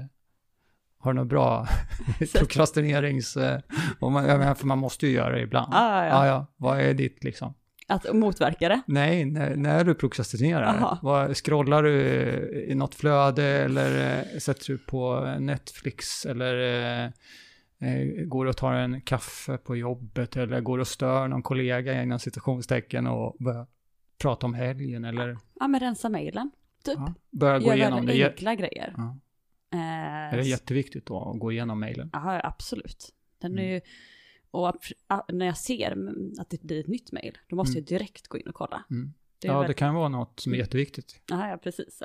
Har 0.99 1.13
du 1.13 1.21
något 1.21 1.29
bra 1.29 1.69
prokrastinerings... 2.35 3.37
eh, 3.37 3.61
om 4.01 4.13
man, 4.13 4.57
för 4.57 4.67
man 4.67 4.79
måste 4.79 5.07
ju 5.07 5.13
göra 5.13 5.35
det 5.35 5.41
ibland. 5.41 5.75
Ah, 5.75 6.05
ja. 6.05 6.11
ja, 6.11 6.27
ja. 6.27 6.47
Vad 6.57 6.81
är 6.81 6.95
ditt 6.95 7.25
liksom? 7.25 7.55
Att 7.89 8.15
motverka 8.15 8.69
det. 8.69 8.83
Nej, 8.87 9.25
när, 9.25 9.57
när 9.57 9.85
du 9.85 9.95
prokrastinerar, 9.95 10.99
vad, 11.03 11.37
scrollar 11.37 11.83
du 11.83 12.01
i 12.71 12.75
något 12.75 12.95
flöde 12.95 13.45
eller 13.45 14.19
eh, 14.19 14.39
sätter 14.39 14.67
du 14.67 14.79
på 14.79 15.21
Netflix 15.41 16.27
eller 16.27 16.55
eh, 17.03 17.05
eh, 17.91 18.25
går 18.27 18.45
du 18.45 18.51
och 18.51 18.57
tar 18.57 18.73
en 18.73 19.01
kaffe 19.01 19.57
på 19.59 19.77
jobbet 19.77 20.37
eller 20.37 20.61
går 20.61 20.79
och 20.79 20.89
stör 20.89 21.29
någon 21.29 21.43
kollega 21.43 22.03
inom 22.03 22.19
citationstecken 22.19 23.07
och 23.07 23.37
börjar 23.39 23.67
prata 24.23 24.47
om 24.47 24.55
helgen 24.55 25.05
eller 25.05 25.39
Ja, 25.61 25.69
men 25.69 25.81
rensa 25.81 26.09
mejlen. 26.09 26.51
Typ. 26.85 26.95
ja, 26.99 27.15
börjar 27.31 27.59
gå 27.59 27.67
Gör 27.67 27.75
igenom 27.75 28.07
det. 28.07 28.25
enkla 28.29 28.55
grejer. 28.55 28.95
Ja. 28.97 29.17
Eh, 29.73 29.79
Är 30.33 30.37
det 30.37 30.43
jätteviktigt 30.49 31.07
då 31.07 31.31
att 31.31 31.39
gå 31.41 31.53
igenom 31.53 31.81
mejlen? 31.81 32.11
Ja, 32.13 32.41
absolut. 32.45 33.15
Den 33.39 33.53
Mm. 33.53 33.65
är 33.65 33.69
ju, 33.75 33.81
och 34.51 34.75
när 35.33 35.47
jag 35.47 35.57
ser 35.57 35.93
mm, 35.93 36.33
att 36.39 36.51
det 36.51 36.63
blir 36.63 36.81
ett 36.81 36.87
nytt 36.87 37.13
mejl, 37.13 37.39
då 37.49 37.57
måste 37.57 37.73
Mm. 37.79 37.85
jag 37.89 37.99
direkt 38.01 38.29
gå 38.29 38.39
in 38.39 38.47
och 38.49 38.55
kolla. 38.55 38.85
Mm. 38.91 39.13
Det 39.39 39.47
Ja, 39.49 39.59
väl- 39.59 39.69
det 39.69 39.75
kan 39.75 39.95
vara 39.95 40.09
något 40.09 40.41
som 40.41 40.53
är 40.53 40.57
Mm. 40.57 40.65
jätteviktigt. 40.65 41.23
Ja, 41.31 41.49
ja, 41.49 41.57
precis. 41.57 42.03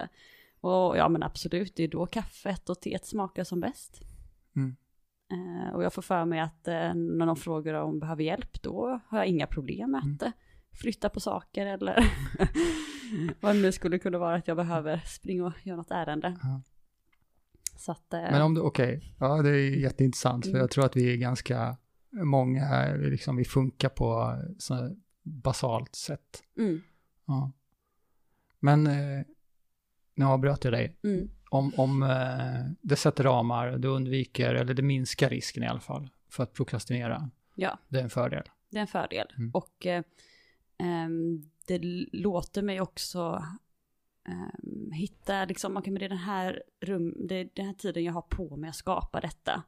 Och 0.62 0.97
ja, 0.97 1.09
men 1.09 1.24
absolut, 1.24 1.76
det 1.76 1.84
är 1.84 1.88
då 1.88 2.05
kaffet 2.05 2.70
och 2.70 2.82
teet 2.82 3.05
smakar 3.05 3.43
som 3.43 3.59
bäst. 3.59 4.01
Mm. 4.55 4.76
Eh, 5.32 5.76
och 5.76 5.84
jag 5.84 5.93
får 5.93 6.01
för 6.01 6.26
mig 6.26 6.39
att 6.39 6.68
eh, 6.68 6.74
när 6.93 7.26
någon 7.26 7.36
frågar 7.36 7.74
om 7.74 7.99
behöver 7.99 8.24
hjälp, 8.24 8.62
då 8.62 9.01
har 9.07 9.18
jag 9.18 9.28
inga 9.28 9.47
problem 9.47 9.91
med 9.91 10.03
Mm. 10.03 10.16
att 10.16 10.22
eh, 10.24 10.32
flytta 10.82 11.09
på 11.09 11.20
saker 11.20 11.66
eller 11.66 11.95
vad 13.39 13.55
det 13.55 13.62
nu 13.62 13.72
skulle 13.72 13.99
kunna 13.99 14.18
vara 14.18 14.36
att 14.36 14.47
jag 14.47 14.57
behöver 14.57 14.97
springa 15.05 15.45
och 15.45 15.53
göra 15.64 15.78
något 15.78 15.91
ärende. 15.91 16.38
Ja. 16.43 16.62
Så 17.82 17.92
att, 17.92 18.14
eh, 18.14 18.22
Men 18.22 18.42
om 18.42 18.54
du, 18.54 18.62
okej, 18.62 19.16
ja 19.20 19.42
det 19.42 19.50
är 19.50 19.70
jätteintressant 19.78 20.46
för 20.46 20.50
Mm. 20.50 20.60
jag 20.62 20.72
tror 20.72 20.86
att 20.86 20.96
vi 20.96 21.14
är 21.14 21.18
ganska 21.18 21.78
många, 22.12 22.94
liksom, 22.94 23.36
vi 23.36 23.46
funkar 23.46 23.90
på 23.90 24.38
så 24.60 24.74
här 24.74 24.96
basalt 25.24 25.96
sätt. 25.96 26.44
mm, 26.58 26.82
Ja. 27.26 27.52
Men 28.60 28.88
eh, 28.88 29.26
nu 30.16 30.26
avbröt 30.26 30.64
jag 30.64 30.74
dig. 30.74 30.98
mm, 31.04 31.30
Om, 31.50 31.74
om 31.78 32.04
eh, 32.04 32.72
det 32.82 32.96
sätter 32.96 33.24
ramar, 33.24 33.78
du 33.78 33.88
undviker, 33.88 34.54
eller 34.56 34.74
det 34.74 34.82
minskar 34.82 35.30
risken 35.30 35.64
i 35.64 35.68
alla 35.68 35.80
fall 35.80 36.10
för 36.30 36.44
att 36.44 36.54
prokrastinera. 36.54 37.30
ja. 37.56 37.80
Det 37.88 38.00
är 38.00 38.04
en 38.04 38.10
fördel. 38.10 38.44
Det 38.70 38.78
är 38.78 38.82
en 38.82 38.88
fördel. 38.88 39.28
Mm. 39.38 39.52
Och 39.54 39.86
eh, 39.86 40.04
ehm, 40.78 41.42
det 41.68 41.80
låter 42.14 42.62
mig 42.62 42.82
också 42.82 43.46
ehm, 44.28 44.91
hitta, 44.91 45.45
liksom, 45.45 45.78
okej 45.78 45.91
men 45.93 45.99
det 45.99 46.05
är 46.05 46.09
den 46.09 46.17
här 46.17 46.63
rum, 46.80 47.15
det 47.28 47.36
är 47.36 47.49
den 47.53 47.65
här 47.65 47.74
tiden 47.74 48.03
jag 48.03 48.13
har 48.13 48.22
på 48.22 48.55
mig 48.57 48.69
att 48.69 48.76
skapa 48.76 49.19
detta. 49.22 49.63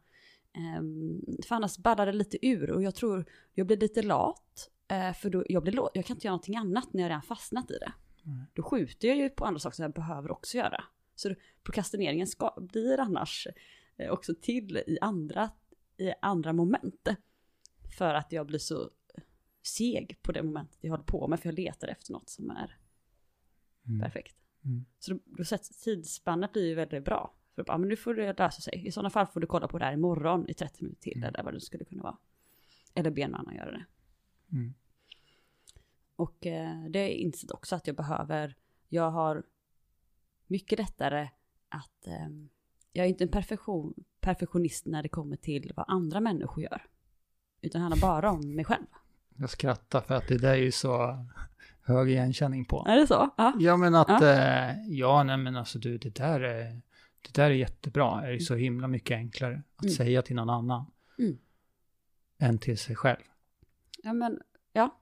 Um, 0.79 1.21
för 1.47 1.55
annars 1.55 1.77
ballar 1.77 2.05
det 2.05 2.11
lite 2.11 2.45
ur 2.47 2.71
och 2.71 2.83
jag 2.83 2.95
tror 2.95 3.25
jag 3.53 3.67
blir 3.67 3.77
lite 3.77 4.01
lat. 4.01 4.69
eh, 4.87 5.13
för 5.13 5.29
då, 5.29 5.43
jag, 5.49 5.63
blir, 5.63 5.89
jag 5.93 6.05
kan 6.05 6.15
inte 6.17 6.27
göra 6.27 6.33
någonting 6.33 6.55
annat 6.55 6.93
när 6.93 7.01
jag 7.01 7.09
redan 7.09 7.21
fastnat 7.21 7.71
i 7.71 7.77
det. 7.77 7.93
Nej. 8.23 8.45
Då 8.53 8.63
skjuter 8.63 9.07
jag 9.07 9.17
ju 9.17 9.29
på 9.29 9.45
andra 9.45 9.59
saker 9.59 9.75
som 9.75 9.83
jag 9.83 9.93
behöver 9.93 10.31
också 10.31 10.57
göra. 10.57 10.83
Så 11.15 11.35
prokrastineringen 11.63 12.27
ska, 12.27 12.53
blir 12.57 12.99
annars 12.99 13.47
eh, 13.97 14.09
också 14.11 14.33
till 14.41 14.77
i 14.77 14.97
andra, 15.01 15.49
i 15.97 16.11
andra 16.21 16.53
moment. 16.53 17.07
För 17.97 18.13
att 18.13 18.31
jag 18.31 18.47
blir 18.47 18.59
så 18.59 18.89
seg 19.63 20.19
på 20.21 20.31
det 20.31 20.43
momentet 20.43 20.77
jag 20.81 20.91
håller 20.91 21.03
på 21.03 21.27
med, 21.27 21.39
för 21.39 21.47
jag 21.49 21.55
letar 21.55 21.87
efter 21.87 22.11
något 22.13 22.29
som 22.29 22.49
är 22.49 22.77
Mm. 23.87 24.01
perfekt. 24.01 24.35
Mm. 24.65 24.85
Så 24.99 25.13
då, 25.13 25.19
då 25.25 25.43
sätts 25.43 25.83
tidsspannet 25.83 26.53
blir 26.53 26.67
ju 26.67 26.75
väldigt 26.75 27.05
bra. 27.05 27.33
För 27.55 27.63
ja, 27.67 27.77
men 27.77 27.89
nu 27.89 27.95
får 27.95 28.13
det 28.13 28.39
lösa 28.39 28.61
sig. 28.61 28.87
I 28.87 28.91
sådana 28.91 29.09
fall 29.09 29.27
får 29.27 29.39
du 29.39 29.47
kolla 29.47 29.67
på 29.67 29.77
det 29.77 29.85
här 29.85 29.93
imorgon 29.93 30.49
i 30.49 30.53
30 30.53 30.83
minuter 30.83 31.01
till, 31.01 31.17
Mm. 31.17 31.27
eller 31.29 31.43
vad 31.43 31.53
det 31.53 31.61
skulle 31.61 31.85
kunna 31.85 32.03
vara. 32.03 32.17
Eller 32.93 33.11
be 33.11 33.27
någon 33.27 33.35
annan 33.39 33.55
göra 33.55 33.71
det. 33.71 33.85
Mm. 34.51 34.73
Och 36.15 36.45
eh, 36.45 36.83
det 36.89 36.99
är 36.99 37.09
insett 37.09 37.51
också 37.51 37.75
att 37.75 37.87
jag 37.87 37.95
behöver, 37.95 38.55
jag 38.89 39.11
har 39.11 39.43
mycket 40.47 40.79
lättare 40.79 41.29
att, 41.69 42.07
eh, 42.07 42.27
jag 42.91 43.05
är 43.05 43.09
inte 43.09 43.23
en 43.23 43.31
perfektion, 43.31 43.93
perfektionist 44.19 44.85
när 44.85 45.03
det 45.03 45.09
kommer 45.09 45.35
till 45.35 45.73
vad 45.75 45.85
andra 45.87 46.19
människor 46.19 46.63
gör. 46.63 46.85
Utan 47.61 47.81
det 47.81 47.83
handlar 47.87 48.01
bara 48.01 48.31
om 48.31 48.55
mig 48.55 48.65
själv. 48.65 48.85
Jag 49.37 49.49
skrattar 49.49 50.01
för 50.01 50.15
att 50.15 50.27
det 50.27 50.37
där 50.37 50.51
är 50.51 50.55
ju 50.55 50.71
så 50.71 51.25
hög 51.85 52.09
igenkänning 52.09 52.65
på. 52.65 52.85
Är 52.87 52.95
det 52.95 53.07
så? 53.07 53.29
Ja. 53.37 53.53
Ja 53.59 53.77
men 53.77 53.95
att, 53.95 54.09
Ja. 54.09 54.25
ja, 54.25 54.75
ja 54.87 55.23
nej 55.23 55.37
men 55.37 55.55
alltså 55.55 55.79
du, 55.79 55.97
det 55.97 56.15
där 56.15 56.39
är, 56.41 56.81
det 57.21 57.33
där 57.33 57.43
är 57.45 57.49
jättebra. 57.53 58.21
Det 58.21 58.33
är 58.33 58.39
så 58.39 58.55
himla 58.55 58.87
mycket 58.87 59.15
enklare 59.15 59.61
att 59.75 59.83
Mm. 59.83 59.95
säga 59.95 60.21
till 60.21 60.35
någon 60.35 60.49
annan 60.49 60.85
Mm. 61.19 61.37
än 62.39 62.57
till 62.57 62.77
sig 62.77 62.95
själv. 62.95 63.21
Ja 64.03 64.13
men, 64.13 64.39
ja. 64.73 64.99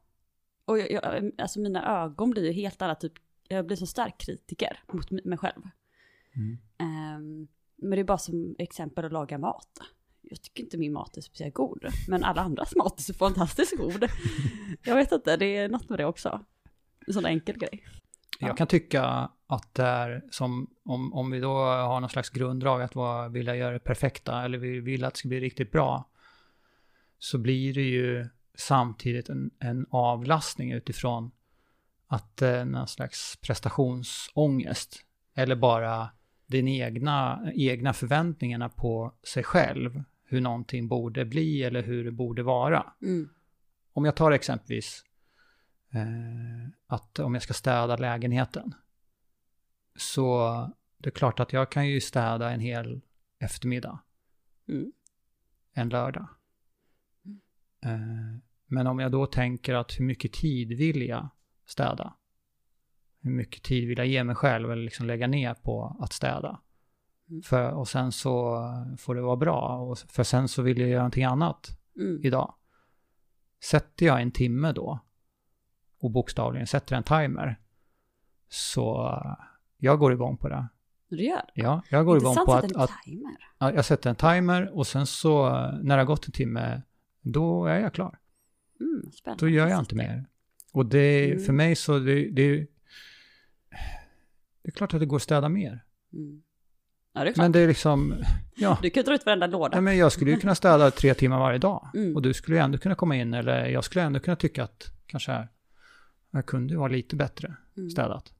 Och 0.66 0.80
jag, 0.80 0.92
jag, 0.92 1.32
alltså 1.38 1.60
mina 1.60 2.04
ögon 2.04 2.30
blir 2.32 2.46
ju 2.46 2.52
helt 2.52 2.82
alla 2.82 2.96
typ, 2.96 3.14
jag 3.48 3.66
blir 3.68 3.78
så 3.78 3.86
stark 3.88 4.18
kritiker 4.18 4.80
mot 4.94 5.10
mi- 5.12 5.28
mig 5.28 5.38
själv. 5.38 5.62
Mm. 6.36 6.58
Ehm, 6.78 7.48
men 7.76 7.90
det 7.92 8.00
är 8.00 8.04
bara 8.04 8.18
som 8.18 8.56
exempel 8.60 9.06
att 9.06 9.12
laga 9.12 9.38
mat. 9.38 9.80
Jag 10.22 10.42
tycker 10.42 10.64
inte 10.64 10.78
min 10.78 10.94
mat 10.94 11.18
är 11.18 11.22
speciellt 11.22 11.54
god, 11.54 11.86
men 12.08 12.24
alla 12.24 12.42
andras 12.42 12.76
mat 12.76 13.00
är 13.00 13.04
så 13.04 13.14
fantastiskt 13.14 13.78
god. 13.78 14.06
Jag 14.86 14.96
vet 14.96 15.12
inte, 15.12 15.38
det 15.38 15.46
är 15.58 15.70
något 15.70 15.90
med 15.90 16.00
det 16.00 16.06
också. 16.06 16.46
En 17.08 17.14
sån 17.14 17.26
enkel 17.26 17.58
grej. 17.58 17.86
Ja. 18.40 18.48
Jag 18.48 18.58
kan 18.58 18.68
tycka 18.68 19.30
att 19.48 19.74
det 19.74 19.84
är 19.84 20.24
som, 20.32 20.68
om, 20.86 21.14
om 21.14 21.32
vi 21.32 21.40
då 21.40 21.54
har 21.66 22.00
någon 22.00 22.10
slags 22.10 22.30
grunddrag 22.30 22.82
att 22.82 22.96
vara, 22.96 23.30
vilja 23.30 23.56
göra 23.56 23.74
det 23.74 23.80
perfekta 23.80 24.44
eller 24.44 24.58
vi 24.58 24.80
vill 24.80 25.04
att 25.04 25.14
det 25.14 25.18
ska 25.18 25.28
bli 25.28 25.40
riktigt 25.40 25.72
bra, 25.72 26.10
så 27.20 27.38
blir 27.38 27.74
det 27.74 27.82
ju 27.82 28.28
samtidigt 28.56 29.30
en, 29.30 29.52
en 29.60 29.86
avlastning 29.90 30.72
utifrån 30.72 31.32
att 32.08 32.42
eh, 32.42 32.66
någon 32.66 32.88
slags 32.88 33.38
prestationsångest 33.42 35.06
eller 35.34 35.56
bara 35.56 36.10
den 36.46 36.68
egna, 36.68 37.52
egna 37.56 37.94
förväntningarna 37.94 38.70
på 38.70 39.14
sig 39.24 39.44
själv, 39.44 40.04
hur 40.26 40.42
någonting 40.42 40.88
borde 40.88 41.26
bli 41.26 41.64
eller 41.64 41.84
hur 41.84 42.04
det 42.04 42.12
borde 42.12 42.44
vara. 42.44 42.94
Mm. 43.02 43.30
Om 43.94 44.06
jag 44.06 44.16
tar 44.16 44.32
exempelvis 44.32 45.06
att 46.88 47.20
om 47.20 47.34
jag 47.34 47.44
ska 47.44 47.54
städa 47.54 47.98
lägenheten. 47.98 48.74
Så 49.96 50.50
det 50.98 51.10
är 51.10 51.12
klart 51.12 51.40
att 51.40 51.54
jag 51.54 51.72
kan 51.72 51.88
ju 51.88 52.02
städa 52.02 52.52
en 52.52 52.60
hel 52.60 53.02
eftermiddag. 53.40 54.00
Mm. 54.68 54.92
En 55.74 55.90
lördag. 55.90 56.28
Eh, 57.84 58.40
men 58.66 58.88
om 58.88 59.00
jag 59.00 59.12
då 59.12 59.26
tänker 59.26 59.74
att 59.74 60.00
hur 60.00 60.06
mycket 60.06 60.34
tid 60.34 60.68
vill 60.78 61.02
jag 61.02 61.30
städa? 61.66 62.14
Hur 63.22 63.32
mycket 63.32 63.64
tid 63.64 63.88
vill 63.88 63.98
jag 63.98 64.08
ge 64.08 64.24
mig 64.24 64.36
själv 64.36 64.72
eller 64.72 64.84
liksom 64.84 65.06
lägga 65.06 65.28
ner 65.28 65.54
på 65.54 65.98
att 66.00 66.14
städa? 66.14 66.62
Mm. 67.30 67.42
För, 67.42 67.72
och 67.72 67.88
sen 67.88 68.12
så 68.12 68.62
får 68.98 69.16
det 69.16 69.22
vara 69.22 69.36
bra. 69.36 69.78
Och, 69.78 69.98
för 70.00 70.24
sen 70.24 70.48
så 70.48 70.62
vill 70.62 70.80
jag 70.80 70.90
göra 70.90 71.00
någonting 71.02 71.24
annat 71.24 71.78
Mm. 71.96 72.26
idag. 72.26 72.56
Sätter 73.64 74.06
jag 74.06 74.22
en 74.22 74.32
timme 74.32 74.72
då 74.72 75.00
och 76.02 76.12
bokstavligen 76.12 76.68
sätter 76.68 76.96
en 76.96 77.04
timer 77.04 77.60
så 78.50 79.18
jag 79.78 80.00
går 80.00 80.14
igång 80.14 80.38
på 80.38 80.50
det. 80.50 80.68
Du 81.10 81.24
gör? 81.24 81.42
Ja, 81.54 81.82
jag 81.90 82.06
går 82.06 82.18
igång 82.18 82.36
på 82.36 82.54
att 82.54 82.76
att, 82.76 82.92
timer. 83.06 83.32
ja, 83.60 83.74
jag 83.74 83.86
sätter 83.86 84.10
en 84.10 84.16
timer 84.16 84.78
och 84.78 84.88
sen 84.88 85.08
så 85.08 85.50
när 85.84 85.96
det 85.98 86.02
har 86.02 86.06
gått 86.06 86.26
en 86.26 86.32
timme 86.32 86.82
då 87.22 87.66
är 87.66 87.80
jag 87.80 87.94
klar. 87.94 88.18
Mm, 88.80 89.12
spännande. 89.12 89.46
Då 89.46 89.50
gör 89.50 89.68
jag 89.68 89.80
inte 89.80 89.96
mer. 89.96 90.26
Och 90.74 90.86
det 90.86 91.32
Mm. 91.32 91.44
för 91.44 91.54
mig 91.54 91.76
så 91.76 92.00
det, 92.00 92.30
det, 92.30 92.56
det 94.64 94.68
är 94.68 94.72
klart 94.72 94.94
att 94.94 95.00
det 95.00 95.06
går 95.06 95.16
att 95.16 95.22
städa 95.24 95.50
mer. 95.50 95.84
Mm. 96.14 96.42
Ja, 97.14 97.24
det 97.24 97.30
är 97.30 97.34
klart. 97.34 97.44
Men 97.44 97.52
det 97.52 97.60
är 97.60 97.68
liksom, 97.68 98.16
ja. 98.56 98.78
Du 98.82 98.90
kan 98.90 99.04
dra 99.04 99.14
ut 99.16 99.26
varenda 99.26 99.48
låda. 99.48 99.76
Nej, 99.76 99.82
men 99.82 99.98
jag 99.98 100.12
skulle 100.12 100.32
ju 100.32 100.38
kunna 100.40 100.56
städa 100.56 100.92
tre 100.92 101.14
timmar 101.14 101.40
varje 101.40 101.58
dag. 101.58 101.90
Mm. 101.94 102.16
Och 102.16 102.22
du 102.22 102.34
skulle 102.34 102.58
ju 102.58 102.64
ändå 102.64 102.78
kunna 102.78 102.96
komma 102.96 103.16
in, 103.16 103.34
eller 103.34 103.66
jag 103.66 103.84
skulle 103.84 104.04
ändå 104.06 104.20
kunna 104.20 104.36
tycka 104.36 104.64
att 104.64 104.92
kanske 105.06 105.48
jag 106.32 106.46
kunde 106.46 106.78
vara 106.78 106.88
lite 106.92 107.16
bättre 107.16 107.56
Mm. 107.78 107.90
städat. 107.90 108.34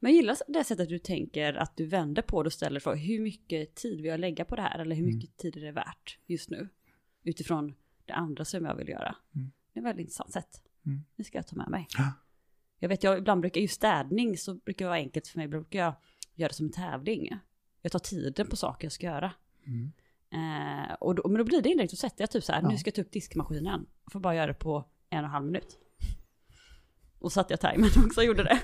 Men 0.00 0.12
jag 0.12 0.16
gillar 0.16 0.36
det 0.48 0.64
sättet 0.64 0.88
du 0.88 0.98
tänker 0.98 1.54
att 1.54 1.76
du 1.76 1.86
vänder 1.86 2.22
på 2.22 2.42
det 2.42 2.46
och 2.46 2.52
ställer 2.52 2.80
frågan 2.80 2.98
hur 2.98 3.20
mycket 3.20 3.74
tid 3.74 3.96
vill 3.96 4.04
jag 4.10 4.20
lägga 4.20 4.44
på 4.44 4.56
det 4.56 4.62
här 4.62 4.78
eller 4.78 4.96
hur 4.96 5.02
Mm. 5.04 5.16
mycket 5.16 5.36
tid 5.36 5.56
är 5.56 5.60
det 5.60 5.72
värt 5.72 6.18
just 6.26 6.50
nu 6.50 6.68
utifrån 7.22 7.74
det 8.04 8.12
andra 8.12 8.44
som 8.44 8.64
jag 8.64 8.74
vill 8.74 8.88
göra. 8.88 9.16
Mm. 9.34 9.50
Det 9.72 9.78
är 9.78 9.82
ett 9.82 9.86
väldigt 9.86 10.00
intressant 10.04 10.32
sätt. 10.32 10.62
Mm. 10.86 11.00
Det 11.16 11.24
ska 11.24 11.38
jag 11.38 11.46
ta 11.46 11.56
med 11.56 11.68
mig. 11.70 11.86
Ja. 11.98 12.12
Jag 12.78 12.88
vet, 12.88 13.02
jag 13.02 13.18
ibland 13.18 13.40
brukar, 13.40 13.60
just 13.60 13.74
städning 13.74 14.36
så 14.38 14.54
brukar 14.54 14.84
det 14.84 14.88
vara 14.88 14.98
enkelt 14.98 15.26
för 15.26 15.38
mig, 15.38 15.48
brukar 15.48 15.78
jag 15.78 15.94
göra 16.34 16.48
det 16.48 16.54
som 16.54 16.66
en 16.66 16.72
tävling. 16.72 17.38
Jag 17.82 17.92
tar 17.92 17.98
tiden 17.98 18.46
på 18.46 18.56
saker 18.56 18.84
jag 18.84 18.92
ska 18.92 19.06
göra. 19.06 19.32
Mm. 19.66 19.92
Eh, 20.32 20.92
och 20.94 21.14
då, 21.14 21.28
men 21.28 21.38
då 21.38 21.44
blir 21.44 21.62
det 21.62 21.68
indirekt, 21.68 21.90
då 21.92 21.96
sätter 21.96 22.22
jag 22.22 22.30
typ 22.30 22.44
så 22.44 22.52
här, 22.52 22.62
Ja. 22.62 22.68
nu 22.68 22.76
ska 22.78 22.88
jag 22.88 22.94
ta 22.94 23.00
upp 23.02 23.12
diskmaskinen. 23.12 23.86
Jag 24.04 24.12
får 24.12 24.20
bara 24.20 24.34
göra 24.34 24.46
det 24.46 24.54
på 24.54 24.84
en 25.10 25.18
och 25.18 25.24
en 25.24 25.30
halv 25.30 25.46
minut. 25.46 25.78
Och 27.20 27.32
satte 27.32 27.52
jag 27.52 27.60
timern 27.60 27.90
också 28.06 28.20
och 28.20 28.26
gjorde 28.26 28.42
det. 28.42 28.60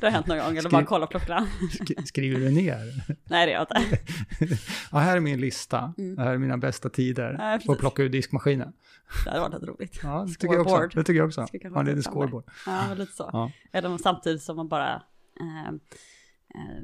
Det 0.00 0.06
har 0.06 0.10
hänt 0.10 0.26
någon 0.26 0.38
gång, 0.38 0.56
eller 0.56 0.70
bara 0.70 0.84
kolla 0.84 1.06
klockan. 1.06 1.46
Sk- 1.80 2.04
Skriver 2.06 2.40
du 2.40 2.50
ner? 2.50 2.78
Nej 3.30 3.46
det 3.46 3.52
gör 3.52 3.66
jag 3.70 3.80
inte. 3.82 3.98
ja, 4.92 4.98
här 4.98 5.16
är 5.16 5.20
min 5.20 5.40
lista. 5.40 5.94
Mm. 5.98 6.14
Det 6.16 6.22
här 6.22 6.34
är 6.34 6.38
mina 6.38 6.58
bästa 6.58 6.88
tider. 6.88 7.34
Nej, 7.38 7.60
och 7.68 7.78
plocka 7.78 8.02
ur 8.02 8.08
diskmaskinen. 8.08 8.72
Det 9.24 9.30
hade 9.30 9.40
varit 9.40 9.62
roligt. 9.62 10.00
Ja, 10.02 10.24
det 10.28 10.34
tycker 10.34 10.54
jag 10.54 10.60
också. 10.66 10.88
Det 10.98 11.04
tycker 11.04 11.18
jag 11.18 11.26
också. 11.26 11.40
Ha 11.72 11.80
en 11.80 11.86
liten 11.86 12.02
scoreboard. 12.02 12.44
Ja, 12.66 12.94
lite 12.94 13.12
så. 13.12 13.30
Ja. 13.32 13.52
Eller 13.72 13.98
samtidigt 13.98 14.42
som 14.42 14.56
man 14.56 14.68
bara 14.68 14.94
eh, 15.40 15.68
eh, 15.68 16.82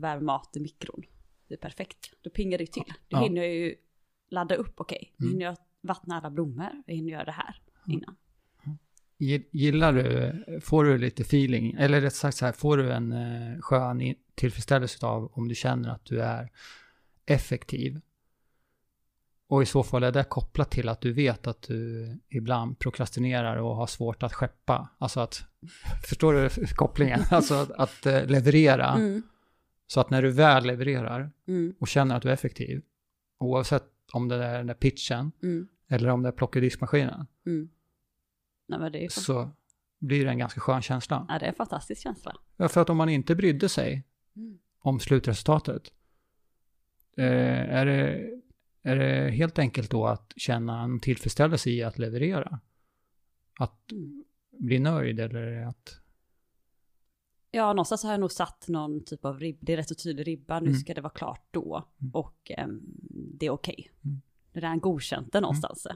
värmer 0.00 0.20
mat 0.22 0.56
i 0.56 0.60
mikron. 0.60 1.02
Det 1.48 1.54
är 1.54 1.58
perfekt. 1.58 1.98
Då 2.22 2.30
pingar 2.30 2.58
det 2.58 2.66
till. 2.66 2.84
Då 2.86 2.94
Ja. 3.08 3.20
hinner 3.20 3.42
jag 3.42 3.54
ju 3.54 3.74
ladda 4.30 4.54
upp, 4.54 4.74
okej. 4.76 5.14
Nu 5.16 5.24
Mm. 5.26 5.32
hinner 5.32 5.46
jag 5.46 5.56
vattna 5.82 6.16
alla 6.18 6.30
blommor. 6.30 6.68
Jag 6.86 6.94
hinner 6.94 7.10
göra 7.12 7.24
det 7.24 7.32
här 7.32 7.62
innan. 7.86 8.16
Gi- 8.16 8.16
Gillar 9.50 9.92
du, 9.92 10.60
får 10.60 10.84
du 10.84 10.98
lite 10.98 11.22
feeling, 11.22 11.74
eller 11.78 12.00
rätt 12.00 12.14
sagt 12.14 12.36
så 12.36 12.44
här, 12.46 12.52
får 12.52 12.76
du 12.76 12.92
en 12.92 13.12
eh, 13.12 13.60
skön 13.60 14.14
tillfredsställelse 14.34 15.06
av 15.06 15.30
om 15.34 15.48
du 15.48 15.54
känner 15.54 15.88
att 15.90 16.04
du 16.04 16.22
är 16.22 16.50
effektiv? 17.26 18.00
Och 19.48 19.62
i 19.62 19.66
så 19.66 19.82
fall 19.82 20.02
är 20.02 20.12
det 20.12 20.24
kopplat 20.24 20.70
till 20.70 20.88
att 20.88 21.00
du 21.00 21.12
vet 21.12 21.46
att 21.46 21.62
du 21.62 22.08
ibland 22.28 22.78
prokrastinerar 22.78 23.56
och 23.56 23.76
har 23.76 23.86
svårt 23.86 24.22
att 24.22 24.32
skeppa. 24.32 24.88
Alltså 24.98 25.20
att, 25.20 25.42
förstår 26.08 26.32
du 26.34 26.66
kopplingen? 26.66 27.20
Alltså 27.30 27.54
att, 27.54 27.70
att 27.70 28.06
eh, 28.06 28.26
leverera. 28.26 28.88
Mm. 28.94 29.22
Så 29.86 30.00
att 30.00 30.10
när 30.10 30.22
du 30.22 30.30
väl 30.30 30.64
levererar 30.66 31.30
Mm. 31.48 31.74
och 31.80 31.88
känner 31.88 32.16
att 32.16 32.22
du 32.22 32.28
är 32.28 32.32
effektiv, 32.32 32.82
oavsett 33.38 33.84
om 34.12 34.28
det 34.28 34.44
är 34.44 34.58
den 34.58 34.66
där 34.66 34.74
pitchen 34.74 35.32
Mm. 35.42 35.68
eller 35.88 36.08
om 36.08 36.22
det 36.22 36.28
är 36.28 36.32
plocka 36.32 36.60
diskmaskinen, 36.60 37.26
Mm. 37.46 37.68
Nej 38.70 38.78
men 38.78 38.92
det 38.92 38.98
är 38.98 39.02
ju 39.02 39.08
så 39.08 39.50
blir 39.98 40.24
det 40.24 40.30
en 40.30 40.38
ganska 40.38 40.60
skön 40.60 40.82
känsla. 40.82 41.26
ja, 41.28 41.38
det 41.38 41.44
är 41.44 41.48
en 41.48 41.54
fantastisk 41.54 42.02
känsla. 42.02 42.36
Ja, 42.56 42.68
för 42.68 42.80
att 42.80 42.90
om 42.90 42.96
man 42.96 43.08
inte 43.08 43.34
brydde 43.34 43.68
sig 43.68 44.04
Mm. 44.36 44.58
om 44.78 45.00
slutresultatet, 45.00 45.82
eh, 47.16 47.24
är, 47.76 47.86
det, 47.86 48.30
är 48.82 48.96
det 48.96 49.30
helt 49.30 49.58
enkelt 49.58 49.90
då 49.90 50.06
att 50.06 50.32
känna 50.36 50.82
en 50.82 51.00
tillfredsställelse 51.00 51.70
i 51.70 51.82
att 51.82 51.98
leverera? 51.98 52.60
Att 53.58 53.92
Mm. 53.92 54.24
bli 54.50 54.78
nöjd 54.78 55.20
eller 55.20 55.62
att... 55.66 56.00
Ja, 57.50 57.72
någonstans 57.72 58.02
har 58.04 58.10
jag 58.10 58.20
nog 58.20 58.32
satt 58.32 58.68
någon 58.68 59.04
typ 59.04 59.24
av 59.24 59.40
ribb. 59.40 59.58
Det 59.60 59.72
är 59.72 59.76
rätt 59.76 59.88
så 59.88 59.94
tydlig 59.94 60.26
ribba. 60.26 60.60
Nu 60.60 60.66
Mm. 60.68 60.80
ska 60.80 60.94
det 60.94 61.00
vara 61.00 61.12
klart 61.12 61.46
då. 61.50 61.84
Mm. 62.00 62.14
Och 62.14 62.50
ehm, 62.50 62.80
det 63.10 63.46
är 63.46 63.50
okej. 63.50 63.90
Mm. 64.04 64.20
Det 64.52 64.60
är 64.60 64.64
en 64.64 64.80
godkänt 64.80 65.32
det 65.32 65.40
någonstans. 65.40 65.86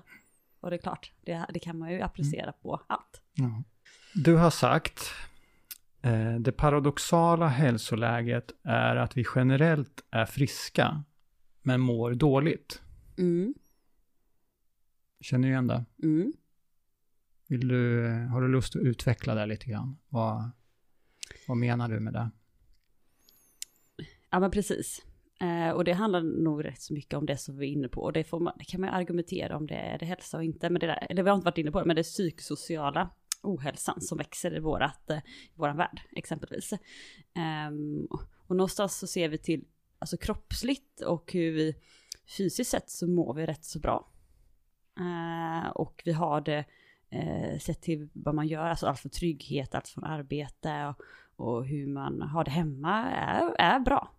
Och 0.64 0.70
det 0.70 0.76
är 0.76 0.78
klart, 0.78 1.12
det, 1.20 1.46
det 1.50 1.58
kan 1.58 1.78
man 1.78 1.92
ju 1.92 2.00
applicera 2.00 2.52
på 2.52 2.80
allt. 2.86 3.22
Ja. 3.34 3.62
Du 4.14 4.36
har 4.36 4.50
sagt, 4.50 5.10
eh, 6.02 6.34
det 6.34 6.52
paradoxala 6.52 7.48
hälsoläget 7.48 8.52
är 8.62 8.96
att 8.96 9.16
vi 9.16 9.24
generellt 9.34 10.04
är 10.10 10.26
friska, 10.26 11.04
men 11.62 11.80
mår 11.80 12.14
dåligt. 12.14 12.82
Mm. 13.18 13.54
Känner 15.20 15.48
du 15.48 15.52
igen 15.52 15.66
det? 15.66 15.84
Mm. 16.02 16.32
Vill 17.48 17.68
du, 17.68 18.08
har 18.32 18.42
du 18.42 18.48
lust 18.48 18.76
att 18.76 18.82
utveckla 18.82 19.34
det 19.34 19.46
lite 19.46 19.66
grann? 19.66 19.98
Vad, 20.08 20.50
vad 21.48 21.56
menar 21.56 21.88
du 21.88 22.00
med 22.00 22.12
det? 22.12 22.30
Ja 24.30 24.40
men 24.40 24.50
precis. 24.50 25.02
Eh, 25.44 25.70
och 25.70 25.84
det 25.84 25.92
handlar 25.92 26.22
nog 26.22 26.64
rätt 26.64 26.80
så 26.80 26.94
mycket 26.94 27.14
om 27.14 27.26
det 27.26 27.36
som 27.36 27.56
vi 27.56 27.66
är 27.66 27.72
inne 27.72 27.88
på. 27.88 28.00
Och 28.00 28.12
det, 28.12 28.24
får 28.24 28.40
man, 28.40 28.52
det 28.58 28.64
kan 28.64 28.80
man 28.80 28.90
ju 28.90 28.96
argumentera 28.96 29.56
om 29.56 29.66
det 29.66 29.74
är 29.74 29.98
det 29.98 30.06
hälsa 30.06 30.36
och 30.36 30.44
inte. 30.44 30.70
Men 30.70 30.80
det 30.80 30.86
där, 30.86 31.06
eller 31.10 31.22
vi 31.22 31.28
har 31.28 31.36
inte 31.36 31.44
varit 31.44 31.58
inne 31.58 31.70
på 31.70 31.80
det, 31.80 31.86
men 31.86 31.96
det 31.96 32.00
är 32.00 32.02
psykosociala 32.02 33.10
ohälsan 33.42 34.00
som 34.00 34.18
växer 34.18 34.56
i 34.56 34.60
vårat, 34.60 35.10
eh, 35.10 35.18
våran 35.54 35.76
värld 35.76 36.00
exempelvis. 36.16 36.72
Ehm, 37.34 38.06
och 38.46 38.56
någonstans 38.56 38.98
så 38.98 39.06
ser 39.06 39.28
vi 39.28 39.38
till, 39.38 39.64
alltså 39.98 40.16
kroppsligt 40.16 41.00
och 41.00 41.32
hur 41.32 41.52
vi 41.52 41.74
fysiskt 42.36 42.70
sett 42.70 42.90
så 42.90 43.06
mår 43.06 43.34
vi 43.34 43.46
rätt 43.46 43.64
så 43.64 43.78
bra. 43.78 44.08
Eh, 44.98 45.70
och 45.70 46.02
vi 46.04 46.12
har 46.12 46.40
det 46.40 46.64
eh, 47.10 47.58
sett 47.58 47.82
till 47.82 48.08
vad 48.12 48.34
man 48.34 48.46
gör, 48.46 48.66
alltså 48.66 48.86
allt 48.86 48.98
från 48.98 49.10
trygghet, 49.10 49.74
allt 49.74 49.88
från 49.88 50.04
arbete 50.04 50.86
och, 50.86 51.00
och 51.46 51.66
hur 51.66 51.86
man 51.86 52.22
har 52.22 52.44
det 52.44 52.50
hemma 52.50 53.10
är, 53.10 53.54
är 53.58 53.80
bra. 53.80 54.10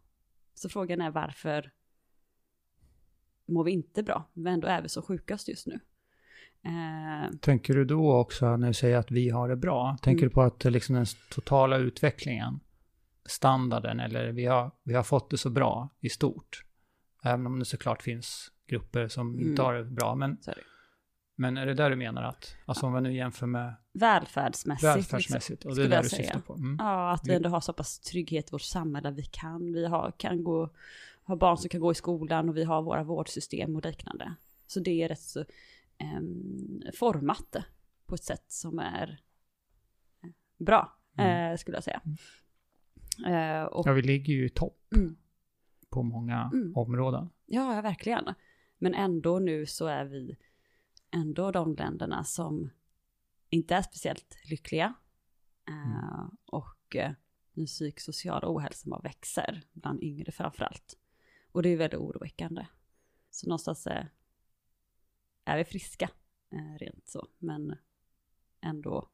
Så 0.55 0.69
frågan 0.69 1.01
är 1.01 1.11
varför 1.11 1.71
mår 3.45 3.63
vi 3.63 3.71
inte 3.71 4.03
bra, 4.03 4.29
men 4.33 4.53
ändå 4.53 4.67
är 4.67 4.81
vi 4.81 4.89
så 4.89 5.01
sjukast 5.01 5.47
just 5.47 5.67
nu. 5.67 5.79
Eh, 6.63 7.31
Tänker 7.41 7.73
du 7.73 7.85
då 7.85 8.13
också 8.15 8.57
när 8.57 8.67
du 8.67 8.73
säger 8.73 8.97
att 8.97 9.11
vi 9.11 9.29
har 9.29 9.49
det 9.49 9.55
bra? 9.55 9.97
Tänker 10.01 10.23
Mm. 10.23 10.29
du 10.29 10.33
på 10.33 10.41
att 10.41 10.59
det 10.59 10.69
liksom 10.69 10.95
den 10.95 11.05
totala 11.31 11.77
utvecklingen, 11.77 12.59
standarden 13.25 13.99
eller 13.99 14.31
vi 14.31 14.45
har, 14.45 14.71
vi 14.83 14.93
har 14.93 15.03
fått 15.03 15.29
det 15.29 15.37
så 15.37 15.49
bra 15.49 15.89
i 15.99 16.09
stort? 16.09 16.65
Även 17.23 17.45
om 17.47 17.59
det 17.59 17.65
såklart 17.65 18.01
finns 18.03 18.51
grupper 18.67 19.07
som 19.07 19.33
Mm. 19.35 19.49
inte 19.49 19.61
har 19.61 19.73
det 19.73 19.83
bra. 19.83 20.15
Men, 20.15 20.37
så 20.41 20.51
är 20.51 20.55
det. 20.55 20.61
men 21.35 21.57
är 21.57 21.65
det 21.65 21.73
där 21.73 21.89
du 21.89 21.95
menar 21.95 22.23
att, 22.23 22.55
alltså 22.65 22.85
om 22.85 22.93
vi 22.93 23.01
nu 23.01 23.15
jämför 23.15 23.47
med 23.47 23.73
Välfärdsmässigt. 23.99 24.83
Liksom, 24.83 24.93
välfärdsmässigt, 24.95 25.65
och 25.65 25.75
det 25.75 25.83
är 25.83 25.89
jag 25.89 26.03
du 26.03 26.09
syftar 26.09 26.39
på? 26.39 26.53
Mm. 26.53 26.75
Ja, 26.79 27.11
att 27.11 27.27
vi 27.27 27.33
ändå 27.35 27.49
har 27.49 27.61
så 27.61 27.73
pass 27.73 27.99
trygghet 27.99 28.49
i 28.49 28.51
vårt 28.51 28.61
samhälle. 28.61 29.11
Vi 29.11 29.23
kan, 29.23 29.73
vi 29.73 29.85
har, 29.85 30.11
kan 30.17 30.43
gå, 30.43 30.69
ha 31.23 31.35
barn 31.35 31.57
som 31.57 31.69
kan 31.69 31.81
gå 31.81 31.91
i 31.91 31.95
skolan 31.95 32.49
och 32.49 32.57
vi 32.57 32.63
har 32.63 32.81
våra 32.81 33.03
vårdsystem 33.03 33.75
och 33.75 33.85
liknande. 33.85 34.35
Så 34.67 34.79
det 34.79 35.03
är 35.03 35.07
rätt 35.07 35.19
så 35.21 35.45
ehm, 35.97 36.81
format 36.93 37.55
på 38.05 38.15
ett 38.15 38.23
sätt 38.23 38.45
som 38.47 38.79
är 38.79 39.19
eh, 40.23 40.29
bra, 40.57 40.97
Mm. 41.17 41.51
eh, 41.51 41.57
skulle 41.57 41.77
jag 41.77 41.83
säga. 41.83 42.01
Eh, 43.27 43.63
och, 43.63 43.87
Ja, 43.87 43.93
vi 43.93 44.01
ligger 44.01 44.33
ju 44.33 44.45
i 44.45 44.49
topp 44.49 44.93
mm, 44.95 45.17
på 45.89 46.03
många 46.03 46.49
Mm. 46.53 46.75
områden. 46.75 47.29
ja, 47.45 47.81
verkligen. 47.81 48.25
Men 48.77 48.93
ändå 48.93 49.39
nu 49.39 49.65
så 49.65 49.87
är 49.87 50.05
vi 50.05 50.37
ändå 51.11 51.51
de 51.51 51.75
länderna 51.75 52.23
som 52.23 52.69
inte 53.55 53.75
är 53.75 53.81
speciellt 53.81 54.37
lyckliga. 54.45 54.93
Eh, 55.67 56.27
och 56.45 56.95
eh, 56.95 57.11
den 57.53 57.65
psykosociala 57.65 58.47
ohälsan 58.55 58.89
bara 58.89 59.01
växer 59.01 59.63
bland 59.73 60.03
yngre 60.03 60.31
framförallt. 60.31 60.97
Och 61.51 61.63
det 61.63 61.69
är 61.69 61.77
väldigt 61.77 61.99
oroväckande. 61.99 62.67
Så 63.29 63.47
någonstans 63.47 63.87
eh, 63.87 64.05
är 65.45 65.57
vi 65.57 65.65
friska, 65.65 66.09
rent 66.79 67.07
så, 67.07 67.27
men 67.37 67.75
ändå 68.61 69.09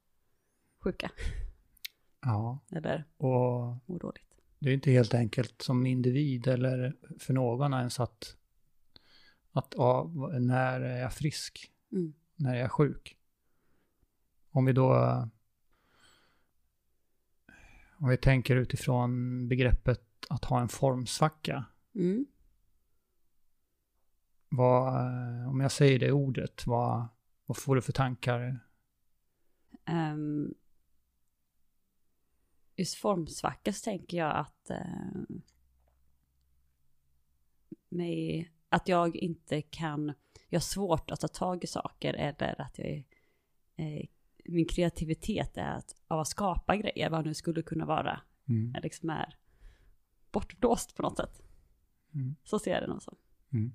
sjuka 0.83 1.11
Ja, 2.21 2.59
eller 2.71 3.05
och 3.17 3.77
mår 3.85 3.99
dåligt. 3.99 4.41
det 4.59 4.69
är 4.69 4.73
inte 4.73 4.91
helt 4.91 5.13
enkelt 5.13 5.61
som 5.61 5.85
individ 5.85 6.47
eller 6.47 6.95
för 7.19 7.33
någon 7.33 7.73
ens 7.73 7.99
att, 7.99 8.37
att 9.51 9.73
ja, 9.77 10.11
när 10.39 10.81
är 10.81 11.01
jag 11.01 11.13
frisk? 11.13 11.71
Mm. 11.91 12.13
När 12.35 12.55
är 12.55 12.59
jag 12.59 12.71
sjuk? 12.71 13.20
Om 14.51 14.65
vi 14.65 14.73
då 14.73 14.93
om 18.01 18.09
vi 18.09 18.17
tänker 18.17 18.55
utifrån 18.55 19.47
begreppet 19.47 20.03
att 20.29 20.45
ha 20.45 20.61
en 20.61 20.69
formsvacka. 20.69 21.65
Mm. 21.95 22.25
Vad, 24.49 24.93
om 25.47 25.59
jag 25.59 25.71
säger 25.71 25.99
det 25.99 26.11
ordet, 26.11 26.67
vad, 26.67 27.07
vad 27.45 27.57
får 27.57 27.75
du 27.75 27.81
för 27.81 27.91
tankar? 27.91 28.59
Ehm, 29.85 30.53
just 32.75 32.95
formsvacka 32.95 33.73
så 33.73 33.83
tänker 33.83 34.17
jag 34.17 34.35
att 34.35 34.69
ehm, 34.69 35.41
mig, 37.89 38.51
att 38.69 38.87
jag 38.87 39.15
inte 39.15 39.61
kan, 39.61 40.13
jag 40.49 40.59
har 40.59 40.61
svårt 40.61 41.11
att 41.11 41.19
ta 41.19 41.27
tag 41.27 41.63
i 41.63 41.67
saker 41.67 42.13
eller 42.13 42.61
att 42.61 42.79
jag 42.79 42.87
är, 42.87 43.03
eh, 43.75 44.05
min 44.51 44.65
kreativitet 44.65 45.57
är 45.57 45.71
att, 45.75 45.95
av 46.07 46.19
att 46.19 46.27
skapa 46.27 46.75
grejer, 46.75 47.09
vad 47.09 47.25
nu 47.25 47.33
skulle 47.33 47.61
kunna 47.61 47.85
vara, 47.85 48.21
Mm. 48.49 48.75
är 48.75 48.81
liksom 48.81 49.09
är 49.09 49.35
bortblåst 50.31 50.95
på 50.95 51.01
något 51.01 51.17
sätt. 51.17 51.41
Mm. 52.13 52.35
Så 52.43 52.59
ser 52.59 52.71
jag 52.71 52.83
det 52.83 52.87
nog 52.87 53.01
som. 53.01 53.15
Mm. 53.53 53.71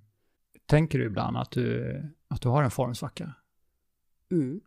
Tänker 0.67 0.99
du 0.99 1.05
ibland 1.05 1.37
att 1.37 1.51
du, 1.51 2.03
att 2.29 2.43
du 2.43 2.49
har 2.49 2.63
en 2.63 2.71
formsvacka? 2.71 3.35
Mm. 4.31 4.61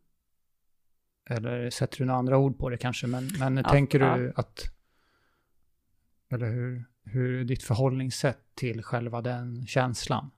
Eller 1.30 1.70
sätter 1.70 1.98
du 1.98 2.06
några 2.06 2.20
andra 2.20 2.38
ord 2.38 2.58
på 2.58 2.70
det 2.70 2.78
kanske? 2.78 3.08
Men, 3.08 3.30
men 3.40 3.58
Ja, 3.58 3.70
tänker 3.70 4.00
ja. 4.00 4.18
du 4.18 4.34
att... 4.36 4.62
Eller 6.30 6.52
hur, 6.52 6.86
hur 7.04 7.40
är 7.40 7.44
ditt 7.44 7.64
förhållningssätt 7.64 8.56
till 8.56 8.84
själva 8.84 9.22
den 9.22 9.68
känslan? 9.68 10.32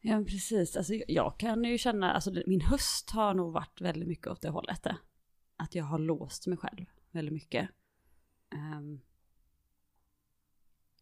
Ja, 0.00 0.14
men 0.14 0.24
precis. 0.24 0.76
Alltså, 0.76 0.94
jag- 0.94 1.38
kan 1.38 1.64
ju 1.64 1.78
känna, 1.78 2.12
alltså 2.12 2.32
min 2.46 2.60
höst 2.60 3.10
har 3.10 3.34
nog 3.34 3.52
varit 3.52 3.80
väldigt 3.80 4.08
mycket 4.08 4.26
åt 4.26 4.40
det 4.42 4.48
hållet. 4.50 4.86
eh. 4.86 4.94
Att 5.56 5.74
jag 5.74 5.84
har 5.84 5.98
låst 5.98 6.46
mig 6.46 6.58
själv 6.58 6.84
väldigt 7.10 7.34
mycket. 7.34 7.68
Ehm, 8.50 9.00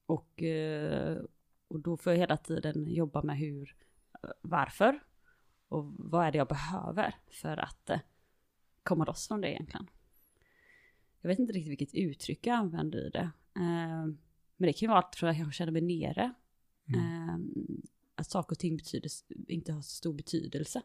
och, 0.07 0.43
eh, 0.43 1.19
och 1.69 1.81
då 1.81 1.97
får 1.97 2.13
jag 2.13 2.21
hela 2.21 2.37
tiden 2.37 2.87
jobba 2.95 3.23
med 3.23 3.37
hur, 3.39 3.77
varför 4.43 5.01
och 5.69 5.85
vad 5.99 6.27
är 6.27 6.33
det 6.33 6.39
jag 6.39 6.49
behöver 6.49 7.15
för 7.31 7.57
att 7.57 7.91
eh, 7.91 8.01
komma 8.83 9.05
loss 9.05 9.29
från 9.29 9.41
det 9.41 9.51
egentligen. 9.53 9.87
Jag 11.21 11.29
vet 11.29 11.39
inte 11.39 11.53
riktigt 11.53 11.71
vilket 11.71 11.95
uttryck 11.95 12.47
jag 12.47 12.57
använder 12.57 13.07
i 13.07 13.11
det. 13.11 13.31
Ehm, 13.55 14.19
men 14.57 14.67
det 14.67 14.73
kan 14.73 14.87
ju 14.87 14.89
vara 14.89 14.99
allt 14.99 15.17
från 15.17 15.31
att 15.31 15.39
jag 15.39 15.55
känner 15.55 15.73
mig 15.73 15.83
nere 15.83 16.35
Mm. 16.89 17.01
Ehm, 17.01 17.83
att 18.17 18.31
saker 18.31 18.53
och 18.55 18.59
ting 18.59 18.77
betyder, 18.77 19.11
inte 19.49 19.73
har 19.73 19.83
så 19.83 19.91
stor 19.91 20.15
betydelse. 20.15 20.83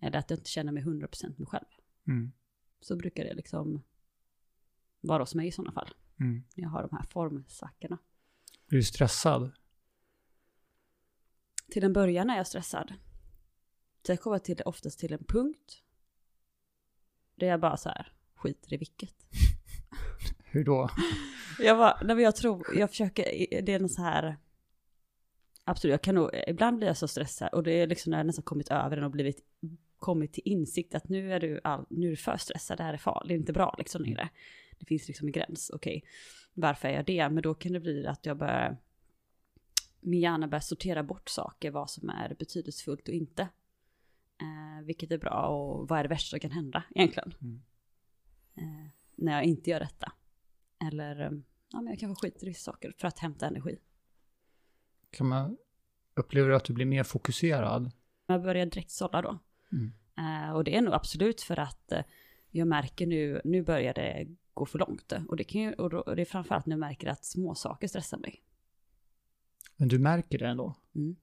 Eller 0.00 0.18
att 0.18 0.30
jag 0.30 0.38
inte 0.38 0.50
känner 0.50 0.72
mig 0.72 0.82
100% 0.82 1.38
mig 1.38 1.46
själv. 1.46 1.66
Mm. 2.06 2.32
Så 2.80 2.96
brukar 2.96 3.24
det 3.24 3.34
liksom 3.34 3.82
vara 5.00 5.22
hos 5.22 5.34
mig 5.34 5.48
i 5.48 5.52
sådana 5.52 5.72
fall. 5.72 5.94
Mm. 6.20 6.44
När 6.54 6.64
jag 6.64 6.70
har 6.70 6.82
de 6.82 6.96
här 6.96 7.06
formsvackorna. 7.10 7.98
Är 8.66 8.76
du 8.76 8.82
stressad? 8.82 9.52
Till 11.70 11.84
en 11.84 11.92
början 11.92 12.30
är 12.30 12.36
jag 12.36 12.46
stressad. 12.46 12.94
Sen 14.06 14.16
kommer 14.16 14.34
jag 14.34 14.44
till, 14.44 14.62
oftast 14.64 14.98
till 14.98 15.12
en 15.12 15.24
punkt. 15.24 15.82
Där 17.34 17.46
jag 17.46 17.60
bara 17.60 17.76
så 17.76 17.88
här, 17.88 18.12
skiter 18.34 18.72
i 18.72 18.76
vilket. 18.76 19.14
Hur 20.44 20.64
då? 20.64 20.90
Jag 21.58 21.78
bara, 21.78 21.98
nej 22.02 22.16
men 22.16 22.24
jag 22.24 22.36
tror, 22.36 22.66
jag 22.78 22.90
försöker, 22.90 23.24
det 23.62 23.72
är 23.72 23.80
något 23.80 23.92
så 23.92 24.02
här. 24.02 24.36
Absolut, 25.70 25.92
jag 25.92 26.02
kan 26.02 26.14
nog, 26.14 26.30
ibland 26.46 26.76
blir 26.76 26.86
jag 26.86 26.96
så 26.96 27.08
stressad 27.08 27.48
och 27.52 27.62
det 27.62 27.72
är 27.72 27.86
liksom 27.86 28.10
när 28.10 28.18
jag 28.18 28.26
nästan 28.26 28.42
kommit 28.42 28.70
över 28.70 28.96
den 28.96 29.04
och 29.04 29.10
blivit, 29.10 29.44
kommit 29.98 30.32
till 30.32 30.42
insikt 30.44 30.94
att 30.94 31.08
nu 31.08 31.32
är 31.32 31.40
du, 31.40 31.60
all, 31.64 31.86
nu 31.88 32.06
är 32.06 32.10
du 32.10 32.16
för 32.16 32.36
stressad, 32.36 32.78
det 32.78 32.84
här 32.84 32.92
är 32.92 32.98
farligt, 32.98 33.28
det 33.28 33.34
är 33.34 33.36
inte 33.36 33.52
bra 33.52 33.74
liksom 33.78 34.02
längre. 34.02 34.28
Det 34.78 34.86
finns 34.86 35.08
liksom 35.08 35.26
en 35.26 35.32
gräns, 35.32 35.70
okej, 35.74 36.04
varför 36.54 36.88
är 36.88 36.92
jag 36.92 37.04
det? 37.04 37.28
Men 37.28 37.42
då 37.42 37.54
kan 37.54 37.72
det 37.72 37.80
bli 37.80 38.06
att 38.06 38.26
jag 38.26 38.36
börjar, 38.36 38.76
min 40.00 40.20
hjärna 40.20 40.48
börjar 40.48 40.60
sortera 40.60 41.02
bort 41.02 41.28
saker, 41.28 41.70
vad 41.70 41.90
som 41.90 42.10
är 42.10 42.34
betydelsefullt 42.38 43.08
och 43.08 43.14
inte. 43.14 43.42
Eh, 44.40 44.84
vilket 44.84 45.12
är 45.12 45.18
bra 45.18 45.46
och 45.46 45.88
vad 45.88 45.98
är 45.98 46.02
det 46.02 46.08
värsta 46.08 46.30
som 46.30 46.40
kan 46.40 46.50
hända 46.50 46.84
egentligen? 46.94 47.34
Mm. 47.40 47.62
Eh, 48.54 48.90
när 49.16 49.32
jag 49.32 49.44
inte 49.44 49.70
gör 49.70 49.80
detta. 49.80 50.12
Eller, 50.86 51.42
ja 51.72 51.80
men 51.80 51.86
jag 51.86 51.98
kanske 51.98 52.26
skiter 52.26 52.46
i 52.46 52.50
vissa 52.50 52.72
saker 52.72 52.94
för 52.98 53.08
att 53.08 53.18
hämta 53.18 53.46
energi. 53.46 53.78
Kan 55.10 55.26
man, 55.26 55.56
upplever 56.14 56.48
du 56.48 56.56
att 56.56 56.64
du 56.64 56.72
blir 56.72 56.86
mer 56.86 57.04
fokuserad? 57.04 57.90
Jag 58.26 58.42
börjar 58.42 58.66
direkt 58.66 58.90
sålla 58.90 59.22
då. 59.22 59.38
Mm. 59.72 59.92
Eh, 60.18 60.52
och 60.56 60.64
det 60.64 60.76
är 60.76 60.80
nog 60.80 60.94
absolut 60.94 61.40
för 61.40 61.58
att 61.58 61.92
eh, 61.92 62.02
jag 62.50 62.68
märker 62.68 63.06
nu, 63.06 63.40
nu 63.44 63.62
börjar 63.62 63.94
det 63.94 64.26
gå 64.54 64.66
för 64.66 64.78
långt. 64.78 65.12
Och 65.28 65.36
det, 65.36 65.44
kan 65.44 65.60
ju, 65.60 65.72
och, 65.72 65.90
då, 65.90 65.98
och 65.98 66.16
det 66.16 66.22
är 66.22 66.26
framförallt 66.26 66.66
när 66.66 66.72
jag 66.72 66.80
märker 66.80 67.08
att 67.08 67.24
små 67.24 67.54
saker 67.54 67.88
stressar 67.88 68.18
mig. 68.18 68.42
Men 69.76 69.88
du 69.88 69.98
märker 69.98 70.38
det 70.38 70.46
ändå? 70.46 70.74
Mm. 70.94 71.16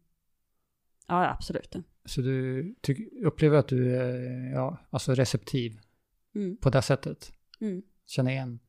Ja, 1.07 1.29
absolut. 1.29 1.75
Så 2.05 2.21
du 2.21 2.75
upplever 3.23 3.57
att 3.57 3.67
du 3.67 3.95
är 3.95 4.51
ja, 4.51 4.77
alltså 4.89 5.13
receptiv 5.13 5.79
Mm. 6.35 6.57
på 6.57 6.69
det 6.69 6.81
sättet? 6.81 7.31
Mm. 7.61 7.81
Känner 8.05 8.31
igen? 8.31 8.59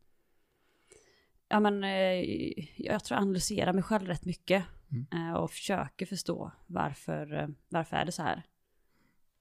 Ja, 1.49 1.61
men 1.61 1.85
eh, 1.85 2.25
jag 2.77 3.05
tror 3.05 3.17
jag 3.17 3.23
analyserar 3.23 3.73
mig 3.73 3.83
själv 3.83 4.07
rätt 4.07 4.25
mycket. 4.25 4.65
Mm. 4.91 5.07
Eh, 5.13 5.35
och 5.35 5.51
försöker 5.51 6.07
förstå 6.07 6.53
varför, 6.67 7.35
eh, 7.35 7.49
varför 7.69 7.97
är 7.97 8.05
det 8.05 8.13
så 8.13 8.23
här. 8.23 8.43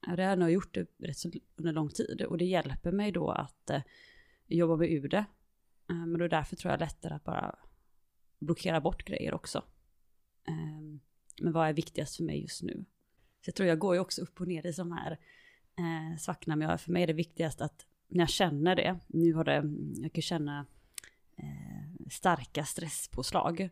Det 0.00 0.22
har 0.22 0.30
jag 0.30 0.38
nog 0.38 0.50
gjort 0.50 0.74
det 0.74 0.86
rätt 0.98 1.18
så 1.18 1.30
under 1.56 1.72
lång 1.72 1.88
tid. 1.88 2.22
Och 2.22 2.38
det 2.38 2.44
hjälper 2.44 2.92
mig 2.92 3.12
då 3.12 3.30
att 3.30 3.70
eh, 3.70 3.82
jobba 4.46 4.76
mig 4.76 4.92
ur 4.94 5.08
det. 5.08 5.24
Men 5.86 6.18
då 6.18 6.24
är 6.24 6.28
därför 6.28 6.56
tror 6.56 6.70
jag 6.70 6.80
lättare 6.80 7.14
att 7.14 7.24
bara 7.24 7.58
blockera 8.38 8.80
bort 8.80 9.04
grejer 9.04 9.34
också. 9.34 9.64
Men 11.40 11.52
vad 11.52 11.68
är 11.68 11.72
viktigast 11.72 12.16
för 12.16 12.24
mig 12.24 12.40
just 12.42 12.62
nu? 12.62 12.84
Så 13.40 13.48
jag 13.48 13.54
tror 13.54 13.68
jag 13.68 13.78
går 13.78 13.94
ju 13.94 14.00
också 14.00 14.22
upp 14.22 14.40
och 14.40 14.48
ner 14.48 14.66
i 14.66 14.72
sådana 14.72 14.96
här 14.96 15.18
svackna. 16.18 16.56
Men 16.56 16.78
för 16.78 16.92
mig 16.92 17.02
är 17.02 17.06
det 17.06 17.12
viktigast 17.12 17.60
att 17.60 17.86
när 18.08 18.20
jag 18.20 18.28
känner 18.28 18.76
det, 18.76 18.98
nu 19.06 19.32
har 19.32 19.44
det, 19.44 19.64
jag 20.02 20.12
kan 20.12 20.22
känna 20.22 20.66
starka 22.10 22.64
stresspåslag. 22.64 23.70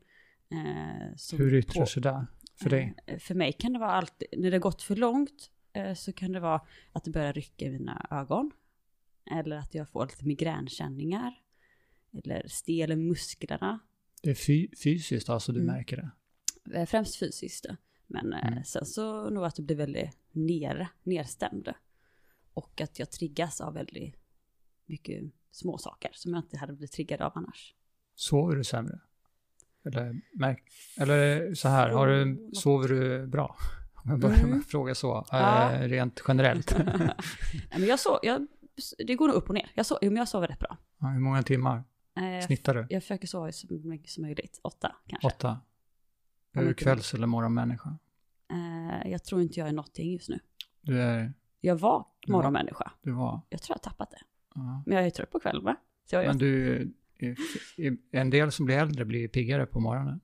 Eh, 0.50 1.38
Hur 1.38 1.54
yttrar 1.54 1.80
på- 1.80 1.86
sig 1.86 2.02
det 2.02 2.26
för 2.54 2.70
dig? 2.70 2.94
Eh, 3.06 3.18
För 3.18 3.34
mig 3.34 3.52
kan 3.52 3.72
det 3.72 3.78
vara 3.78 3.90
alltid, 3.90 4.28
när 4.36 4.50
det 4.50 4.58
gått 4.58 4.82
för 4.82 4.96
långt 4.96 5.50
eh, 5.72 5.94
så 5.94 6.12
kan 6.12 6.32
det 6.32 6.40
vara 6.40 6.60
att 6.92 7.04
det 7.04 7.10
börjar 7.10 7.32
rycka 7.32 7.64
i 7.64 7.70
mina 7.70 8.06
ögon. 8.10 8.50
Eller 9.30 9.56
att 9.56 9.74
jag 9.74 9.88
får 9.88 10.06
lite 10.06 10.24
migränkänningar. 10.26 11.34
Eller 12.12 12.48
stel 12.48 12.92
i 12.92 12.96
musklerna. 12.96 13.78
Det 14.22 14.30
är 14.30 14.34
fy, 14.34 14.68
fysiskt 14.84 15.28
alltså 15.28 15.52
du 15.52 15.60
Mm. 15.60 15.74
märker 15.74 15.96
det? 15.96 16.10
Eh, 16.80 16.86
Främst 16.86 17.16
fysiskt. 17.18 17.66
Men 18.06 18.32
eh, 18.32 18.46
Mm. 18.46 18.64
sen 18.64 18.86
så 18.86 19.30
nog 19.30 19.44
att 19.44 19.56
det 19.56 19.62
blir 19.62 19.76
väldigt 19.76 20.10
ner, 20.32 20.88
nedstämd. 21.02 21.72
Och 22.54 22.80
att 22.80 22.98
jag 22.98 23.10
triggas 23.10 23.60
av 23.60 23.74
väldigt 23.74 24.14
mycket 24.86 25.24
små 25.50 25.78
saker 25.78 26.10
som 26.14 26.34
jag 26.34 26.42
inte 26.44 26.56
hade 26.56 26.72
blivit 26.72 26.92
triggad 26.92 27.20
av 27.20 27.32
annars. 27.34 27.74
Sover 28.14 28.56
du 28.56 28.64
sämre? 28.64 29.00
Eller, 29.86 30.20
märk, 30.32 30.62
eller 30.96 31.54
så 31.54 31.68
här, 31.68 31.90
har 31.90 32.06
du, 32.06 32.50
sover 32.52 32.88
du 32.88 33.26
bra? 33.26 33.56
Om 33.94 34.10
jag 34.10 34.20
börjar 34.20 34.36
med 34.36 34.44
Mm. 34.44 34.58
att 34.60 34.66
fråga 34.66 34.94
så, 34.94 35.26
Ja. 35.30 35.72
eh, 35.72 35.88
rent 35.88 36.22
generellt. 36.28 36.76
Nej, 36.86 37.14
men 37.70 37.84
jag 37.86 38.00
så, 38.00 38.18
jag, 38.22 38.46
det 39.06 39.14
går 39.14 39.26
nog 39.26 39.36
upp 39.36 39.48
och 39.48 39.54
ner. 39.54 39.70
Jag, 39.74 39.86
so, 39.86 39.98
jo, 40.02 40.10
men 40.10 40.16
jag 40.16 40.28
sover 40.28 40.46
rätt 40.48 40.58
bra. 40.58 40.76
Ja, 40.98 41.06
hur 41.06 41.20
många 41.20 41.42
timmar 41.42 41.84
Eh, 42.18 42.46
snittar 42.46 42.74
du? 42.74 42.86
Jag 42.90 43.02
försöker 43.02 43.26
sova 43.26 43.52
så 43.52 43.66
mycket 43.74 44.10
som 44.10 44.22
möjligt. 44.22 44.60
Åtta 44.62 44.96
kanske. 45.06 45.26
Åtta? 45.28 45.60
Är 46.54 46.64
du 46.64 46.74
kvälls 46.74 47.14
eller 47.14 47.26
morgonmänniska? 47.26 47.98
Eh, 48.52 49.10
jag 49.10 49.24
tror 49.24 49.42
inte 49.42 49.60
jag 49.60 49.68
är 49.68 49.72
någonting 49.72 50.12
just 50.12 50.28
nu. 50.28 50.38
Du 50.80 51.00
är, 51.02 51.32
Jag 51.60 51.76
var 51.76 52.04
morgonmänniska. 52.28 52.92
du 53.02 53.12
var, 53.12 53.40
Jag 53.48 53.62
tror 53.62 53.74
jag 53.74 53.78
har 53.84 53.90
tappat 53.90 54.10
det. 54.10 54.20
ja. 54.54 54.82
Men 54.86 54.96
jag 54.96 55.06
är 55.06 55.10
trött 55.10 55.30
på 55.30 55.40
kvällen 55.40 55.64
va? 55.64 55.76
Så 56.10 56.16
jag, 56.16 56.26
Men 56.26 56.38
du, 56.38 56.92
en 58.10 58.30
del 58.30 58.52
som 58.52 58.66
blir 58.66 58.76
äldre 58.76 59.04
blir 59.04 59.28
piggare 59.28 59.66
på 59.66 59.80
morgonen. 59.80 60.20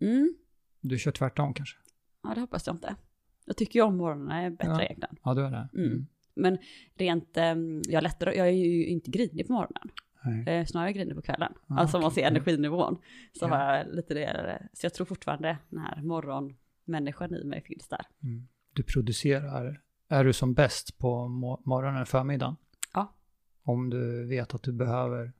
mm, 0.00 0.34
Du 0.80 0.98
kör 0.98 1.10
tvärtom 1.12 1.54
kanske? 1.54 1.76
ja, 2.22 2.34
det 2.34 2.40
hoppas 2.40 2.66
jag 2.66 2.76
inte. 2.76 2.96
Jag 3.44 3.56
tycker 3.56 3.78
ju 3.78 3.82
om 3.84 3.96
morgonen 3.96 4.30
är 4.30 4.50
bättre 4.50 4.72
Ja. 4.72 4.82
egentligen. 4.82 5.16
Ja, 5.24 5.34
du 5.34 5.42
är 5.44 5.50
det? 5.50 5.68
Mm. 5.84 6.06
Men 6.34 6.58
rent, 6.94 7.36
eh, 7.36 7.44
jag, 7.44 7.94
är 7.94 8.00
lättare, 8.00 8.34
jag 8.36 8.46
är 8.48 8.52
ju 8.52 8.86
inte 8.86 9.10
grinig 9.10 9.46
på 9.46 9.52
morgonen. 9.52 9.88
Nej. 10.24 10.44
Är 10.48 10.64
snarare 10.64 10.92
grinig 10.92 11.14
på 11.16 11.22
kvällen. 11.22 11.52
Ah, 11.66 11.74
alltså 11.78 11.96
om 11.96 12.02
man 12.02 12.10
ser 12.12 12.26
energinivån. 12.26 12.96
Så 13.32 13.44
Ja. 13.44 13.48
har 13.48 13.76
jag 13.76 13.94
lite 13.94 14.14
det. 14.14 14.68
Så 14.72 14.86
jag 14.86 14.94
tror 14.94 15.06
fortfarande 15.06 15.58
den 15.70 15.78
här 15.80 16.02
morgonmänniskan 16.02 17.34
i 17.34 17.44
mig 17.44 17.62
finns 17.62 17.88
där. 17.88 18.06
Mm. 18.22 18.48
Du 18.72 18.82
producerar, 18.82 19.80
är 20.08 20.24
du 20.24 20.32
som 20.32 20.54
bäst 20.54 20.98
på 20.98 21.08
mo- 21.26 21.62
morgonen 21.64 22.02
och 22.02 22.08
förmiddagen? 22.08 22.56
Ja. 22.94 23.14
Om 23.62 23.90
du 23.90 24.26
vet 24.26 24.54
att 24.54 24.62
du 24.62 24.72
behöver, 24.72 25.32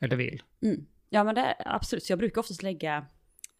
eller 0.00 0.16
vill? 0.16 0.42
Mm. 0.62 0.86
Ja 1.08 1.24
men 1.24 1.34
det 1.34 1.40
är 1.40 1.54
absolut, 1.74 2.04
så 2.04 2.12
jag 2.12 2.18
brukar 2.18 2.40
oftast 2.40 2.62
lägga 2.62 3.06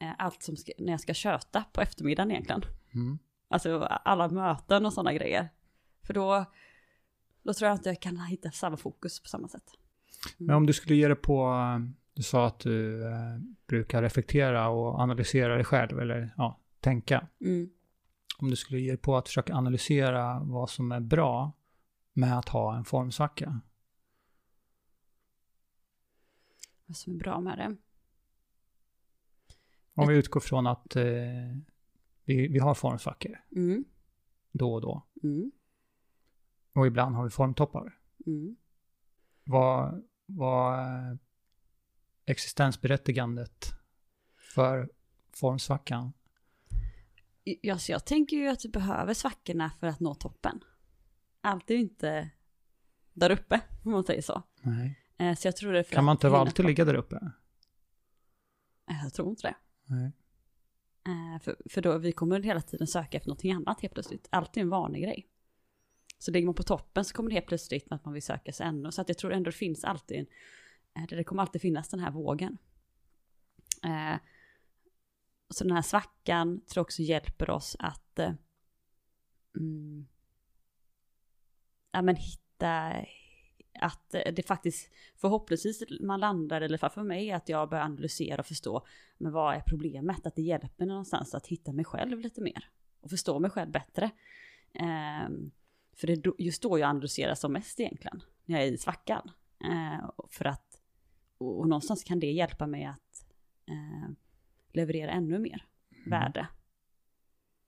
eh, 0.00 0.12
allt 0.18 0.42
som 0.42 0.56
ska, 0.56 0.72
när 0.78 0.92
jag 0.92 1.00
ska 1.00 1.14
köta 1.14 1.64
på 1.72 1.80
eftermiddagen 1.80 2.30
egentligen. 2.30 2.62
Mm. 2.94 3.18
Alltså 3.48 3.82
alla 3.82 4.28
möten 4.28 4.86
och 4.86 4.92
sådana 4.92 5.12
grejer. 5.12 5.48
För 6.06 6.14
då, 6.14 6.44
då 7.42 7.54
tror 7.54 7.68
jag 7.68 7.76
inte 7.76 7.88
jag 7.88 8.00
kan 8.00 8.20
hitta 8.20 8.50
samma 8.50 8.76
fokus 8.76 9.20
på 9.20 9.28
samma 9.28 9.48
sätt. 9.48 9.64
Men 10.36 10.56
om 10.56 10.66
du 10.66 10.72
skulle 10.72 10.96
ge 10.96 11.08
det 11.08 11.14
på, 11.14 11.54
du 12.14 12.22
sa 12.22 12.46
att 12.46 12.58
du 12.58 13.04
eh, 13.04 13.38
brukar 13.66 14.02
reflektera 14.02 14.68
och 14.68 15.00
analysera 15.00 15.54
dig 15.54 15.64
själv, 15.64 16.00
eller 16.00 16.34
ja, 16.36 16.60
tänka. 16.80 17.26
Mm. 17.40 17.70
Om 18.38 18.50
du 18.50 18.56
skulle 18.56 18.80
ge 18.80 18.90
dig 18.90 18.98
på 18.98 19.16
att 19.16 19.28
försöka 19.28 19.54
analysera 19.54 20.40
vad 20.40 20.70
som 20.70 20.92
är 20.92 21.00
bra 21.00 21.52
med 22.12 22.38
att 22.38 22.48
ha 22.48 22.76
en 22.76 22.84
formsvacka. 22.84 23.60
Vad 26.90 26.96
som 26.96 27.14
är 27.14 27.18
bra 27.18 27.40
med 27.40 27.58
det. 27.58 27.76
Om 29.94 30.08
vi 30.08 30.14
utgår 30.14 30.40
från 30.40 30.66
att 30.66 30.96
eh, 30.96 31.02
vi, 32.24 32.48
vi 32.48 32.58
har 32.58 32.74
formsvackor 32.74 33.38
Mm. 33.56 33.84
då 34.52 34.74
och 34.74 34.80
då. 34.80 35.06
Mm. 35.22 35.52
Och 36.72 36.86
ibland 36.86 37.16
har 37.16 37.24
vi 37.24 37.30
formtoppar. 37.30 37.98
Mm. 38.26 38.56
Vad, 39.44 40.04
vad 40.26 40.78
existensberättigandet 42.24 43.72
för 44.54 44.90
formsvackan? 45.32 46.12
Ja, 47.44 47.78
så 47.78 47.92
jag 47.92 48.04
tänker 48.06 48.36
ju 48.36 48.48
att 48.48 48.60
du 48.60 48.68
behöver 48.68 49.14
svackorna 49.14 49.70
för 49.80 49.86
att 49.86 50.00
nå 50.00 50.14
toppen. 50.14 50.64
Allt 51.40 51.70
är 51.70 51.74
ju 51.74 51.80
inte 51.80 52.30
där 53.12 53.30
uppe, 53.30 53.60
om 53.84 53.92
man 53.92 54.04
säger 54.04 54.22
så. 54.22 54.42
Nej. 54.60 54.99
Eh, 55.20 55.34
Så 55.36 55.48
jag 55.48 55.56
tror 55.56 55.72
det 55.72 55.78
är 55.78 55.82
för 55.82 55.94
Kan 55.94 56.04
man 56.04 56.12
att 56.12 56.18
inte 56.18 56.26
hinna 56.26 56.38
alltid 56.38 56.64
ligga 56.66 56.84
där 56.84 56.94
uppe? 56.94 57.16
Eh, 58.90 59.02
Jag 59.02 59.12
tror 59.14 59.28
inte 59.28 59.42
det. 59.48 59.56
Nej. 59.86 60.12
Eh, 61.06 61.40
För, 61.42 61.56
för 61.70 61.82
då, 61.82 61.98
vi 61.98 62.12
kommer 62.12 62.42
hela 62.42 62.60
tiden 62.60 62.86
söka 62.86 63.16
efter 63.16 63.28
någonting 63.28 63.52
annat 63.52 63.80
helt 63.80 63.94
plötsligt. 63.94 64.28
Allt 64.30 64.56
är 64.56 64.60
en 64.60 64.68
vanlig 64.70 65.02
grej. 65.02 65.26
Så 66.18 66.30
ligger 66.30 66.46
man 66.46 66.54
på 66.54 66.62
toppen 66.62 67.04
så 67.04 67.14
kommer 67.14 67.30
det 67.30 67.34
helt 67.34 67.46
plötsligt 67.46 67.86
att 67.92 68.04
man 68.04 68.14
vill 68.14 68.22
söka 68.22 68.52
sig 68.52 68.66
ännu. 68.66 68.92
Så 68.92 69.00
att 69.00 69.08
jag 69.08 69.18
tror 69.18 69.32
ändå 69.32 69.50
det 69.50 69.56
finns 69.56 69.84
alltid 69.84 70.26
en, 70.94 71.06
det 71.08 71.24
kommer 71.24 71.42
alltid 71.42 71.60
finnas 71.62 71.88
den 71.88 72.00
här 72.00 72.10
vågen. 72.10 72.58
Så 75.54 75.64
den 75.64 75.72
här 75.72 75.82
svackan 75.82 76.60
tror 76.60 76.80
jag 76.80 76.84
också 76.84 77.02
hjälper 77.02 77.50
oss 77.50 77.76
att 77.78 78.18
mm, 79.56 80.06
ja, 81.92 82.02
men 82.02 82.16
hitta 82.16 82.92
att 83.80 84.14
eh, 84.14 84.32
det 84.32 84.46
faktiskt 84.46 84.90
förhoppningsvis 85.16 85.82
man 86.00 86.20
landar, 86.20 86.60
eller 86.60 86.88
för 86.88 87.02
mig, 87.02 87.30
att 87.30 87.48
jag 87.48 87.68
börjar 87.68 87.84
analysera 87.84 88.40
och 88.40 88.46
förstå, 88.46 88.86
men 89.18 89.32
vad 89.32 89.54
är 89.54 89.60
problemet? 89.60 90.26
Att 90.26 90.36
det 90.36 90.42
hjälper 90.42 90.74
mig 90.78 90.88
någonstans 90.88 91.34
att 91.34 91.46
hitta 91.46 91.72
mig 91.72 91.84
själv 91.84 92.20
lite 92.20 92.40
mer 92.40 92.68
och 93.00 93.10
förstå 93.10 93.38
mig 93.38 93.50
själv 93.50 93.70
bättre. 93.70 94.10
Ehm, 94.72 95.50
för 95.96 96.06
det 96.06 96.12
är 96.12 96.42
just 96.42 96.62
då 96.62 96.78
jag 96.78 96.88
analyserar 96.88 97.34
som 97.34 97.52
mest 97.52 97.80
egentligen, 97.80 98.22
när 98.44 98.58
jag 98.58 98.68
är 98.68 98.72
i 98.72 98.78
svackan. 98.78 99.30
Och 100.16 100.32
för 100.32 100.44
att, 100.44 100.80
och, 101.38 101.58
och 101.58 101.68
någonstans 101.68 102.04
kan 102.04 102.20
det 102.20 102.30
hjälpa 102.32 102.66
mig 102.66 102.84
att 102.84 103.26
eh, 103.66 104.10
leverera 104.72 105.10
ännu 105.10 105.38
mer 105.38 105.66
värde 106.06 106.48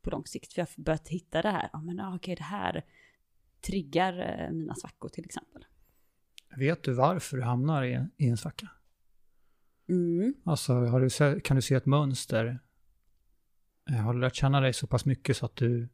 på 0.02 0.10
lång 0.10 0.26
sikt. 0.26 0.52
För 0.52 0.60
jag 0.60 0.66
har 0.66 0.82
börjat 0.82 1.08
hitta 1.08 1.42
det 1.42 1.50
här, 1.50 1.70
ja 1.72 1.80
men 1.80 2.00
ah, 2.00 2.14
okej 2.14 2.36
det 2.36 2.42
här 2.42 2.84
triggar 3.60 4.18
eh, 4.18 4.52
mina 4.52 4.74
svackor 4.74 5.08
till 5.08 5.24
exempel. 5.24 5.64
Vet 6.56 6.82
du 6.82 6.92
varför 6.92 7.36
du 7.36 7.42
hamnar 7.42 7.84
i, 7.84 8.06
i 8.16 8.28
en 8.28 8.36
svacka? 8.36 8.68
Mm. 9.88 10.34
Alltså, 10.44 10.80
du 10.98 11.40
kan 11.40 11.56
du 11.56 11.62
se 11.62 11.74
ett 11.74 11.86
mönster? 11.86 12.58
Eh, 13.90 13.94
Har 13.96 14.14
du 14.14 14.20
lärt 14.20 14.34
känna 14.34 14.60
dig 14.60 14.72
så 14.72 14.86
pass 14.86 15.04
mycket 15.04 15.36
så 15.36 15.46
att 15.46 15.56
du 15.56 15.88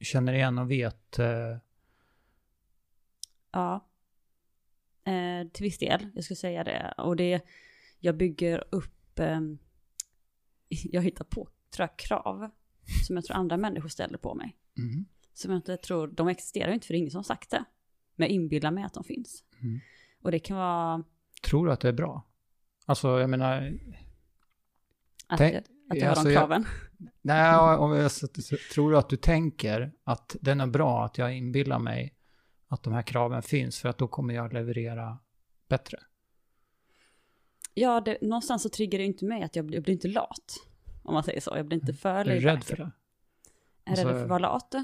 känner 0.00 0.32
igen 0.32 0.58
och 0.58 0.70
vet? 0.70 1.18
Eh, 1.18 1.56
Ja. 3.52 3.88
Eh, 5.04 5.48
till 5.48 5.62
viss 5.64 5.78
del, 5.78 6.10
jag 6.14 6.24
skulle 6.24 6.36
säga 6.36 6.64
det. 6.64 6.94
Och 6.98 7.16
det, 7.16 7.42
jag 7.98 8.16
bygger 8.16 8.64
upp, 8.70 9.18
eh, 9.18 9.40
jag 10.68 11.02
hittar 11.02 11.24
på, 11.24 11.48
tror 11.70 11.88
jag, 11.88 11.98
krav 11.98 12.50
som 13.06 13.16
jag 13.16 13.24
tror 13.24 13.36
andra 13.36 13.56
människor 13.56 13.88
ställer 13.88 14.18
på 14.18 14.34
mig. 14.34 14.56
mm. 14.78 15.04
Som 15.32 15.50
jag 15.50 15.58
inte 15.58 15.76
tror, 15.76 16.06
de 16.08 16.28
existerar 16.28 16.68
ju 16.68 16.74
inte 16.74 16.86
för 16.86 16.94
det 16.94 16.98
är 16.98 17.00
ingen 17.00 17.10
som 17.10 17.24
sagt 17.24 17.50
det. 17.50 17.64
Men 18.16 18.28
jag 18.28 18.34
inbillar 18.34 18.70
mig 18.70 18.84
att 18.84 18.94
de 18.94 19.04
finns. 19.04 19.44
Mm. 19.62 19.80
Och 20.24 20.30
det 20.30 20.38
kan 20.38 20.56
vara 20.56 21.04
Tror 21.42 21.66
du 21.66 21.72
att 21.72 21.80
det 21.80 21.88
är 21.88 21.92
bra? 21.92 22.22
Alltså, 22.86 23.20
jag 23.20 23.30
menar, 23.30 23.78
att, 25.26 25.38
Tänk- 25.38 25.56
att 25.56 25.64
jag 25.98 26.02
alltså, 26.08 26.20
har 26.20 26.24
de 26.24 26.32
jag- 26.32 26.40
kraven. 26.40 26.64
nej, 27.22 27.56
om 27.78 27.92
jag, 27.92 28.10
så- 28.10 28.26
så- 28.42 28.56
tror 28.74 28.90
du 28.90 28.98
att 28.98 29.08
du 29.08 29.16
tänker 29.16 29.92
att 30.04 30.36
den 30.40 30.60
är 30.60 30.66
bra, 30.66 31.04
att 31.04 31.18
jag 31.18 31.36
inbillar 31.36 31.78
mig 31.78 32.14
att 32.68 32.82
de 32.82 32.92
här 32.92 33.02
kraven 33.02 33.42
finns, 33.42 33.78
för 33.80 33.88
att 33.88 33.98
då 33.98 34.08
kommer 34.08 34.34
jag 34.34 34.52
leverera 34.52 35.18
bättre? 35.68 35.98
Ja, 37.74 38.00
det, 38.00 38.18
någonstans 38.22 38.62
så 38.62 38.68
triggar 38.68 38.98
det 38.98 39.04
inte 39.04 39.24
mig 39.24 39.42
att 39.42 39.56
jag 39.56 39.64
blir, 39.64 39.76
jag 39.76 39.84
blir 39.84 39.94
inte 39.94 40.08
lat. 40.08 40.52
Om 41.02 41.14
man 41.14 41.22
säger 41.22 41.40
så. 41.40 41.52
Jag 41.56 41.66
blir 41.66 41.78
inte 41.80 41.94
för 41.94 42.14
Är 42.20 42.24
du 42.24 42.40
rädd 42.40 42.64
för 42.64 42.76
det? 42.76 42.82
Är 43.84 43.90
Alltså- 43.90 44.06
rädd 44.08 44.14
för 44.16 44.22
att 44.22 44.28
vara 44.28 44.38
lat? 44.38 44.74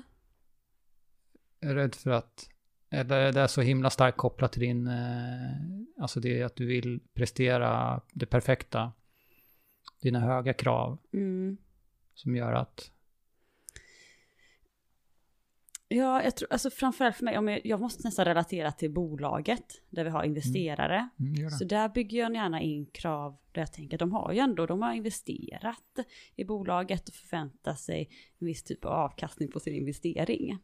är 1.61 1.75
rädd 1.75 1.95
för 1.95 2.11
att, 2.11 2.49
eller 2.91 3.17
är 3.21 3.33
det 3.33 3.49
så 3.49 3.61
himla 3.61 3.91
starkt 3.91 4.17
kopplat 4.17 4.53
till 4.53 4.61
din, 4.63 4.87
eh, 4.87 6.03
alltså 6.03 6.21
det 6.21 6.41
är 6.41 6.45
att 6.45 6.57
du 6.57 6.67
vill 6.67 7.01
prestera 7.15 8.01
det 8.13 8.27
perfekta, 8.27 8.93
dina 10.03 10.21
höga 10.21 10.53
krav 10.53 10.99
Mm. 11.13 11.57
som 12.15 12.37
gör 12.37 12.53
att, 12.53 12.91
Ja, 15.93 16.23
jag 16.23 16.37
tror, 16.37 16.53
alltså 16.53 16.71
framförallt 16.71 17.17
för 17.17 17.25
mig, 17.25 17.39
om 17.39 17.49
jag, 17.49 17.67
jag 17.67 17.81
måste 17.81 18.07
nästan 18.09 18.25
relatera 18.25 18.73
till 18.73 18.91
bolaget 18.91 19.83
där 19.91 20.05
vi 20.05 20.11
har 20.11 20.25
investerare. 20.25 21.09
mm, 21.21 21.35
gör 21.35 21.51
Så 21.51 21.65
det. 21.65 21.75
där 21.77 21.89
bygger 21.89 22.19
jag 22.19 22.35
gärna 22.35 22.61
in 22.61 22.87
krav 22.87 23.37
där 23.53 23.63
jag 23.63 23.73
tänker 23.73 23.99
de 23.99 24.13
har 24.13 24.33
ju 24.33 24.39
ändå, 24.39 24.67
de 24.67 24.83
har 24.83 24.93
investerat 24.93 25.99
i 26.37 26.45
bolaget 26.45 27.09
och 27.09 27.15
förväntar 27.15 27.75
sig 27.75 28.09
en 28.39 28.47
viss 28.47 28.63
typ 28.63 28.85
av 28.85 28.93
avkastning 28.93 29.51
på 29.51 29.61
sin 29.61 29.75
investering. 29.75 30.59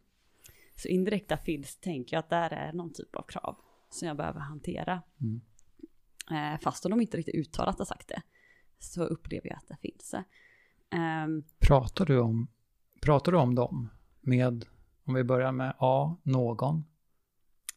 Så 0.76 0.88
indirekta 0.88 1.36
finns, 1.36 1.76
tänker 1.76 2.16
jag 2.16 2.20
att 2.20 2.30
där 2.30 2.50
är 2.52 2.72
någon 2.72 2.92
typ 2.92 3.16
av 3.16 3.22
krav 3.22 3.56
som 3.90 4.08
jag 4.08 4.16
behöver 4.16 4.40
hantera. 4.40 5.02
Mm. 5.20 5.40
Eh, 6.30 6.60
fast 6.60 6.84
om 6.84 6.90
de 6.90 7.00
inte 7.00 7.16
riktigt 7.16 7.34
uttalat 7.34 7.78
har 7.78 7.84
sagt 7.84 8.08
det, 8.08 8.22
så 8.78 9.04
upplever 9.04 9.48
jag 9.48 9.56
att 9.56 9.68
det 9.68 9.76
finns. 9.76 10.14
Ehm, 10.90 11.44
Pratar 11.58 12.06
du 12.06 12.20
om, 12.20 12.48
pratar 13.02 13.32
du 13.32 13.38
om 13.38 13.54
dem 13.54 13.88
med, 14.20 14.64
om 15.04 15.14
vi 15.14 15.24
börjar 15.24 15.52
med 15.52 15.74
A, 15.78 16.16
någon, 16.22 16.84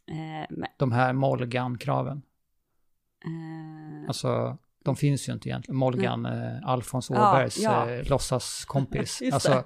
eh, 0.05 0.47
men, 0.49 0.67
de 0.77 0.91
här 0.91 1.13
Molgan-kraven? 1.13 2.21
eh, 3.25 4.07
Alltså, 4.07 4.57
de 4.89 4.95
finns 4.95 5.29
ju 5.29 5.33
inte 5.33 5.49
egentligen. 5.49 5.77
Molgan, 5.77 6.25
eh, 6.25 6.67
Alfons 6.67 7.09
Ja, 7.09 7.15
Åbergs 7.31 7.57
ja. 7.59 7.89
eh, 7.89 8.09
låtsaskompis. 8.09 9.21
alltså, 9.33 9.63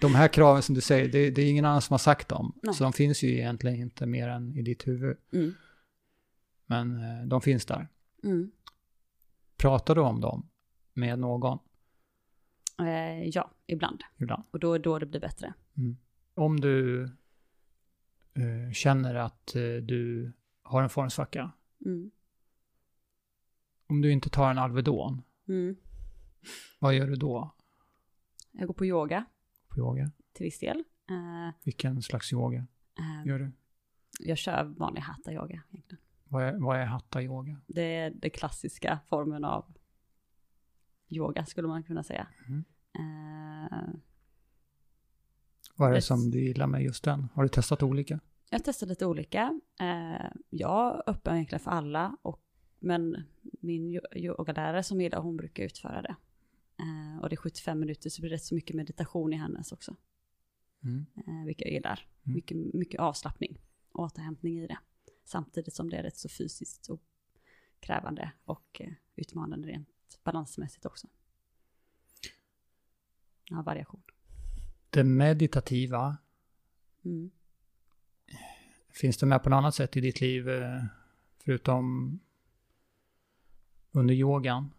de 0.00 0.14
här 0.14 0.28
kraven 0.28 0.62
som 0.62 0.74
du 0.74 0.80
säger, 0.80 1.08
det, 1.12 1.30
det 1.30 1.42
är 1.42 1.50
ingen 1.50 1.64
annan 1.64 1.82
som 1.82 1.94
har 1.94 1.98
sagt 1.98 2.28
dem. 2.28 2.58
Nej. 2.62 2.74
Så 2.74 2.84
de 2.84 2.92
finns 2.92 3.22
ju 3.22 3.28
egentligen 3.28 3.76
inte 3.80 4.06
mer 4.06 4.28
än 4.28 4.56
i 4.56 4.62
ditt 4.62 4.86
huvud. 4.86 5.16
Mm, 5.32 5.54
Men 6.66 6.96
eh, 6.96 7.26
de 7.26 7.40
finns 7.40 7.66
där. 7.66 7.88
mm. 8.24 8.50
Pratar 9.56 9.94
du 9.94 10.00
om 10.00 10.20
dem 10.20 10.48
med 10.94 11.18
någon 11.18 11.58
Eh, 12.78 13.28
ja, 13.28 13.50
ibland. 13.66 14.02
ibland? 14.16 14.42
Och 14.50 14.60
då 14.60 14.74
är 14.74 14.78
då 14.78 14.98
det 14.98 15.06
blir 15.06 15.20
bättre. 15.20 15.54
Om 16.34 16.60
du 16.60 17.04
eh, 18.34 18.72
känner 18.72 19.14
att 19.14 19.56
eh, 19.56 19.62
du 19.62 20.32
har 20.62 20.82
en 20.82 20.88
formsvacka, 20.88 21.52
Mm. 21.86 22.10
Om 23.86 24.00
du 24.00 24.12
inte 24.12 24.30
tar 24.30 24.50
en 24.50 24.58
Alvedon, 24.58 25.22
Mm. 25.48 25.76
vad 26.78 26.94
gör 26.94 27.06
du 27.06 27.14
då 27.16 27.54
Jag 28.52 28.66
går 28.66 28.74
på 28.74 28.86
yoga 28.86 29.24
på 29.68 29.78
yoga? 29.78 30.10
till 30.32 30.44
viss 30.44 30.58
del. 30.58 30.78
Eh, 31.10 31.54
Vilken 31.64 32.02
slags 32.02 32.32
yoga 32.32 32.66
eh, 32.98 33.26
gör 33.26 33.38
du? 33.38 33.52
jag 34.20 34.38
kör 34.38 34.64
vanlig 34.64 35.00
hatta 35.00 35.32
yoga 35.32 35.62
egentligen. 35.70 36.02
Vad 36.28 36.42
är, 36.44 36.58
vad 36.58 36.76
är 36.78 36.84
hatta 36.86 37.22
yoga? 37.22 37.60
Det 37.66 37.82
är 37.96 38.10
den 38.10 38.30
klassiska 38.30 38.98
formen 39.08 39.44
av 39.44 39.64
yoga 41.08 41.46
skulle 41.46 41.68
man 41.68 41.82
kunna 41.82 42.02
säga. 42.02 42.26
Mm. 42.48 42.64
Eh, 42.94 43.88
Vad 45.76 45.90
är 45.90 45.94
det 45.94 46.02
som 46.02 46.30
du 46.30 46.40
gillar 46.44 46.66
med 46.66 46.82
just 46.82 47.04
den? 47.04 47.28
Har 47.34 47.42
du 47.42 47.48
testat 47.48 47.82
olika? 47.82 48.20
jag 48.50 48.58
har 48.58 48.62
testat 48.64 48.88
lite 48.88 49.06
olika. 49.06 49.60
Jag 50.50 50.94
är 50.96 51.02
öppen 51.10 51.34
egentligen 51.34 51.60
för 51.60 51.70
alla, 51.70 52.16
och, 52.22 52.42
men 52.86 53.24
min 53.42 53.90
yo- 53.90 54.16
yogalärare 54.16 54.82
som 54.82 55.00
gillar, 55.00 55.20
hon 55.20 55.36
brukar 55.36 55.62
utföra 55.64 56.02
det. 56.02 56.16
Eh, 56.78 57.22
och 57.22 57.28
det 57.28 57.34
är 57.34 57.36
75 57.36 57.80
minuter 57.80 58.10
så 58.10 58.16
det 58.16 58.20
blir 58.22 58.30
rätt 58.30 58.42
så 58.44 58.54
mycket 58.54 58.76
meditation 58.76 59.32
i 59.32 59.36
hennes 59.36 59.72
också. 59.72 59.96
Mm. 60.84 61.06
eh, 61.26 61.46
vilket 61.46 61.64
jag 61.66 61.72
gillar. 61.74 62.08
Mm. 62.24 62.34
Mycket, 62.34 62.56
mycket 62.74 63.00
avslappning 63.00 63.58
och 63.92 64.04
återhämtning 64.04 64.58
i 64.58 64.66
det. 64.66 64.78
Samtidigt 65.24 65.74
som 65.74 65.90
det 65.90 65.96
är 65.96 66.02
rätt 66.02 66.16
så 66.16 66.28
fysiskt 66.28 66.88
och 66.90 67.00
krävande 67.80 68.32
och 68.44 68.80
eh, 68.80 68.92
utmanande 69.16 69.68
rent 69.68 69.88
balansmässigt 70.24 70.86
också. 70.86 71.08
Ja, 73.44 73.62
variation. 73.62 74.02
Det 74.90 75.04
meditativa, 75.04 76.16
Mm. 77.04 77.30
finns 78.90 79.16
det 79.18 79.26
med 79.26 79.42
på 79.42 79.50
något 79.50 79.56
annat 79.56 79.74
sätt 79.74 79.96
i 79.96 80.00
ditt 80.00 80.20
liv 80.20 80.48
eh, 80.48 80.84
förutom 81.38 82.18
under 83.96 84.14
yogan? 84.14 84.72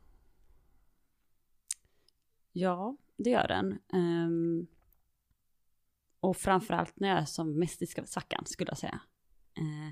Ja, 2.51 2.97
det 3.17 3.29
gör 3.29 3.47
den. 3.47 3.79
Um, 3.93 4.67
och 6.19 6.37
framförallt 6.37 6.99
när 6.99 7.07
jag 7.07 7.17
är 7.17 7.25
som 7.25 7.59
mest 7.59 7.81
i 7.81 7.85
svackan 7.85 8.45
skulle 8.45 8.69
jag 8.71 8.77
säga. 8.77 8.99
Uh, 9.59 9.91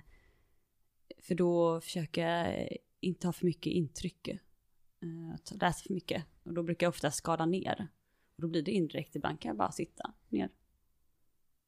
för 1.18 1.36
då 1.36 1.82
försöker 1.82 2.28
jag 2.28 2.68
inte 3.00 3.28
ha 3.28 3.34
för 3.34 3.46
mycket 3.46 3.74
intryck. 3.74 4.28
Uh, 5.04 5.36
läsa 5.62 5.84
för 5.88 5.94
mycket. 5.94 6.26
Och 6.44 6.54
då 6.54 6.64
brukar 6.64 6.86
jag 6.86 6.92
ofta 6.92 7.12
skala 7.12 7.46
ner. 7.46 7.88
Och 8.36 8.42
då 8.42 8.48
blir 8.48 8.62
det 8.62 8.72
indirekt, 8.72 9.16
ibland 9.16 9.40
kan 9.40 9.50
jag 9.50 9.58
bara 9.58 9.72
sitta 9.72 10.14
ner. 10.30 10.50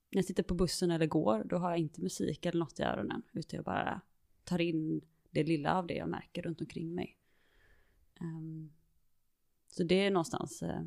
När 0.10 0.18
jag 0.18 0.26
sitter 0.26 0.44
på 0.44 0.54
bussen 0.54 0.92
eller 0.92 1.08
går, 1.08 1.44
då 1.44 1.58
har 1.58 1.70
jag 1.70 1.80
inte 1.80 2.02
musik 2.02 2.46
eller 2.46 2.60
något 2.60 2.80
i 2.80 2.84
öronen. 2.84 3.22
Utan 3.34 3.58
jag 3.58 3.66
bara 3.66 4.02
tar 4.44 4.62
in 4.62 5.02
det 5.30 5.44
lilla 5.44 5.78
av 5.78 5.88
det 5.88 5.94
jag 5.94 6.10
märker 6.10 6.42
runt 6.42 6.62
omkring 6.62 6.96
mig. 6.96 7.18
Ehm, 8.22 8.70
Så 9.68 9.84
det 9.84 10.06
är 10.06 10.12
någonstans, 10.12 10.64
eh, 10.64 10.82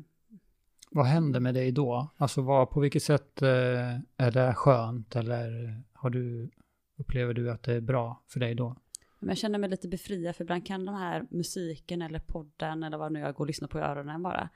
Vad 0.91 1.05
händer 1.05 1.39
med 1.39 1.53
dig 1.53 1.71
då? 1.71 2.09
Alltså 2.17 2.41
vad, 2.41 2.69
på 2.69 2.79
vilket 2.79 3.03
sätt 3.03 3.41
eh, 3.41 3.99
är 4.17 4.31
det 4.31 4.53
skönt 4.53 5.15
eller 5.15 5.81
har 5.93 6.09
du, 6.09 6.49
upplever 6.95 7.33
du 7.33 7.51
att 7.51 7.63
det 7.63 7.73
är 7.73 7.81
bra 7.81 8.21
för 8.27 8.39
dig 8.39 8.55
då? 8.55 8.75
jag 9.19 9.37
känner 9.37 9.59
mig 9.59 9.69
lite 9.69 9.87
befriad 9.87 10.35
för 10.35 10.43
ibland 10.43 10.65
kan 10.65 10.85
de 10.85 10.95
här 10.95 11.27
musiken 11.29 12.01
eller 12.01 12.19
podden 12.19 12.83
eller 12.83 12.97
vad 12.97 13.11
nu 13.11 13.19
jag 13.19 13.35
går 13.35 13.43
och 13.43 13.47
lyssnar 13.47 13.67
på 13.67 13.79
i 13.79 13.81
öronen 13.81 14.23
bara 14.23 14.49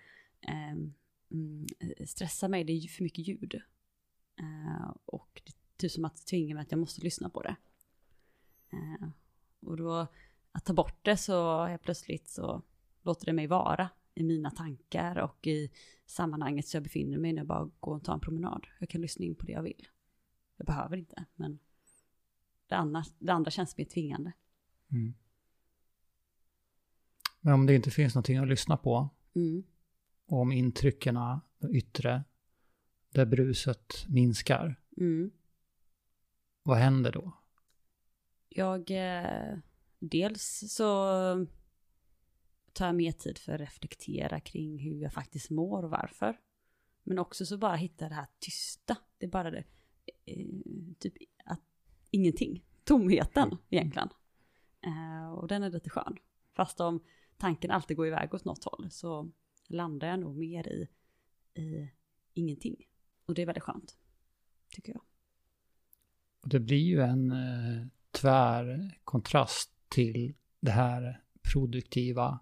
mm, 1.32 1.68
stressa 2.06 2.48
mig, 2.48 2.64
det 2.64 2.74
är 2.74 2.88
för 2.88 3.04
mycket 3.04 3.28
ljud. 3.28 3.62
Eh, 4.40 4.92
och 5.06 5.42
det 5.44 5.52
är 5.52 5.78
typ 5.78 5.92
som 5.92 6.06
att 6.06 6.28
tvinga 6.28 6.56
mig 6.56 6.62
att 6.62 6.72
jag 6.72 6.80
måste 6.80 7.02
lyssna 7.02 7.30
på 7.30 7.42
det. 7.42 7.56
Eh, 8.70 9.08
och 9.66 9.78
då, 9.78 10.08
att 10.56 10.66
ta 10.66 10.74
bort 10.74 11.00
det 11.06 11.18
så 11.18 11.66
helt 11.66 11.82
plötsligt 11.82 12.30
så 12.30 12.62
låter 13.02 13.26
det 13.26 13.34
mig 13.34 13.48
vara 13.48 13.90
i 14.14 14.24
mina 14.24 14.52
tankar 14.52 15.16
och 15.18 15.48
i 15.48 15.72
sammanhanget 16.06 16.68
så 16.68 16.78
jag 16.78 16.84
befinner 16.84 17.18
mig 17.18 17.34
när 17.34 17.40
jag 17.40 17.48
bara 17.48 17.72
går 17.80 17.96
och 17.96 18.04
tar 18.04 18.14
en 18.14 18.20
promenad. 18.20 18.68
Jag 18.80 18.90
kan 18.90 19.02
lyssna 19.02 19.26
in 19.26 19.36
på 19.36 19.46
det 19.46 19.52
jag 19.52 19.64
vill. 19.64 19.88
Jag 20.58 20.68
behöver 20.68 20.98
inte, 20.98 21.26
men 21.36 21.60
det 22.68 22.76
andra, 22.76 23.04
det 23.20 23.34
andra 23.34 23.52
känns 23.52 23.78
mer 23.78 23.86
tvingande. 23.86 24.34
Mm. 24.92 25.14
Men 27.42 27.54
om 27.54 27.66
det 27.66 27.76
inte 27.76 27.92
finns 27.92 28.16
någonting 28.16 28.38
att 28.38 28.48
lyssna 28.48 28.78
på 28.78 29.10
Mm. 29.36 29.64
och 30.26 30.40
om 30.42 30.52
intrycken, 30.52 31.18
yttre, 31.72 32.24
där 33.10 33.26
bruset 33.26 33.94
minskar, 34.08 34.82
Mm. 34.98 35.32
vad 36.64 36.78
händer 36.78 37.12
då? 37.12 37.32
Jag, 38.50 38.92
eh, 38.92 39.58
dels 40.10 40.64
så 40.70 40.86
tar 42.74 42.86
jag 42.86 42.96
mer 42.96 43.12
tid 43.12 43.38
för 43.38 43.54
att 43.54 43.62
reflektera 43.62 44.40
kring 44.40 44.80
hur 44.80 45.02
jag 45.02 45.14
faktiskt 45.14 45.50
mår 45.50 45.84
och 45.84 45.90
varför. 45.90 46.40
Men 47.04 47.20
också 47.20 47.46
så 47.46 47.58
bara 47.58 47.76
hitta 47.76 48.10
det 48.10 48.16
här 48.16 48.28
tysta. 48.40 48.98
Det 49.18 49.26
är 49.26 49.30
bara 49.30 49.52
det, 49.52 49.64
eh, 50.26 50.48
typ 51.00 51.14
att 51.46 51.62
ingenting. 52.12 52.66
Tomheten 52.84 53.58
egentligen. 53.70 54.10
Eh, 54.82 55.32
och 55.34 55.48
den 55.48 55.64
är 55.64 55.70
lite 55.70 55.90
skön. 55.90 56.18
Fast 56.54 56.80
om 56.80 57.04
tanken 57.38 57.72
alltid 57.72 57.98
går 57.98 58.08
iväg 58.08 58.34
åt 58.34 58.46
något 58.46 58.64
håll 58.64 58.92
så 58.92 59.32
landar 59.68 60.08
jag 60.08 60.20
nog 60.20 60.38
mer 60.38 60.68
i, 60.68 60.88
i 61.62 61.90
ingenting. 62.34 62.76
Och 63.26 63.34
det 63.34 63.42
är 63.42 63.46
väldigt 63.46 63.64
skönt, 63.64 63.98
tycker 64.70 64.92
jag. 64.92 65.02
Och 66.44 66.50
det 66.50 66.60
blir 66.60 66.84
ju 66.84 67.02
en 67.02 67.32
eh, 67.32 67.88
tvär 68.12 68.98
kontrast 69.04 69.75
till 69.96 70.34
det 70.60 70.72
här 70.72 71.22
produktiva 71.54 72.40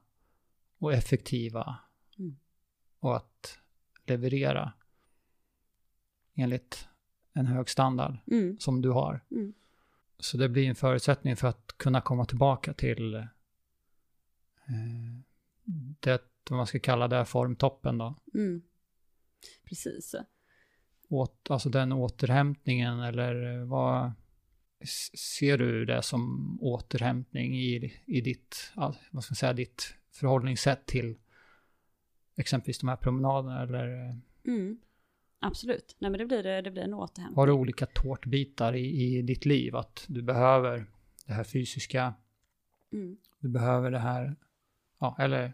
och 0.77 0.93
effektiva 0.93 1.79
Mm. 2.19 2.35
och 2.99 3.15
att 3.15 3.59
leverera 4.05 4.73
enligt 6.35 6.87
en 7.33 7.45
hög 7.45 7.69
standard 7.69 8.17
Mm, 8.31 8.57
som 8.59 8.81
du 8.81 8.89
har. 8.89 9.25
mm, 9.31 9.53
Så 10.19 10.37
det 10.37 10.49
blir 10.49 10.69
en 10.69 10.75
förutsättning 10.75 11.35
för 11.35 11.47
att 11.47 11.73
kunna 11.77 12.01
komma 12.01 12.25
tillbaka 12.25 12.73
till 12.73 13.13
eh, 13.15 13.23
det, 15.99 16.21
vad 16.49 16.57
man 16.57 16.67
ska 16.67 16.79
kalla 16.79 17.07
det, 17.07 17.25
formtoppen 17.25 17.97
då. 17.97 18.15
mm. 18.33 18.61
Precis. 19.65 20.15
Åt, 21.09 21.51
alltså 21.51 21.69
den 21.69 21.91
återhämtningen 21.91 22.99
eller 22.99 23.63
vad 23.65 24.11
ser 25.33 25.57
du 25.57 25.85
det 25.85 26.01
som 26.01 26.57
återhämtning 26.61 27.55
i, 27.59 27.93
i 28.05 28.21
ditt, 28.21 28.71
ja, 28.75 28.95
vad 29.11 29.23
ska 29.23 29.31
man 29.31 29.35
säga, 29.35 29.53
ditt 29.53 29.95
förhållningssätt 30.11 30.85
till 30.85 31.15
exempelvis 32.35 32.79
de 32.79 32.89
här 32.89 32.95
promenaderna 32.95 33.61
eller 33.63 34.19
Mm. 34.45 34.77
Absolut. 35.39 35.95
Nej 35.99 36.11
men 36.11 36.19
det 36.19 36.25
blir, 36.25 36.61
det 36.61 36.71
blir 36.71 36.83
en 36.83 36.93
återhämtning. 36.93 37.35
har 37.35 37.47
du 37.47 37.53
olika 37.53 37.85
tårtbitar 37.85 38.75
i, 38.75 39.03
i 39.17 39.21
ditt 39.21 39.45
liv? 39.45 39.75
Att 39.75 40.05
du 40.07 40.21
behöver 40.21 40.85
det 41.27 41.33
här 41.33 41.43
fysiska, 41.43 42.13
Mm. 42.93 43.17
du 43.39 43.49
behöver 43.49 43.91
det 43.91 43.99
här, 43.99 44.35
ja, 44.99 45.15
eller 45.19 45.53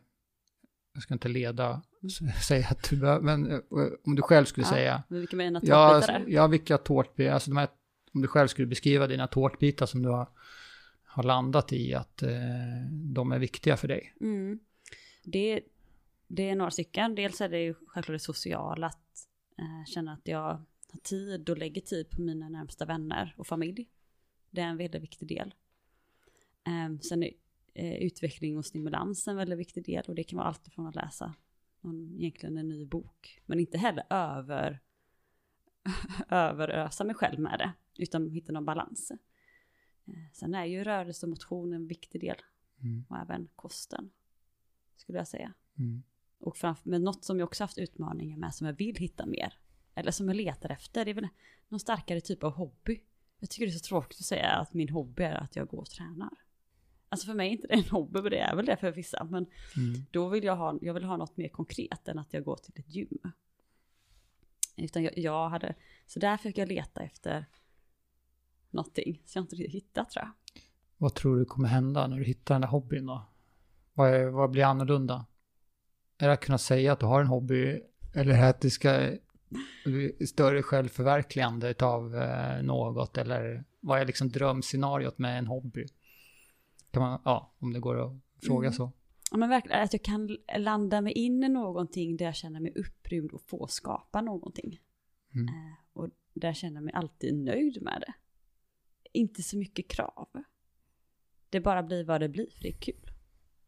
jag 0.93 1.03
ska 1.03 1.13
inte 1.13 1.27
leda, 1.27 1.82
s- 2.03 2.47
säga 2.47 2.67
att 2.69 2.89
du 2.89 2.97
behöver, 2.97 3.21
men 3.21 3.51
eh, 3.51 3.59
om 4.03 4.15
du 4.15 4.21
själv 4.21 4.45
skulle 4.45 4.65
Ja, 4.65 4.69
säga, 4.71 5.03
vilka 5.07 5.38
ja, 5.38 5.49
tårtbitar 5.51 5.75
alltså, 5.95 6.11
där? 6.11 6.25
ja, 6.27 6.47
vilka 6.47 6.77
tårtbitar, 6.77 7.34
alltså 7.34 7.51
de 7.51 7.57
här, 7.57 7.67
om 8.14 8.22
du 8.22 8.28
själv 8.28 8.47
skulle 8.47 8.68
beskriva 8.68 9.07
dina 9.07 9.28
tårtbitar 9.28 9.86
som 9.86 10.01
du 10.01 10.10
har, 10.10 10.28
har 11.03 11.24
landat 11.24 11.74
i, 11.74 11.93
att 11.93 12.24
eh, 12.24 12.30
de 12.91 13.32
är 13.32 13.39
viktiga 13.39 13.78
för 13.78 13.88
dig. 13.88 14.16
Mm. 14.22 14.60
Det, 15.24 15.62
det 16.28 16.49
är 16.49 16.55
några 16.55 16.72
stycken. 16.72 17.16
Dels 17.16 17.41
är 17.41 17.49
det 17.49 17.60
ju 17.60 17.74
självklart 17.74 18.16
det 18.16 18.20
sociala, 18.20 18.88
att 18.88 19.28
eh, 19.57 19.86
känna 19.93 20.14
att 20.14 20.28
jag 20.28 20.39
har 20.91 20.99
tid 21.03 21.49
och 21.49 21.57
lägger 21.57 21.82
tid 21.82 22.10
på 22.10 22.22
mina 22.22 22.49
närmsta 22.49 22.86
vänner 22.86 23.36
och 23.38 23.47
familj. 23.47 23.88
Det 24.49 24.62
är 24.62 24.68
en 24.68 24.78
väldigt 24.78 25.03
viktig 25.03 25.28
del. 25.28 25.53
Eh, 26.68 26.99
sen 27.01 27.24
är 27.24 27.32
eh, 27.74 27.93
utveckling 27.93 28.57
och 28.57 28.66
stimulans 28.66 29.28
en 29.28 29.36
väldigt 29.36 29.60
viktig 29.60 29.86
del 29.86 30.03
och 30.07 30.16
det 30.16 30.24
kan 30.24 30.38
vara 30.38 30.47
allt 30.47 30.74
från 30.74 30.88
att 30.88 30.95
läsa 30.95 31.36
någon, 31.82 32.16
egentligen 32.20 32.57
en 32.57 32.68
ny 32.68 32.86
bok, 32.86 33.41
men 33.45 33.60
inte 33.60 33.78
heller 33.78 34.03
över 34.10 34.80
överösa 36.30 37.03
mig 37.03 37.16
själv 37.16 37.39
med 37.39 37.60
det, 37.60 37.72
utan 37.99 38.29
hitta 38.29 38.51
någon 38.51 38.65
balans. 38.65 39.11
Eh, 40.05 40.13
sen 40.33 40.53
är 40.55 40.65
ju 40.65 40.83
rörelse 40.83 41.25
och 41.25 41.29
motion 41.29 41.73
en 41.73 41.87
viktig 41.87 42.21
del 42.21 42.35
Mm. 42.81 43.05
och 43.09 43.17
även 43.17 43.47
kosten, 43.55 44.09
skulle 44.95 45.17
jag 45.17 45.27
säga. 45.27 45.53
Mm. 45.77 46.03
Och 46.39 46.57
framför, 46.57 46.89
men 46.89 47.03
något 47.03 47.23
som 47.23 47.39
jag 47.39 47.45
också 47.47 47.63
haft 47.63 47.77
utmaningar 47.77 48.37
med 48.37 48.53
som 48.55 48.67
jag 48.67 48.73
vill 48.73 48.95
hitta 48.95 49.25
mer, 49.25 49.53
eller 49.95 50.11
som 50.11 50.27
jag 50.27 50.35
letar 50.35 50.69
efter, 50.69 51.05
det 51.05 51.11
är 51.11 51.15
väl 51.15 51.27
någon 51.67 51.79
starkare 51.79 52.21
typ 52.21 52.43
av 52.43 52.51
hobby. 52.51 53.03
Jag 53.39 53.49
tycker 53.49 53.65
det 53.65 53.71
är 53.71 53.77
så 53.77 53.87
tråkigt 53.87 54.19
att 54.19 54.25
säga 54.25 54.49
att 54.49 54.73
min 54.73 54.89
hobby 54.89 55.23
är 55.23 55.35
att 55.35 55.55
jag 55.55 55.67
går 55.67 55.77
och 55.79 55.89
tränar. 55.89 56.29
Alltså 57.09 57.25
för 57.27 57.33
mig 57.33 57.47
är 57.47 57.51
inte 57.51 57.67
det 57.67 57.73
en 57.73 57.89
hobby, 57.89 58.21
men 58.21 58.31
det 58.31 58.39
är 58.39 58.55
väl 58.55 58.65
det 58.65 58.77
för 58.77 58.91
vissa. 58.91 59.23
Men 59.23 59.45
Mm. 59.77 60.05
då 60.11 60.27
vill 60.29 60.43
jag 60.43 60.55
ha, 60.55 60.79
jag 60.81 60.93
vill 60.93 61.03
ha 61.03 61.17
något 61.17 61.37
mer 61.37 61.49
konkret 61.49 62.07
än 62.07 62.19
att 62.19 62.33
jag 62.33 62.43
går 62.43 62.55
till 62.55 62.73
ett 62.79 62.89
gym. 62.95 63.19
Utan 64.75 65.03
jag, 65.03 65.17
jag 65.17 65.49
hade, 65.49 65.75
så 66.07 66.19
där 66.19 66.37
fick 66.37 66.57
jag 66.57 66.67
leta 66.67 67.01
efter 67.01 67.45
någonting 68.72 69.22
som 69.26 69.39
jag 69.39 69.43
inte 69.43 69.55
riktigt 69.55 69.84
hittat 69.84 70.09
tror 70.09 70.26
jag. 70.26 70.32
Vad 70.97 71.13
tror 71.15 71.38
du 71.39 71.45
kommer 71.45 71.67
hända 71.67 72.07
när 72.07 72.17
du 72.17 72.24
hittar 72.24 72.55
den 72.55 72.61
där 72.61 72.67
hobbyn 72.67 73.05
då? 73.05 73.26
Vad, 73.93 74.13
är, 74.13 74.26
vad 74.26 74.49
blir 74.49 74.63
annorlunda? 74.63 75.26
Är 76.17 76.28
det 76.28 76.34
att 76.34 76.39
kunna 76.41 76.57
säga 76.57 76.93
att 76.93 76.99
du 76.99 77.05
har 77.05 77.22
en 77.22 77.28
hobby 77.28 77.82
eller 78.13 78.34
är 78.34 78.41
det 78.41 78.47
att 78.49 78.61
det 78.61 78.70
ska 78.70 79.11
bli 79.86 80.28
större 80.28 80.61
självförverkligande 80.63 81.76
av 81.82 82.15
eh, 82.15 82.63
något 82.63 83.17
eller 83.17 83.63
vad 83.80 83.99
är 84.01 84.05
liksom 84.05 84.30
drömscenariot 84.30 85.17
med 85.17 85.39
en 85.39 85.47
hobby? 85.47 85.86
Kan 86.91 87.01
man, 87.03 87.22
ja, 87.26 87.53
om 87.59 87.74
det 87.74 87.80
går 87.80 88.05
att 88.05 88.13
fråga 88.43 88.67
Mm. 88.67 88.74
så. 88.78 88.91
Ja 89.32 89.38
men 89.38 89.49
verkligen, 89.49 89.84
att 89.84 89.93
jag 89.93 90.03
kan 90.03 90.38
landa 90.57 91.01
mig 91.01 91.13
in 91.13 91.43
i 91.43 91.49
någonting 91.49 92.17
där 92.17 92.26
jag 92.26 92.36
känner 92.36 92.59
mig 92.59 92.74
upprymd 92.76 93.32
och 93.32 93.41
få 93.41 93.67
skapa 93.67 94.22
någonting. 94.22 94.80
Mm. 95.36 95.47
Eh, 95.47 95.53
och 95.93 96.09
där 96.34 96.47
jag 96.47 96.55
känner 96.55 96.82
mig 96.82 96.93
alltid 96.93 97.36
nöjd 97.36 97.82
med 97.82 98.03
det. 98.07 98.13
Inte 99.12 99.43
så 99.43 99.57
mycket 99.57 99.88
krav. 99.88 100.30
Det 101.49 101.60
bara 101.60 101.84
blir 101.84 102.03
vad 102.03 102.22
det 102.22 102.30
blir, 102.30 102.49
för 102.49 102.62
det 102.64 102.70
är 102.70 102.80
kul. 102.80 103.12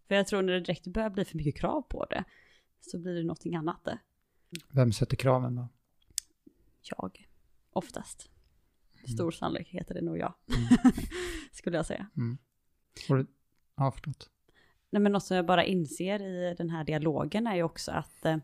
För 0.07 0.15
jag 0.15 0.27
tror 0.27 0.41
när 0.41 0.53
det 0.53 0.59
direkt 0.59 0.87
börjar 0.87 1.09
bli 1.09 1.25
för 1.25 1.37
mycket 1.37 1.57
krav 1.57 1.81
på 1.81 2.05
det, 2.05 2.23
så 2.81 2.99
blir 2.99 3.15
det 3.15 3.21
någonting 3.23 3.55
annat. 3.55 3.87
Vem 4.69 4.91
sätter 4.91 5.15
kraven 5.17 5.55
då? 5.55 5.67
Jag, 6.81 7.29
oftast. 7.71 8.29
Stor 9.13 9.31
sannolikhet 9.31 9.91
är 9.91 9.93
det 9.95 10.01
nog 10.01 10.17
jag, 10.17 10.33
Mm. 10.47 10.93
skulle 11.51 11.77
jag 11.77 11.85
säga. 11.85 12.09
Och 13.09 13.17
du, 13.17 13.27
ja, 13.75 13.91
förlåt. 13.91 14.29
Nej 14.89 15.01
men 15.01 15.11
något 15.11 15.23
som 15.23 15.37
jag 15.37 15.45
bara 15.45 15.65
inser 15.65 16.21
i 16.21 16.55
den 16.57 16.69
här 16.69 16.83
dialogen 16.83 17.47
är 17.47 17.55
ju 17.55 17.63
också 17.63 17.91
att 17.91 18.25
eh, 18.25 18.37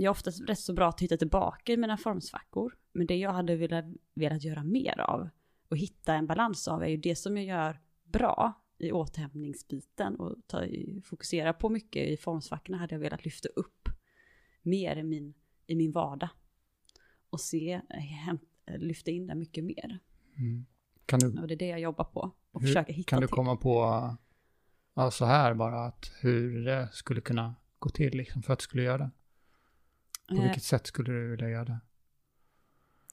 jag 0.00 0.10
är 0.10 0.10
oftast 0.10 0.48
rätt 0.48 0.58
så 0.58 0.72
bra 0.72 0.88
att 0.88 1.00
hitta 1.00 1.16
tillbaka 1.16 1.72
i 1.72 1.76
mina 1.76 1.96
formsvackor. 1.96 2.76
Men 2.92 3.06
det 3.06 3.16
jag 3.16 3.32
hade 3.32 3.56
velat, 3.56 3.84
velat 4.14 4.44
göra 4.44 4.64
mer 4.64 5.00
av 5.00 5.28
och 5.68 5.76
hitta 5.76 6.14
en 6.14 6.26
balans 6.26 6.68
av 6.68 6.82
är 6.82 6.88
ju 6.88 6.96
det 6.96 7.16
som 7.16 7.36
jag 7.36 7.46
gör 7.46 7.80
bra 8.04 8.52
i 8.78 8.92
återhämtningsbiten 8.92 10.16
och 10.16 10.36
ta, 10.46 10.64
fokusera 11.04 11.52
på 11.52 11.68
mycket 11.68 12.08
i 12.08 12.16
formsvackorna 12.16 12.78
hade 12.78 12.94
jag 12.94 13.00
velat 13.00 13.24
lyfta 13.24 13.48
upp 13.48 13.88
mer 14.62 14.96
i 14.96 15.02
min, 15.02 15.34
i 15.66 15.74
min 15.74 15.92
vardag. 15.92 16.28
Och 17.30 17.40
se, 17.40 17.72
eh, 17.90 18.00
hämt, 18.00 18.42
lyfta 18.78 19.10
in 19.10 19.26
det 19.26 19.34
mycket 19.34 19.64
mer. 19.64 19.98
Mm. 20.36 20.66
Kan 21.06 21.18
du, 21.20 21.40
Och 21.40 21.48
det 21.48 21.54
är 21.54 21.58
det 21.58 21.66
jag 21.66 21.80
jobbar 21.80 22.04
på. 22.04 22.30
Och 22.52 22.60
Hur- 22.60 22.68
försöka 22.68 22.92
hitta 22.92 23.08
kan 23.10 23.20
du 23.20 23.26
till. 23.26 23.34
komma 23.34 23.56
på 23.56 23.80
ja, 24.94 25.10
så 25.10 25.24
här 25.24 25.54
bara 25.54 25.84
att 25.86 26.12
hur 26.20 26.64
det 26.64 26.88
skulle 26.92 27.20
kunna 27.20 27.54
gå 27.78 27.90
till 27.90 28.16
liksom 28.16 28.42
för 28.42 28.52
att 28.52 28.58
du 28.58 28.62
skulle 28.62 28.82
göra 28.82 28.98
det? 28.98 29.10
På 30.30 30.36
Eh, 30.36 30.42
vilket 30.42 30.62
sätt 30.62 30.86
skulle 30.86 31.12
du 31.12 31.30
vilja 31.30 31.48
göra 31.48 31.64
det? 31.64 31.80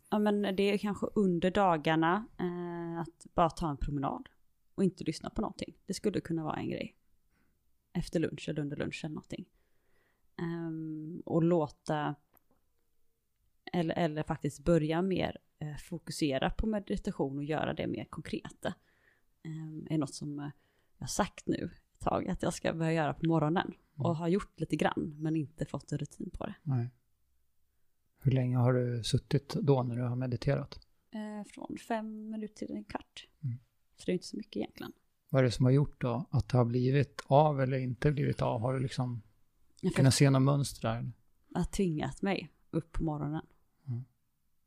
Ja 0.10 0.20
men 0.20 0.42
det 0.42 0.64
är 0.64 0.78
kanske 0.78 1.08
under 1.16 1.52
dagarna 1.52 2.26
eh, 2.40 3.00
att 3.00 3.34
bara 3.34 3.50
ta 3.50 3.70
en 3.70 3.78
promenad 3.78 4.30
och 4.76 4.84
inte 4.84 5.04
lyssna 5.04 5.30
på 5.30 5.42
någonting. 5.42 5.78
Det 5.86 5.94
skulle 5.94 6.22
kunna 6.22 6.44
vara 6.44 6.56
en 6.56 6.70
grej. 6.70 6.94
efter 7.94 8.20
lunch 8.20 8.50
eller 8.50 8.62
under 8.62 8.78
lunch 8.78 9.02
eller 9.04 9.16
någonting. 9.16 9.46
Um, 10.42 11.22
och 11.26 11.44
låta, 11.44 12.16
eller, 13.74 13.96
eller 13.96 14.24
faktiskt 14.24 14.64
börja 14.64 15.02
mer 15.02 15.38
eh, 15.60 15.76
fokusera 15.76 16.50
på 16.50 16.68
meditation 16.68 17.38
och 17.38 17.44
göra 17.44 17.74
det 17.74 17.88
mer 17.88 18.06
konkreta. 18.06 18.74
Um, 19.46 19.88
är 19.90 19.98
något 19.98 20.14
som 20.14 20.40
eh, 20.40 20.50
jag 20.98 21.10
sagt 21.10 21.48
nu 21.48 21.70
ett 21.94 22.00
tag 22.00 22.28
att 22.28 22.44
jag 22.44 22.54
ska 22.54 22.74
börja 22.74 22.94
göra 22.94 23.14
på 23.14 23.26
morgonen. 23.26 23.74
Och 23.96 24.16
har 24.16 24.28
gjort 24.28 24.60
lite 24.60 24.76
grann, 24.76 25.16
men 25.20 25.36
inte 25.36 25.66
fått 25.66 25.92
en 25.92 25.98
rutin 25.98 26.30
på 26.30 26.46
det. 26.46 26.56
Nej. 26.64 26.90
Hur 28.20 28.32
länge 28.32 28.58
har 28.58 28.74
du 28.74 29.04
suttit 29.04 29.54
då 29.54 29.84
när 29.84 29.96
du 29.96 30.02
har 30.02 30.16
mediterat? 30.16 30.80
Eh, 31.12 31.48
från 31.48 31.78
fem 31.88 32.30
minuter 32.30 32.66
till 32.66 32.76
en 32.76 32.84
kvart. 32.84 33.28
Mm. 33.44 33.58
Så 33.96 34.04
det 34.06 34.12
är 34.12 34.14
inte 34.14 34.26
så 34.26 34.38
mycket 34.38 34.56
egentligen. 34.58 34.92
Vad 35.30 35.40
är 35.40 35.44
det 35.44 35.52
som 35.52 35.66
har 35.66 35.72
gjort 35.72 36.02
då 36.02 36.26
att 36.30 36.50
det 36.50 36.58
har 36.58 36.66
blivit 36.66 37.22
av 37.26 37.62
eller 37.62 37.78
inte 37.78 38.12
blivit 38.12 38.42
av? 38.42 38.62
Har 38.62 38.74
du 38.74 38.80
liksom 38.80 39.22
Jag 39.82 39.94
kunnat 39.94 40.14
se 40.14 40.30
några 40.30 40.40
mönster 40.40 40.82
där? 40.82 41.12
har 41.54 41.64
tvingat 41.64 42.22
mig 42.22 42.50
upp 42.72 42.92
på 42.92 43.04
morgonen. 43.04 43.46
Mm. 43.88 44.06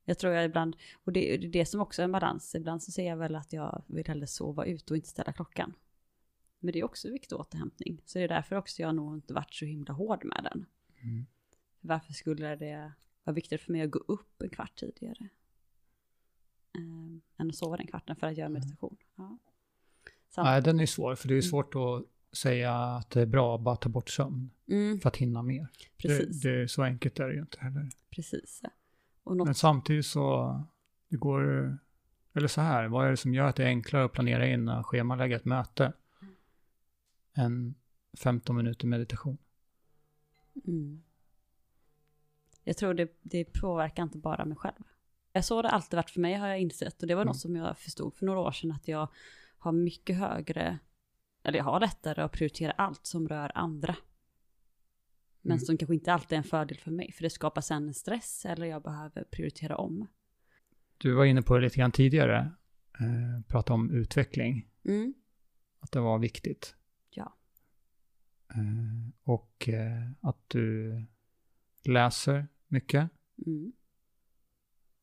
Jag 0.05 0.19
tror 0.19 0.33
jag 0.33 0.45
ibland, 0.45 0.77
och 1.05 1.13
det 1.13 1.35
är 1.35 1.39
det 1.39 1.67
som 1.67 1.81
också 1.81 2.03
är 2.03 2.05
en 2.05 2.13
balans, 2.13 2.55
ibland 2.55 2.83
så 2.83 2.93
ser 2.93 3.07
jag 3.07 3.17
väl 3.17 3.37
att 3.37 3.53
jag 3.53 3.83
vill 3.87 4.07
hellre 4.07 4.27
sova 4.27 4.65
ut 4.65 4.91
och 4.91 4.97
inte 4.97 5.09
ställa 5.09 5.33
klockan. 5.33 5.75
Men 6.59 6.73
det 6.73 6.79
är 6.79 6.85
också 6.85 7.11
viktig 7.11 7.39
återhämtning. 7.39 8.03
Så 8.05 8.19
det 8.19 8.25
är 8.25 8.29
därför 8.29 8.57
också 8.57 8.83
jag 8.83 8.95
nog 8.95 9.15
inte 9.15 9.35
varit 9.35 9.55
så 9.55 9.65
himla 9.65 9.95
hård 9.95 10.25
med 10.25 10.41
den. 10.53 10.67
Mm. 11.03 11.27
Varför 11.81 12.13
skulle 12.13 12.57
det 12.57 12.93
vara 13.25 13.35
viktigt 13.35 13.61
för 13.61 13.73
mig 13.73 13.83
att 13.83 13.91
gå 13.91 13.99
upp 13.99 14.43
en 14.43 14.51
kvart 14.51 14.77
tidigare? 14.77 15.29
Eh, 16.75 17.41
än 17.41 17.49
att 17.49 17.55
sova 17.57 17.77
den 17.77 17.87
kvarten 17.87 18.17
för 18.17 18.27
att 18.27 18.37
göra 18.37 18.49
meditation. 18.49 18.97
Ja. 19.17 19.39
Så, 20.29 20.43
Nej, 20.43 20.63
den 20.63 20.81
är 20.81 20.87
svår, 20.87 21.15
för 21.15 21.29
det 21.29 21.37
är 21.37 21.41
svårt 21.43 21.75
att 21.75 22.05
säga 22.37 22.75
att 22.75 23.11
det 23.11 23.21
är 23.21 23.27
bra 23.27 23.55
att 23.55 23.61
bara 23.61 23.77
ta 23.77 23.89
bort 23.89 24.11
sömn 24.11 24.51
mm, 24.67 25.01
för 25.01 25.09
att 25.09 25.17
hinna 25.17 25.43
mer. 25.43 25.69
precis, 25.97 26.41
Det, 26.41 26.51
det 26.51 26.63
är 26.63 26.67
så 26.67 26.83
enkelt 26.83 27.19
är 27.21 27.29
det 27.29 27.35
ju 27.35 27.41
inte 27.41 27.61
heller. 27.61 27.89
precis. 28.11 28.63
Något, 29.25 29.47
Men 29.47 29.55
samtidigt 29.55 30.07
så, 30.07 30.61
det 31.09 31.17
går, 31.17 31.43
eller 32.35 32.49
så 32.49 32.61
här, 32.61 32.89
vad 32.89 33.07
är 33.07 33.11
det 33.11 33.17
som 33.17 33.35
gör 33.35 33.47
att 33.47 33.57
det 33.57 33.63
är 33.65 33.69
enklare 33.69 34.05
att 34.05 34.13
planera 34.13 34.47
in 34.47 34.69
och 34.69 34.87
schemalägga 34.87 35.37
ett 35.37 35.45
möte 35.45 35.93
än 37.35 37.75
15 38.19 38.57
minuter 38.57 38.87
meditation? 38.87 39.39
mm. 40.67 41.03
Jag 42.65 42.77
tror 42.77 42.95
det, 42.95 43.19
det 43.23 43.45
påverkar 43.45 44.03
inte 44.03 44.19
bara 44.19 44.45
mig 44.45 44.57
själv. 44.57 44.83
Jag 45.33 45.45
så 45.45 45.57
har 45.57 45.63
det 45.63 45.71
alltid 45.71 45.97
varit 45.97 46.11
för 46.11 46.21
mig 46.21 46.35
har 46.35 46.49
jag 46.49 46.61
insett 46.61 47.03
och 47.03 47.09
det 47.09 47.15
var 47.15 47.23
Mm. 47.23 47.27
något 47.31 47.39
som 47.41 47.57
jag 47.57 47.79
förstod 47.79 48.15
för 48.15 48.27
några 48.27 48.41
år 48.41 48.53
sedan 48.53 48.73
att 48.73 48.89
jag 48.89 49.09
har 49.59 49.73
mycket 49.73 50.17
högre, 50.17 50.79
eller 51.43 51.59
jag 51.59 51.65
har 51.65 51.81
lättare 51.81 52.23
att 52.23 52.33
prioritera 52.33 52.73
allt 52.73 53.07
som 53.07 53.29
rör 53.29 53.53
andra. 53.55 53.97
Men 55.43 55.53
Mm. 55.53 55.61
som 55.61 55.77
kanske 55.79 55.95
inte 55.95 56.13
alltid 56.13 56.33
är 56.33 56.37
en 56.37 56.45
fördel 56.45 56.79
för 56.79 56.91
mig, 56.91 57.13
för 57.13 57.23
det 57.23 57.31
skapar 57.31 57.61
sen 57.61 57.89
en 57.89 57.95
stress 57.95 58.45
eller 58.47 58.67
jag 58.67 58.83
behöver 58.83 59.25
prioritera 59.25 59.77
om. 59.77 60.07
Du 60.99 61.13
var 61.15 61.25
inne 61.25 61.43
på 61.43 61.57
det 61.57 61.63
lite 61.65 61.77
grann 61.77 61.93
tidigare, 61.93 62.53
eh, 63.01 63.43
prata 63.49 63.73
om 63.73 63.91
utveckling, 63.91 64.69
Mm. 64.85 65.15
att 65.81 65.93
det 65.93 66.01
var 66.01 66.19
viktigt. 66.19 66.75
Ja. 67.11 67.37
Eh, 68.49 69.11
och 69.23 69.69
eh, 69.69 70.11
att 70.21 70.45
du 70.49 70.95
läser 71.85 72.49
mycket. 72.69 73.11
Mm. 73.47 73.73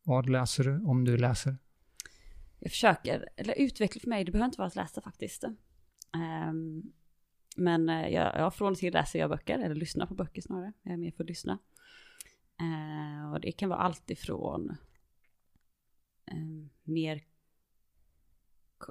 Vad 0.03 0.29
läser 0.29 0.63
du 0.63 0.83
om 0.85 1.05
du 1.05 1.17
läser? 1.17 1.57
Jag 2.59 2.71
försöker, 2.71 3.29
eller 3.35 3.53
utveckla 3.57 3.99
för 3.99 4.09
mig, 4.09 4.23
det 4.23 4.31
behöver 4.31 4.45
inte 4.45 4.57
vara 4.57 4.67
att 4.67 4.75
läsa 4.75 5.01
faktiskt. 5.01 5.43
Ehm, 6.13 6.83
men 7.55 7.89
eh, 7.89 8.07
jag, 8.07 8.35
jag 8.35 8.53
från 8.53 8.71
och 8.71 8.77
till 8.77 8.93
läser 8.93 9.19
jag 9.19 9.29
böcker, 9.29 9.59
eller 9.59 9.75
lyssnar 9.75 10.05
på 10.05 10.13
böcker 10.13 10.41
snarare. 10.41 10.73
Jag 10.81 10.93
är 10.93 10.97
mer 10.97 11.11
för 11.11 11.23
att 11.23 11.29
lyssna. 11.29 11.59
Eh, 12.59 13.33
och 13.33 13.41
det 13.41 13.51
kan 13.51 13.69
vara 13.69 13.79
allt 13.79 14.11
ifrån 14.11 14.77
ehm, 16.25 16.69
mer, 16.83 17.23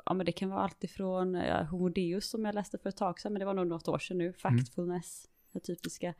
ja 0.07 0.14
men 0.14 0.26
det 0.26 0.32
kan 0.32 0.49
vara 0.49 0.61
allt 0.61 0.84
ifrån 0.84 1.34
uh, 1.34 1.62
Homo 1.62 1.89
Deus 1.89 2.30
som 2.30 2.45
jag 2.45 2.55
läste 2.55 2.78
för 2.78 2.89
ett 2.89 2.97
tag 2.97 3.20
sedan, 3.20 3.32
men 3.32 3.41
det 3.41 3.47
var 3.47 3.55
nog 3.55 3.66
något 3.66 3.89
år 3.89 3.99
sedan 3.99 4.18
nu. 4.18 4.32
Factfulness, 4.32 5.28
det 5.53 5.61
typiska. 5.61 6.14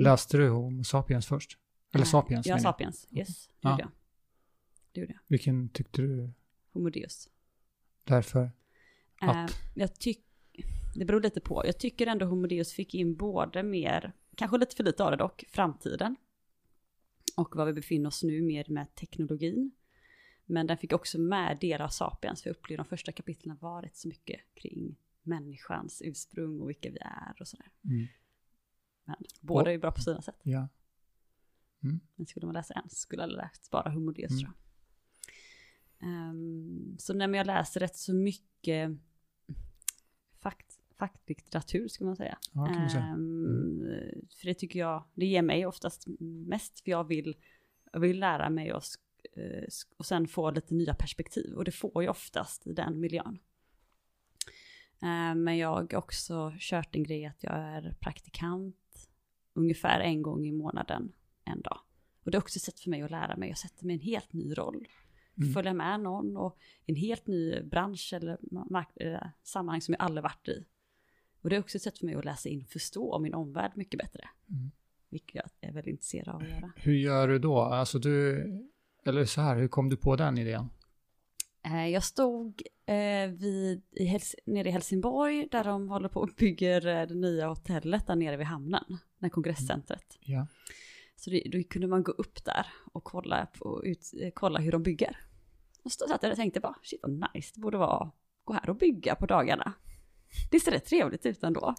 Läste 0.00 0.36
du 0.36 0.48
Homo 0.48 0.84
sapiens 0.84 1.26
först? 1.26 1.58
Eller 1.94 2.04
Eh, 2.04 2.08
sapiens? 2.08 2.46
Ja. 2.46 2.58
Sapiens, 2.58 3.08
yes. 3.10 3.46
Det 3.48 3.54
Ja. 3.60 3.70
gjorde 3.70 3.82
jag. 3.82 3.90
Det 4.92 5.00
gjorde 5.00 5.12
jag. 5.12 5.20
Vilken 5.26 5.68
tyckte 5.68 6.02
du 6.02 6.32
Homo 6.72 6.90
Deus. 6.90 7.28
därför? 8.04 8.50
Eh, 9.22 9.28
Att? 9.28 9.52
jag 9.74 9.94
tycker, 9.94 10.24
det 10.94 11.04
beror 11.04 11.20
lite 11.20 11.40
på. 11.40 11.62
Jag 11.66 11.78
tycker 11.78 12.06
ändå 12.06 12.26
Homo 12.26 12.46
Deus 12.46 12.72
fick 12.72 12.94
in 12.94 13.16
både 13.16 13.62
mer, 13.62 14.12
kanske 14.36 14.58
lite 14.58 14.76
för 14.76 14.84
lite 14.84 15.04
av 15.04 15.10
det 15.10 15.16
dock, 15.16 15.44
framtiden. 15.48 16.16
Och 17.36 17.56
var 17.56 17.66
vi 17.66 17.72
befinner 17.72 18.08
oss 18.08 18.22
nu 18.22 18.42
mer 18.42 18.64
med 18.68 18.94
teknologin. 18.94 19.70
Men 20.46 20.66
den 20.66 20.78
fick 20.78 20.92
också 20.92 21.18
med 21.20 21.58
delar 21.60 21.84
av 21.84 21.88
Sapiens, 21.88 22.42
för 22.42 22.50
jag 22.50 22.56
upplevde 22.56 22.82
de 22.82 22.88
första 22.88 23.12
kapitlen 23.12 23.56
var 23.60 23.82
rätt 23.82 23.96
så 23.96 24.08
mycket 24.08 24.40
kring 24.54 24.96
människans 25.22 26.02
ursprung 26.04 26.60
och 26.60 26.68
vilka 26.68 26.90
vi 26.90 26.98
är 27.00 27.36
och 27.40 27.48
sådär. 27.48 27.66
Mm. 27.84 28.06
Men 29.18 29.26
båda 29.40 29.70
är 29.70 29.72
ju 29.72 29.78
bra 29.78 29.92
på 29.92 30.00
sina 30.00 30.22
sätt. 30.22 30.40
Ja. 30.42 30.68
Men 32.16 32.26
skulle 32.26 32.46
man 32.46 32.54
läsa 32.54 32.74
en 32.74 32.88
så 32.90 32.96
skulle 32.96 33.22
jag 33.22 33.30
läst 33.30 33.70
bara 33.70 33.90
Homo 33.90 34.12
Deus 34.12 34.30
Mm. 34.30 34.40
tror 34.40 34.52
jag. 34.54 36.08
Ehm, 36.08 36.96
så 36.98 37.14
när 37.14 37.28
jag 37.34 37.46
läser 37.46 37.80
rätt 37.80 37.96
så 37.96 38.14
mycket 38.14 38.90
fakt, 40.40 40.78
faktlitteratur 40.98 41.88
ska 41.88 42.04
man 42.04 42.16
säga. 42.16 42.38
Ja, 42.52 42.60
man 42.60 42.90
säga. 42.90 43.04
Ehm, 43.04 43.84
För 44.36 44.46
det 44.46 44.54
tycker 44.54 44.78
jag, 44.78 45.04
det 45.14 45.26
ger 45.26 45.42
mig 45.42 45.66
oftast 45.66 46.04
mest, 46.46 46.80
för 46.80 46.90
jag 46.90 47.04
vill, 47.04 47.36
jag 47.92 48.00
vill 48.00 48.18
lära 48.20 48.50
mig 48.50 48.72
och, 48.72 48.82
eh, 49.36 49.64
och 49.96 50.06
sen 50.06 50.28
få 50.28 50.50
lite 50.50 50.74
nya 50.74 50.94
perspektiv. 50.94 51.54
Och 51.54 51.64
det 51.64 51.72
får 51.72 52.02
jag 52.04 52.10
oftast 52.10 52.66
i 52.66 52.72
den 52.72 53.00
miljön. 53.00 53.38
Ehm, 55.02 55.44
Men 55.44 55.58
jag 55.58 55.68
har 55.68 55.94
också 55.96 56.52
kört 56.58 56.94
en 56.96 57.02
grej 57.02 57.24
att 57.26 57.42
jag 57.42 57.52
är 57.54 57.96
praktikant 58.00 58.76
ungefär 59.54 60.00
en 60.00 60.22
gång 60.22 60.46
i 60.46 60.52
månaden, 60.52 61.12
en 61.44 61.60
dag. 61.60 61.78
Och 62.24 62.30
det 62.30 62.36
är 62.36 62.40
också 62.40 62.56
ett 62.56 62.62
sätt 62.62 62.80
för 62.80 62.90
mig 62.90 63.02
att 63.02 63.10
lära 63.10 63.36
mig, 63.36 63.48
jag 63.48 63.58
sätter 63.58 63.86
mig 63.86 63.96
i 63.96 63.98
en 63.98 64.04
helt 64.04 64.32
ny 64.32 64.54
roll. 64.54 64.86
Mm. 65.38 65.52
Följa 65.52 65.72
med 65.74 66.00
någon 66.00 66.36
och 66.36 66.58
en 66.86 66.96
helt 66.96 67.26
ny 67.26 67.60
bransch 67.62 68.12
eller 68.16 68.38
mark- 68.70 68.96
eh, 69.00 69.26
sammanhang 69.42 69.80
som 69.80 69.94
jag 69.98 70.02
aldrig 70.02 70.22
varit 70.22 70.48
i. 70.48 70.64
Och 71.42 71.50
det 71.50 71.56
är 71.56 71.60
också 71.60 71.76
ett 71.76 71.82
sätt 71.82 71.98
för 71.98 72.06
mig 72.06 72.14
att 72.14 72.24
läsa 72.24 72.48
in 72.48 72.62
och 72.62 72.68
förstå 72.70 73.18
min 73.18 73.34
omvärld 73.34 73.72
mycket 73.74 73.98
bättre. 74.00 74.28
Mm. 74.50 74.70
Vilket 75.08 75.34
jag 75.34 75.44
är 75.60 75.72
väldigt 75.72 75.90
intresserad 75.92 76.28
av 76.28 76.42
att 76.42 76.48
göra. 76.48 76.72
Hur 76.76 76.94
gör 76.94 77.28
du 77.28 77.38
då? 77.38 77.58
Alltså 77.60 77.98
du, 77.98 78.42
eller 79.04 79.24
så 79.24 79.40
här, 79.40 79.56
hur 79.56 79.68
kom 79.68 79.88
du 79.88 79.96
på 79.96 80.16
den 80.16 80.38
idén? 80.38 80.68
Eh, 81.64 81.88
Jag 81.88 82.04
stod 82.04 82.62
eh, 82.86 83.30
vid, 83.30 83.82
i 83.90 84.04
Hels- 84.06 84.34
nere 84.46 84.68
i 84.68 84.72
Helsingborg 84.72 85.48
där 85.50 85.64
de 85.64 85.88
håller 85.88 86.08
på 86.08 86.20
och 86.20 86.30
bygger 86.36 86.80
det 86.80 87.14
nya 87.14 87.48
hotellet 87.48 88.06
där 88.06 88.16
nere 88.16 88.36
vid 88.36 88.46
hamnen, 88.46 88.98
här 89.22 89.30
kongresscentret. 89.30 90.18
Ja. 90.20 90.46
Så 91.16 91.30
det, 91.30 91.42
då 91.52 91.62
kunde 91.70 91.86
man 91.86 92.02
gå 92.02 92.12
upp 92.12 92.44
där 92.44 92.66
och 92.92 93.04
kolla, 93.04 93.46
på, 93.46 93.84
ut, 93.84 94.12
kolla 94.34 94.60
hur 94.60 94.72
de 94.72 94.82
bygger. 94.82 95.16
Och 95.82 95.92
så 95.92 96.08
satt 96.08 96.22
jag 96.22 96.30
och 96.30 96.36
tänkte 96.36 96.60
bara, 96.60 96.74
shit 96.82 97.00
vad 97.02 97.30
nice 97.34 97.52
det 97.54 97.60
borde 97.60 97.78
vara 97.78 98.04
att 98.04 98.14
gå 98.44 98.52
här 98.52 98.70
och 98.70 98.76
bygga 98.76 99.14
på 99.14 99.26
dagarna. 99.26 99.72
Det 100.50 100.60
ser 100.60 100.70
rätt 100.70 100.84
trevligt 100.84 101.26
ut 101.26 101.42
ändå. 101.42 101.74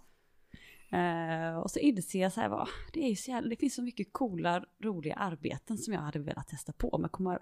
Eh, 0.89 1.57
och 1.57 1.71
så 1.71 1.79
inser 1.79 2.21
jag 2.21 2.33
så 2.33 2.41
här, 2.41 2.49
va, 2.49 2.67
det, 2.93 3.05
är 3.05 3.09
ju 3.09 3.15
så 3.15 3.31
jävla, 3.31 3.49
det 3.49 3.55
finns 3.55 3.75
så 3.75 3.81
mycket 3.81 4.13
coola, 4.13 4.65
roliga 4.79 5.15
arbeten 5.15 5.77
som 5.77 5.93
jag 5.93 6.01
hade 6.01 6.19
velat 6.19 6.47
testa 6.47 6.73
på, 6.73 6.97
men 6.97 7.09
kommer 7.09 7.41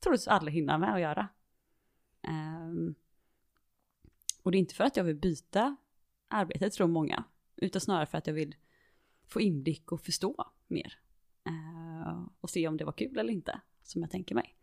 troligtvis 0.00 0.28
aldrig 0.28 0.54
hinna 0.54 0.78
med 0.78 0.94
att 0.94 1.00
göra. 1.00 1.28
Ehm, 2.22 2.94
och 4.42 4.52
det 4.52 4.58
är 4.58 4.60
inte 4.60 4.74
för 4.74 4.84
att 4.84 4.96
jag 4.96 5.04
vill 5.04 5.16
byta 5.16 5.76
arbete, 6.28 6.70
tror 6.70 6.88
många, 6.88 7.24
utan 7.56 7.80
snarare 7.80 8.06
för 8.06 8.18
att 8.18 8.26
jag 8.26 8.34
vill 8.34 8.54
få 9.30 9.40
inblick 9.40 9.92
och 9.92 10.00
förstå 10.00 10.50
mer. 10.66 10.98
Eh, 11.46 12.22
och 12.40 12.50
se 12.50 12.68
om 12.68 12.76
det 12.76 12.84
var 12.84 12.92
kul 12.92 13.18
eller 13.18 13.32
inte, 13.32 13.60
som 13.82 14.02
jag 14.02 14.10
tänker 14.10 14.34
mig. 14.34 14.56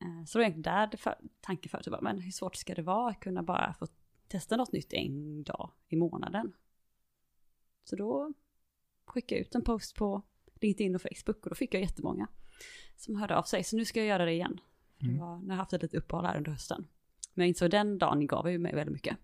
Eh, 0.00 0.24
så 0.24 0.38
det 0.38 0.42
var 0.42 0.44
egentligen 0.50 0.62
där 0.76 0.86
det 0.86 0.96
för, 0.96 1.14
tanken 1.40 1.70
för 1.70 1.82
typ, 1.82 1.94
men 2.02 2.18
hur 2.20 2.30
svårt 2.30 2.56
ska 2.56 2.74
det 2.74 2.82
vara 2.82 3.10
att 3.10 3.20
kunna 3.20 3.42
bara 3.42 3.74
få 3.74 3.86
testa 4.28 4.56
något 4.56 4.72
nytt 4.72 4.92
en 4.92 5.42
dag 5.42 5.70
i 5.88 5.96
månaden? 5.96 6.52
Så 7.84 7.96
då 7.96 8.32
skickade 9.04 9.38
jag 9.40 9.46
ut 9.46 9.54
en 9.54 9.62
post 9.64 9.94
på 9.96 10.22
LinkedIn 10.60 10.94
och 10.94 11.02
Facebook 11.02 11.44
och 11.46 11.48
då 11.50 11.54
fick 11.54 11.74
jag 11.74 11.80
jättemånga 11.82 12.28
som 12.96 13.16
hörde 13.16 13.36
av 13.36 13.42
sig. 13.42 13.64
Så 13.64 13.76
nu 13.76 13.84
ska 13.84 14.00
jag 14.00 14.06
göra 14.08 14.24
det 14.24 14.32
igen. 14.32 14.60
För 14.98 15.04
Det 15.04 15.10
Mm. 15.12 15.20
var, 15.20 15.38
nu 15.38 15.46
har 15.46 15.52
jag 15.52 15.58
haft 15.58 15.72
ett 15.72 15.82
litet 15.82 15.98
uppehåll 16.02 16.24
här 16.24 16.36
under 16.36 16.50
hösten. 16.50 16.86
Men 17.34 17.42
jag 17.42 17.48
insåg 17.48 17.70
den 17.70 17.98
dagen 17.98 18.26
gav 18.26 18.50
ju 18.50 18.58
mig 18.58 18.74
väldigt 18.74 18.92
mycket. 18.92 19.16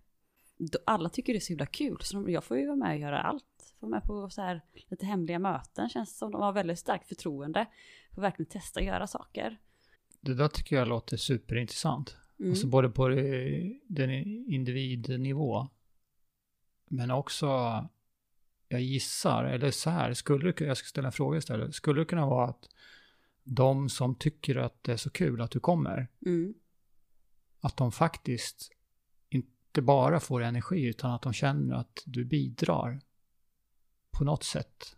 Alla 0.85 1.09
tycker 1.09 1.33
det 1.33 1.37
är 1.37 1.41
så 1.41 1.47
himla 1.49 1.65
kul, 1.65 1.97
så 2.01 2.17
de- 2.17 2.31
jag 2.31 2.43
får 2.43 2.57
ju 2.57 2.65
vara 2.65 2.75
med 2.75 2.91
och 2.95 2.99
göra 3.01 3.21
allt. 3.21 3.73
Få 3.79 3.85
vara 3.85 3.89
med 3.89 4.03
på 4.03 4.29
så 4.29 4.41
här 4.41 4.61
lite 4.87 5.05
hemliga 5.05 5.39
möten, 5.39 5.89
känns 5.89 6.17
som 6.17 6.31
de 6.31 6.41
har 6.41 6.51
väldigt 6.53 6.79
starkt 6.79 7.07
förtroende. 7.07 7.65
Får 8.15 8.21
verkligen 8.21 8.49
testa 8.49 8.79
att 8.79 8.85
göra 8.85 9.07
saker. 9.07 9.57
Det 10.21 10.33
där 10.33 10.47
tycker 10.47 10.75
jag 10.75 10.87
låter 10.87 11.17
superintressant. 11.17 12.17
Mm. 12.39 12.51
Alltså 12.51 12.67
både 12.67 12.89
på 12.89 13.07
den 13.87 14.11
individnivå 14.47 15.67
Men 16.89 17.11
också, 17.11 17.47
jag 18.67 18.81
gissar, 18.81 19.43
eller 19.43 19.71
så 19.71 19.89
här, 19.89 20.13
skulle 20.13 20.51
det, 20.51 20.61
jag 20.65 20.77
ska 20.77 20.85
ställa 20.87 21.07
en 21.07 21.11
fråga 21.11 21.37
istället. 21.37 21.75
Skulle 21.75 22.01
det 22.01 22.05
kunna 22.05 22.25
vara 22.25 22.49
att 22.49 22.69
de 23.43 23.89
som 23.89 24.15
tycker 24.15 24.55
att 24.55 24.83
det 24.83 24.91
är 24.91 24.97
så 24.97 25.09
kul 25.09 25.41
att 25.41 25.51
du 25.51 25.59
kommer, 25.59 26.07
Mm. 26.25 26.53
att 27.59 27.77
de 27.77 27.91
faktiskt 27.91 28.71
inte 29.77 29.85
bara 29.85 30.19
får 30.19 30.41
energi 30.41 30.85
utan 30.85 31.11
att 31.11 31.21
de 31.21 31.33
känner 31.33 31.75
att 31.75 32.03
du 32.05 32.25
bidrar 32.25 32.99
på 34.11 34.23
något 34.23 34.43
sätt. 34.43 34.95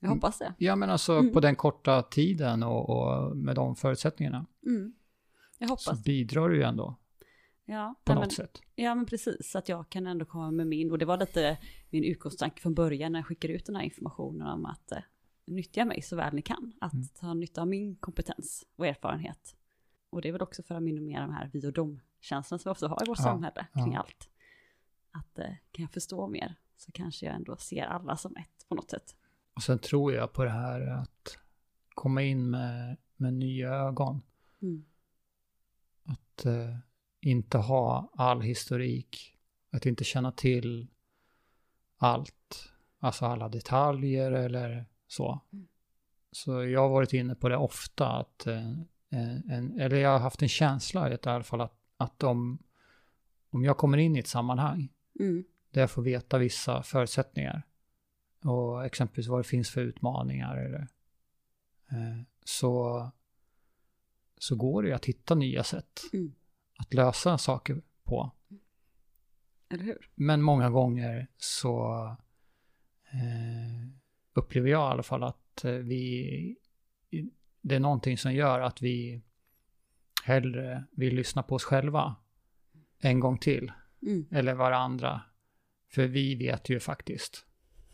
Jag 0.00 0.08
hoppas 0.08 0.38
det. 0.38 0.54
Ja 0.58 0.76
men 0.76 0.90
alltså 0.90 1.12
Mm. 1.12 1.32
på 1.32 1.40
den 1.40 1.56
korta 1.56 2.02
tiden 2.02 2.62
och, 2.62 2.90
och 2.90 3.36
med 3.36 3.54
de 3.56 3.76
förutsättningarna 3.76 4.46
Mm. 4.66 4.92
Jag 5.58 5.68
så 5.80 5.90
hoppas. 5.90 6.04
bidrar 6.04 6.48
du 6.48 6.56
ju 6.56 6.62
ändå 6.62 6.98
Ja, 7.64 7.94
på 8.04 8.14
något 8.14 8.20
men, 8.22 8.30
sätt. 8.30 8.60
ja, 8.74 8.94
men 8.94 9.06
precis. 9.06 9.56
Att 9.56 9.68
jag 9.68 9.88
kan 9.88 10.06
ändå 10.06 10.24
komma 10.24 10.50
med 10.50 10.66
min, 10.66 10.90
och 10.90 10.98
det 10.98 11.04
var 11.04 11.18
lite 11.18 11.58
min 11.90 12.04
utgångstanke 12.04 12.62
från 12.62 12.74
början 12.74 13.12
när 13.12 13.18
jag 13.18 13.26
skickade 13.26 13.54
ut 13.54 13.66
den 13.66 13.76
här 13.76 13.82
informationen 13.82 14.46
om 14.46 14.66
att 14.66 14.92
eh, 14.92 14.98
nyttja 15.46 15.84
mig 15.84 16.02
så 16.02 16.16
väl 16.16 16.34
ni 16.34 16.42
kan. 16.42 16.72
Att 16.80 16.92
Mm. 16.92 17.06
ta 17.20 17.34
nytta 17.34 17.60
av 17.60 17.68
min 17.68 17.96
kompetens 17.96 18.66
och 18.76 18.86
erfarenhet. 18.86 19.56
Och 20.14 20.22
det 20.22 20.28
är 20.28 20.32
väl 20.32 20.42
också 20.42 20.62
för 20.62 20.74
att 20.74 20.82
minimera 20.82 21.20
de 21.20 21.32
här 21.32 21.50
vi 21.52 21.66
och 21.68 21.72
dom-känslorna 21.72 22.58
som 22.58 22.70
vi 22.70 22.72
också 22.72 22.86
har 22.86 23.04
i 23.04 23.08
vårt 23.08 23.18
Ja, 23.18 23.24
samhälle 23.24 23.66
kring 23.74 23.92
ja. 23.92 24.00
allt. 24.00 24.28
Att 25.10 25.38
eh, 25.38 25.54
kan 25.72 25.82
jag 25.82 25.90
förstå 25.90 26.26
mer 26.26 26.54
så 26.76 26.92
kanske 26.92 27.26
jag 27.26 27.34
ändå 27.34 27.56
ser 27.56 27.84
alla 27.84 28.16
som 28.16 28.36
ett 28.36 28.68
på 28.68 28.74
något 28.74 28.90
sätt. 28.90 29.16
Och 29.54 29.62
sen 29.62 29.78
tror 29.78 30.12
jag 30.12 30.32
på 30.32 30.44
det 30.44 30.50
här 30.50 30.80
att 30.80 31.38
komma 31.94 32.22
in 32.22 32.50
med, 32.50 32.96
med 33.16 33.34
nya 33.34 33.74
ögon. 33.74 34.22
Mm. 34.62 34.84
Att 36.04 36.46
eh, 36.46 36.76
inte 37.20 37.58
ha 37.58 38.10
all 38.14 38.40
historik. 38.40 39.36
Att 39.70 39.86
inte 39.86 40.04
känna 40.04 40.32
till 40.32 40.88
allt. 41.96 42.72
Alltså 42.98 43.26
alla 43.26 43.48
detaljer 43.48 44.32
eller 44.32 44.86
så. 45.06 45.40
Mm. 45.52 45.68
Så 46.32 46.64
jag 46.64 46.80
har 46.80 46.88
varit 46.88 47.12
inne 47.12 47.34
på 47.34 47.48
det 47.48 47.56
ofta. 47.56 48.08
att 48.08 48.46
eh, 48.46 48.72
en, 49.14 49.50
en, 49.50 49.80
Eller 49.80 49.96
jag 49.96 50.10
har 50.10 50.18
haft 50.18 50.42
en 50.42 50.48
känsla 50.48 51.10
i 51.12 51.18
alla 51.22 51.44
fall 51.44 51.60
att, 51.60 51.78
att 51.96 52.22
om, 52.22 52.58
om 53.50 53.64
jag 53.64 53.76
kommer 53.76 53.98
in 53.98 54.16
i 54.16 54.18
ett 54.18 54.26
sammanhang 54.26 54.88
Mm. 55.20 55.44
där 55.70 55.80
jag 55.80 55.90
får 55.90 56.02
veta 56.02 56.38
vissa 56.38 56.82
förutsättningar. 56.82 57.62
Och 58.44 58.84
exempelvis 58.86 59.28
vad 59.28 59.40
det 59.40 59.44
finns 59.44 59.70
för 59.70 59.80
utmaningar. 59.80 60.56
Eller, 60.56 60.88
eh, 61.90 62.22
så, 62.44 63.10
så 64.38 64.56
går 64.56 64.82
det 64.82 64.88
ju 64.88 64.94
att 64.94 65.04
hitta 65.04 65.34
nya 65.34 65.64
sätt 65.64 66.00
Mm. 66.12 66.34
att 66.78 66.94
lösa 66.94 67.38
saker 67.38 67.82
på. 68.04 68.30
Eller 69.68 69.84
hur? 69.84 70.10
Men 70.14 70.42
många 70.42 70.70
gånger 70.70 71.26
så 71.36 72.04
eh, 73.12 73.88
upplever 74.32 74.68
jag 74.68 74.90
i 74.90 74.92
alla 74.92 75.02
fall 75.02 75.22
att 75.22 75.64
eh, 75.64 75.72
vi, 75.72 76.56
det 77.64 77.74
är 77.74 77.80
någonting 77.80 78.18
som 78.18 78.34
gör 78.34 78.60
att 78.60 78.82
vi 78.82 79.22
hellre 80.24 80.84
vill 80.90 81.14
lyssna 81.14 81.42
på 81.42 81.54
oss 81.54 81.64
själva 81.64 82.16
en 82.98 83.20
gång 83.20 83.38
till 83.38 83.72
Mm. 84.02 84.26
eller 84.30 84.54
varandra. 84.54 85.20
För 85.88 86.06
vi 86.06 86.34
vet 86.34 86.68
ju 86.68 86.80
faktiskt 86.80 87.46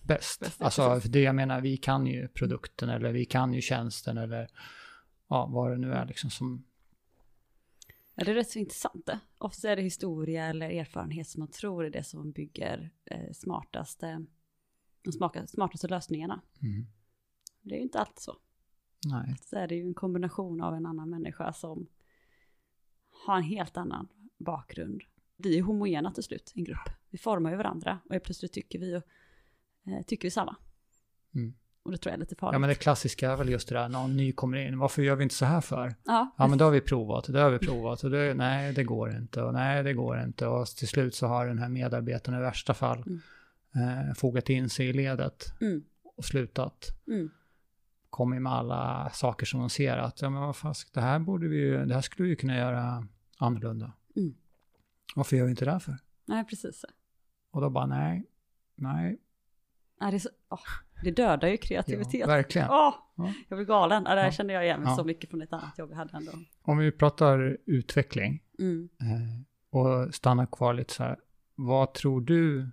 bäst. 0.03 0.43
Alltså 0.59 1.01
det 1.05 1.21
jag 1.21 1.35
menar, 1.35 1.61
vi 1.61 1.77
kan 1.77 2.07
ju 2.07 2.29
produkten 2.29 2.89
eller 2.89 3.13
vi 3.13 3.25
kan 3.25 3.55
ju 3.55 3.61
tjänsten 3.61 4.19
eller 4.19 4.51
ja, 5.29 5.47
vad 5.47 5.71
det 5.71 5.77
nu 5.77 5.93
är 5.93 6.07
liksom 6.07 6.31
som... 6.31 6.65
Ja, 8.15 8.25
det 8.25 8.31
är 8.31 8.35
rätt 8.35 8.51
så 8.51 8.59
intressant 8.59 9.07
det. 9.07 9.21
Ofta 9.39 9.71
är 9.71 9.77
det 9.77 9.83
historia 9.83 10.47
eller 10.47 10.71
erfarenhet 10.71 11.29
som 11.29 11.41
man 11.41 11.51
tror 11.51 11.85
är 11.85 11.91
det 11.91 12.05
som 12.05 12.33
bygger 12.33 12.91
eh, 13.05 13.33
smartaste, 13.33 14.27
de 15.03 15.13
smartaste 15.47 15.89
lösningarna. 15.89 16.43
Mm. 16.63 16.87
Det 17.63 17.75
är 17.75 17.79
ju 17.79 17.83
inte 17.83 17.99
alltid 17.99 18.19
så. 18.23 18.37
Nej. 19.07 19.37
Så 19.41 19.57
är 19.57 19.69
det 19.69 19.75
ju 19.75 19.83
en 19.83 19.95
kombination 19.95 20.61
av 20.61 20.75
en 20.75 20.87
annan 20.87 21.11
människa 21.11 21.53
som 21.53 21.87
har 23.27 23.37
en 23.37 23.43
helt 23.43 23.77
annan 23.77 24.09
bakgrund. 24.39 25.03
Vi 25.37 25.59
är 25.59 25.63
homogena 25.63 26.13
till 26.13 26.23
slut, 26.23 26.53
en 26.57 26.65
grupp. 26.65 26.89
Vi 27.11 27.19
formar 27.19 27.51
ju 27.51 27.57
varandra 27.57 27.99
och 28.11 28.23
plötsligt 28.23 28.53
tycker 28.53 28.79
vi, 28.79 28.97
och, 28.97 29.03
eh, 29.93 30.03
tycker 30.07 30.27
vi 30.27 30.31
samma. 30.31 30.57
Mm. 31.35 31.55
Och 31.83 31.91
det 31.91 31.97
tror 31.99 32.11
jag 32.11 32.15
är 32.17 32.21
lite 32.21 32.35
farligt. 32.37 32.55
Ja 32.55 32.59
men 32.59 32.69
det 32.69 32.75
klassiska 32.75 33.31
är 33.31 33.37
väl 33.37 33.49
just 33.49 33.69
det 33.69 33.75
där, 33.75 33.89
någon 33.89 34.17
ny 34.17 34.33
kommer 34.33 34.57
in, 34.59 34.79
varför 34.79 35.03
gör 35.03 35.17
vi 35.17 35.23
inte 35.23 35.35
så 35.35 35.45
här 35.45 35.61
för? 35.61 35.95
ja, 36.05 36.35
Ja 36.39 36.47
men 36.47 36.59
då 36.59 36.65
har 36.65 36.73
vi 36.73 36.81
provat, 36.81 37.33
det 37.33 37.41
har 37.41 37.51
vi 37.51 37.59
provat 37.59 38.05
och 38.05 38.11
det, 38.11 38.35
nej 38.35 38.73
det 38.73 38.85
går 38.85 39.17
inte 39.17 39.43
och 39.43 39.53
nej 39.53 39.83
det 39.83 39.95
går 39.95 40.23
inte 40.23 40.47
och 40.47 40.67
till 40.67 40.89
slut 40.89 41.15
så 41.15 41.27
har 41.27 41.47
den 41.47 41.59
här 41.59 41.69
medarbetaren 41.69 42.39
i 42.39 42.43
värsta 42.43 42.75
fall 42.75 43.05
Mm. 43.75 44.09
eh, 44.09 44.15
fogat 44.15 44.49
in 44.49 44.71
sig 44.71 44.87
i 44.89 44.93
ledet 44.93 45.45
Mm, 45.61 45.85
och 46.17 46.25
slutat. 46.25 46.87
mm, 47.07 47.31
Kommit 48.11 48.43
med 48.43 48.53
alla 48.53 49.11
saker 49.13 49.47
som 49.47 49.61
de 49.61 49.71
ser 49.71 49.97
att, 49.97 50.23
ja 50.23 50.31
men 50.31 50.41
vad 50.41 50.57
fast, 50.57 50.95
det 50.95 51.01
här 51.01 51.19
borde 51.19 51.49
vi 51.49 51.57
ju, 51.57 51.85
det 51.85 51.95
här 51.95 52.01
skulle 52.01 52.25
vi 52.25 52.31
ju 52.31 52.37
kunna 52.37 52.57
göra 52.57 53.07
annorlunda. 53.39 53.93
Mm. 54.17 54.35
Varför 55.17 55.37
gör 55.37 55.45
vi 55.45 55.51
inte 55.51 55.65
det 55.65 55.71
här 55.73 55.79
för? 55.79 55.97
nej 56.27 56.45
precis. 56.45 56.85
Och 57.51 57.61
då 57.61 57.71
bara 57.71 57.87
nej, 57.87 58.25
nej, 58.75 59.21
Ja, 60.01 60.11
det, 60.11 60.21
så, 60.21 60.29
åh, 60.51 60.59
det 61.05 61.11
dödar 61.11 61.49
ju 61.49 61.55
ja, 61.55 61.61
kreativitet. 61.63 62.29
verkligen. 62.29 62.69
Åh, 62.71 62.95
Ja. 63.17 63.33
jag 63.49 63.59
blir 63.59 63.67
galen. 63.67 64.03
Ja, 64.07 64.15
det 64.15 64.21
här 64.21 64.27
Ja. 64.29 64.33
kände 64.33 64.53
jag 64.53 64.65
igen 64.65 64.81
mig 64.81 64.89
Ja. 64.91 64.97
så 64.97 65.05
mycket 65.05 65.31
från 65.31 65.43
ett 65.43 65.53
annat 65.53 65.79
jobb 65.79 65.91
jag 65.91 65.97
hade 65.97 66.17
ändå. 66.17 66.33
Om 66.63 66.79
vi 66.79 66.93
pratar 66.93 67.59
utveckling 67.67 68.43
Mm. 68.59 68.89
eh, 69.01 69.79
och 69.81 70.15
stannar 70.15 70.47
kvar 70.47 70.75
lite 70.75 70.95
så 70.95 71.03
här, 71.03 71.17
vad 71.55 71.95
tror 71.95 72.21
du, 72.21 72.71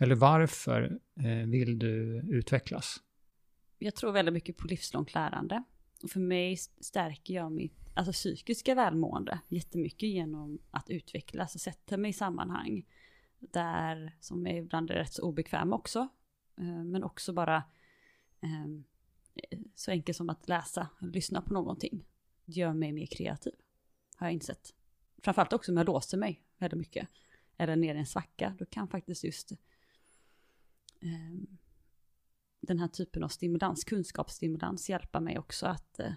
eller 0.00 0.14
varför 0.14 0.98
eh, 1.20 1.46
vill 1.48 1.78
du 1.78 2.22
utvecklas? 2.30 2.96
Jag 3.78 3.94
tror 3.94 4.12
väldigt 4.12 4.32
mycket 4.32 4.56
på 4.56 4.66
livslångt 4.66 5.14
lärande. 5.14 5.62
Och 6.02 6.10
för 6.10 6.20
mig 6.20 6.56
stärker 6.56 7.34
jag 7.34 7.52
mitt 7.52 7.78
alltså, 7.94 8.12
psykiska 8.12 8.74
välmående 8.74 9.40
jättemycket 9.48 10.08
genom 10.08 10.58
att 10.70 10.90
utvecklas 10.90 11.54
och 11.54 11.60
sätta 11.60 11.96
mig 11.96 12.10
i 12.10 12.12
sammanhang 12.12 12.86
där, 13.38 14.16
som 14.20 14.46
är 14.46 14.54
ibland 14.54 14.90
är 14.90 14.94
rätt 14.94 15.12
så 15.12 15.22
obekväm 15.22 15.72
också, 15.72 16.08
eh, 16.56 16.84
men 16.84 17.04
också 17.04 17.32
bara 17.32 17.56
eh, 18.40 18.66
så 19.74 19.90
enkelt 19.90 20.16
som 20.16 20.30
att 20.30 20.48
läsa 20.48 20.88
och 21.00 21.08
lyssna 21.08 21.42
på 21.42 21.52
någonting 21.52 22.04
gör 22.44 22.72
mig 22.72 22.92
mer 22.92 23.06
kreativ, 23.06 23.54
har 24.16 24.26
jag 24.26 24.34
insett. 24.34 24.74
Framförallt 25.22 25.52
också 25.52 25.72
om 25.72 25.76
jag 25.76 25.86
låser 25.86 26.18
mig 26.18 26.42
väldigt 26.58 26.78
mycket, 26.78 27.08
eller 27.56 27.76
ner 27.76 27.94
i 27.94 27.98
en 27.98 28.06
svacka, 28.06 28.56
då 28.58 28.64
kan 28.64 28.88
faktiskt 28.88 29.24
just 29.24 29.52
eh, 31.00 31.58
den 32.60 32.78
här 32.78 32.88
typen 32.88 33.24
av 33.24 33.28
stimulans, 33.28 33.84
kunskapsstimulans, 33.84 34.90
hjälpa 34.90 35.20
mig 35.20 35.38
också 35.38 35.66
att 35.66 35.98
eh, 35.98 36.12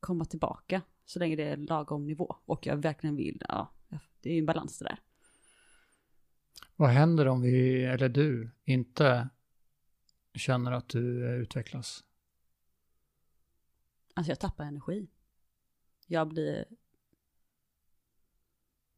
komma 0.00 0.24
tillbaka 0.24 0.82
så 1.04 1.18
länge 1.18 1.36
det 1.36 1.44
är 1.44 1.56
lagom 1.56 2.06
nivå 2.06 2.36
och 2.44 2.66
jag 2.66 2.76
verkligen 2.76 3.16
vill, 3.16 3.42
ja, 3.48 3.72
det 4.20 4.30
är 4.30 4.34
ju 4.34 4.38
en 4.38 4.46
balans 4.46 4.78
det 4.78 4.84
där. 4.84 4.98
Vad 6.76 6.90
händer 6.90 7.28
om 7.28 7.40
vi, 7.40 7.84
eller 7.84 8.08
du, 8.08 8.50
inte 8.64 9.28
känner 10.34 10.72
att 10.72 10.88
du 10.88 11.26
utvecklas? 11.42 12.04
Alltså 14.14 14.30
jag 14.30 14.40
tappar 14.40 14.64
energi. 14.64 15.08
Jag 16.06 16.28
blir... 16.28 16.64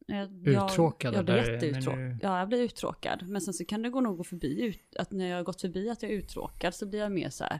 Jag, 0.09 0.47
Uttråkad, 0.47 1.13
Jag, 1.13 1.19
jag 1.19 1.25
blir 1.25 1.35
jätteuttråkad. 1.35 2.19
Ja, 2.21 2.39
jag 2.39 2.47
blir 2.49 2.61
uttråkad. 2.61 3.27
Men 3.27 3.41
sen 3.41 3.53
så 3.53 3.65
kan 3.65 3.81
det 3.81 3.89
gå 3.89 4.01
nog 4.01 4.17
gå 4.17 4.23
förbi, 4.23 4.61
ut, 4.61 4.95
att 4.95 5.11
när 5.11 5.27
jag 5.27 5.37
har 5.37 5.43
gått 5.43 5.61
förbi 5.61 5.89
att 5.89 6.03
jag 6.03 6.11
är 6.11 6.15
uttråkad 6.15 6.75
så 6.75 6.85
blir 6.85 6.99
jag 6.99 7.11
mer 7.11 7.29
så 7.29 7.43
här... 7.43 7.59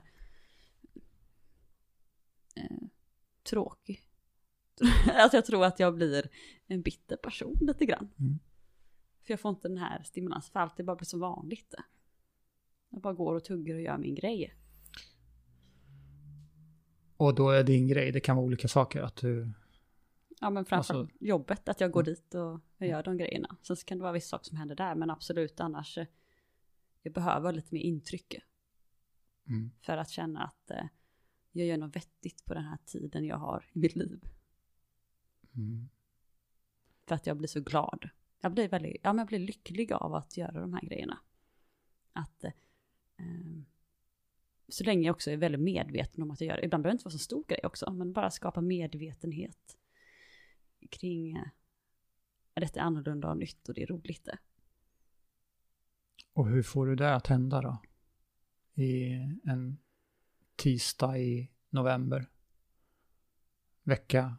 Eh, 2.55 2.87
tråkig. 3.49 4.01
alltså 5.13 5.37
jag 5.37 5.45
tror 5.45 5.65
att 5.65 5.79
jag 5.79 5.95
blir 5.95 6.29
en 6.67 6.81
bitter 6.81 7.17
person 7.17 7.57
lite 7.61 7.85
grann. 7.85 8.09
Mm. 8.19 8.39
För 9.23 9.33
jag 9.33 9.39
får 9.39 9.49
inte 9.49 9.67
den 9.67 9.77
här 9.77 10.03
stimulansen, 10.03 10.51
för 10.51 10.59
allt 10.59 10.77
det 10.77 10.83
bara 10.83 10.95
blir 10.95 11.05
så 11.05 11.19
vanligt. 11.19 11.75
Jag 12.89 13.01
bara 13.01 13.13
går 13.13 13.35
och 13.35 13.43
tuggar 13.43 13.75
och 13.75 13.81
gör 13.81 13.97
min 13.97 14.15
grej. 14.15 14.55
Och 17.17 17.35
då 17.35 17.49
är 17.49 17.63
din 17.63 17.87
grej, 17.87 18.11
det 18.11 18.19
kan 18.19 18.35
vara 18.35 18.45
olika 18.45 18.67
saker, 18.67 19.01
att 19.01 19.15
du, 19.15 19.51
Ja 20.39 20.49
men 20.49 20.65
framförallt 20.65 20.99
Alltså- 21.11 21.17
jobbet, 21.25 21.69
att 21.69 21.79
jag 21.81 21.91
går 21.91 22.03
dit 22.03 22.35
och 22.35 22.59
jag 22.77 22.89
gör 22.89 23.03
de 23.03 23.17
grejerna. 23.17 23.57
Sen 23.61 23.75
så 23.75 23.85
kan 23.85 23.97
det 23.97 24.01
vara 24.01 24.13
vissa 24.13 24.27
saker 24.29 24.45
som 24.45 24.57
händer 24.57 24.75
där, 24.75 24.95
men 24.95 25.09
absolut 25.09 25.59
annars. 25.59 25.97
eh, 25.97 26.07
Jag 27.01 27.13
behöver 27.13 27.51
lite 27.53 27.73
mer 27.75 27.81
intryck 27.81 28.35
mm, 29.47 29.71
för 29.81 29.97
att 29.97 30.09
känna 30.09 30.43
att 30.43 30.71
eh, 30.71 30.85
jag 31.51 31.67
gör 31.67 31.77
något 31.77 31.95
vettigt 31.95 32.45
på 32.45 32.53
den 32.53 32.63
här 32.63 32.77
tiden 32.85 33.25
jag 33.25 33.37
har 33.37 33.65
i 33.73 33.79
mitt 33.79 33.95
liv. 33.95 34.19
mm, 35.55 35.89
För 37.07 37.15
att 37.15 37.27
jag 37.27 37.37
blir 37.37 37.47
så 37.47 37.61
glad. 37.61 38.09
Jag 38.41 38.51
blir 38.53 38.69
väldigt, 38.69 38.97
ja 39.03 39.13
men 39.13 39.17
jag 39.17 39.27
blir 39.27 39.39
lycklig 39.39 39.93
av 39.93 40.13
att 40.15 40.37
göra 40.37 40.61
de 40.61 40.73
här 40.73 40.81
grejerna. 40.81 41.19
Att 42.13 42.43
eh, 42.43 42.51
eh, 43.17 43.61
så 44.67 44.83
länge 44.83 45.07
jag 45.07 45.13
också 45.15 45.31
är 45.31 45.37
väldigt 45.37 45.61
medveten 45.61 46.23
om 46.23 46.31
att 46.31 46.41
jag 46.41 46.47
gör 46.47 46.55
det. 46.57 46.65
Ibland 46.65 46.83
behöver 46.83 46.93
det 46.93 46.95
inte 46.95 47.05
vara 47.05 47.11
så 47.11 47.17
stor 47.17 47.43
grej 47.47 47.59
också, 47.63 47.91
men 47.93 48.13
bara 48.13 48.31
skapa 48.31 48.61
medvetenhet 48.61 49.77
kring 50.91 51.37
eh, 51.37 51.41
att 52.53 52.61
detta 52.61 52.79
är 52.79 52.83
annorlunda 52.83 53.29
och 53.29 53.37
nytt 53.37 53.69
och 53.69 53.73
det 53.75 53.83
är 53.83 53.87
roligt 53.87 54.23
det. 54.25 54.37
Och 56.33 56.47
hur 56.49 56.63
får 56.63 56.85
du 56.87 56.95
det 56.95 57.15
att 57.15 57.27
hända 57.27 57.61
då? 57.61 57.77
I 58.83 59.13
en 59.43 59.77
tisdag 60.55 61.17
i 61.19 61.51
november? 61.69 62.29
Vecka? 63.83 64.35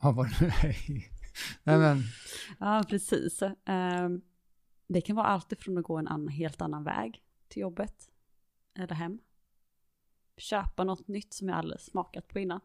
Ja, 0.00 0.12
vad 0.12 0.26
det 0.28 0.40
nu 0.40 0.46
är. 0.46 0.90
i- 0.90 1.04
Nej 1.64 1.78
men, 1.78 2.02
Ja, 2.60 2.84
precis. 2.88 3.42
Ehm, 3.64 4.20
det 4.86 5.00
kan 5.00 5.16
vara 5.16 5.26
allt 5.26 5.52
ifrån 5.52 5.78
att 5.78 5.84
gå 5.84 5.96
en 5.98 6.08
annan, 6.08 6.28
helt 6.28 6.60
annan 6.60 6.84
väg 6.84 7.22
till 7.48 7.60
jobbet 7.62 8.10
eller 8.74 8.94
hem. 8.94 9.18
Köpa 10.36 10.84
något 10.84 11.08
nytt 11.08 11.32
som 11.34 11.48
jag 11.48 11.58
aldrig 11.58 11.80
smakat 11.80 12.28
på 12.28 12.38
innan. 12.38 12.60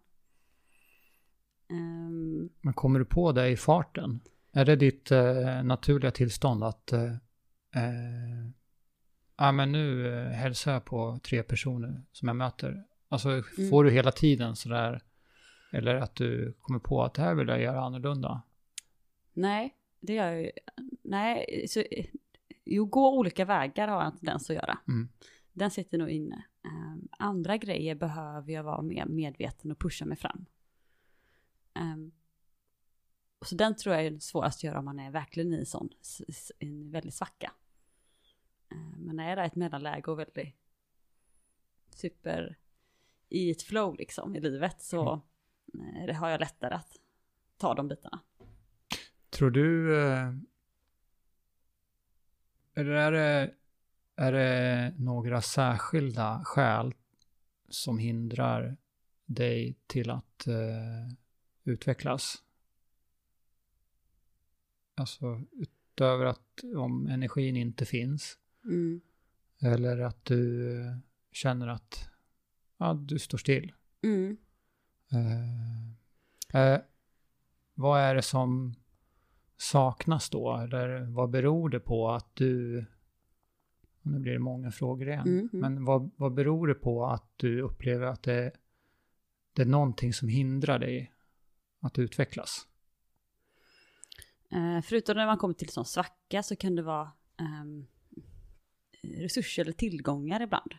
Ehm, 1.73 2.49
men 2.61 2.73
kommer 2.73 2.99
du 2.99 3.05
på 3.05 3.31
det 3.31 3.49
i 3.49 3.57
farten? 3.57 4.19
Är 4.51 4.65
det 4.65 4.75
ditt 4.75 5.11
eh, 5.11 5.63
naturliga 5.63 6.11
tillstånd 6.11 6.63
att 6.63 6.91
eh, 6.93 7.03
eh, 7.75 8.49
ja 9.37 9.51
men 9.51 9.71
nu 9.71 10.07
eh, 10.19 10.27
hälsar 10.29 10.73
jag 10.73 10.85
på 10.85 11.19
tre 11.23 11.43
personer 11.43 12.01
som 12.11 12.27
jag 12.27 12.35
möter. 12.35 12.83
Alltså 13.09 13.29
Mm. 13.29 13.69
får 13.69 13.83
du 13.83 13.91
hela 13.91 14.11
tiden 14.11 14.55
sådär, 14.55 15.01
eller 15.71 15.95
att 15.95 16.15
du 16.15 16.53
kommer 16.61 16.79
på 16.79 17.03
att 17.03 17.13
det 17.13 17.21
här 17.21 17.35
vill 17.35 17.47
jag 17.47 17.61
göra 17.61 17.81
annorlunda? 17.81 18.41
nej, 19.33 19.75
det 19.99 20.13
gör 20.13 20.31
jag 20.31 20.41
ju. 20.41 20.51
Nej, 21.03 21.65
så, 21.69 21.83
jo, 22.65 22.85
gå 22.85 23.17
olika 23.17 23.45
vägar 23.45 23.87
har 23.87 23.97
jag 23.97 24.05
en 24.05 24.17
tendens 24.17 24.49
att 24.49 24.55
göra. 24.55 24.77
Mm. 24.87 25.09
Den 25.53 25.71
sitter 25.71 25.97
nog 25.97 26.09
inne. 26.09 26.45
Ehm, 26.65 27.07
andra 27.11 27.57
grejer 27.57 27.95
behöver 27.95 28.53
jag 28.53 28.63
vara 28.63 28.81
mer 28.81 29.05
medveten 29.05 29.71
och 29.71 29.79
pusha 29.79 30.05
mig 30.05 30.17
fram. 30.17 30.45
Um, 31.75 32.11
så 33.45 33.55
den 33.55 33.75
tror 33.75 33.95
jag 33.95 34.05
är 34.05 34.19
svårast 34.19 34.59
att 34.59 34.63
göra 34.63 34.79
om 34.79 34.85
man 34.85 34.99
är 34.99 35.11
verkligen 35.11 35.53
i 35.53 35.65
sån, 35.65 35.89
en 36.59 36.91
väldigt 36.91 37.13
svacka. 37.13 37.51
Ehm, 38.71 38.95
men 38.97 39.15
när 39.15 39.29
jag 39.29 39.39
är 39.39 39.43
i 39.43 39.47
ett 39.47 39.55
mellanläge 39.55 40.11
och 40.11 40.19
väldigt 40.19 40.55
super 41.89 42.57
i 43.29 43.51
ett 43.51 43.61
flow 43.61 43.95
liksom 43.97 44.35
i 44.35 44.39
livet 44.39 44.81
så 44.81 45.13
eh, 45.73 46.05
det 46.07 46.13
har 46.13 46.29
jag 46.29 46.39
lättare 46.39 46.73
att 46.73 46.97
ta 47.57 47.73
de 47.73 47.87
bitarna. 47.87 48.19
Tror 49.29 49.51
du, 49.51 50.01
eh, 50.01 50.33
är 52.73 53.11
det, 53.11 53.53
är 54.15 54.31
det 54.31 54.93
några 54.97 55.41
särskilda 55.41 56.41
skäl 56.43 56.93
som 57.69 57.97
hindrar 57.97 58.77
dig 59.25 59.77
till 59.87 60.09
att 60.09 60.47
eh, 60.47 61.15
utvecklas? 61.63 62.43
Alltså 64.95 65.41
utöver 65.51 66.25
att 66.25 66.63
om 66.75 67.07
energin 67.07 67.55
inte 67.55 67.85
finns 67.85 68.37
Mm. 68.65 69.01
eller 69.61 69.99
att 69.99 70.25
du 70.25 70.71
eh, 70.79 70.97
känner 71.31 71.67
att 71.67 72.09
ja, 72.77 72.93
du 72.93 73.19
står 73.19 73.37
still. 73.37 73.73
Mm. 74.03 74.37
Eh, 75.11 76.61
eh, 76.61 76.81
vad 77.73 78.01
är 78.01 78.15
det 78.15 78.21
som 78.21 78.75
saknas 79.57 80.29
då? 80.29 80.57
Eller 80.57 81.01
vad 81.05 81.29
beror 81.29 81.69
det 81.69 81.79
på 81.79 82.11
att 82.11 82.35
du... 82.35 82.85
Nu 84.01 84.19
blir 84.19 84.33
det 84.33 84.39
många 84.39 84.71
frågor 84.71 85.07
igen. 85.07 85.27
Mm, 85.27 85.39
mm. 85.39 85.49
Men 85.61 85.85
vad, 85.85 86.11
vad 86.15 86.33
beror 86.33 86.67
det 86.67 86.73
på 86.75 87.05
att 87.05 87.31
du 87.35 87.61
upplever 87.61 88.05
att 88.05 88.23
det, 88.23 88.51
det 89.53 89.61
är 89.61 89.65
någonting 89.65 90.13
som 90.13 90.27
hindrar 90.27 90.79
dig 90.79 91.12
att 91.83 91.99
utvecklas? 91.99 92.67
Eh, 94.51 94.81
förutom 94.81 95.17
när 95.17 95.25
man 95.25 95.37
kommer 95.37 95.53
till 95.53 95.69
sån 95.69 95.85
svacka 95.85 96.43
så 96.43 96.55
kan 96.55 96.75
det 96.75 96.81
vara 96.81 97.11
ehm, 97.37 97.85
resurser 99.01 99.61
eller 99.61 99.73
tillgångar 99.73 100.41
ibland. 100.41 100.73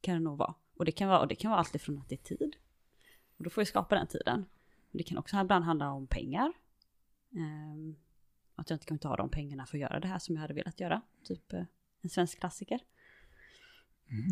Kan 0.00 0.14
det 0.14 0.20
nog 0.20 0.38
vara. 0.38 0.54
Och 0.76 0.84
det 0.84 0.92
kan 0.92 1.08
vara, 1.08 1.20
och 1.20 1.28
det 1.28 1.34
kan 1.34 1.50
vara 1.50 1.60
allt 1.60 1.74
ifrån 1.74 1.98
att 1.98 2.08
det 2.08 2.14
är 2.14 2.36
tid. 2.36 2.56
Och 3.36 3.44
då 3.44 3.50
får 3.50 3.60
jag 3.60 3.68
skapa 3.68 3.94
den 3.94 4.06
tiden. 4.06 4.46
Men 4.90 4.98
det 4.98 5.02
kan 5.02 5.18
också 5.18 5.40
ibland 5.40 5.64
handla 5.64 5.92
om 5.92 6.06
pengar. 6.06 6.52
Ehm, 7.36 7.96
att 8.54 8.70
jag 8.70 8.74
inte 8.74 8.86
kommer 8.86 8.98
ta 8.98 9.16
de 9.16 9.30
pengarna 9.30 9.66
för 9.66 9.76
att 9.76 9.80
göra 9.80 10.00
det 10.00 10.08
här 10.08 10.18
som 10.18 10.34
jag 10.34 10.42
hade 10.42 10.54
velat 10.54 10.80
göra. 10.80 11.02
Typ 11.24 11.52
eh, 11.52 11.64
en 12.02 12.10
svensk 12.10 12.40
klassiker. 12.40 12.80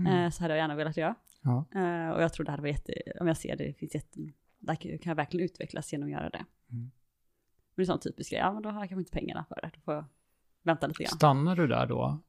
Eh, 0.07 0.31
så 0.31 0.43
hade 0.43 0.55
jag 0.55 0.59
gärna 0.59 0.75
velat 0.75 0.97
göra. 0.97 1.15
Ja. 1.43 1.67
Eh, 1.75 2.11
och 2.11 2.23
jag 2.23 2.33
tror 2.33 2.45
det 2.45 2.51
hade 2.51 2.63
varit 2.63 2.89
jätte, 2.89 3.13
om 3.21 3.27
jag 3.27 3.37
ser 3.37 3.57
det, 3.57 3.65
det 3.65 3.75
finns 3.75 3.95
jätte, 3.95 4.21
där 4.59 4.75
kan 4.75 5.11
jag 5.11 5.15
verkligen 5.15 5.45
utvecklas 5.45 5.93
genom 5.93 6.09
att 6.09 6.13
göra 6.13 6.31
det. 6.31 6.45
Mm. 6.71 6.81
Men 6.81 6.91
det 7.77 7.83
är 7.83 7.85
sån 7.85 8.01
typisk 8.01 8.31
grej, 8.31 8.41
ja 8.41 8.53
men 8.53 8.63
då 8.63 8.69
har 8.69 8.81
jag 8.81 8.89
kanske 8.89 9.01
inte 9.01 9.13
pengarna 9.13 9.45
för 9.49 9.61
det, 9.63 9.71
då 9.75 9.81
får 9.81 9.95
jag 9.95 10.05
vänta 10.63 10.87
lite 10.87 11.03
grann. 11.03 11.17
Stannar 11.17 11.57
du 11.57 11.67
där 11.67 11.87
då? 11.87 12.23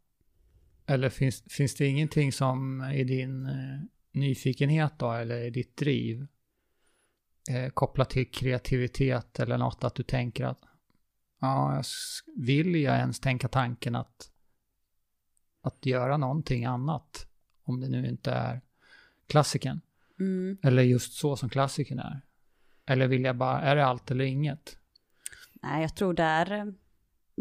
Eller 0.85 1.09
finns, 1.09 1.43
finns 1.49 1.75
det 1.75 1.85
ingenting 1.85 2.31
som 2.31 2.83
i 2.83 3.03
din 3.03 3.45
eh, 3.45 3.79
nyfikenhet 4.11 4.99
då, 4.99 5.11
eller 5.11 5.41
i 5.41 5.49
ditt 5.49 5.77
driv, 5.77 6.27
eh, 7.49 7.69
kopplat 7.69 8.09
till 8.09 8.31
kreativitet 8.31 9.39
eller 9.39 9.57
något, 9.57 9.83
att 9.83 9.95
du 9.95 10.03
tänker 10.03 10.45
att 10.45 10.61
ja, 11.39 11.75
jag 11.75 11.85
vill 12.45 12.75
jag 12.75 12.97
ens 12.97 13.19
tänka 13.19 13.47
tanken 13.47 13.95
att, 13.95 14.31
att 15.61 15.85
göra 15.85 16.17
någonting 16.17 16.65
annat, 16.65 17.27
om 17.63 17.79
det 17.79 17.89
nu 17.89 18.07
inte 18.07 18.31
är 18.31 18.61
klassiken, 19.27 19.81
Mm. 20.19 20.57
eller 20.63 20.83
just 20.83 21.13
så 21.13 21.35
som 21.35 21.49
klassiken 21.49 21.99
är? 21.99 22.21
Eller 22.85 23.07
vill 23.07 23.23
jag 23.23 23.35
bara, 23.37 23.61
är 23.61 23.75
det 23.75 23.85
allt 23.85 24.11
eller 24.11 24.25
inget? 24.25 24.77
Nej, 25.53 25.81
jag 25.81 25.95
tror 25.95 26.13
där 26.13 26.51
eh, 26.51 26.65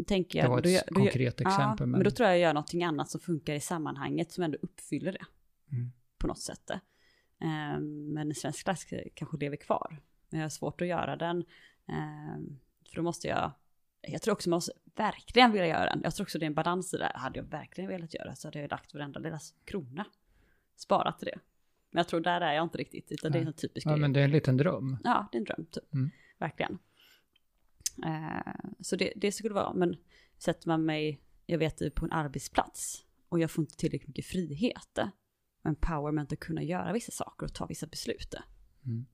tänker 0.07 0.39
jag... 0.39 0.45
Det 0.45 0.49
var 0.49 0.59
ett 0.59 0.65
gör- 0.71 0.95
konkret 0.95 1.41
exempel. 1.41 1.77
Ja, 1.79 1.85
men 1.85 2.03
då 2.03 2.11
tror 2.11 2.27
jag 2.29 2.35
jag 2.37 2.41
gör 2.41 2.53
någonting 2.53 2.83
annat 2.83 3.09
som 3.09 3.21
funkar 3.21 3.53
i 3.53 3.59
sammanhanget 3.59 4.31
som 4.31 4.43
ändå 4.43 4.57
uppfyller 4.61 5.11
det 5.11 5.25
Mm. 5.71 5.91
på 6.17 6.27
något 6.27 6.39
sätt. 6.39 6.71
Ehm, 7.41 8.13
men 8.13 8.27
en 8.27 8.35
svensk 8.35 8.63
klassiker 8.63 9.09
kanske 9.13 9.37
lever 9.37 9.57
kvar. 9.57 10.01
Men 10.29 10.39
jag 10.39 10.45
har 10.45 10.49
svårt 10.49 10.81
att 10.81 10.87
göra 10.87 11.15
den. 11.15 11.45
ehm, 11.87 12.59
för 12.89 12.95
då 12.95 13.01
måste 13.01 13.27
jag... 13.27 13.51
Jag 14.01 14.21
tror 14.21 14.33
också 14.33 14.49
man 14.49 14.57
måste 14.57 14.71
verkligen 14.95 15.51
vilja 15.51 15.67
göra 15.67 15.85
den. 15.85 16.01
Jag 16.03 16.15
tror 16.15 16.25
också 16.25 16.39
det 16.39 16.45
är 16.45 16.47
en 16.47 16.53
balans 16.53 16.93
i 16.93 16.97
det. 16.97 17.11
Hade 17.15 17.39
jag 17.39 17.43
verkligen 17.45 17.89
velat 17.89 18.13
göra 18.13 18.35
så 18.35 18.47
hade 18.47 18.59
jag 18.61 18.71
lagt 18.71 18.93
varenda 18.93 19.19
lilla 19.19 19.39
krona. 19.65 20.05
Sparat 20.75 21.19
till 21.19 21.25
det. 21.27 21.39
Men 21.91 21.99
jag 21.99 22.07
tror 22.07 22.19
där 22.19 22.41
är 22.41 22.53
jag 22.53 22.63
inte 22.63 22.77
riktigt. 22.77 23.11
Utan 23.11 23.31
det 23.31 23.37
är 23.37 23.43
Nej. 23.43 23.47
en 23.47 23.53
typisk 23.53 23.87
Ja, 23.87 23.91
grej. 23.91 24.01
men 24.01 24.13
det 24.13 24.19
är 24.19 24.23
en 24.23 24.31
liten 24.31 24.57
dröm. 24.57 24.97
Ja, 25.03 25.29
det 25.31 25.37
är 25.37 25.39
en 25.39 25.45
dröm 25.45 25.65
typ. 25.65 25.93
Mm. 25.93 26.09
Verkligen. 26.39 26.79
Eh, 28.05 28.53
så 28.79 28.95
det, 28.95 29.13
det 29.15 29.31
skulle 29.31 29.53
vara, 29.53 29.73
men 29.73 29.95
sätter 30.37 30.67
man 30.67 30.85
mig, 30.85 31.21
jag 31.45 31.57
vet 31.57 31.77
det 31.77 31.91
på 31.91 32.05
en 32.05 32.11
arbetsplats 32.11 33.05
och 33.29 33.39
jag 33.39 33.51
får 33.51 33.61
inte 33.61 33.75
tillräckligt 33.75 34.07
mycket 34.07 34.25
frihet 34.25 34.99
empowerment 35.63 36.33
att 36.33 36.39
kunna 36.39 36.63
göra 36.63 36.93
vissa 36.93 37.11
saker 37.11 37.45
och 37.45 37.53
ta 37.53 37.65
vissa 37.65 37.87
beslut. 37.87 38.35
Mm. 38.85 39.05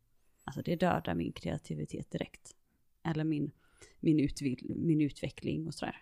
Alltså 0.43 0.61
det 0.61 0.75
dödar 0.75 1.15
min 1.15 1.31
kreativitet 1.33 2.11
direkt. 2.11 2.55
Eller 3.03 3.23
min, 3.23 3.51
min, 3.99 4.19
utvill, 4.19 4.73
min 4.75 5.01
utveckling 5.01 5.67
och 5.67 5.73
sådär. 5.73 6.01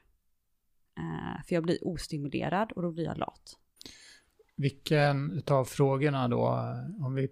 Eh, 0.98 1.44
för 1.48 1.56
jag 1.56 1.64
blir 1.64 1.88
ostimulerad 1.88 2.72
och 2.72 2.82
då 2.82 2.91
blir 2.91 3.04
jag 3.04 3.18
lat. 3.18 3.60
Vilken 4.56 5.32
utav 5.32 5.66
frågorna 5.66 6.28
då, 6.28 6.48
eh, 6.48 7.06
om 7.06 7.14
vi 7.14 7.30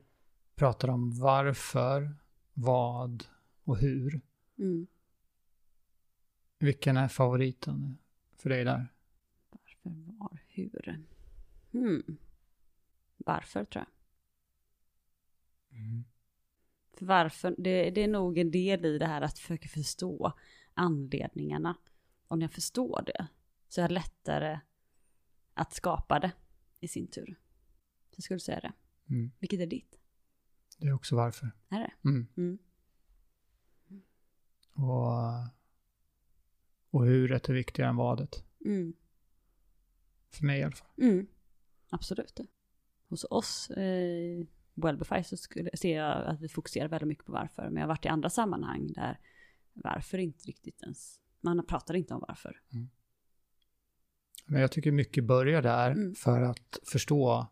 pratar 0.56 0.88
om 0.88 1.20
varför, 1.20 2.16
vad 2.54 3.24
och 3.64 3.78
hur, 3.78 4.22
Mm. 4.58 4.88
vilken 6.60 6.98
är 6.98 7.08
favoriten 7.08 7.98
för 8.38 8.50
dig 8.50 8.64
där? 8.64 8.88
Varför, 9.50 9.80
var, 10.20 10.40
hur? 10.48 11.04
Hmm. 11.72 12.18
Varför 13.18 13.66
tror 13.66 13.86
jag. 13.86 13.92
För 16.98 17.06
varför, 17.06 17.56
det, 17.58 17.90
det 17.90 18.04
är 18.04 18.08
nog 18.08 18.38
en 18.38 18.52
del 18.52 18.86
i 18.86 18.98
det 18.98 19.06
här 19.08 19.22
att 19.22 19.40
försöka 19.40 19.68
förstå 19.68 20.34
anledningarna. 20.74 21.78
När 22.30 22.42
jag 22.42 22.52
förstår 22.52 23.04
det 23.06 23.28
så 23.70 23.82
är 23.82 23.88
det 23.88 23.94
lättare 23.94 24.60
att 25.54 25.74
skapa 25.74 26.20
det 26.20 26.32
i 26.82 26.88
sin 26.88 27.08
tur. 27.08 27.40
Så 28.16 28.22
skulle 28.22 28.40
säga 28.40 28.60
det. 28.60 28.74
Mm. 29.10 29.32
Vilket 29.40 29.60
är 29.60 29.66
ditt? 29.66 30.00
Det 30.78 30.88
är 30.88 30.94
också 30.94 31.16
varför. 31.16 31.52
Är 31.70 31.80
det? 31.80 32.10
Mm. 32.10 32.28
Mm. 32.38 32.60
Och, 34.74 35.48
och 36.90 37.06
huret 37.06 37.50
är 37.50 37.54
viktigare 37.54 37.90
än 37.90 37.96
vadet. 37.96 38.44
Mm. 38.66 38.94
För 40.30 40.46
mig 40.46 40.60
i 40.60 40.64
alla 40.64 40.76
fall. 40.76 40.88
Mm. 40.98 41.28
Absolut. 41.90 42.40
Hos 43.08 43.26
oss, 43.30 43.70
eh, 43.70 44.46
Wellbefy, 44.74 45.24
så 45.24 45.38
skulle, 45.38 45.70
ser 45.78 45.98
jag 45.98 46.26
att 46.26 46.42
vi 46.42 46.50
fokuserar 46.50 46.88
väldigt 46.88 47.08
mycket 47.08 47.26
på 47.26 47.32
varför. 47.32 47.64
Men 47.64 47.76
jag 47.76 47.82
har 47.82 47.88
varit 47.88 48.06
i 48.06 48.10
andra 48.10 48.30
sammanhang 48.30 48.88
där 48.88 49.20
varför 49.74 50.18
inte 50.18 50.46
riktigt 50.46 50.82
ens, 50.82 51.20
man 51.42 51.66
pratar 51.66 51.94
inte 51.94 52.14
om 52.14 52.24
varför. 52.28 52.62
Men 54.46 54.62
jag 54.62 54.72
tycker 54.72 54.92
mycket 54.92 55.24
börjar 55.24 55.62
där 55.62 55.92
Mm. 55.92 56.16
för 56.16 56.42
att 56.42 56.80
förstå 56.92 57.48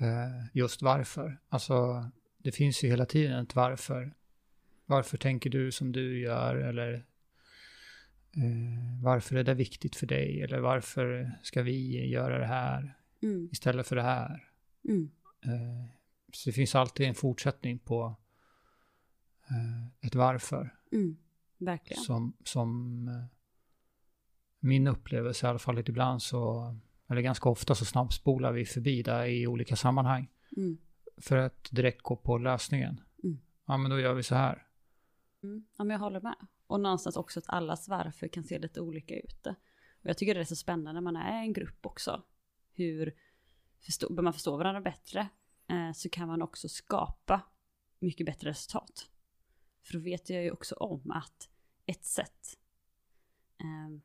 eh, 0.00 0.46
just 0.52 0.82
varför. 0.82 1.40
Alltså, 1.48 2.04
det 2.38 2.52
finns 2.52 2.84
ju 2.84 2.88
hela 2.88 3.06
tiden 3.06 3.42
ett 3.42 3.54
varför. 3.54 4.14
Varför 4.86 5.18
tänker 5.18 5.50
du 5.50 5.72
som 5.72 5.92
du 5.92 6.20
gör? 6.20 6.56
Eller 6.56 7.04
Eh, 8.36 9.02
varför 9.04 9.36
är 9.36 9.44
det 9.44 9.54
viktigt 9.54 9.96
för 9.96 10.06
dig? 10.06 10.42
Eller 10.42 10.58
varför 10.58 11.32
ska 11.42 11.62
vi 11.62 12.06
göra 12.08 12.38
det 12.38 12.46
här 12.46 12.94
Mm. 13.22 13.48
istället 13.52 13.86
för 13.86 13.96
det 13.96 14.02
här? 14.02 14.50
Mm. 14.88 15.10
Eh, 15.44 15.90
så 16.32 16.48
det 16.50 16.52
finns 16.54 16.74
alltid 16.74 17.06
en 17.06 17.14
fortsättning 17.14 17.78
på 17.78 18.16
eh, 19.50 20.06
ett 20.06 20.14
varför. 20.14 20.74
Mm. 20.92 21.16
Verkligen. 21.58 22.02
Som, 22.02 22.36
som 22.44 23.08
eh, 23.08 23.24
min 24.60 24.86
upplevelse 24.86 25.46
i 25.46 25.50
alla 25.50 25.58
fall 25.58 25.78
att 25.78 25.88
ibland 25.88 26.22
så, 26.22 26.74
eller 27.08 27.20
ganska 27.20 27.48
ofta 27.48 27.74
så 27.74 27.84
snabbspolar 27.84 28.52
vi 28.52 28.64
förbi 28.64 29.02
det 29.02 29.26
i 29.26 29.46
olika 29.46 29.76
sammanhang. 29.76 30.30
Mm. 30.56 30.78
För 31.16 31.36
att 31.36 31.68
direkt 31.70 32.02
gå 32.02 32.16
på 32.16 32.38
lösningen. 32.38 33.00
Mm. 33.24 33.38
Ja 33.66 33.76
men 33.76 33.90
då 33.90 34.00
gör 34.00 34.14
vi 34.14 34.22
så 34.22 34.34
här. 34.34 34.66
Mm. 35.42 35.66
Ja, 35.76 35.84
men 35.84 35.94
jag 35.94 36.00
håller 36.00 36.20
med. 36.20 36.46
Och 36.66 36.80
någonstans 36.80 37.16
också 37.16 37.38
att 37.38 37.48
allas 37.48 37.88
varför 37.88 38.28
kan 38.28 38.44
se 38.44 38.58
lite 38.58 38.80
olika 38.80 39.14
ut. 39.16 39.46
Och 40.02 40.06
jag 40.10 40.18
tycker 40.18 40.34
det 40.34 40.40
är 40.40 40.44
så 40.44 40.56
spännande 40.56 40.92
när 40.92 41.00
man 41.00 41.16
är 41.16 41.40
en 41.40 41.52
grupp 41.52 41.86
också. 41.86 42.22
Hur 42.72 43.14
förstå, 43.80 44.12
bör 44.12 44.22
man 44.22 44.32
förstå 44.32 44.56
varandra 44.56 44.80
bättre 44.80 45.28
eh, 45.68 45.92
så 45.94 46.08
kan 46.08 46.28
man 46.28 46.42
också 46.42 46.68
skapa 46.68 47.40
mycket 47.98 48.26
bättre 48.26 48.50
resultat. 48.50 49.10
För 49.82 49.92
då 49.92 50.00
vet 50.00 50.30
jag 50.30 50.44
ju 50.44 50.50
också 50.50 50.74
om 50.74 51.10
att 51.10 51.48
ett 51.86 52.04
sätt 52.04 52.58
eh, 53.58 54.00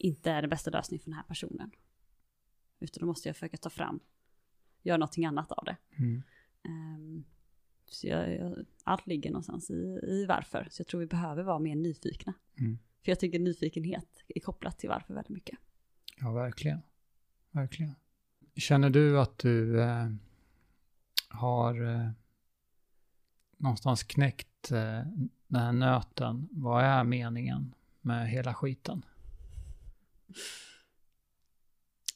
inte 0.00 0.30
är 0.30 0.42
den 0.42 0.50
bästa 0.50 0.70
lösningen 0.70 1.02
för 1.02 1.10
den 1.10 1.16
här 1.16 1.24
personen. 1.24 1.70
Utan 2.80 3.00
då 3.00 3.06
måste 3.06 3.28
jag 3.28 3.36
försöka 3.36 3.56
ta 3.56 3.70
fram, 3.70 4.00
göra 4.82 4.96
någonting 4.96 5.24
annat 5.24 5.52
av 5.52 5.64
det. 5.64 5.76
Mm. 5.96 6.22
Ehm, 6.62 7.24
så 7.86 8.06
jag, 8.06 8.34
jag, 8.34 8.66
allt 8.84 9.06
ligger 9.06 9.30
någonstans 9.30 9.70
i, 9.70 10.00
i 10.02 10.26
varför. 10.28 10.68
Så 10.70 10.80
jag 10.80 10.86
tror 10.86 11.00
vi 11.00 11.06
behöver 11.06 11.42
vara 11.42 11.58
mer 11.58 11.76
nyfikna. 11.76 12.34
Mm. 12.58 12.78
För 13.04 13.10
jag 13.10 13.20
tycker 13.20 13.38
nyfikenhet 13.38 14.24
är 14.28 14.40
kopplat 14.40 14.78
till 14.78 14.88
varför 14.88 15.14
väldigt 15.14 15.30
mycket. 15.30 15.58
Ja, 16.20 16.32
verkligen. 16.32 16.82
Verkligen. 17.50 17.94
Känner 18.54 18.90
du 18.90 19.20
att 19.20 19.38
du 19.38 19.82
eh, 19.82 20.10
har 21.28 21.82
eh, 21.94 22.10
någonstans 23.56 24.02
knäckt 24.02 24.70
eh, 24.70 25.02
den 25.48 25.60
här 25.60 25.72
nöten? 25.72 26.48
Vad 26.52 26.84
är 26.84 27.04
meningen 27.04 27.74
med 28.00 28.28
hela 28.28 28.54
skiten? 28.54 29.04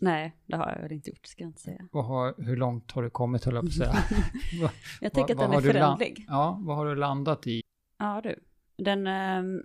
Nej, 0.01 0.37
det 0.47 0.57
har 0.57 0.79
jag 0.83 0.93
inte 0.93 1.11
gjort, 1.11 1.27
ska 1.27 1.45
jag 1.45 1.49
inte 1.49 1.61
säga. 1.61 1.89
Vad 1.93 2.05
har, 2.05 2.35
hur 2.39 2.57
långt 2.57 2.93
har 2.93 3.03
du 3.03 3.11
kommit, 3.11 3.45
höll 3.45 3.55
jag 3.55 3.63
på 3.63 3.69
att 3.69 3.75
säga? 3.75 3.95
Jag 5.01 5.13
tänker 5.13 5.35
att 5.35 5.41
den 5.41 5.53
är 5.53 5.61
förändlig. 5.61 6.25
Ja, 6.29 6.61
vad 6.63 6.77
har 6.77 6.87
du 6.87 6.95
landat 6.95 7.47
i? 7.47 7.63
Ja 7.99 8.21
du. 8.25 8.45
Den, 8.77 9.07
ehm, 9.07 9.63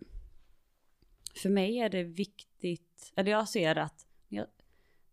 för 1.42 1.50
mig 1.50 1.78
är 1.78 1.90
det 1.90 2.04
viktigt, 2.04 3.14
eller 3.16 3.32
jag 3.32 3.50
ser 3.50 3.76
att 3.76 4.08
jag, 4.28 4.46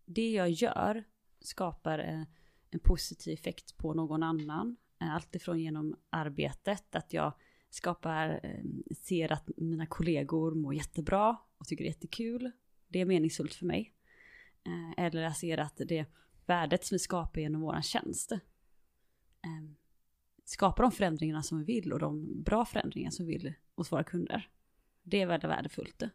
det 0.05 0.31
jag 0.31 0.49
gör 0.49 1.03
skapar 1.41 1.99
en, 1.99 2.25
en 2.69 2.79
positiv 2.79 3.33
effekt 3.33 3.77
på 3.77 3.93
någon 3.93 4.23
annan. 4.23 4.77
Eh, 5.01 5.15
Alltifrån 5.15 5.59
genom 5.59 5.95
arbetet, 6.09 6.95
att 6.95 7.13
jag 7.13 7.33
skapar, 7.69 8.39
eh, 8.43 8.63
ser 8.95 9.31
att 9.31 9.49
mina 9.57 9.85
kollegor 9.85 10.55
mår 10.55 10.73
jättebra 10.73 11.37
och 11.57 11.67
tycker 11.67 11.83
det 11.83 11.87
är 11.87 11.93
jättekul. 11.93 12.51
Det 12.87 12.99
är 12.99 13.05
meningsfullt 13.05 13.53
för 13.53 13.65
mig. 13.65 13.93
Eh, 14.63 15.05
Eller 15.05 15.21
jag 15.21 15.37
ser 15.37 15.57
att 15.57 15.77
det 15.77 16.05
värdet 16.45 16.85
som 16.85 16.95
vi 16.95 16.99
skapar 16.99 17.41
genom 17.41 17.61
våran 17.61 17.83
tjänst 17.83 18.31
eh, 18.31 18.39
skapar 20.45 20.83
de 20.83 20.91
förändringarna 20.91 21.43
som 21.43 21.57
vi 21.57 21.63
vill 21.63 21.93
och 21.93 21.99
de 21.99 22.43
bra 22.43 22.65
förändringar 22.65 23.11
som 23.11 23.25
vi 23.25 23.33
vill 23.37 23.53
hos 23.75 23.91
våra 23.91 24.03
kunder. 24.03 24.49
Det 25.03 25.21
är 25.21 25.25
väldigt 25.27 25.49
värdefullt. 25.49 26.01
Eh, 26.01 26.09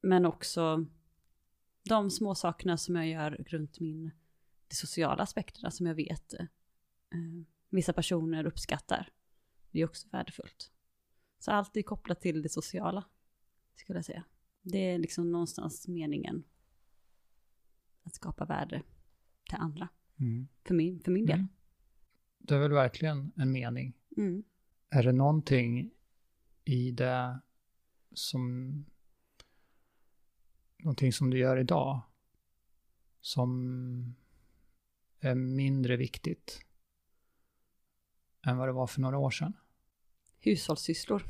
Men 0.00 0.26
också 0.26 0.86
de 1.82 2.10
små 2.10 2.34
sakerna 2.34 2.76
som 2.76 2.96
jag 2.96 3.08
gör 3.08 3.30
runt 3.30 3.80
min, 3.80 4.10
de 4.68 4.74
sociala 4.74 5.22
aspekterna 5.22 5.70
som 5.70 5.86
jag 5.86 5.94
vet 5.94 6.34
eh, 6.34 6.46
vissa 7.68 7.92
personer 7.92 8.46
uppskattar. 8.46 9.12
Det 9.70 9.80
är 9.80 9.84
också 9.84 10.08
värdefullt. 10.08 10.70
Så 11.38 11.50
allt 11.50 11.76
är 11.76 11.82
kopplat 11.82 12.20
till 12.20 12.42
det 12.42 12.48
sociala, 12.48 13.04
skulle 13.74 13.98
jag 13.98 14.04
säga. 14.04 14.24
Det 14.70 14.78
är 14.78 14.98
liksom 14.98 15.30
någonstans 15.32 15.88
meningen 15.88 16.44
att 18.02 18.14
skapa 18.14 18.44
värde 18.44 18.82
till 19.48 19.58
andra, 19.58 19.88
Mm. 20.20 20.48
för 20.64 20.74
min, 20.74 21.00
för 21.00 21.10
min 21.12 21.26
del. 21.26 21.36
Mm. 21.38 21.48
Det 22.38 22.54
är 22.54 22.58
väl 22.58 22.72
verkligen 22.72 23.32
en 23.36 23.52
mening. 23.52 23.94
Mm. 24.16 24.42
Är 24.90 25.02
det 25.02 25.12
någonting 25.12 25.90
i 26.64 26.90
det 26.90 27.40
som 28.14 28.84
någonting 30.78 31.12
som 31.12 31.30
du 31.30 31.38
gör 31.38 31.56
idag 31.56 32.00
som 33.20 34.14
är 35.20 35.34
mindre 35.34 35.96
viktigt 35.96 36.60
än 38.46 38.56
vad 38.56 38.68
det 38.68 38.72
var 38.72 38.86
för 38.86 39.00
några 39.00 39.18
år 39.18 39.30
sedan? 39.30 39.52
Hushållssysslor. 40.40 41.22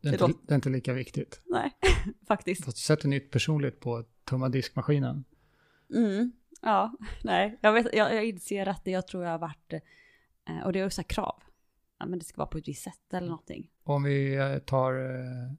Det 0.00 0.08
är, 0.08 0.12
inte, 0.12 0.38
det 0.46 0.52
är 0.52 0.56
inte 0.56 0.68
lika 0.68 0.92
viktigt. 0.92 1.40
Nej, 1.44 1.72
faktiskt. 2.28 2.64
Fast 2.64 2.76
du 2.76 2.80
sätter 2.80 3.08
nytt 3.08 3.30
personligt 3.30 3.80
på 3.80 4.04
tumma 4.24 4.48
diskmaskinen. 4.48 5.24
Mm. 5.94 6.32
Ja, 6.62 6.96
nej, 7.24 7.58
jag, 7.62 7.72
vet, 7.72 7.86
jag, 7.92 8.14
jag 8.14 8.24
inser 8.24 8.66
att 8.66 8.84
det 8.84 8.90
jag 8.90 9.06
tror 9.06 9.24
jag 9.24 9.30
har 9.30 9.38
varit, 9.38 9.72
eh, 10.48 10.60
och 10.64 10.72
det 10.72 10.80
är 10.80 10.86
också 10.86 11.02
krav. 11.02 11.42
Ja, 11.98 12.06
men 12.06 12.18
det 12.18 12.24
ska 12.24 12.36
vara 12.36 12.48
på 12.48 12.58
ett 12.58 12.68
visst 12.68 12.82
sätt 12.82 13.14
eller 13.14 13.28
någonting. 13.28 13.70
Om 13.82 14.02
vi 14.02 14.34
eh, 14.36 14.58
tar 14.58 14.94
eh, 14.94 15.52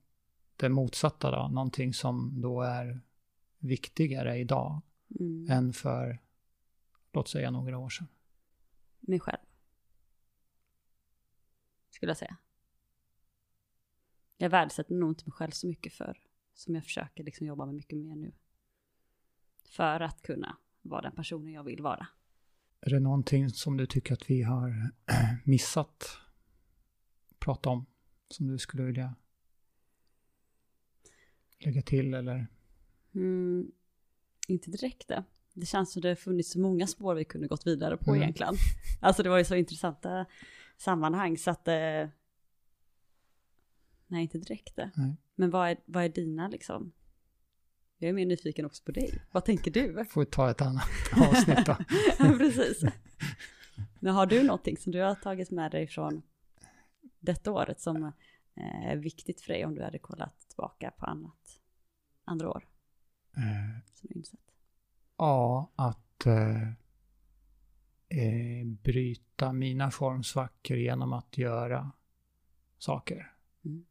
det 0.56 0.70
motsatta 0.70 1.32
då, 1.32 1.48
någonting 1.48 1.94
som 1.94 2.42
då 2.42 2.62
är 2.62 3.02
viktigare 3.60 4.38
idag 4.38 4.82
Mm. 5.20 5.48
än 5.50 5.74
för, 5.74 6.20
låt 7.14 7.28
säga 7.28 7.52
några 7.52 7.78
år 7.78 7.90
sedan. 7.90 8.08
Mig 9.00 9.20
själv. 9.20 9.38
Skulle 11.90 12.10
jag 12.10 12.18
säga. 12.18 12.38
Jag 14.42 14.50
värdesätter 14.50 14.96
nog 14.96 15.12
inte 15.12 15.26
mig 15.26 15.32
själv 15.32 15.52
så 15.52 15.68
mycket 15.68 15.94
för, 15.94 16.18
som 16.54 16.76
jag 16.76 16.84
försöker 16.84 17.24
liksom 17.24 17.48
jobba 17.48 17.66
med 17.66 17.76
mycket 17.76 17.98
mer 17.98 18.16
nu. 18.16 18.32
För 19.70 20.00
att 20.00 20.22
kunna 20.22 20.58
vara 20.82 21.02
den 21.02 21.12
personen 21.12 21.52
jag 21.54 21.64
vill 21.64 21.82
vara. 21.82 22.08
Är 22.82 22.90
det 22.90 23.00
någonting 23.00 23.50
som 23.50 23.78
du 23.78 23.86
tycker 23.86 24.14
att 24.14 24.30
vi 24.30 24.42
har 24.42 24.92
missat 25.46 26.18
prata 27.40 27.70
om? 27.70 27.86
Som 28.30 28.48
du 28.48 28.58
skulle 28.58 28.84
vilja 28.84 29.16
lägga 31.60 31.82
till 31.82 32.14
eller? 32.14 32.48
Mm, 33.16 33.72
inte 34.48 34.72
direkt 34.72 35.08
det. 35.08 35.24
Det 35.54 35.66
känns 35.66 35.94
som 35.94 36.02
det 36.02 36.08
har 36.08 36.16
funnits 36.16 36.52
så 36.52 36.60
många 36.60 36.88
spår 36.88 37.16
vi 37.16 37.26
kunde 37.26 37.48
gått 37.48 37.68
vidare 37.68 37.98
på 37.98 38.12
Mm. 38.12 38.22
egentligen. 38.22 38.56
Alltså 39.02 39.24
det 39.24 39.30
var 39.30 39.38
ju 39.38 39.46
så 39.46 39.56
intressanta 39.56 40.26
sammanhang 40.78 41.38
så 41.38 41.52
att... 41.52 41.68
Eh, 41.68 42.08
nej, 44.12 44.22
inte 44.24 44.38
direkt 44.38 44.76
det. 44.76 44.92
Nej. 44.96 45.16
Men 45.36 45.50
vad 45.50 45.70
är, 45.70 45.78
vad 45.86 46.04
är 46.04 46.10
dina 46.10 46.48
liksom? 46.48 46.92
Jag 47.98 48.10
är 48.10 48.14
mer 48.14 48.26
nyfiken 48.26 48.66
också 48.66 48.84
på 48.84 48.92
dig. 48.92 49.22
Vad 49.32 49.46
tänker 49.46 49.72
du? 49.72 50.06
Får 50.10 50.22
vi 50.22 50.26
ta 50.26 50.50
ett 50.52 50.62
annat 50.62 50.84
avsnitt 51.30 51.66
då. 51.66 51.78
Ja, 52.20 52.36
Precis. 52.38 52.84
Men 54.00 54.14
har 54.14 54.26
du 54.26 54.44
någonting 54.44 54.78
som 54.78 54.92
du 54.92 55.02
har 55.02 55.16
tagit 55.16 55.52
med 55.52 55.72
dig 55.72 55.88
från 55.88 56.22
detta 57.20 57.52
året 57.52 57.82
som 57.82 58.04
eh, 58.56 58.86
är 58.86 58.96
viktigt 58.96 59.42
för 59.42 59.54
dig 59.54 59.66
om 59.66 59.76
du 59.76 59.84
hade 59.84 60.00
kollat 60.00 60.40
tillbaka 60.48 60.92
på 60.92 61.06
annat, 61.06 61.60
andra 62.26 62.50
år? 62.50 62.68
Eh, 63.38 63.82
Som 63.94 64.10
du 64.12 64.16
insett? 64.20 64.40
Ja, 65.18 65.72
att 65.76 66.26
eh, 66.26 66.62
eh, 68.08 68.66
bryta 68.84 69.54
mina 69.54 69.92
formsvackor 69.92 70.78
genom 70.78 71.14
att 71.14 71.38
göra 71.38 71.92
saker. 72.78 73.34
Mm. 73.66 73.86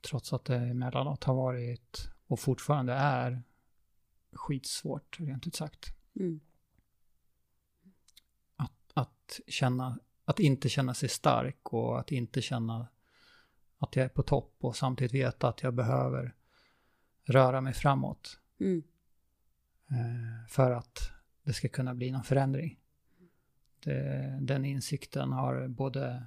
Trots 0.00 0.32
att 0.32 0.44
det 0.44 0.56
emellanåt 0.56 1.24
har 1.24 1.34
varit 1.34 2.08
och 2.26 2.40
fortfarande 2.40 2.92
är 2.92 3.42
skitsvårt, 4.32 5.20
rent 5.20 5.46
ut 5.46 5.54
sagt. 5.54 5.94
Mm. 6.16 6.40
Att, 8.56 8.72
att, 8.94 9.40
känna, 9.46 9.98
att 10.24 10.40
inte 10.40 10.68
känna 10.68 10.94
sig 10.94 11.08
stark 11.08 11.72
och 11.72 12.00
att 12.00 12.12
inte 12.12 12.42
känna 12.42 12.88
att 13.78 13.96
jag 13.96 14.04
är 14.04 14.08
på 14.08 14.22
topp 14.22 14.56
och 14.60 14.76
samtidigt 14.76 15.14
veta 15.14 15.48
att 15.48 15.62
jag 15.62 15.74
behöver 15.74 16.34
röra 17.24 17.60
mig 17.60 17.72
framåt. 17.72 18.40
Mm. 18.60 18.82
eh, 19.90 20.48
för 20.48 20.70
att 20.70 21.10
det 21.42 21.52
ska 21.52 21.68
kunna 21.68 21.94
bli 21.94 22.10
någon 22.10 22.24
förändring. 22.24 22.80
Det, 23.84 24.38
den 24.40 24.64
insikten 24.64 25.32
har 25.32 25.68
både 25.68 26.26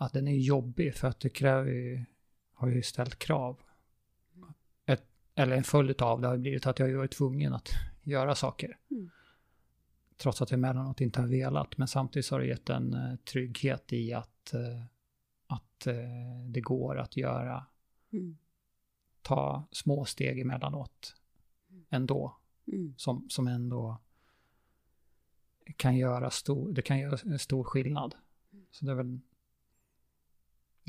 att 0.00 0.12
den 0.12 0.28
är 0.28 0.36
jobbig 0.36 0.94
för 0.94 1.08
att 1.08 1.20
det 1.20 1.28
kräver 1.28 1.70
ju, 1.70 2.04
har 2.54 2.68
ju 2.68 2.82
ställt 2.82 3.18
krav. 3.18 3.60
Ett, 4.86 5.04
eller 5.34 5.56
en 5.56 5.64
följd 5.64 6.02
av 6.02 6.20
det 6.20 6.28
har 6.28 6.36
blivit 6.36 6.66
att 6.66 6.78
jag 6.78 6.86
har 6.88 6.94
varit 6.94 7.12
tvungen 7.12 7.52
att 7.54 7.68
göra 8.02 8.34
saker. 8.34 8.78
Mm. 8.90 9.10
Trots 10.16 10.42
att 10.42 10.50
jag 10.50 10.58
emellanåt 10.58 11.00
inte 11.00 11.20
har 11.20 11.28
velat. 11.28 11.78
Men 11.78 11.88
samtidigt 11.88 12.30
har 12.30 12.40
det 12.40 12.46
gett 12.46 12.70
en 12.70 12.94
eh, 12.94 13.16
trygghet 13.16 13.92
i 13.92 14.12
att, 14.12 14.54
eh, 14.54 14.84
att 15.46 15.86
eh, 15.86 15.94
det 16.48 16.60
går 16.60 16.98
att 16.98 17.16
göra, 17.16 17.66
Mm. 18.12 18.38
ta 19.22 19.68
små 19.70 20.04
steg 20.04 20.38
emellanåt 20.40 21.16
ändå, 21.90 22.36
Mm. 22.66 22.94
som, 22.96 23.26
som 23.30 23.46
ändå 23.46 23.98
kan 25.76 25.96
göra 25.96 26.30
stor, 26.30 26.72
det 26.72 26.82
kan 26.82 26.98
göra 26.98 27.18
en 27.24 27.38
stor 27.38 27.64
skillnad. 27.64 28.14
Så 28.70 28.84
det 28.84 28.90
är 28.90 28.94
väl, 28.94 29.18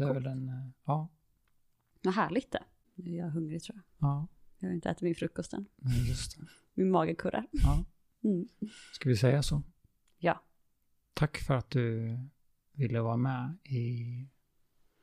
det 0.02 0.10
är 0.10 0.14
väl 0.14 0.26
en, 0.26 0.50
eh, 0.50 0.70
ja, 0.86 1.08
Vad 2.04 2.14
härligt 2.14 2.52
det. 2.52 2.64
Nu 2.96 3.14
är 3.14 3.18
jag 3.18 3.30
hungrig 3.30 3.64
tror 3.64 3.76
jag. 3.78 4.08
ja, 4.10 4.28
Jag 4.60 4.70
har 4.70 4.74
inte 4.74 4.90
ätit 4.90 5.02
min 5.02 5.16
frukost 5.16 5.54
än. 5.54 5.66
nej, 5.76 6.10
just 6.10 6.40
det. 6.40 6.46
Min 6.74 6.92
mage 6.92 7.16
kurrar. 7.16 7.48
Ja. 7.52 7.86
Mm. 8.24 8.48
Ska 8.94 9.10
vi 9.10 9.16
säga 9.18 9.44
så? 9.44 9.64
Ja. 10.18 10.44
Tack 11.14 11.38
för 11.38 11.54
att 11.54 11.70
du 11.70 12.18
ville 12.72 13.02
vara 13.02 13.18
med 13.18 13.58
i 13.64 14.28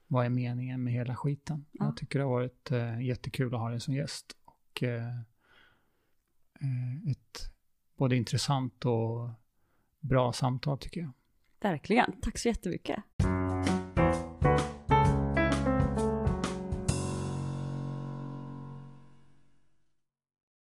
Vad 0.06 0.24
är 0.26 0.30
meningen 0.30 0.84
med 0.84 0.92
hela 0.92 1.16
skiten? 1.16 1.66
Ja. 1.72 1.84
Jag 1.84 1.96
tycker 1.96 2.18
det 2.18 2.24
har 2.24 2.32
varit 2.32 2.70
eh, 2.70 3.00
jättekul 3.00 3.54
att 3.54 3.60
ha 3.60 3.70
dig 3.70 3.80
som 3.80 3.94
gäst. 3.94 4.36
Och 4.44 4.82
eh, 4.82 5.18
eh, 6.60 7.10
ett 7.10 7.50
både 7.96 8.16
intressant 8.16 8.84
och 8.84 9.30
bra 10.00 10.32
samtal 10.32 10.78
tycker 10.78 11.00
jag. 11.00 11.12
Verkligen. 11.60 12.20
Tack 12.20 12.38
så 12.38 12.48
jättemycket. 12.48 13.04